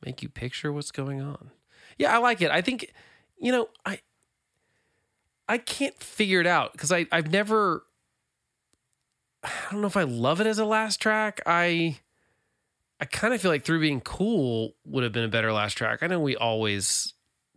make 0.05 0.23
you 0.23 0.29
picture 0.29 0.73
what's 0.73 0.91
going 0.93 1.21
on. 1.21 1.51
Yeah, 1.99 2.15
I 2.15 2.19
like 2.19 2.41
it. 2.43 2.51
I 2.51 2.61
think 2.63 2.93
you 3.39 3.53
know, 3.53 3.69
I 3.87 4.01
I 5.49 5.59
can't 5.59 5.97
figure 6.03 6.41
it 6.41 6.47
out 6.47 6.73
because 6.73 6.93
I 6.93 7.07
I've 7.11 7.31
never 7.33 7.85
I 9.45 9.51
don't 9.71 9.81
know 9.81 9.87
if 9.87 9.97
I 9.97 10.03
love 10.03 10.41
it 10.41 10.47
as 10.47 10.59
a 10.59 10.65
last 10.65 11.01
track. 11.01 11.41
I 11.47 11.99
I 13.01 13.05
kind 13.05 13.33
of 13.33 13.41
feel 13.41 13.51
like 13.51 13.65
through 13.65 13.81
being 13.81 14.01
cool 14.01 14.75
would 14.85 15.05
have 15.05 15.13
been 15.13 15.25
a 15.25 15.29
better 15.29 15.53
last 15.53 15.75
track. 15.75 16.03
I 16.03 16.07
know 16.09 16.21
we 16.21 16.37
always 16.37 17.15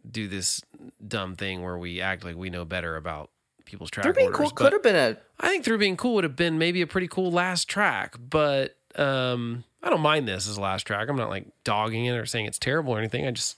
do 0.09 0.27
this 0.27 0.61
dumb 1.05 1.35
thing 1.35 1.61
where 1.63 1.77
we 1.77 1.99
act 2.01 2.23
like 2.23 2.35
we 2.35 2.49
know 2.49 2.63
better 2.65 2.95
about 2.95 3.29
people's 3.71 3.89
track 3.89 4.03
They're 4.03 4.13
being 4.13 4.27
orders, 4.27 4.39
cool. 4.39 4.49
Could 4.51 4.73
have 4.73 4.83
been 4.83 4.95
a 4.95 5.17
I 5.39 5.47
think 5.47 5.63
through 5.65 5.77
being 5.79 5.97
cool 5.97 6.13
would 6.15 6.23
have 6.23 6.35
been 6.35 6.57
maybe 6.59 6.81
a 6.81 6.87
pretty 6.87 7.07
cool 7.07 7.31
last 7.31 7.67
track, 7.67 8.15
but 8.19 8.75
um, 8.95 9.63
I 9.81 9.89
don't 9.89 10.01
mind 10.01 10.27
this 10.27 10.47
as 10.47 10.57
a 10.57 10.61
last 10.61 10.83
track. 10.83 11.07
I'm 11.09 11.15
not 11.15 11.29
like 11.29 11.47
dogging 11.63 12.05
it 12.05 12.11
or 12.17 12.25
saying 12.25 12.45
it's 12.45 12.59
terrible 12.59 12.93
or 12.93 12.99
anything. 12.99 13.25
I 13.25 13.31
just 13.31 13.57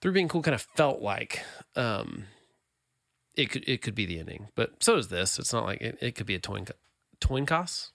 through 0.00 0.12
being 0.12 0.28
cool 0.28 0.42
kind 0.42 0.54
of 0.54 0.62
felt 0.62 1.02
like 1.02 1.42
um, 1.74 2.24
it 3.34 3.50
could 3.50 3.68
it 3.68 3.82
could 3.82 3.94
be 3.94 4.06
the 4.06 4.18
ending, 4.18 4.48
but 4.54 4.82
so 4.82 4.96
does 4.96 5.08
this. 5.08 5.38
It's 5.38 5.52
not 5.52 5.64
like 5.64 5.80
it, 5.80 5.98
it 6.00 6.14
could 6.14 6.26
be 6.26 6.34
a 6.34 6.38
twin 6.38 6.66
twin 7.20 7.44
toss. 7.46 7.90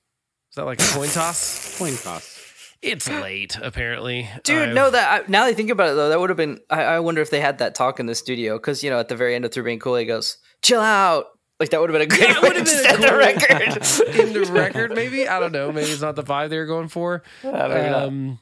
Is 0.51 0.55
that 0.55 0.65
like 0.65 0.81
a 0.81 0.85
coin 0.93 1.07
toss? 1.09 1.75
Coin 1.79 1.95
toss. 1.95 2.37
It's 2.81 3.07
late 3.07 3.57
apparently, 3.61 4.27
dude. 4.43 4.57
I've- 4.69 4.73
no, 4.73 4.89
that 4.89 5.11
I, 5.23 5.31
now 5.31 5.43
that 5.45 5.51
I 5.51 5.53
think 5.53 5.69
about 5.69 5.89
it 5.89 5.93
though, 5.95 6.09
that 6.09 6.19
would 6.19 6.29
have 6.29 6.37
been. 6.37 6.59
I, 6.69 6.83
I 6.83 6.99
wonder 6.99 7.21
if 7.21 7.29
they 7.29 7.39
had 7.39 7.59
that 7.59 7.75
talk 7.75 7.99
in 7.99 8.07
the 8.07 8.15
studio 8.15 8.57
because 8.57 8.83
you 8.83 8.89
know 8.89 8.99
at 8.99 9.07
the 9.07 9.15
very 9.15 9.35
end 9.35 9.45
of 9.45 9.53
Through 9.53 9.63
Being 9.63 9.79
Cool, 9.79 9.95
he 9.97 10.05
goes, 10.05 10.37
"Chill 10.61 10.81
out." 10.81 11.27
Like 11.59 11.69
that 11.69 11.79
would 11.79 11.91
have 11.91 11.99
been 11.99 12.11
a 12.11 12.17
great 12.17 12.29
Yeah, 12.29 12.41
way 12.41 12.59
to 12.59 12.65
set 12.65 12.97
a 12.97 13.01
the 13.01 13.15
record. 13.15 14.15
in 14.19 14.33
the 14.33 14.45
record. 14.51 14.95
Maybe 14.95 15.27
I 15.27 15.39
don't 15.39 15.51
know. 15.51 15.71
Maybe 15.71 15.91
it's 15.91 16.01
not 16.01 16.15
the 16.15 16.23
vibe 16.23 16.49
they 16.49 16.57
were 16.57 16.65
going 16.65 16.87
for. 16.87 17.21
maybe 17.43 17.53
um, 17.53 18.39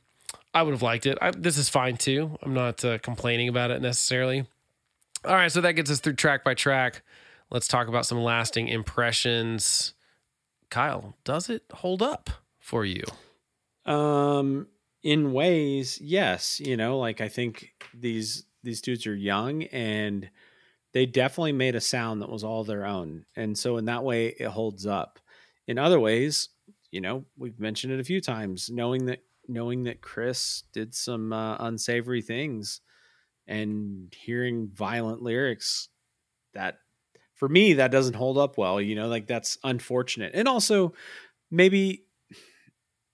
I 0.53 0.63
would 0.63 0.71
have 0.71 0.81
liked 0.81 1.05
it. 1.05 1.17
I, 1.21 1.31
this 1.31 1.57
is 1.57 1.67
fine 1.69 1.97
too. 1.97 2.37
I'm 2.41 2.53
not 2.53 2.83
uh, 2.85 2.97
complaining 2.99 3.49
about 3.49 3.71
it 3.71 3.81
necessarily. 3.81 4.45
All 5.25 5.33
right, 5.35 5.51
so 5.51 5.59
that 5.61 5.73
gets 5.73 5.91
us 5.91 5.99
through 5.99 6.13
track 6.13 6.45
by 6.45 6.53
track. 6.53 7.01
Let's 7.51 7.67
talk 7.67 7.87
about 7.89 8.05
some 8.05 8.19
lasting 8.21 8.69
impressions. 8.69 9.93
Kyle, 10.69 11.15
does 11.25 11.49
it 11.49 11.63
hold 11.73 12.01
up 12.01 12.29
for 12.59 12.85
you? 12.85 13.03
Um, 13.85 14.67
in 15.03 15.33
ways, 15.33 15.99
yes. 16.01 16.59
You 16.61 16.77
know, 16.77 16.97
like 16.99 17.19
I 17.21 17.27
think 17.27 17.71
these 17.93 18.45
these 18.63 18.81
dudes 18.81 19.05
are 19.07 19.15
young 19.15 19.63
and 19.63 20.29
they 20.93 21.05
definitely 21.05 21.51
made 21.51 21.75
a 21.75 21.81
sound 21.81 22.21
that 22.21 22.29
was 22.29 22.43
all 22.43 22.63
their 22.63 22.85
own, 22.85 23.25
and 23.35 23.57
so 23.57 23.77
in 23.77 23.85
that 23.85 24.03
way, 24.03 24.27
it 24.27 24.47
holds 24.47 24.85
up. 24.85 25.19
In 25.67 25.77
other 25.77 25.99
ways, 25.99 26.49
you 26.91 27.01
know, 27.01 27.25
we've 27.37 27.59
mentioned 27.59 27.93
it 27.93 27.99
a 27.99 28.05
few 28.05 28.21
times. 28.21 28.69
Knowing 28.71 29.05
that 29.05 29.19
knowing 29.47 29.83
that 29.83 30.01
Chris 30.01 30.63
did 30.73 30.93
some 30.93 31.33
uh, 31.33 31.57
unsavory 31.57 32.21
things 32.21 32.81
and 33.47 34.13
hearing 34.15 34.69
violent 34.73 35.21
lyrics, 35.21 35.89
that 36.53 36.79
for 37.35 37.49
me 37.49 37.73
that 37.73 37.91
doesn't 37.91 38.15
hold 38.15 38.37
up 38.37 38.57
well. 38.57 38.81
You 38.81 38.95
know, 38.95 39.07
like 39.07 39.27
that's 39.27 39.57
unfortunate, 39.63 40.31
and 40.33 40.47
also 40.47 40.93
maybe 41.51 42.05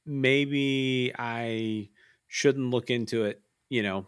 maybe 0.06 1.12
I 1.18 1.90
shouldn't 2.28 2.70
look 2.70 2.90
into 2.90 3.26
it, 3.26 3.42
you 3.70 3.84
know, 3.84 4.06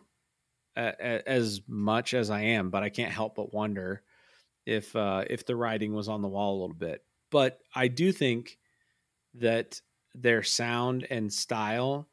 as 0.77 1.61
much 1.67 2.13
as 2.13 2.29
I 2.29 2.41
am, 2.41 2.69
but 2.69 2.83
I 2.83 2.89
can't 2.89 3.11
help 3.11 3.35
but 3.35 3.53
wonder 3.53 4.03
if 4.65 4.95
uh, 4.95 5.23
if 5.29 5.45
the 5.45 5.55
writing 5.55 5.93
was 5.93 6.07
on 6.07 6.21
the 6.21 6.27
wall 6.27 6.57
a 6.57 6.61
little 6.61 6.75
bit. 6.75 7.03
But 7.31 7.59
I 7.73 7.87
do 7.87 8.11
think 8.11 8.57
that 9.35 9.81
their 10.15 10.43
sound 10.43 11.07
and 11.09 11.31
style 11.31 12.07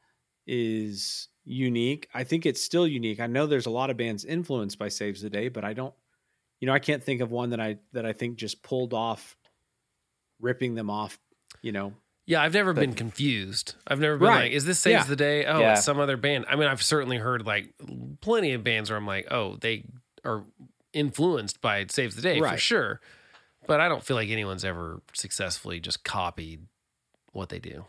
is 0.46 1.28
unique. 1.44 2.08
I 2.14 2.24
think 2.24 2.46
it's 2.46 2.62
still 2.62 2.86
unique. 2.86 3.20
I 3.20 3.26
know 3.26 3.46
there's 3.46 3.66
a 3.66 3.70
lot 3.70 3.90
of 3.90 3.96
bands 3.96 4.24
influenced 4.24 4.78
by 4.78 4.88
Saves 4.88 5.22
the 5.22 5.30
Day, 5.30 5.48
but 5.48 5.64
I 5.64 5.72
don't 5.72 5.94
you 6.64 6.66
know, 6.66 6.72
I 6.72 6.78
can't 6.78 7.02
think 7.02 7.20
of 7.20 7.30
one 7.30 7.50
that 7.50 7.60
I 7.60 7.76
that 7.92 8.06
I 8.06 8.14
think 8.14 8.36
just 8.36 8.62
pulled 8.62 8.94
off 8.94 9.36
ripping 10.40 10.74
them 10.74 10.88
off, 10.88 11.18
you 11.60 11.72
know, 11.72 11.92
Yeah, 12.26 12.42
I've 12.42 12.54
never 12.54 12.72
But- 12.72 12.80
been 12.80 12.94
confused. 12.94 13.74
I've 13.86 14.00
never 14.00 14.16
been 14.16 14.28
Right. 14.28 14.42
like, 14.44 14.52
is 14.52 14.64
this 14.64 14.78
Saves 14.80 15.02
Yeah. 15.04 15.04
the 15.04 15.16
Day? 15.16 15.44
Oh, 15.44 15.60
Yeah. 15.60 15.74
it's 15.74 15.84
some 15.84 15.98
other 16.00 16.16
band. 16.16 16.46
I 16.48 16.56
mean, 16.56 16.68
I've 16.68 16.82
certainly 16.82 17.18
heard 17.18 17.44
like 17.46 17.74
plenty 18.20 18.52
of 18.52 18.64
bands 18.64 18.88
where 18.90 18.96
I'm 18.96 19.06
like, 19.06 19.26
oh, 19.30 19.56
they 19.56 19.84
are 20.24 20.44
influenced 20.94 21.60
by 21.60 21.84
Saves 21.86 22.16
the 22.16 22.22
Day 22.22 22.38
for 22.38 22.56
sure. 22.56 23.00
But 23.66 23.80
I 23.80 23.88
don't 23.88 24.02
feel 24.04 24.16
like 24.16 24.28
anyone's 24.30 24.64
ever 24.64 25.02
successfully 25.12 25.80
just 25.80 26.04
copied 26.04 26.66
what 27.32 27.48
they 27.50 27.58
do. 27.58 27.84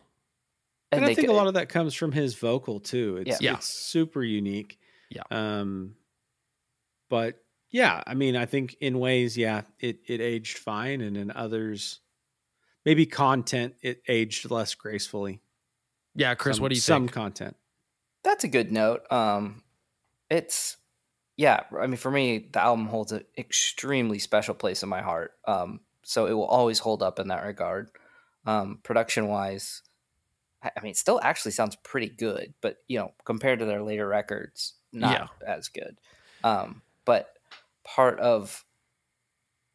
And, 0.92 1.04
I 1.04 1.10
they 1.10 1.16
think 1.16 1.28
a 1.30 1.34
lot 1.34 1.48
of 1.48 1.54
that 1.56 1.68
comes 1.70 1.94
from 1.94 2.14
his 2.14 2.36
vocal 2.36 2.80
too. 2.80 3.18
It's 3.26 3.42
Yeah. 3.42 3.56
it's 3.56 3.68
super 3.68 4.24
unique. 4.24 4.80
Yeah. 5.10 5.24
Um 5.32 5.96
but 7.10 7.44
yeah, 7.72 8.02
I 8.08 8.14
mean, 8.16 8.36
I 8.36 8.46
think 8.46 8.76
in 8.80 9.00
ways, 9.00 9.38
yeah, 9.38 9.64
it 9.80 10.00
it 10.08 10.22
aged 10.22 10.58
fine 10.58 11.02
and 11.02 11.16
in 11.18 11.32
others 11.32 12.00
maybe 12.86 13.06
content 13.06 13.76
it 13.82 14.02
aged 14.08 14.50
less 14.52 14.76
gracefully. 14.76 15.42
Yeah, 16.16 16.36
Chris, 16.36 16.58
Some- 16.58 16.62
what 16.64 16.70
do 16.70 16.76
you 16.76 16.82
some 16.82 17.04
think? 17.04 17.12
content. 17.14 17.56
That's 18.24 18.44
a 18.44 18.48
good 18.48 18.72
note. 18.72 19.10
Um, 19.12 19.64
it's 20.30 20.78
yeah. 21.38 21.64
I 21.78 21.86
mean, 21.88 21.98
for 21.98 22.10
me, 22.10 22.50
the 22.52 22.62
album 22.62 22.88
holds 22.88 23.12
an 23.12 23.26
extremely 23.38 24.20
special 24.20 24.56
place 24.56 24.82
in 24.84 24.90
my 24.90 25.02
heart. 25.02 25.34
Um, 25.46 25.82
so 26.04 26.26
it 26.28 26.34
will 26.34 26.46
always 26.46 26.80
hold 26.80 27.04
up 27.04 27.20
in 27.20 27.28
that 27.28 27.44
regard. 27.44 27.90
Um, 28.46 28.80
production 28.84 29.28
wise, 29.28 29.82
I 30.64 30.72
I 30.78 30.82
mean, 30.82 30.92
it 30.92 30.98
still 30.98 31.20
actually 31.22 31.52
sounds 31.52 31.76
pretty 31.78 32.10
good, 32.10 32.54
but 32.62 32.78
you 32.88 32.98
know, 32.98 33.12
compared 33.26 33.60
to 33.60 33.66
their 33.66 33.84
later 33.84 34.08
records, 34.08 34.74
not 34.94 35.30
as 35.46 35.68
good. 35.68 35.98
Um, 36.44 36.82
but 37.06 37.34
part 37.84 38.20
of 38.20 38.64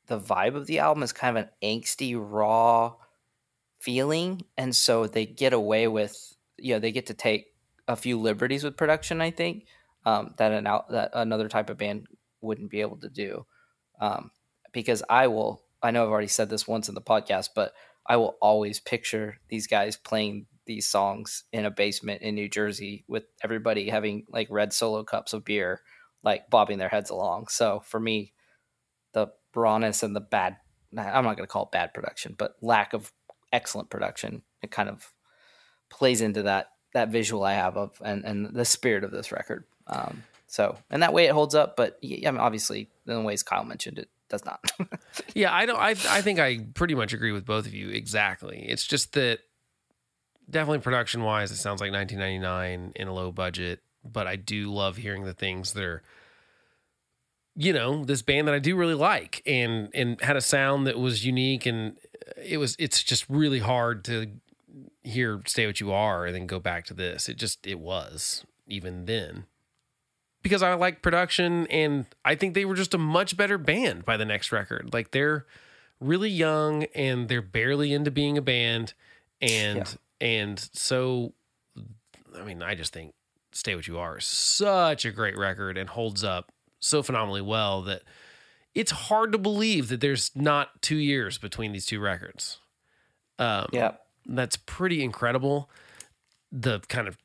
the 0.07 0.19
vibe 0.19 0.57
of 0.57 0.67
the 0.67 0.79
album 0.81 1.03
is 1.05 1.13
kind 1.13 1.37
of 1.37 1.45
an 1.45 1.51
angsty, 1.63 2.17
raw 2.19 2.95
feeling, 3.81 4.43
and 4.57 4.75
so 4.75 5.07
they 5.07 5.27
get 5.27 5.53
away 5.53 5.89
with, 5.89 6.35
you 6.57 6.75
know, 6.75 6.79
they 6.79 6.93
get 6.93 7.07
to 7.07 7.15
take 7.15 7.47
a 7.89 7.97
few 7.97 8.19
liberties 8.19 8.63
with 8.63 8.77
production. 8.77 9.21
I 9.21 9.31
think 9.31 9.67
um, 10.07 10.35
that 10.39 10.53
an 10.53 10.67
out 10.67 10.91
that 10.91 11.11
another 11.15 11.49
type 11.49 11.71
of 11.71 11.79
band 11.79 12.07
wouldn't 12.41 12.71
be 12.71 12.81
able 12.81 12.99
to 12.99 13.09
do, 13.09 13.47
um, 14.01 14.31
because 14.73 15.03
I 15.09 15.27
will. 15.27 15.63
I 15.83 15.91
know 15.91 16.05
I've 16.05 16.11
already 16.11 16.29
said 16.29 16.51
this 16.51 16.69
once 16.69 16.89
in 16.89 16.95
the 16.95 17.01
podcast, 17.01 17.51
but 17.55 17.73
I 18.07 18.17
will 18.17 18.37
always 18.41 18.81
picture 18.81 19.39
these 19.49 19.67
guys 19.67 19.97
playing 19.97 20.47
these 20.67 20.89
songs 20.89 21.45
in 21.53 21.65
a 21.65 21.71
basement 21.71 22.23
in 22.23 22.35
New 22.35 22.49
Jersey 22.49 23.05
with 23.09 23.25
everybody 23.43 23.89
having 23.89 24.25
like 24.29 24.49
red 24.51 24.73
solo 24.73 25.03
cups 25.05 25.33
of 25.33 25.45
beer, 25.45 25.81
like 26.23 26.51
bobbing 26.51 26.79
their 26.79 26.89
heads 26.89 27.11
along. 27.11 27.49
So 27.49 27.83
for 27.85 27.99
me, 27.99 28.35
the 29.15 29.29
rawness 29.55 30.03
and 30.03 30.15
the 30.15 30.21
bad, 30.21 30.57
I'm 30.97 31.25
not 31.25 31.37
going 31.37 31.47
to 31.47 31.47
call 31.47 31.65
it 31.65 31.73
bad 31.73 31.95
production, 31.95 32.35
but 32.39 32.57
lack 32.61 32.93
of 32.93 33.11
excellent 33.53 33.91
production, 33.91 34.43
it 34.63 34.71
kind 34.71 34.89
of 34.89 35.13
plays 35.89 36.21
into 36.21 36.43
that 36.45 36.71
that 36.93 37.09
visual 37.09 37.45
I 37.45 37.53
have 37.53 37.77
of 37.77 38.01
and, 38.05 38.25
and 38.25 38.47
the 38.55 38.65
spirit 38.65 39.05
of 39.05 39.11
this 39.11 39.31
record. 39.31 39.65
Um, 39.87 40.25
so 40.47 40.77
and 40.91 41.03
that 41.03 41.13
way 41.13 41.27
it 41.27 41.33
holds 41.33 41.55
up, 41.55 41.77
but 41.77 41.99
yeah, 42.03 42.29
I 42.29 42.33
mean, 42.33 42.41
obviously 42.41 42.89
in 43.07 43.15
the 43.15 43.21
ways 43.21 43.43
Kyle 43.43 43.65
mentioned, 43.65 43.99
it 43.99 44.09
does 44.29 44.45
not. 44.45 44.61
Yeah, 45.35 45.55
I 45.55 45.67
don't. 45.67 45.79
I 45.79 45.91
I 45.91 46.23
think 46.23 46.39
I 46.39 46.61
pretty 46.75 46.95
much 46.95 47.13
agree 47.13 47.33
with 47.33 47.45
both 47.45 47.67
of 47.67 47.75
you 47.75 47.91
exactly. 47.91 48.65
It's 48.69 48.87
just 48.87 49.13
that 49.13 49.41
definitely 50.49 50.81
production 50.81 51.23
wise, 51.23 51.51
it 51.51 51.57
sounds 51.57 51.81
like 51.81 51.93
1999 51.93 52.93
in 52.97 53.09
a 53.09 53.13
low 53.13 53.31
budget, 53.31 53.81
but 54.05 54.27
I 54.27 54.37
do 54.37 54.73
love 54.73 54.97
hearing 54.97 55.25
the 55.25 55.35
things 55.35 55.73
that 55.75 55.85
are, 55.85 56.03
you 57.55 57.73
know, 57.73 58.05
this 58.05 58.23
band 58.23 58.49
that 58.49 58.55
I 58.55 58.59
do 58.59 58.77
really 58.77 58.95
like 58.95 59.43
and 59.47 59.89
and 59.95 60.21
had 60.21 60.37
a 60.37 60.41
sound 60.41 60.87
that 60.87 60.99
was 60.99 61.25
unique 61.25 61.67
and 61.67 61.97
it 62.37 62.59
was. 62.59 62.77
It's 62.79 63.03
just 63.03 63.29
really 63.29 63.61
hard 63.61 64.05
to 64.05 64.29
hear 65.03 65.41
"Stay 65.47 65.67
What 65.67 65.81
You 65.81 65.93
Are" 65.93 66.27
and 66.27 66.35
then 66.35 66.47
go 66.47 66.59
back 66.59 66.85
to 66.87 66.95
this. 66.95 67.29
It 67.29 67.37
just 67.37 67.67
it 67.67 67.79
was 67.79 68.45
even 68.67 69.07
then 69.07 69.45
because 70.43 70.63
I 70.63 70.75
like 70.75 71.03
production 71.03 71.67
and 71.69 72.07
I 72.25 72.35
think 72.35 72.55
they 72.55 72.65
were 72.65 72.75
just 72.75 72.95
a 72.95 72.99
much 72.99 73.37
better 73.37 73.59
band 73.59 74.05
by 74.05 74.17
the 74.17 74.25
next 74.25 74.53
record. 74.53 74.91
Like 74.93 75.11
they're 75.11 75.47
really 76.01 76.31
young 76.31 76.85
and 76.95 77.29
they're 77.29 77.43
barely 77.43 77.93
into 77.93 78.11
being 78.11 78.39
a 78.39 78.43
band 78.43 78.95
and 79.41 79.99
and 80.21 80.59
so 80.73 81.33
I 82.39 82.45
mean, 82.45 82.63
I 82.63 82.75
just 82.75 82.93
think 82.93 83.15
Stay 83.53 83.75
What 83.75 83.87
You 83.87 83.99
Are 83.99 84.19
is 84.19 84.25
such 84.25 85.05
a 85.05 85.11
great 85.11 85.37
record 85.37 85.77
and 85.77 85.89
holds 85.89 86.25
up 86.25 86.53
so 86.79 87.03
phenomenally 87.03 87.43
well 87.43 87.83
that 87.83 88.03
it's 88.75 88.91
hard 88.93 89.33
to 89.33 89.39
believe 89.39 89.89
that 89.89 90.01
there's 90.01 90.31
not 90.35 90.81
2 90.83 90.97
years 90.97 91.39
between 91.39 91.73
these 91.73 91.87
two 91.87 92.01
records. 92.01 92.59
Um 93.39 93.67
yeah. 93.73 93.93
that's 94.27 94.57
pretty 94.57 95.03
incredible. 95.03 95.71
The 96.53 96.81
kind 96.89 97.09
of 97.09 97.17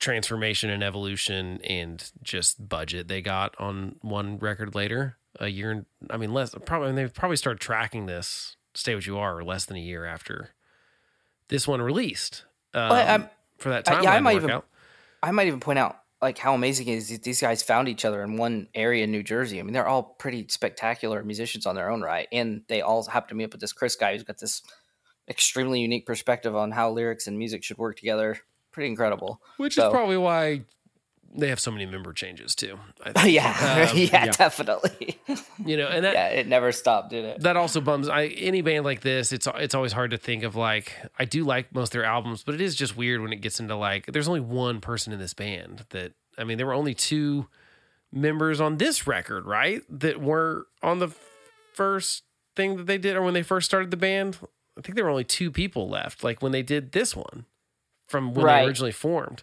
transformation 0.00 0.68
and 0.70 0.82
evolution 0.82 1.60
and 1.64 2.10
just 2.22 2.68
budget 2.68 3.08
they 3.08 3.22
got 3.22 3.54
on 3.58 3.96
one 4.02 4.38
record 4.38 4.74
later, 4.74 5.16
a 5.40 5.48
year. 5.48 5.70
and 5.70 5.86
I 6.10 6.16
mean, 6.16 6.32
less 6.34 6.54
probably. 6.66 6.88
I 6.88 6.92
mean, 6.92 7.04
they 7.06 7.10
probably 7.10 7.36
started 7.36 7.60
tracking 7.60 8.06
this 8.06 8.56
"Stay 8.74 8.94
What 8.94 9.06
You 9.06 9.18
Are" 9.18 9.42
less 9.42 9.64
than 9.64 9.76
a 9.76 9.80
year 9.80 10.04
after 10.04 10.50
this 11.48 11.66
one 11.68 11.80
released. 11.80 12.44
Um, 12.74 12.88
But, 12.88 13.08
um, 13.08 13.28
for 13.58 13.68
that 13.70 13.88
uh, 13.88 13.92
time, 13.94 14.02
yeah, 14.04 14.12
I 14.14 14.20
might 14.20 14.36
even- 14.36 14.62
I 15.22 15.30
might 15.30 15.46
even 15.46 15.60
point 15.60 15.78
out 15.78 16.02
like 16.24 16.38
how 16.38 16.54
amazing 16.54 16.88
it 16.88 16.94
is 16.94 17.10
that 17.10 17.22
these 17.22 17.42
guys 17.42 17.62
found 17.62 17.86
each 17.86 18.06
other 18.06 18.22
in 18.22 18.38
one 18.38 18.66
area 18.74 19.04
in 19.04 19.10
New 19.10 19.22
Jersey. 19.22 19.60
I 19.60 19.62
mean, 19.62 19.74
they're 19.74 19.86
all 19.86 20.02
pretty 20.02 20.46
spectacular 20.48 21.22
musicians 21.22 21.66
on 21.66 21.74
their 21.74 21.90
own 21.90 22.00
right, 22.00 22.26
and 22.32 22.62
they 22.66 22.80
all 22.80 23.04
happen 23.04 23.28
to 23.28 23.34
meet 23.34 23.44
up 23.44 23.52
with 23.52 23.60
this 23.60 23.74
Chris 23.74 23.94
guy 23.94 24.14
who's 24.14 24.22
got 24.22 24.38
this 24.38 24.62
extremely 25.28 25.80
unique 25.80 26.06
perspective 26.06 26.56
on 26.56 26.70
how 26.70 26.90
lyrics 26.90 27.26
and 27.26 27.38
music 27.38 27.62
should 27.62 27.76
work 27.76 27.98
together. 27.98 28.38
Pretty 28.72 28.88
incredible. 28.88 29.42
which 29.58 29.74
so- 29.74 29.88
is 29.88 29.92
probably 29.92 30.16
why 30.16 30.62
they 31.36 31.48
have 31.48 31.58
so 31.58 31.70
many 31.70 31.84
member 31.86 32.12
changes 32.12 32.54
too. 32.54 32.78
I 33.04 33.12
think. 33.20 33.34
yeah, 33.34 33.88
Um, 33.90 33.96
yeah, 33.98 34.24
yeah. 34.26 34.30
definitely. 34.30 35.18
you 35.64 35.76
know, 35.76 35.88
and 35.88 36.04
that 36.04 36.14
yeah, 36.14 36.28
it 36.28 36.46
never 36.46 36.70
stopped, 36.72 37.10
did 37.10 37.24
it? 37.24 37.40
that 37.42 37.56
also 37.56 37.80
bums 37.80 38.08
I 38.08 38.26
any 38.26 38.62
band 38.62 38.84
like 38.84 39.00
this. 39.00 39.32
It's 39.32 39.48
it's 39.56 39.74
always 39.74 39.92
hard 39.92 40.12
to 40.12 40.16
think 40.16 40.42
of 40.44 40.54
like 40.56 40.96
I 41.18 41.24
do 41.24 41.44
like 41.44 41.74
most 41.74 41.88
of 41.88 41.92
their 42.00 42.04
albums, 42.04 42.42
but 42.44 42.54
it 42.54 42.60
is 42.60 42.74
just 42.74 42.96
weird 42.96 43.20
when 43.20 43.32
it 43.32 43.40
gets 43.40 43.58
into 43.60 43.74
like 43.76 44.06
there's 44.06 44.28
only 44.28 44.40
one 44.40 44.80
person 44.80 45.12
in 45.12 45.18
this 45.18 45.34
band 45.34 45.86
that 45.90 46.12
I 46.38 46.44
mean 46.44 46.56
there 46.58 46.66
were 46.66 46.74
only 46.74 46.94
two 46.94 47.48
members 48.12 48.60
on 48.60 48.76
this 48.78 49.06
record, 49.06 49.44
right? 49.44 49.82
That 49.88 50.20
were 50.20 50.66
on 50.82 51.00
the 51.00 51.08
first 51.74 52.22
thing 52.54 52.76
that 52.76 52.86
they 52.86 52.98
did 52.98 53.16
or 53.16 53.22
when 53.22 53.34
they 53.34 53.42
first 53.42 53.66
started 53.66 53.90
the 53.90 53.96
band. 53.96 54.38
I 54.78 54.80
think 54.82 54.94
there 54.94 55.04
were 55.04 55.10
only 55.10 55.24
two 55.24 55.50
people 55.50 55.88
left, 55.88 56.22
like 56.24 56.42
when 56.42 56.52
they 56.52 56.62
did 56.62 56.92
this 56.92 57.14
one 57.16 57.46
from 58.08 58.34
when 58.34 58.44
Right. 58.44 58.60
they 58.62 58.66
originally 58.68 58.92
formed. 58.92 59.42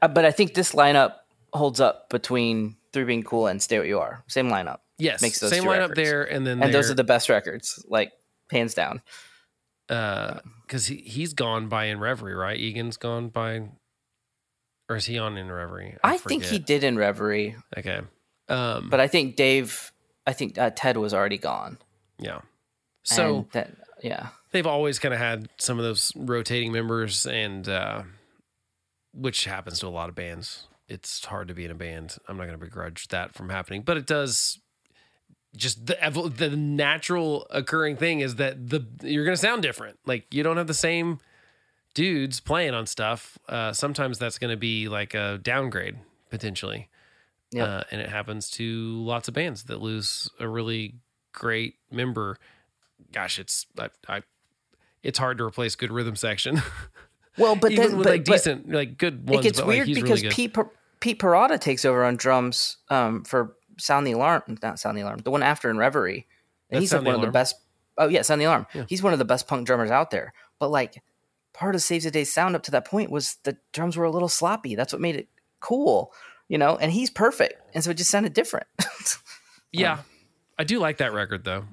Uh, 0.00 0.08
but 0.08 0.24
I 0.24 0.30
think 0.32 0.54
this 0.54 0.72
lineup 0.72 1.14
holds 1.52 1.80
up 1.80 2.08
between 2.10 2.76
Through 2.92 3.06
Being 3.06 3.22
Cool 3.22 3.46
and 3.46 3.60
Stay 3.62 3.78
What 3.78 3.86
You 3.88 3.98
Are. 4.00 4.24
Same 4.28 4.48
lineup, 4.48 4.78
Yes, 4.98 5.20
Makes 5.22 5.40
those 5.40 5.50
same 5.50 5.64
lineup 5.64 5.90
records. 5.90 5.96
there, 5.96 6.22
and 6.24 6.46
then 6.46 6.62
and 6.62 6.72
those 6.72 6.90
are 6.90 6.94
the 6.94 7.04
best 7.04 7.28
records, 7.28 7.84
like 7.88 8.12
hands 8.50 8.74
down. 8.74 9.02
because 9.88 10.86
he 10.86 10.96
he's 10.96 11.34
gone 11.34 11.68
by 11.68 11.86
in 11.86 11.98
Reverie, 12.00 12.34
right? 12.34 12.58
Egan's 12.58 12.96
gone 12.96 13.28
by, 13.28 13.62
or 14.88 14.96
is 14.96 15.06
he 15.06 15.18
on 15.18 15.36
in 15.36 15.50
Reverie? 15.50 15.96
I, 16.04 16.18
think 16.18 16.44
he 16.44 16.58
did 16.58 16.84
in 16.84 16.96
Reverie, 16.96 17.56
Okay, 17.76 18.00
um, 18.48 18.88
but 18.90 19.00
I 19.00 19.08
think 19.08 19.36
Dave, 19.36 19.92
I 20.26 20.32
think 20.32 20.56
uh, 20.58 20.70
Ted 20.74 20.96
was 20.96 21.12
already 21.14 21.38
gone. 21.38 21.78
yeah. 22.18 22.40
So 23.04 23.36
And 23.38 23.50
that, 23.50 23.70
yeah, 24.02 24.28
they've 24.52 24.66
always 24.66 25.00
kind 25.00 25.12
of 25.12 25.18
had 25.18 25.48
some 25.58 25.78
of 25.78 25.84
those 25.84 26.12
rotating 26.14 26.70
members, 26.70 27.26
and 27.26 27.68
uh, 27.68 28.02
which 29.12 29.44
happens 29.44 29.80
to 29.80 29.88
a 29.88 29.90
lot 29.90 30.08
of 30.08 30.14
bands. 30.14 30.68
It's 30.92 31.24
hard 31.24 31.48
to 31.48 31.54
be 31.54 31.64
in 31.64 31.70
a 31.70 31.74
band. 31.74 32.16
I'm 32.28 32.36
not 32.36 32.44
going 32.44 32.58
to 32.58 32.64
begrudge 32.64 33.08
that 33.08 33.34
from 33.34 33.48
happening, 33.48 33.82
but 33.82 33.96
it 33.96 34.06
does. 34.06 34.58
Just 35.56 35.86
the 35.86 35.96
the 36.34 36.50
natural 36.50 37.46
occurring 37.50 37.96
thing 37.96 38.20
is 38.20 38.36
that 38.36 38.70
the 38.70 38.86
you're 39.02 39.24
going 39.24 39.36
to 39.36 39.40
sound 39.40 39.62
different. 39.62 39.98
Like 40.06 40.32
you 40.32 40.42
don't 40.42 40.56
have 40.56 40.66
the 40.66 40.74
same 40.74 41.18
dudes 41.94 42.40
playing 42.40 42.74
on 42.74 42.86
stuff. 42.86 43.38
Uh, 43.48 43.72
sometimes 43.72 44.18
that's 44.18 44.38
going 44.38 44.50
to 44.50 44.56
be 44.56 44.88
like 44.88 45.14
a 45.14 45.38
downgrade 45.42 45.96
potentially. 46.30 46.88
Yep. 47.52 47.68
Uh, 47.68 47.84
and 47.90 48.00
it 48.00 48.08
happens 48.08 48.48
to 48.52 49.02
lots 49.02 49.28
of 49.28 49.34
bands 49.34 49.64
that 49.64 49.80
lose 49.80 50.28
a 50.40 50.48
really 50.48 50.94
great 51.32 51.74
member. 51.90 52.38
Gosh, 53.12 53.38
it's 53.38 53.66
I, 53.78 53.90
I 54.08 54.22
it's 55.02 55.18
hard 55.18 55.36
to 55.38 55.44
replace 55.44 55.74
good 55.74 55.92
rhythm 55.92 56.16
section. 56.16 56.62
Well, 57.38 57.56
but 57.56 57.72
Even 57.72 57.88
then 57.88 57.96
with 57.96 58.06
but, 58.06 58.10
like 58.10 58.24
decent, 58.24 58.70
like 58.70 58.98
good 58.98 59.28
ones. 59.28 59.40
it 59.40 59.42
gets 59.42 59.58
like, 59.58 59.68
weird 59.68 59.88
he's 59.88 59.96
because 59.96 60.22
really 60.22 60.36
good. 60.44 60.70
Pete 61.02 61.18
Parada 61.18 61.60
takes 61.60 61.84
over 61.84 62.04
on 62.04 62.14
drums 62.16 62.76
um, 62.88 63.24
for 63.24 63.56
Sound 63.76 64.06
the 64.06 64.12
Alarm, 64.12 64.56
not 64.62 64.78
Sound 64.78 64.96
the 64.96 65.02
Alarm, 65.02 65.18
the 65.18 65.32
one 65.32 65.42
after 65.42 65.68
in 65.68 65.76
Reverie, 65.76 66.28
and 66.70 66.76
That's 66.76 66.82
he's 66.82 66.92
like 66.92 66.98
Sound 66.98 67.06
the 67.06 67.10
one 67.10 67.16
of 67.16 67.26
the 67.26 67.32
best. 67.32 67.56
Oh 67.98 68.06
yeah, 68.06 68.22
Sound 68.22 68.40
the 68.40 68.44
Alarm. 68.44 68.68
Yeah. 68.72 68.84
He's 68.88 69.02
one 69.02 69.12
of 69.12 69.18
the 69.18 69.24
best 69.24 69.48
punk 69.48 69.66
drummers 69.66 69.90
out 69.90 70.12
there. 70.12 70.32
But 70.60 70.70
like, 70.70 71.02
part 71.52 71.74
of 71.74 71.82
Saves 71.82 72.04
the 72.04 72.12
Day 72.12 72.22
sound 72.22 72.54
up 72.54 72.62
to 72.62 72.70
that 72.70 72.86
point 72.86 73.10
was 73.10 73.38
the 73.42 73.56
drums 73.72 73.96
were 73.96 74.04
a 74.04 74.12
little 74.12 74.28
sloppy. 74.28 74.76
That's 74.76 74.92
what 74.92 75.02
made 75.02 75.16
it 75.16 75.28
cool, 75.58 76.12
you 76.48 76.56
know. 76.56 76.76
And 76.76 76.92
he's 76.92 77.10
perfect, 77.10 77.60
and 77.74 77.82
so 77.82 77.90
it 77.90 77.96
just 77.96 78.08
sounded 78.10 78.32
different. 78.32 78.68
yeah, 79.72 80.02
I 80.56 80.62
do 80.62 80.78
like 80.78 80.98
that 80.98 81.12
record 81.12 81.42
though. 81.42 81.64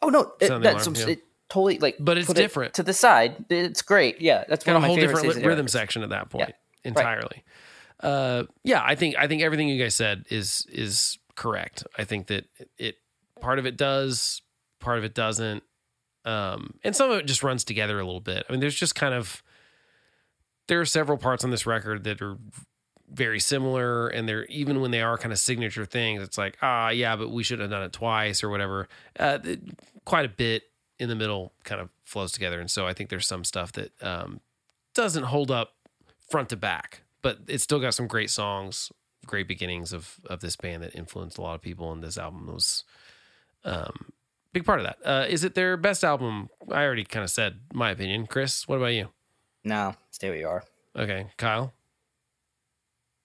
oh 0.00 0.10
no, 0.10 0.32
it, 0.40 0.46
Sound 0.46 0.64
the 0.64 0.70
that's 0.70 0.86
Alarm, 0.86 1.08
yeah. 1.08 1.14
it 1.14 1.24
totally 1.48 1.80
like, 1.80 1.96
But 1.98 2.18
it's 2.18 2.28
put 2.28 2.38
it 2.38 2.42
different. 2.42 2.74
to 2.74 2.84
the 2.84 2.94
side. 2.94 3.46
It's 3.50 3.82
great. 3.82 4.20
Yeah, 4.20 4.44
that's 4.48 4.64
Got 4.64 4.74
one 4.74 4.76
a 4.76 4.78
of 4.78 4.82
my 4.82 4.86
whole 4.86 4.96
favorite 4.96 5.14
different 5.22 5.36
li- 5.38 5.42
rhythm 5.42 5.56
records. 5.64 5.72
section 5.72 6.02
at 6.04 6.10
that 6.10 6.30
point 6.30 6.44
right. 6.44 6.54
entirely. 6.84 7.42
Uh, 8.00 8.44
yeah, 8.64 8.82
I 8.84 8.94
think 8.94 9.16
I 9.18 9.26
think 9.26 9.42
everything 9.42 9.68
you 9.68 9.82
guys 9.82 9.94
said 9.94 10.26
is 10.30 10.66
is 10.70 11.18
correct. 11.34 11.84
I 11.98 12.04
think 12.04 12.26
that 12.28 12.44
it 12.78 12.96
part 13.40 13.58
of 13.58 13.66
it 13.66 13.76
does, 13.76 14.42
part 14.80 14.98
of 14.98 15.04
it 15.04 15.14
doesn't, 15.14 15.62
um, 16.24 16.78
and 16.84 16.94
some 16.94 17.10
of 17.10 17.18
it 17.18 17.26
just 17.26 17.42
runs 17.42 17.64
together 17.64 17.98
a 17.98 18.04
little 18.04 18.20
bit. 18.20 18.44
I 18.48 18.52
mean, 18.52 18.60
there's 18.60 18.74
just 18.78 18.94
kind 18.94 19.14
of 19.14 19.42
there 20.68 20.80
are 20.80 20.84
several 20.86 21.16
parts 21.18 21.44
on 21.44 21.50
this 21.50 21.64
record 21.66 22.04
that 22.04 22.20
are 22.20 22.36
very 23.08 23.38
similar 23.38 24.08
and 24.08 24.28
they're 24.28 24.46
even 24.46 24.80
when 24.80 24.90
they 24.90 25.00
are 25.00 25.16
kind 25.16 25.32
of 25.32 25.38
signature 25.38 25.84
things 25.84 26.20
it's 26.20 26.36
like 26.36 26.58
ah 26.60 26.88
yeah 26.88 27.14
but 27.14 27.30
we 27.30 27.44
should 27.44 27.60
have 27.60 27.70
done 27.70 27.84
it 27.84 27.92
twice 27.92 28.42
or 28.42 28.48
whatever 28.48 28.88
uh, 29.20 29.38
it- 29.44 29.60
quite 30.04 30.24
a 30.24 30.28
bit 30.28 30.64
in 30.98 31.08
the 31.08 31.14
middle 31.14 31.52
kind 31.62 31.80
of 31.80 31.88
flows 32.02 32.32
together 32.32 32.58
and 32.58 32.68
so 32.68 32.84
i 32.84 32.92
think 32.92 33.08
there's 33.08 33.24
some 33.24 33.44
stuff 33.44 33.70
that 33.70 33.92
um, 34.02 34.40
doesn't 34.92 35.22
hold 35.22 35.52
up 35.52 35.74
front 36.28 36.48
to 36.48 36.56
back 36.56 37.02
but 37.26 37.38
it's 37.48 37.64
still 37.64 37.80
got 37.80 37.94
some 37.94 38.06
great 38.06 38.30
songs 38.30 38.92
great 39.26 39.48
beginnings 39.48 39.92
of 39.92 40.20
of 40.26 40.38
this 40.40 40.54
band 40.56 40.82
that 40.82 40.94
influenced 40.94 41.38
a 41.38 41.42
lot 41.42 41.54
of 41.56 41.60
people 41.60 41.90
and 41.92 42.02
this 42.02 42.16
album 42.16 42.46
was 42.46 42.84
um 43.64 44.12
big 44.52 44.64
part 44.64 44.78
of 44.78 44.86
that 44.86 44.98
uh 45.04 45.26
is 45.28 45.42
it 45.42 45.54
their 45.54 45.76
best 45.76 46.04
album 46.04 46.48
i 46.70 46.84
already 46.84 47.02
kind 47.04 47.24
of 47.24 47.30
said 47.30 47.58
my 47.72 47.90
opinion 47.90 48.26
chris 48.26 48.68
what 48.68 48.76
about 48.76 48.94
you 48.94 49.08
No, 49.64 49.94
stay 50.10 50.28
where 50.30 50.38
you 50.38 50.48
are. 50.48 50.62
Okay, 50.94 51.26
Kyle. 51.36 51.72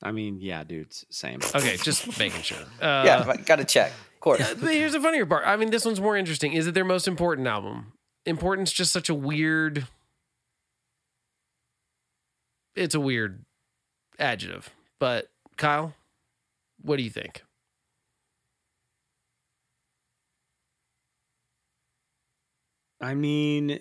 I 0.02 0.12
mean, 0.12 0.40
yeah, 0.42 0.64
dude, 0.64 0.92
same. 1.14 1.40
Okay, 1.54 1.78
just 1.78 2.18
making 2.24 2.42
sure. 2.42 2.58
Uh, 2.82 3.04
yeah, 3.06 3.36
gotta 3.46 3.64
check. 3.64 3.92
Of 4.16 4.20
course. 4.20 4.54
But 4.60 4.74
here's 4.74 4.94
the 4.94 5.00
funnier 5.00 5.28
part. 5.28 5.44
I 5.46 5.56
mean, 5.56 5.70
this 5.70 5.86
one's 5.86 6.02
more 6.02 6.18
interesting. 6.18 6.54
Is 6.54 6.66
it 6.66 6.74
their 6.74 6.84
most 6.84 7.08
important 7.08 7.48
album? 7.48 7.94
Important's 8.26 8.72
just 8.74 8.92
such 8.92 9.10
a 9.10 9.14
weird. 9.14 9.88
It's 12.76 12.96
a 12.96 13.00
weird 13.00 13.46
adjective. 14.22 14.70
But 15.00 15.30
Kyle, 15.58 15.94
what 16.82 16.98
do 16.98 17.04
you 17.04 17.10
think? 17.10 17.44
I 23.02 23.14
mean, 23.14 23.80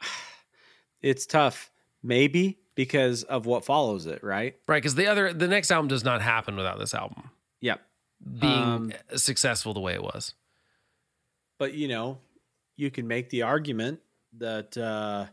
it's 1.02 1.26
tough. 1.26 1.70
Maybe 2.02 2.58
because 2.74 3.24
of 3.24 3.44
what 3.44 3.64
follows 3.64 4.06
it, 4.06 4.24
right? 4.24 4.56
Right, 4.66 4.78
because 4.78 4.94
the 4.94 5.06
other, 5.06 5.34
the 5.34 5.48
next 5.48 5.70
album 5.70 5.88
does 5.88 6.02
not 6.02 6.22
happen 6.22 6.56
without 6.56 6.78
this 6.78 6.94
album 6.94 7.30
Yep. 7.60 7.82
being 8.38 8.52
Um, 8.56 8.92
successful 9.16 9.74
the 9.74 9.80
way 9.80 9.92
it 9.92 10.02
was. 10.02 10.32
But 11.58 11.74
you 11.74 11.88
know, 11.88 12.18
you 12.76 12.90
can 12.90 13.06
make 13.06 13.28
the 13.28 13.42
argument 13.42 14.00
that 14.38 14.78
uh 14.78 15.26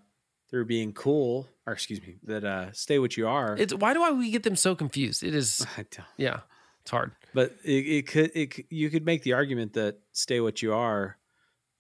through 0.49 0.65
being 0.65 0.93
cool, 0.93 1.47
or 1.65 1.73
excuse 1.73 2.01
me, 2.01 2.17
that 2.23 2.43
uh 2.43 2.71
stay 2.71 2.99
what 2.99 3.17
you 3.17 3.27
are. 3.27 3.55
It's 3.57 3.73
why 3.73 3.93
do 3.93 4.01
I 4.03 4.11
we 4.11 4.31
get 4.31 4.43
them 4.43 4.55
so 4.55 4.75
confused? 4.75 5.23
It 5.23 5.35
is, 5.35 5.65
I 5.77 5.85
don't- 5.91 6.07
yeah, 6.17 6.39
it's 6.81 6.91
hard. 6.91 7.11
but 7.33 7.55
it, 7.63 7.71
it 7.85 8.07
could 8.07 8.31
it 8.35 8.65
you 8.71 8.89
could 8.89 9.05
make 9.05 9.23
the 9.23 9.33
argument 9.33 9.73
that 9.73 9.97
stay 10.13 10.39
what 10.39 10.61
you 10.61 10.73
are. 10.73 11.17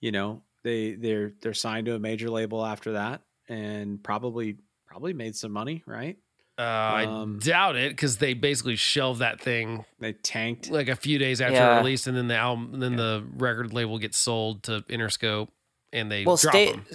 You 0.01 0.11
know, 0.11 0.43
they 0.63 0.93
they're 0.93 1.33
they're 1.41 1.53
signed 1.53 1.85
to 1.87 1.95
a 1.95 1.99
major 1.99 2.29
label 2.29 2.65
after 2.65 2.93
that, 2.93 3.21
and 3.49 4.03
probably 4.03 4.57
probably 4.85 5.13
made 5.13 5.35
some 5.35 5.51
money, 5.51 5.83
right? 5.85 6.17
Uh, 6.59 6.61
I 6.63 7.05
Um, 7.05 7.37
doubt 7.39 7.75
it 7.75 7.91
because 7.91 8.17
they 8.17 8.33
basically 8.33 8.75
shelved 8.77 9.19
that 9.21 9.39
thing 9.39 9.85
They 9.99 10.13
tanked. 10.13 10.71
like 10.71 10.87
a 10.89 10.95
few 10.95 11.19
days 11.19 11.39
after 11.39 11.53
Yeah. 11.55 11.77
release, 11.77 12.07
and 12.07 12.17
then 12.17 12.27
the 12.27 12.35
album, 12.35 12.73
and 12.73 12.81
then 12.81 12.95
the 12.95 13.23
record 13.37 13.73
label 13.73 13.99
gets 13.99 14.17
sold 14.17 14.63
to 14.63 14.81
Interscope, 14.89 15.49
and 15.93 16.11
they 16.11 16.25
Well, 16.25 16.35
drop 16.37 16.53
stay 16.53 16.71
them. 16.71 16.85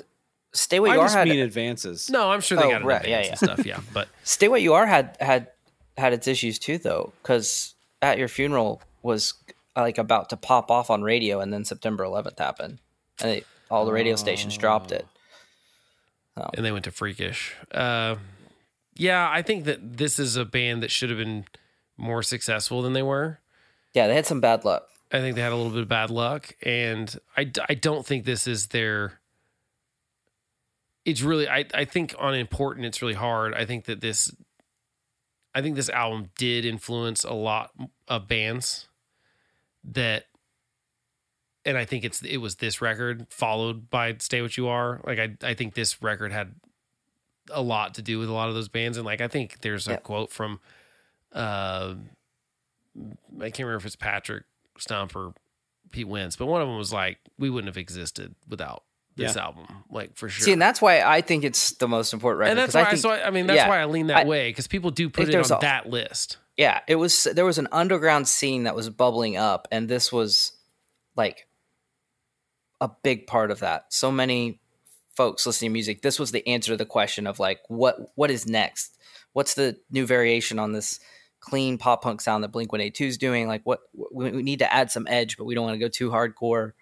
Stay 0.53 0.81
what 0.81 0.91
I 0.91 0.95
you 0.95 1.01
are 1.01 1.05
just 1.05 1.15
had 1.17 1.29
mean 1.29 1.41
advances. 1.41 2.11
No, 2.11 2.31
I'm 2.31 2.41
sure 2.41 2.59
they 2.59 2.65
Oh, 2.65 2.71
got 2.71 2.83
it 2.83 2.85
right, 2.85 3.07
yeah, 3.07 3.19
advance 3.19 3.43
and 3.43 3.51
stuff. 3.53 3.67
Yeah, 3.67 3.81
but 3.93 4.09
stay 4.25 4.49
what 4.49 4.63
you 4.63 4.75
are 4.75 4.87
had 4.87 5.17
had 5.21 5.49
had 5.97 6.13
its 6.13 6.27
issues 6.27 6.59
too 6.59 6.79
though 6.79 7.13
because 7.23 7.75
at 8.01 8.19
your 8.19 8.29
funeral 8.29 8.81
was 9.03 9.35
like 9.77 9.99
about 9.99 10.31
to 10.31 10.37
pop 10.37 10.71
off 10.71 10.91
on 10.91 11.03
radio 11.03 11.41
and 11.41 11.53
then 11.53 11.65
September 11.65 12.05
11th 12.05 12.39
happened 12.39 12.79
and 13.21 13.31
they, 13.31 13.45
all 13.71 13.85
the 13.87 13.93
radio 13.93 14.17
stations 14.17 14.57
dropped 14.57 14.93
it. 14.93 15.07
Oh. 16.37 16.49
and 16.55 16.65
they 16.65 16.73
went 16.73 16.85
to 16.85 16.91
Freakish. 16.91 17.55
Uh, 17.71 18.17
yeah, 18.95 19.29
I 19.31 19.43
think 19.43 19.65
that 19.65 19.97
this 19.99 20.19
is 20.19 20.37
a 20.37 20.45
band 20.47 20.83
that 20.83 20.91
should 20.91 21.11
have 21.11 21.19
been 21.19 21.45
more 21.99 22.23
successful 22.23 22.81
than 22.83 22.95
they 22.95 23.03
were. 23.03 23.41
Yeah, 23.93 24.07
they 24.09 24.15
had 24.15 24.27
some 24.27 24.41
bad 24.41 24.65
luck. 24.65 24.87
I 25.13 25.21
think 25.21 25.37
they 25.37 25.43
had 25.43 25.53
a 25.53 25.57
little 25.57 25.73
bit 25.73 25.83
of 25.83 25.89
bad 25.89 26.11
luck, 26.11 26.55
and 26.63 27.15
I, 27.37 27.51
I 27.69 27.75
don't 27.75 28.05
think 28.05 28.25
this 28.25 28.47
is 28.47 28.69
their. 28.69 29.21
It's 31.05 31.23
really 31.23 31.49
I 31.49 31.65
I 31.75 31.85
think 31.85 32.15
on 32.19 32.35
important 32.35 32.87
it's 32.87 33.03
really 33.03 33.15
hard. 33.15 33.55
I 33.55 33.65
think 33.65 33.85
that 33.87 34.01
this. 34.01 34.35
I 35.55 35.61
think 35.61 35.77
this 35.77 35.91
album 35.91 36.31
did 36.39 36.65
influence 36.65 37.25
a 37.25 37.35
lot 37.35 37.73
of 38.09 38.27
bands. 38.29 38.89
That. 39.85 40.27
And 41.65 41.77
I 41.79 41.85
think 41.85 42.05
it's 42.05 42.23
it 42.23 42.39
was 42.39 42.57
this 42.57 42.81
record 42.81 43.27
followed 43.31 43.89
by 43.91 44.17
"Stay 44.19 44.43
What 44.43 44.57
You 44.57 44.69
Are." 44.69 45.01
Like 45.05 45.19
I 45.19 45.37
I 45.43 45.55
think 45.55 45.75
this 45.75 46.03
record 46.03 46.33
had 46.33 46.55
a 47.51 47.63
lot 47.63 47.95
to 47.95 48.03
do 48.03 48.19
with 48.19 48.29
a 48.29 48.33
lot 48.33 48.49
of 48.49 48.55
those 48.55 48.69
bands, 48.69 48.97
and 48.97 49.05
like 49.07 49.21
I 49.21 49.29
think 49.29 49.61
there's 49.61 49.87
a 49.87 49.93
Yep. 49.93 50.03
quote 50.03 50.31
from. 50.33 50.61
Uh, 51.33 51.95
I 53.41 53.51
can't 53.51 53.61
remember 53.61 53.77
if 53.77 53.87
it's 53.87 53.97
Patrick 53.97 54.45
Stump 54.77 55.15
or 55.17 55.35
Pete 55.93 56.07
Wentz, 56.09 56.37
but 56.37 56.47
one 56.47 56.61
of 56.61 56.69
them 56.69 56.77
was 56.77 56.93
like, 56.93 57.19
"We 57.39 57.49
wouldn't 57.49 57.69
have 57.69 57.79
existed 57.79 58.35
without 58.49 58.83
this 59.17 59.37
Yeah. 59.37 59.43
album, 59.45 59.67
like 59.91 60.17
for 60.17 60.29
sure." 60.29 60.45
See, 60.45 60.53
and 60.53 60.61
that's 60.63 60.81
why 60.83 61.01
I 61.03 61.21
think 61.21 61.45
it's 61.45 61.73
the 61.73 61.89
most 61.89 62.13
important 62.13 62.41
record. 62.41 62.51
And 62.51 62.59
that's 62.59 62.75
why. 62.75 62.81
I 62.81 62.85
I 62.85 62.91
think, 62.91 63.01
so 63.03 63.11
I, 63.11 63.27
I 63.27 63.31
mean, 63.31 63.47
that's 63.47 63.57
yeah, 63.57 63.69
why 63.69 63.81
I 63.81 63.85
lean 63.87 64.09
that 64.09 64.19
I- 64.19 64.25
way 64.25 64.51
because 64.51 64.67
people 64.67 64.91
do 64.91 65.09
put 65.11 65.29
it 65.29 65.35
on 65.35 65.45
a- 65.45 65.61
that 65.61 65.89
list. 65.89 66.39
yeah, 66.57 66.81
it 66.89 66.97
was 66.97 67.25
there 67.25 67.45
was 67.45 67.59
an 67.59 67.69
underground 67.73 68.29
scene 68.29 68.65
that 68.65 68.75
was 68.75 68.89
bubbling 68.91 69.37
up, 69.37 69.69
and 69.71 69.89
this 69.89 70.13
was 70.13 70.53
like 71.17 71.47
a 72.81 72.91
big 73.03 73.27
part 73.27 73.51
of 73.51 73.61
that. 73.61 73.93
So 73.93 74.11
many 74.11 74.61
folks 75.17 75.47
listening 75.47 75.71
to 75.71 75.73
music. 75.73 76.03
This 76.03 76.19
was 76.19 76.33
the 76.33 76.47
answer 76.49 76.73
to 76.73 76.77
the 76.77 76.87
question 76.87 77.27
of 77.27 77.39
like, 77.39 77.61
what 77.69 78.13
what 78.17 78.31
is 78.31 78.47
next? 78.47 78.99
What's 79.35 79.55
the 79.55 79.79
new 79.91 80.05
variation 80.07 80.59
on 80.59 80.73
this 80.73 81.01
clean 81.41 81.77
pop 81.79 82.03
punk 82.03 82.21
sound 82.21 82.45
that 82.45 82.49
Blink 82.49 82.73
One 82.73 82.81
Eight 82.81 82.95
Two 82.95 83.07
is 83.07 83.19
doing? 83.19 83.47
Like, 83.49 83.63
what 83.65 83.81
we, 83.95 84.31
we 84.31 84.43
need 84.43 84.59
to 84.61 84.73
add 84.73 84.91
some 84.91 85.07
edge, 85.09 85.37
but 85.37 85.45
we 85.45 85.55
don't 85.55 85.65
want 85.65 85.75
to 85.75 85.79
go 85.85 85.89
too 85.89 86.11
hardcore. 86.11 86.73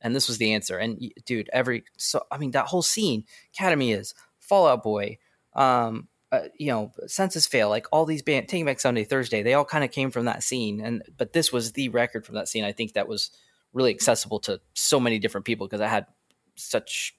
And 0.00 0.14
this 0.14 0.28
was 0.28 0.38
the 0.38 0.52
answer. 0.52 0.78
And 0.78 1.00
dude, 1.24 1.50
every 1.52 1.84
so 1.96 2.22
I 2.30 2.38
mean 2.38 2.52
that 2.52 2.66
whole 2.66 2.82
scene, 2.82 3.24
Academy 3.54 3.92
is 3.92 4.14
Fall 4.38 4.66
Out 4.66 4.82
Boy, 4.82 5.18
um, 5.54 6.08
uh, 6.30 6.48
you 6.58 6.68
know, 6.68 6.92
Senses 7.06 7.46
Fail, 7.46 7.68
like 7.68 7.86
all 7.90 8.04
these 8.04 8.22
bands, 8.22 8.50
Taking 8.50 8.66
Back 8.66 8.80
Sunday, 8.80 9.04
Thursday, 9.04 9.42
they 9.42 9.54
all 9.54 9.64
kind 9.64 9.84
of 9.84 9.90
came 9.90 10.10
from 10.10 10.26
that 10.26 10.42
scene. 10.42 10.80
And 10.80 11.02
but 11.16 11.32
this 11.32 11.52
was 11.52 11.72
the 11.72 11.88
record 11.88 12.26
from 12.26 12.34
that 12.34 12.48
scene. 12.48 12.64
I 12.64 12.72
think 12.72 12.92
that 12.92 13.08
was 13.08 13.30
really 13.72 13.90
accessible 13.90 14.40
to 14.40 14.60
so 14.74 15.00
many 15.00 15.18
different 15.18 15.46
people 15.46 15.66
because 15.66 15.80
it 15.80 15.88
had 15.88 16.06
such 16.54 17.14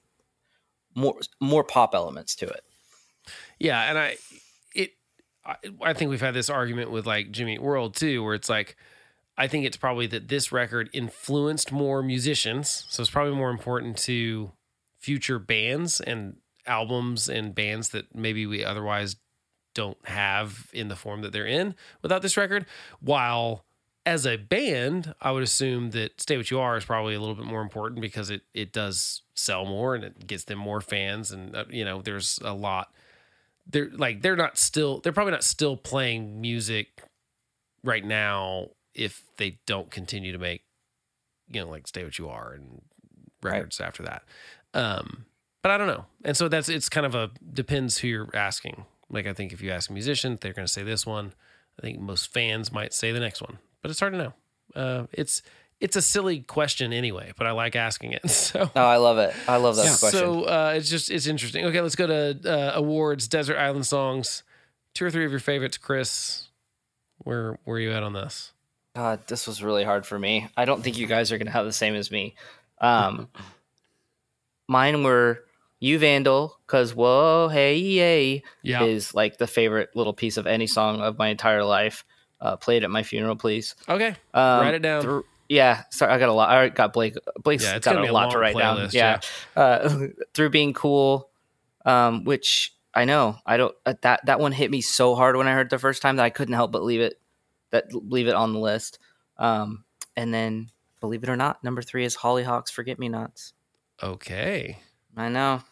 more 0.94 1.18
more 1.40 1.64
pop 1.64 1.94
elements 1.94 2.34
to 2.36 2.46
it. 2.46 2.62
Yeah, 3.58 3.80
and 3.88 3.98
I 3.98 4.16
it 4.74 4.92
I, 5.44 5.56
I 5.82 5.92
think 5.92 6.10
we've 6.10 6.20
had 6.20 6.34
this 6.34 6.50
argument 6.50 6.90
with 6.90 7.06
like 7.06 7.30
Jimmy 7.30 7.58
World 7.58 7.94
too, 7.94 8.22
where 8.22 8.34
it's 8.34 8.48
like 8.48 8.76
I 9.36 9.46
think 9.46 9.64
it's 9.64 9.76
probably 9.76 10.06
that 10.08 10.28
this 10.28 10.52
record 10.52 10.90
influenced 10.92 11.72
more 11.72 12.02
musicians, 12.02 12.84
so 12.88 13.02
it's 13.02 13.10
probably 13.10 13.34
more 13.34 13.50
important 13.50 13.96
to 13.98 14.52
future 14.98 15.38
bands 15.38 16.00
and 16.00 16.36
albums 16.66 17.28
and 17.28 17.54
bands 17.54 17.90
that 17.90 18.14
maybe 18.14 18.46
we 18.46 18.64
otherwise 18.64 19.16
don't 19.74 19.98
have 20.04 20.68
in 20.72 20.88
the 20.88 20.96
form 20.96 21.22
that 21.22 21.32
they're 21.32 21.46
in 21.46 21.74
without 22.02 22.22
this 22.22 22.36
record. 22.36 22.66
While 23.00 23.64
as 24.04 24.26
a 24.26 24.36
band, 24.36 25.14
I 25.20 25.30
would 25.30 25.42
assume 25.42 25.90
that 25.90 26.20
Stay 26.20 26.36
What 26.36 26.50
You 26.50 26.60
Are 26.60 26.76
is 26.76 26.84
probably 26.84 27.14
a 27.14 27.20
little 27.20 27.34
bit 27.34 27.44
more 27.44 27.62
important 27.62 28.00
because 28.00 28.30
it 28.30 28.42
it 28.54 28.72
does 28.72 29.22
sell 29.34 29.64
more 29.64 29.94
and 29.94 30.04
it 30.04 30.26
gets 30.26 30.44
them 30.44 30.58
more 30.58 30.80
fans 30.80 31.30
and 31.30 31.54
uh, 31.56 31.64
you 31.70 31.84
know 31.84 32.02
there's 32.02 32.38
a 32.44 32.52
lot 32.52 32.92
they're 33.66 33.90
like 33.92 34.20
they're 34.20 34.36
not 34.36 34.58
still 34.58 35.00
they're 35.00 35.12
probably 35.12 35.32
not 35.32 35.44
still 35.44 35.76
playing 35.76 36.40
music 36.40 37.02
right 37.84 38.04
now 38.04 38.68
if 38.94 39.22
they 39.36 39.58
don't 39.66 39.90
continue 39.90 40.32
to 40.32 40.38
make 40.38 40.62
you 41.48 41.60
know 41.60 41.68
like 41.70 41.86
stay 41.86 42.04
what 42.04 42.18
you 42.18 42.28
are 42.28 42.52
and 42.52 42.82
records 43.42 43.80
after 43.80 44.02
that 44.02 44.22
um 44.74 45.24
but 45.62 45.70
i 45.72 45.78
don't 45.78 45.86
know 45.86 46.04
and 46.24 46.36
so 46.36 46.48
that's 46.48 46.68
it's 46.68 46.88
kind 46.88 47.06
of 47.06 47.14
a 47.14 47.30
depends 47.52 47.98
who 47.98 48.08
you're 48.08 48.28
asking 48.34 48.84
like 49.08 49.26
i 49.26 49.32
think 49.32 49.52
if 49.52 49.60
you 49.62 49.70
ask 49.70 49.90
a 49.90 49.92
musician 49.92 50.38
they're 50.40 50.52
going 50.52 50.66
to 50.66 50.72
say 50.72 50.82
this 50.82 51.04
one 51.06 51.32
i 51.78 51.82
think 51.82 51.98
most 51.98 52.32
fans 52.32 52.70
might 52.72 52.92
say 52.92 53.12
the 53.12 53.20
next 53.20 53.40
one 53.40 53.58
but 53.82 53.90
it's 53.90 54.00
hard 54.00 54.12
to 54.12 54.18
know 54.18 54.32
uh 54.76 55.06
it's 55.12 55.42
it's 55.80 55.96
a 55.96 56.02
silly 56.02 56.40
question 56.40 56.92
anyway 56.92 57.32
but 57.38 57.46
i 57.46 57.50
like 57.52 57.74
asking 57.74 58.12
it 58.12 58.28
so 58.30 58.70
No, 58.76 58.84
I 58.84 58.96
love 58.98 59.16
it. 59.18 59.34
I 59.48 59.56
love 59.56 59.76
that 59.76 59.98
question. 59.98 60.20
so 60.20 60.42
uh, 60.44 60.74
it's 60.76 60.90
just 60.90 61.10
it's 61.10 61.26
interesting. 61.26 61.64
Okay, 61.64 61.80
let's 61.80 61.96
go 61.96 62.06
to 62.06 62.38
uh, 62.44 62.72
awards. 62.74 63.26
Desert 63.26 63.56
Island 63.56 63.86
songs. 63.86 64.42
Two 64.94 65.06
or 65.06 65.10
three 65.10 65.24
of 65.24 65.30
your 65.30 65.40
favorites, 65.40 65.78
Chris. 65.78 66.48
Where 67.18 67.58
where 67.64 67.76
are 67.78 67.80
you 67.80 67.92
at 67.92 68.02
on 68.02 68.12
this? 68.12 68.52
God, 68.94 69.20
this 69.28 69.46
was 69.46 69.62
really 69.62 69.84
hard 69.84 70.04
for 70.06 70.18
me. 70.18 70.48
I 70.56 70.64
don't 70.64 70.82
think 70.82 70.98
you 70.98 71.06
guys 71.06 71.30
are 71.32 71.38
gonna 71.38 71.50
have 71.50 71.64
the 71.66 71.72
same 71.72 71.94
as 71.94 72.10
me. 72.10 72.34
Um, 72.80 73.28
mine 74.68 75.02
were 75.02 75.44
"You 75.78 75.98
Vandal" 75.98 76.58
because 76.66 76.94
"Whoa 76.94 77.48
Hey 77.48 77.76
Yay" 77.78 78.42
Yeah. 78.62 78.84
is 78.84 79.14
like 79.14 79.38
the 79.38 79.46
favorite 79.46 79.90
little 79.94 80.12
piece 80.12 80.36
of 80.36 80.46
any 80.46 80.66
song 80.66 81.00
of 81.00 81.18
my 81.18 81.28
entire 81.28 81.64
life. 81.64 82.04
Uh, 82.40 82.56
played 82.56 82.84
at 82.84 82.90
my 82.90 83.02
funeral, 83.02 83.36
please. 83.36 83.74
Okay. 83.88 84.08
Um, 84.32 84.60
Write 84.60 84.74
it 84.74 84.82
down. 84.82 85.02
thr- 85.02 85.20
yeah, 85.48 85.82
sorry, 85.90 86.12
I 86.12 86.18
got 86.18 86.30
a 86.30 86.32
lot. 86.32 86.48
I 86.48 86.68
got 86.70 86.92
Blake. 86.94 87.14
Blake's 87.42 87.64
Yeah, 87.64 87.78
got 87.80 87.96
a 87.96 88.10
a 88.10 88.12
lot 88.12 88.30
to 88.30 88.38
write 88.38 88.56
down. 88.56 88.78
playlist, 88.78 88.92
Yeah, 88.94 89.20
Uh, 89.54 90.06
through 90.34 90.48
being 90.50 90.72
cool, 90.72 91.28
um, 91.84 92.24
which 92.24 92.72
I 92.94 93.04
know 93.04 93.36
I 93.44 93.58
don't. 93.58 93.74
Uh, 93.84 93.94
that 94.02 94.24
that 94.26 94.40
one 94.40 94.52
hit 94.52 94.70
me 94.70 94.80
so 94.80 95.14
hard 95.14 95.36
when 95.36 95.46
I 95.46 95.52
heard 95.52 95.66
it 95.66 95.70
the 95.70 95.78
first 95.78 96.00
time 96.00 96.16
that 96.16 96.24
I 96.24 96.30
couldn't 96.30 96.54
help 96.54 96.72
but 96.72 96.82
leave 96.82 97.00
it 97.02 97.19
that 97.70 97.92
leave 97.92 98.28
it 98.28 98.34
on 98.34 98.52
the 98.52 98.58
list. 98.58 98.98
Um, 99.38 99.84
and 100.16 100.32
then, 100.34 100.70
believe 101.00 101.22
it 101.22 101.28
or 101.28 101.36
not, 101.36 101.62
number 101.64 101.82
three 101.82 102.04
is 102.04 102.14
Holly 102.14 102.42
Hox 102.42 102.70
"Forget 102.70 102.98
Me 102.98 103.08
Nots." 103.08 103.52
Okay. 104.02 104.78
I 105.16 105.28
know. 105.28 105.62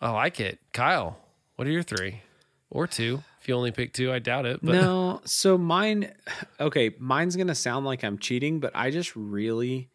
I 0.00 0.10
like 0.10 0.40
it. 0.40 0.58
Kyle, 0.72 1.16
what 1.56 1.68
are 1.68 1.70
your 1.70 1.82
three 1.82 2.22
or 2.70 2.86
two? 2.86 3.22
If 3.40 3.48
you 3.48 3.54
only 3.54 3.70
pick 3.72 3.92
two, 3.92 4.12
I 4.12 4.18
doubt 4.18 4.46
it. 4.46 4.60
But 4.62 4.72
No, 4.72 5.20
so 5.24 5.58
mine 5.58 6.12
okay, 6.60 6.94
mine's 6.98 7.36
going 7.36 7.48
to 7.48 7.54
sound 7.54 7.86
like 7.86 8.04
I'm 8.04 8.18
cheating, 8.18 8.60
but 8.60 8.72
I 8.74 8.90
just 8.90 9.14
really 9.16 9.90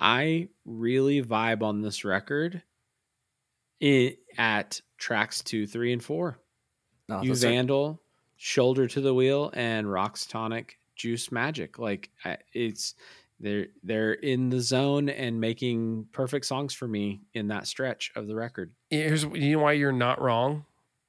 I 0.00 0.48
really 0.64 1.22
vibe 1.22 1.62
on 1.62 1.82
this 1.82 2.04
record 2.04 2.62
i 3.82 4.16
at 4.36 4.80
tracks 4.96 5.42
2, 5.42 5.66
3 5.66 5.92
and 5.92 6.02
4. 6.02 6.38
No, 7.08 7.22
you 7.22 7.28
those 7.30 7.44
are- 7.44 7.48
Vandal, 7.48 8.00
Shoulder 8.38 8.86
to 8.86 9.00
the 9.00 9.12
Wheel, 9.12 9.50
and 9.54 9.90
Rocks 9.90 10.24
Tonic, 10.26 10.78
Juice 10.96 11.30
Magic. 11.30 11.78
Like 11.78 12.08
it's 12.54 12.94
they're 13.40 13.66
they're 13.82 14.14
in 14.14 14.48
the 14.48 14.60
zone 14.60 15.08
and 15.08 15.40
making 15.40 16.06
perfect 16.12 16.46
songs 16.46 16.72
for 16.72 16.88
me 16.88 17.20
in 17.34 17.48
that 17.48 17.66
stretch 17.66 18.10
of 18.16 18.26
the 18.26 18.34
record. 18.34 18.72
Here's 18.90 19.24
you 19.24 19.56
know 19.56 19.62
why 19.62 19.72
you're 19.72 19.92
not 19.92 20.20
wrong. 20.20 20.64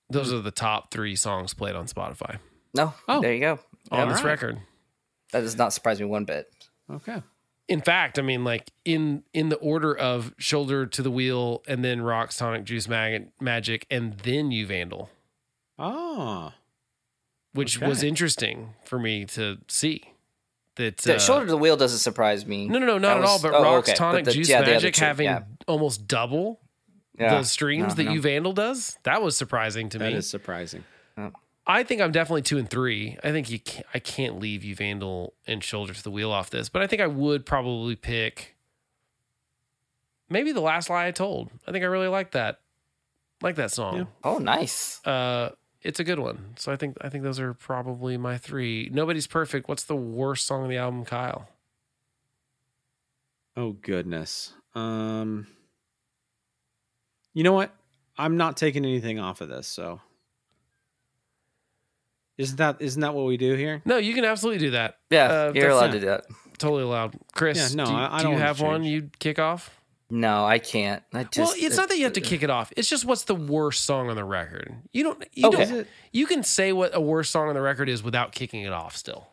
Those 0.09 0.33
are 0.33 0.41
the 0.41 0.51
top 0.51 0.91
three 0.91 1.15
songs 1.15 1.53
played 1.53 1.75
on 1.75 1.85
Spotify 1.85 2.39
no. 2.73 2.93
Oh. 3.07 3.21
there 3.21 3.33
you 3.33 3.39
go. 3.39 3.59
on 3.91 3.99
Yep. 3.99 4.09
this 4.09 4.17
Alright. 4.19 4.23
record. 4.25 4.59
That 5.31 5.41
does 5.41 5.57
not 5.57 5.73
surprise 5.73 5.99
me 5.99 6.05
one 6.05 6.25
bit. 6.25 6.51
Okay. 6.91 7.21
In 7.67 7.81
fact, 7.81 8.17
I 8.19 8.23
mean, 8.23 8.43
like 8.43 8.71
in 8.85 9.23
in 9.33 9.49
the 9.49 9.57
order 9.57 9.95
of 9.95 10.33
shoulder 10.37 10.85
to 10.87 11.01
the 11.03 11.11
wheel, 11.11 11.61
and 11.67 11.83
then 11.85 12.01
rocks, 12.01 12.37
tonic, 12.37 12.63
juice, 12.65 12.87
mag- 12.87 13.29
magic, 13.39 13.85
and 13.91 14.17
then 14.19 14.49
you 14.51 14.65
vandal, 14.65 15.09
Ah, 15.77 16.55
which 17.53 17.79
was 17.79 18.03
interesting 18.03 18.73
for 18.85 18.99
me 18.99 19.25
to 19.25 19.57
see. 19.67 20.13
That 20.75 20.97
The 20.97 21.15
uh, 21.15 21.19
shoulder 21.19 21.45
to 21.45 21.51
the 21.51 21.57
wheel 21.57 21.75
doesn't 21.75 21.99
surprise 21.99 22.45
me. 22.45 22.67
No, 22.69 22.79
no, 22.79 22.85
no, 22.85 22.97
not 22.97 23.01
That 23.01 23.17
at 23.17 23.23
all. 23.25 23.33
was- 23.35 23.41
But 23.41 23.53
oh, 23.53 23.63
rocks, 23.63 23.89
okay. 23.89 23.93
But 23.93 23.97
tonic, 23.97 24.25
the- 24.25 24.31
juice, 24.31 24.49
yeah, 24.49 24.59
the 24.59 24.63
other 24.65 24.71
magic 24.73 24.93
two, 24.95 25.03
having 25.05 25.25
yeah. 25.25 25.43
almost 25.67 26.07
double 26.07 26.61
Yeah. 27.19 27.39
the 27.39 27.43
streams 27.43 27.89
No, 27.89 27.93
that 27.95 28.03
no. 28.05 28.11
you 28.13 28.21
vandal 28.21 28.53
does. 28.53 28.97
That 29.03 29.21
was 29.21 29.35
surprising 29.35 29.89
to 29.89 29.97
that 29.97 30.11
me. 30.13 30.17
is 30.17 30.29
surprising. 30.29 30.83
I 31.67 31.83
think 31.83 32.01
I'm 32.01 32.11
definitely 32.11 32.43
two 32.43 32.57
and 32.57 32.67
three. 32.69 33.17
I 33.23 33.31
think 33.31 33.49
you 33.51 33.59
can't, 33.59 33.85
I 33.93 33.99
can't 33.99 34.39
leave 34.39 34.63
you 34.63 34.73
Vandal 34.73 35.33
and 35.45 35.63
Shoulder 35.63 35.93
to 35.93 36.01
the 36.01 36.09
Wheel 36.09 36.31
off 36.31 36.49
this, 36.49 36.67
but 36.69 36.81
I 36.81 36.87
think 36.87 36.99
I 37.01 37.05
would 37.07 37.45
probably 37.45 37.95
pick 37.95 38.55
maybe 40.29 40.51
the 40.51 40.61
last 40.61 40.89
lie 40.89 41.07
I 41.07 41.11
told. 41.11 41.51
I 41.67 41.71
think 41.71 41.83
I 41.83 41.87
really 41.87 42.07
like 42.07 42.31
that, 42.31 42.61
like 43.41 43.55
that 43.57 43.71
song. 43.71 44.07
Oh, 44.23 44.37
nice. 44.39 44.99
Uh, 45.05 45.49
it's 45.81 45.99
a 45.99 46.03
good 46.03 46.19
one. 46.19 46.53
So 46.57 46.71
I 46.71 46.75
think 46.75 46.97
I 47.01 47.09
think 47.09 47.23
those 47.23 47.39
are 47.39 47.53
probably 47.53 48.17
my 48.17 48.37
three. 48.37 48.89
Nobody's 48.91 49.27
perfect. 49.27 49.67
What's 49.69 49.83
the 49.83 49.95
worst 49.95 50.45
song 50.45 50.63
on 50.63 50.69
the 50.69 50.77
album, 50.77 51.05
Kyle? 51.05 51.49
Oh 53.57 53.73
goodness. 53.73 54.53
Um, 54.75 55.47
you 57.33 57.43
know 57.43 57.53
what? 57.53 57.73
I'm 58.17 58.37
not 58.37 58.57
taking 58.57 58.85
anything 58.85 59.19
off 59.19 59.41
of 59.41 59.49
this. 59.49 59.67
So, 59.67 60.01
isn't 62.37 62.57
that 62.57 62.77
isn't 62.81 63.01
that 63.01 63.13
what 63.13 63.25
we 63.25 63.37
do 63.37 63.55
here? 63.55 63.81
No, 63.85 63.97
you 63.97 64.13
can 64.13 64.25
absolutely 64.25 64.59
do 64.59 64.71
that. 64.71 64.97
Yeah, 65.09 65.25
Uh, 65.25 65.51
you're 65.55 65.69
allowed 65.69 65.87
not- 65.87 65.93
to 65.93 65.99
do 65.99 66.05
that. 66.07 66.25
Totally 66.57 66.83
allowed. 66.83 67.15
Chris, 67.33 67.57
Yeah, 67.71 67.75
no, 67.77 67.85
do, 67.85 67.91
you- 67.91 67.97
I- 67.97 68.15
I 68.15 68.17
do 68.17 68.23
don't 68.25 68.33
you 68.33 68.39
have 68.39 68.59
one 68.61 68.83
you'd 68.83 69.17
kick 69.19 69.39
off? 69.39 69.78
No, 70.11 70.43
I 70.45 70.57
can't. 70.57 71.03
I 71.13 71.23
just, 71.25 71.37
well, 71.37 71.53
it's 71.65 71.77
not 71.77 71.89
that 71.89 71.97
you 71.97 72.03
have 72.05 72.13
to 72.13 72.21
kick 72.21 72.41
it 72.41 72.49
off. 72.49 72.73
It's 72.75 72.89
just 72.89 73.05
what's 73.05 73.25
the 73.25 73.35
worst 73.35 73.85
song 73.85 74.09
on 74.09 74.15
the 74.15 74.23
record. 74.23 74.73
You 74.91 75.03
don't. 75.03 75.23
You 75.33 75.47
Okay. 75.49 75.65
don't. 75.65 75.87
You 76.11 76.25
can 76.25 76.41
say 76.43 76.73
what 76.73 76.95
a 76.95 76.99
worst 77.01 77.31
song 77.31 77.47
on 77.47 77.53
the 77.53 77.61
record 77.61 77.89
is 77.89 78.01
without 78.01 78.31
kicking 78.31 78.61
it 78.63 78.73
off. 78.73 78.95
Still, 78.95 79.27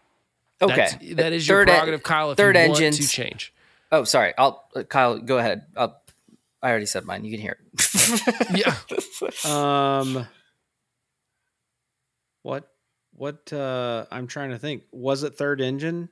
Okay, 0.61 0.77
That's, 0.77 0.97
that 1.17 1.33
is 1.33 1.49
your 1.49 1.61
Third 1.61 1.69
en- 1.71 1.75
prerogative, 1.77 2.03
Kyle. 2.03 2.31
If 2.31 2.37
third 2.37 2.57
you 2.57 2.69
want 2.69 2.81
engines. 2.83 2.99
to 2.99 3.09
change, 3.09 3.55
Oh, 3.91 4.05
sorry. 4.05 4.35
I'll 4.37 4.69
uh, 4.77 4.83
Kyle. 4.83 5.19
Go 5.19 5.39
ahead. 5.39 5.65
I'll, 5.77 5.99
I 6.63 6.69
already 6.71 6.87
said 6.87 7.05
mine. 7.05 7.25
You 7.25 7.31
can 7.31 7.41
hear 7.41 7.57
it. 7.73 8.55
yeah. 9.47 9.51
Um, 10.01 10.27
what 12.43 12.71
what? 13.15 13.53
uh 13.53 14.05
I'm 14.11 14.27
trying 14.27 14.51
to 14.51 14.59
think. 14.59 14.83
Was 14.93 15.23
it 15.23 15.37
Third 15.37 15.61
Engine 15.61 16.09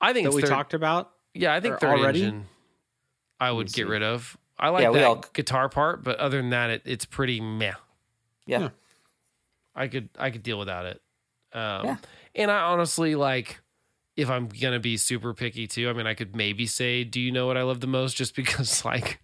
I 0.00 0.12
think 0.12 0.24
that 0.24 0.28
it's 0.30 0.36
we 0.36 0.42
third, 0.42 0.48
talked 0.50 0.74
about? 0.74 1.10
Yeah, 1.34 1.54
I 1.54 1.60
think 1.60 1.78
third 1.78 1.98
already? 1.98 2.22
engine. 2.24 2.46
I 3.40 3.50
would 3.50 3.66
get 3.66 3.74
see. 3.74 3.82
rid 3.84 4.02
of. 4.02 4.36
I 4.58 4.68
like 4.68 4.82
Yeah, 4.82 4.92
that 4.92 5.04
all- 5.04 5.24
guitar 5.32 5.68
part, 5.68 6.04
but 6.04 6.18
other 6.18 6.36
than 6.40 6.50
that, 6.50 6.70
it, 6.70 6.82
it's 6.84 7.04
pretty 7.04 7.40
meh. 7.40 7.72
yeah. 8.46 8.60
Yeah. 8.60 8.68
I 9.74 9.88
could 9.88 10.08
I 10.18 10.30
could 10.30 10.42
deal 10.44 10.58
without 10.58 10.86
it. 10.86 11.00
Um, 11.52 11.84
Yeah. 11.86 11.96
And 12.36 12.50
I 12.50 12.60
honestly 12.60 13.14
like 13.16 13.60
if 14.16 14.30
I'm 14.30 14.46
gonna 14.48 14.78
be 14.78 14.96
super 14.96 15.34
picky 15.34 15.66
too. 15.66 15.90
I 15.90 15.92
mean, 15.92 16.06
I 16.06 16.14
could 16.14 16.36
maybe 16.36 16.66
say, 16.66 17.02
"Do 17.02 17.20
you 17.20 17.32
know 17.32 17.46
what 17.48 17.56
I 17.56 17.62
love 17.62 17.80
the 17.80 17.88
most?" 17.88 18.14
Just 18.16 18.36
because 18.36 18.84
like 18.84 19.20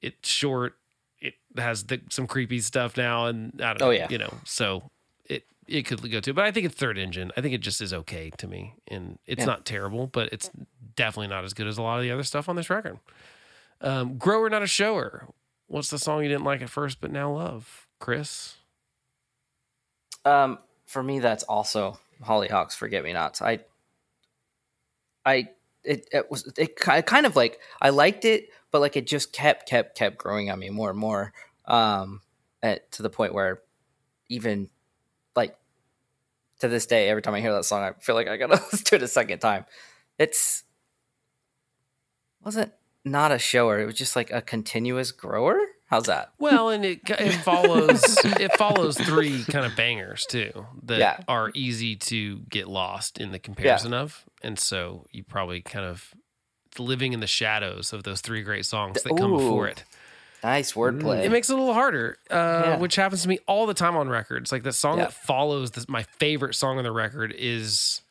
it's 0.00 0.28
short, 0.28 0.74
it 1.20 1.34
has 1.58 1.84
the, 1.84 2.00
some 2.10 2.26
creepy 2.26 2.60
stuff 2.60 2.96
now, 2.96 3.26
and 3.26 3.52
I 3.60 3.68
don't 3.74 3.80
know, 3.80 3.86
Oh, 3.88 3.90
yeah. 3.90 4.06
you 4.10 4.18
know, 4.18 4.32
so 4.44 4.90
it 5.68 5.82
could 5.86 6.08
go 6.10 6.20
to. 6.20 6.32
But 6.34 6.44
I 6.44 6.50
think 6.52 6.66
it's 6.66 6.74
third 6.74 6.98
engine. 6.98 7.32
I 7.36 7.40
think 7.40 7.54
it 7.54 7.58
just 7.60 7.80
is 7.80 7.92
okay 7.92 8.30
to 8.38 8.46
me, 8.46 8.74
and 8.88 9.18
it's 9.26 9.40
Yeah. 9.40 9.46
not 9.46 9.64
terrible, 9.66 10.06
but 10.06 10.32
it's 10.32 10.50
definitely 10.94 11.28
not 11.28 11.44
as 11.44 11.54
good 11.54 11.66
as 11.66 11.78
a 11.78 11.82
lot 11.82 11.96
of 11.98 12.02
the 12.02 12.10
other 12.10 12.22
stuff 12.22 12.48
on 12.48 12.56
this 12.56 12.70
record. 12.70 12.98
Um, 13.80 14.16
Grower, 14.18 14.48
not 14.48 14.62
a 14.62 14.66
shower. 14.66 15.28
What's 15.66 15.90
the 15.90 15.98
song 15.98 16.22
you 16.22 16.28
didn't 16.28 16.44
like 16.44 16.62
at 16.62 16.70
first 16.70 17.00
but 17.00 17.10
now 17.10 17.32
love, 17.32 17.86
Chris? 17.98 18.56
Um, 20.24 20.58
for 20.86 21.02
me, 21.02 21.18
that's 21.18 21.42
also 21.44 21.98
Holly 22.22 22.48
Hox, 22.48 22.74
Forget 22.74 23.04
Me 23.04 23.12
Nots. 23.12 23.42
I, 23.42 23.60
I, 25.24 25.48
it, 25.84 26.08
it 26.12 26.30
was 26.30 26.46
it 26.56 26.78
ki- 26.80 27.02
kind 27.02 27.26
of 27.26 27.36
like 27.36 27.60
I 27.80 27.90
liked 27.90 28.24
it, 28.24 28.48
but 28.70 28.80
like 28.80 28.96
it 28.96 29.06
just 29.06 29.32
kept 29.32 29.68
kept 29.68 29.96
kept 29.96 30.18
growing 30.18 30.50
on 30.50 30.58
me 30.58 30.70
more 30.70 30.90
and 30.90 30.98
more. 30.98 31.32
Um, 31.66 32.22
at 32.62 32.90
to 32.92 33.02
the 33.02 33.10
point 33.10 33.34
where 33.34 33.60
even 34.28 34.68
to 36.60 36.68
this 36.68 36.86
day, 36.86 37.08
every 37.08 37.22
time 37.22 37.34
I 37.34 37.40
hear 37.40 37.52
that 37.52 37.64
song, 37.64 37.82
I 37.82 37.92
feel 38.00 38.14
like 38.14 38.28
I 38.28 38.36
gotta 38.36 38.54
listen 38.72 38.84
to 38.84 38.94
it 38.96 39.02
a 39.02 39.08
second 39.08 39.38
time. 39.40 39.64
It's 40.18 40.64
wasn't 42.44 42.72
not 43.04 43.32
a 43.32 43.38
shower. 43.38 43.80
It 43.80 43.86
was 43.86 43.94
just 43.94 44.16
like 44.16 44.30
a 44.30 44.40
continuous 44.42 45.12
grower. 45.12 45.58
How's 45.88 46.04
that? 46.06 46.32
Well, 46.38 46.70
and 46.70 46.84
it 46.84 47.00
it 47.08 47.32
follows 47.42 48.02
it 48.24 48.56
follows 48.56 48.98
three 48.98 49.44
kind 49.44 49.64
of 49.64 49.76
bangers 49.76 50.26
too 50.26 50.66
that 50.84 50.98
Yeah. 50.98 51.18
are 51.28 51.50
easy 51.54 51.96
to 51.96 52.38
get 52.50 52.66
lost 52.68 53.18
in 53.18 53.30
the 53.32 53.38
comparison 53.38 53.94
of, 53.94 54.24
and 54.42 54.58
so 54.58 55.06
you 55.12 55.22
probably 55.22 55.60
kind 55.60 55.84
of 55.86 56.12
living 56.78 57.12
in 57.12 57.20
the 57.20 57.26
shadows 57.26 57.92
of 57.92 58.02
those 58.02 58.20
three 58.20 58.42
great 58.42 58.66
songs 58.66 59.02
that 59.02 59.16
come 59.16 59.30
before 59.32 59.68
it. 59.68 59.84
Nice 60.44 60.72
wordplay. 60.74 61.24
It 61.24 61.30
makes 61.30 61.50
it 61.50 61.54
a 61.54 61.56
little 61.56 61.74
harder, 61.74 62.18
uh, 62.30 62.34
Yeah. 62.34 62.76
which 62.78 62.96
happens 62.96 63.22
to 63.22 63.28
me 63.28 63.38
all 63.48 63.66
the 63.66 63.74
time 63.74 63.96
on 63.96 64.08
records. 64.08 64.52
Like 64.52 64.62
the 64.62 64.72
song 64.72 64.98
Yeah. 64.98 65.04
that 65.04 65.12
follows 65.12 65.72
this, 65.72 65.88
my 65.88 66.02
favorite 66.04 66.54
song 66.54 66.78
on 66.78 66.84
the 66.84 66.92
record 66.92 67.34
is 67.36 68.02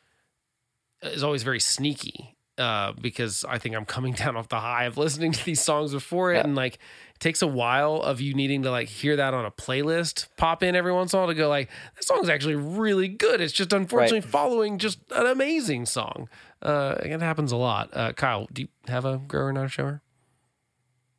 is 1.02 1.22
always 1.22 1.42
very 1.42 1.60
sneaky 1.60 2.34
uh, 2.58 2.92
because 3.00 3.44
I 3.48 3.58
think 3.58 3.76
I'm 3.76 3.84
coming 3.84 4.12
down 4.24 4.36
off 4.36 4.48
the 4.48 4.60
high 4.60 4.84
of 4.84 4.96
listening 4.96 5.32
to 5.32 5.44
these 5.44 5.60
songs 5.60 5.92
before 5.92 6.32
it, 6.32 6.36
Yeah. 6.36 6.44
and 6.44 6.54
like 6.56 6.74
it 6.74 7.20
takes 7.20 7.42
a 7.42 7.46
while 7.46 7.96
of 7.96 8.20
you 8.20 8.34
needing 8.34 8.62
to 8.62 8.70
like 8.70 8.88
hear 8.88 9.14
that 9.16 9.34
on 9.34 9.44
a 9.44 9.50
playlist 9.50 10.28
pop 10.36 10.62
in 10.62 10.74
every 10.74 10.92
once 10.92 11.12
in 11.12 11.18
a 11.18 11.20
while 11.20 11.28
to 11.28 11.34
go 11.34 11.48
like 11.48 11.68
that 11.94 12.04
song's 12.04 12.28
actually 12.30 12.54
really 12.56 13.08
good. 13.08 13.40
It's 13.40 13.52
just 13.52 13.72
unfortunately 13.72 14.22
following 14.22 14.78
just 14.78 14.98
an 15.12 15.26
amazing 15.26 15.86
song. 15.86 16.28
Uh, 16.62 16.96
it 17.02 17.20
happens 17.20 17.52
a 17.52 17.56
lot. 17.56 17.90
Uh, 17.92 18.12
Kyle, 18.14 18.48
do 18.52 18.62
you 18.62 18.68
have 18.88 19.04
a 19.04 19.18
grower 19.18 19.52
not 19.52 19.66
a 19.66 19.68
shower? 19.68 20.00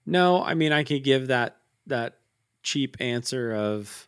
No, 0.08 0.44
I 0.44 0.56
mean 0.56 0.72
I 0.72 0.84
could 0.84 1.04
give 1.04 1.28
that 1.28 1.58
that 1.86 2.18
cheap 2.64 2.98
answer 3.00 3.54
of 3.54 4.08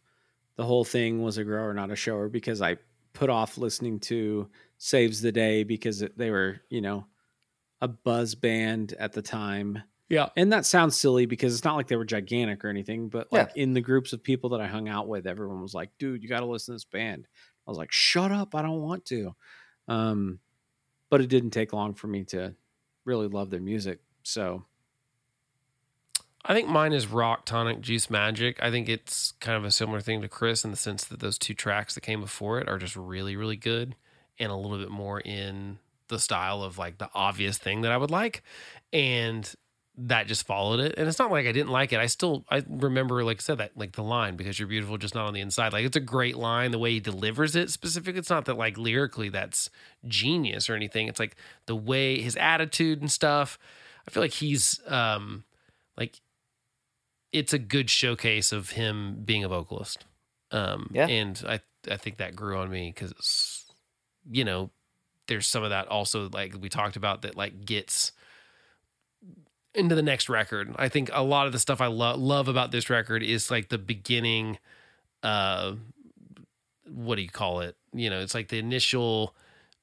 the 0.56 0.66
whole 0.66 0.84
thing 0.84 1.22
was 1.22 1.38
a 1.38 1.44
grower, 1.44 1.74
not 1.74 1.92
a 1.92 1.96
shower, 1.96 2.28
because 2.28 2.62
I 2.62 2.78
put 3.14 3.30
off 3.30 3.58
listening 3.58 4.00
to 4.00 4.50
Saves 4.78 5.22
the 5.22 5.32
Day 5.32 5.64
because 5.64 6.04
they 6.18 6.32
were, 6.32 6.62
you 6.70 6.82
know, 6.82 7.06
a 7.82 7.88
buzz 7.88 8.36
band 8.36 8.94
at 9.00 9.14
the 9.14 9.22
time. 9.22 9.82
Yeah. 10.10 10.30
And 10.36 10.52
that 10.52 10.66
sounds 10.66 10.98
silly 10.98 11.26
because 11.26 11.54
it's 11.54 11.64
not 11.64 11.76
like 11.76 11.88
they 11.88 11.96
were 11.96 12.06
gigantic 12.06 12.66
or 12.66 12.70
anything, 12.70 13.10
but 13.10 13.32
like 13.32 13.52
in 13.56 13.74
the 13.74 13.82
groups 13.82 14.12
of 14.12 14.24
people 14.24 14.50
that 14.50 14.62
I 14.62 14.68
hung 14.68 14.90
out 14.90 15.08
with, 15.08 15.28
everyone 15.28 15.62
was 15.62 15.74
like, 15.74 15.92
dude, 16.00 16.24
you 16.24 16.30
got 16.30 16.40
to 16.40 16.46
listen 16.46 16.74
to 16.74 16.76
this 16.76 16.86
band. 16.86 17.28
I 17.68 17.72
was 17.72 17.78
like, 17.78 17.92
shut 17.92 18.32
up. 18.32 18.56
I 18.56 18.62
don't 18.62 18.82
want 18.82 19.06
to. 19.06 19.36
Um, 19.88 20.40
but 21.10 21.22
it 21.22 21.28
didn't 21.28 21.52
take 21.52 21.74
long 21.74 21.94
for 21.94 22.08
me 22.08 22.24
to 22.26 22.56
really 23.06 23.28
love 23.28 23.50
their 23.50 23.62
music. 23.62 24.00
So 24.24 24.66
I 26.46 26.54
think 26.54 26.68
mine 26.68 26.94
is 26.94 27.08
Rock 27.08 27.46
Tonic 27.46 27.82
Juice 27.82 28.10
Magic. 28.10 28.58
I 28.62 28.72
think 28.72 28.88
it's 28.88 29.34
kind 29.40 29.58
of 29.58 29.66
a 29.66 29.72
similar 29.72 30.00
thing 30.00 30.22
to 30.22 30.30
Chris 30.30 30.64
in 30.64 30.72
the 30.72 30.78
sense 30.78 31.04
that 31.06 31.20
those 31.20 31.38
two 31.38 31.54
tracks 31.54 31.96
that 31.96 32.02
came 32.02 32.22
before 32.22 32.60
it 32.60 32.70
are 32.70 32.78
just 32.78 32.96
really, 32.96 33.36
really 33.36 33.58
good 33.58 33.96
and 34.40 34.52
a 34.52 34.56
little 34.56 34.78
bit 34.78 34.90
more 34.90 35.20
in 35.20 35.80
the 36.08 36.20
style 36.20 36.64
of 36.64 36.78
like 36.78 36.98
the 36.98 37.10
obvious 37.14 37.58
thing 37.58 37.82
that 37.82 37.92
I 37.92 37.98
would 37.98 38.10
like. 38.10 38.42
And 38.94 39.54
that 40.02 40.28
just 40.28 40.48
followed 40.48 40.80
it. 40.80 40.96
And 40.98 41.10
it's 41.10 41.20
not 41.20 41.30
like 41.30 41.46
I 41.46 41.52
didn't 41.52 41.72
like 41.72 41.92
it. 41.92 42.00
I 42.00 42.06
still 42.06 42.46
I 42.50 42.64
remember, 42.68 43.24
like 43.24 43.40
I 43.40 43.42
said, 43.42 43.58
that 43.58 43.76
like 43.76 43.92
the 43.92 44.04
line 44.04 44.38
because 44.38 44.58
you're 44.58 44.68
beautiful, 44.68 44.98
just 44.98 45.14
not 45.14 45.28
on 45.28 45.34
the 45.34 45.42
inside. 45.42 45.74
Like 45.74 45.86
it's 45.86 45.98
a 45.98 46.02
great 46.02 46.38
line. 46.38 46.72
The 46.72 46.80
way 46.80 46.92
he 46.94 47.00
delivers 47.02 47.56
it 47.56 47.70
specifically. 47.70 48.20
It's 48.20 48.30
not 48.30 48.46
that 48.46 48.58
like 48.58 48.78
lyrically 48.78 49.28
that's 49.28 49.70
genius 50.08 50.70
or 50.70 50.76
anything. 50.76 51.10
It's 51.10 51.20
like 51.20 51.36
the 51.66 51.76
way 51.76 52.22
his 52.22 52.38
attitude 52.38 53.02
and 53.02 53.12
stuff. 53.12 53.60
I 54.08 54.12
feel 54.12 54.24
like 54.24 54.32
he's 54.32 54.80
um 54.88 55.44
like 55.98 56.22
it's 57.32 57.54
a 57.54 57.60
good 57.60 57.90
showcase 57.90 58.52
of 58.52 58.72
him 58.72 59.22
being 59.24 59.44
a 59.44 59.48
vocalist. 59.50 60.06
Um, 60.52 60.90
Yeah. 60.94 61.08
and 61.08 61.42
I 61.48 61.60
I 61.90 61.98
think 61.98 62.18
that 62.18 62.36
grew 62.36 62.58
on 62.58 62.70
me 62.70 62.92
because 62.94 63.66
you 64.30 64.44
know 64.44 64.72
there's 65.28 65.48
some 65.48 65.64
of 65.64 65.70
that 65.70 65.88
also 65.88 66.30
like 66.30 66.56
we 66.60 66.70
talked 66.70 66.96
about 66.96 67.22
that 67.22 67.36
like 67.38 67.66
gets 67.66 68.12
into 69.76 69.94
the 69.96 70.02
next 70.02 70.28
record. 70.30 70.74
I 70.78 70.90
think 70.90 71.10
a 71.14 71.24
lot 71.24 71.46
of 71.46 71.54
the 71.54 71.60
stuff 71.60 71.80
I 71.82 71.88
love 71.88 72.20
love 72.20 72.48
about 72.48 72.72
this 72.72 72.90
record 72.90 73.22
is 73.24 73.52
like 73.52 73.70
the 73.70 73.78
beginning 73.78 74.58
uh 75.24 75.76
what 76.92 77.16
do 77.16 77.22
you 77.22 77.30
call 77.30 77.60
it? 77.62 77.76
You 77.94 78.10
know, 78.10 78.20
it's 78.20 78.34
like 78.34 78.48
the 78.48 78.58
initial 78.58 79.36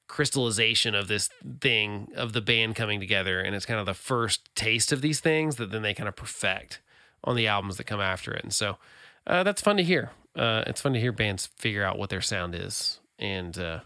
crystallization 0.07 0.93
of 0.95 1.07
this 1.07 1.29
thing 1.61 2.09
of 2.15 2.33
the 2.33 2.41
band 2.41 2.75
coming 2.75 2.99
together, 2.99 3.39
and 3.39 3.55
it's 3.55 3.65
kind 3.65 3.79
of 3.79 3.85
the 3.85 3.93
first 3.93 4.53
taste 4.55 4.91
of 4.91 5.01
these 5.01 5.19
things 5.21 5.55
that 5.55 5.71
then 5.71 5.81
they 5.81 5.93
kind 5.93 6.09
of 6.09 6.15
perfect 6.17 6.81
on 7.23 7.35
the 7.35 7.47
albums 7.47 7.77
that 7.77 7.85
come 7.85 8.01
after 8.01 8.31
it. 8.33 8.43
And 8.43 8.53
so 8.53 8.77
uh, 9.25 9.43
that's 9.43 9.61
fun 9.61 9.77
to 9.77 9.83
hear. 9.83 10.11
Uh, 10.35 10.63
it's 10.67 10.81
fun 10.81 10.93
to 10.93 10.99
hear 10.99 11.11
bands 11.11 11.47
figure 11.57 11.83
out 11.83 11.97
what 11.97 12.09
their 12.09 12.21
sound 12.21 12.55
is 12.55 12.99
and 13.17 13.57
uh, 13.57 13.79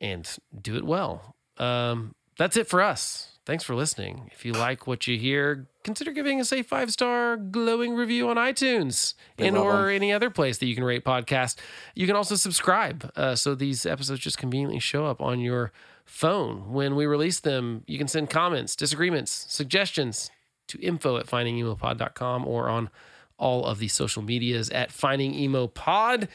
and 0.00 0.38
do 0.60 0.76
it 0.76 0.84
well. 0.84 1.36
Um, 1.58 2.14
that's 2.38 2.56
it 2.56 2.68
for 2.68 2.80
us. 2.80 3.38
Thanks 3.44 3.64
for 3.64 3.74
listening. 3.74 4.30
If 4.32 4.44
you 4.44 4.52
like 4.52 4.86
what 4.86 5.06
you 5.06 5.18
hear, 5.18 5.68
consider 5.82 6.12
giving 6.12 6.38
us 6.38 6.52
a 6.52 6.62
five 6.62 6.90
star 6.90 7.36
glowing 7.36 7.94
review 7.94 8.28
on 8.28 8.36
iTunes 8.36 9.14
and 9.38 9.56
or 9.56 9.88
any 9.88 10.12
other 10.12 10.28
place 10.28 10.58
that 10.58 10.66
you 10.66 10.74
can 10.74 10.84
rate 10.84 11.04
podcasts. 11.04 11.56
You 11.94 12.06
can 12.06 12.14
also 12.14 12.34
subscribe, 12.34 13.10
uh, 13.16 13.34
so 13.36 13.54
these 13.54 13.86
episodes 13.86 14.20
just 14.20 14.36
conveniently 14.36 14.80
show 14.80 15.06
up 15.06 15.22
on 15.22 15.40
your 15.40 15.72
phone 16.04 16.72
when 16.72 16.94
we 16.94 17.06
release 17.06 17.40
them. 17.40 17.84
You 17.86 17.96
can 17.96 18.06
send 18.06 18.28
comments, 18.28 18.76
disagreements, 18.76 19.46
suggestions 19.48 20.30
to 20.68 20.80
info 20.80 21.16
at 21.16 21.26
findingemopod.com 21.26 22.46
or 22.46 22.68
on 22.68 22.90
all 23.38 23.64
of 23.64 23.78
the 23.78 23.88
social 23.88 24.20
medias 24.22 24.68
at 24.70 24.90
Finding 24.90 25.32
Emo 25.34 25.68
Pod, 25.68 26.28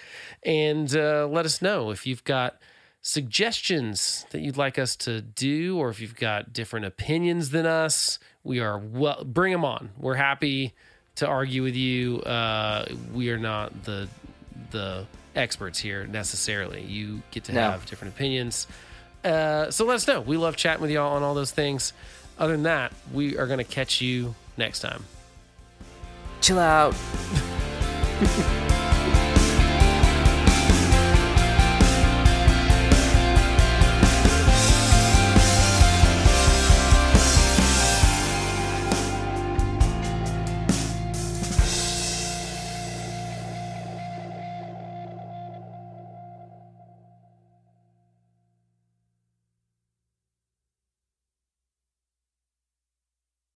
and 0.43 0.95
uh, 0.95 1.27
let 1.27 1.45
us 1.45 1.61
know 1.61 1.91
if 1.91 2.05
you've 2.07 2.23
got 2.23 2.57
suggestions 3.01 4.25
that 4.31 4.41
you'd 4.41 4.57
like 4.57 4.79
us 4.79 4.95
to 4.95 5.21
do, 5.21 5.77
or 5.77 5.89
if 5.89 5.99
you've 5.99 6.15
got 6.15 6.51
different 6.53 6.85
opinions 6.85 7.49
than 7.51 7.65
us. 7.65 8.19
We 8.43 8.59
are 8.59 8.77
well. 8.77 9.23
Bring 9.23 9.51
them 9.51 9.63
on. 9.63 9.91
We're 9.97 10.15
happy 10.15 10.73
to 11.15 11.27
argue 11.27 11.63
with 11.63 11.75
you. 11.75 12.19
Uh, 12.21 12.85
we 13.13 13.29
are 13.29 13.37
not 13.37 13.83
the 13.83 14.07
the 14.71 15.05
experts 15.35 15.79
here 15.79 16.05
necessarily. 16.05 16.81
You 16.81 17.21
get 17.31 17.45
to 17.45 17.53
No. 17.53 17.71
have 17.71 17.85
different 17.85 18.13
opinions. 18.15 18.67
Uh, 19.23 19.71
so 19.71 19.85
let 19.85 19.95
us 19.95 20.07
know. 20.07 20.19
We 20.21 20.35
love 20.37 20.55
chatting 20.57 20.81
with 20.81 20.91
y'all 20.91 21.15
on 21.15 21.23
all 21.23 21.33
those 21.33 21.51
things. 21.51 21.93
Other 22.37 22.53
than 22.53 22.63
that, 22.63 22.91
we 23.13 23.37
are 23.37 23.47
going 23.47 23.59
to 23.59 23.63
catch 23.63 24.01
you 24.01 24.35
next 24.57 24.79
time. 24.79 25.05
Chill 26.41 26.59
out. 26.59 26.93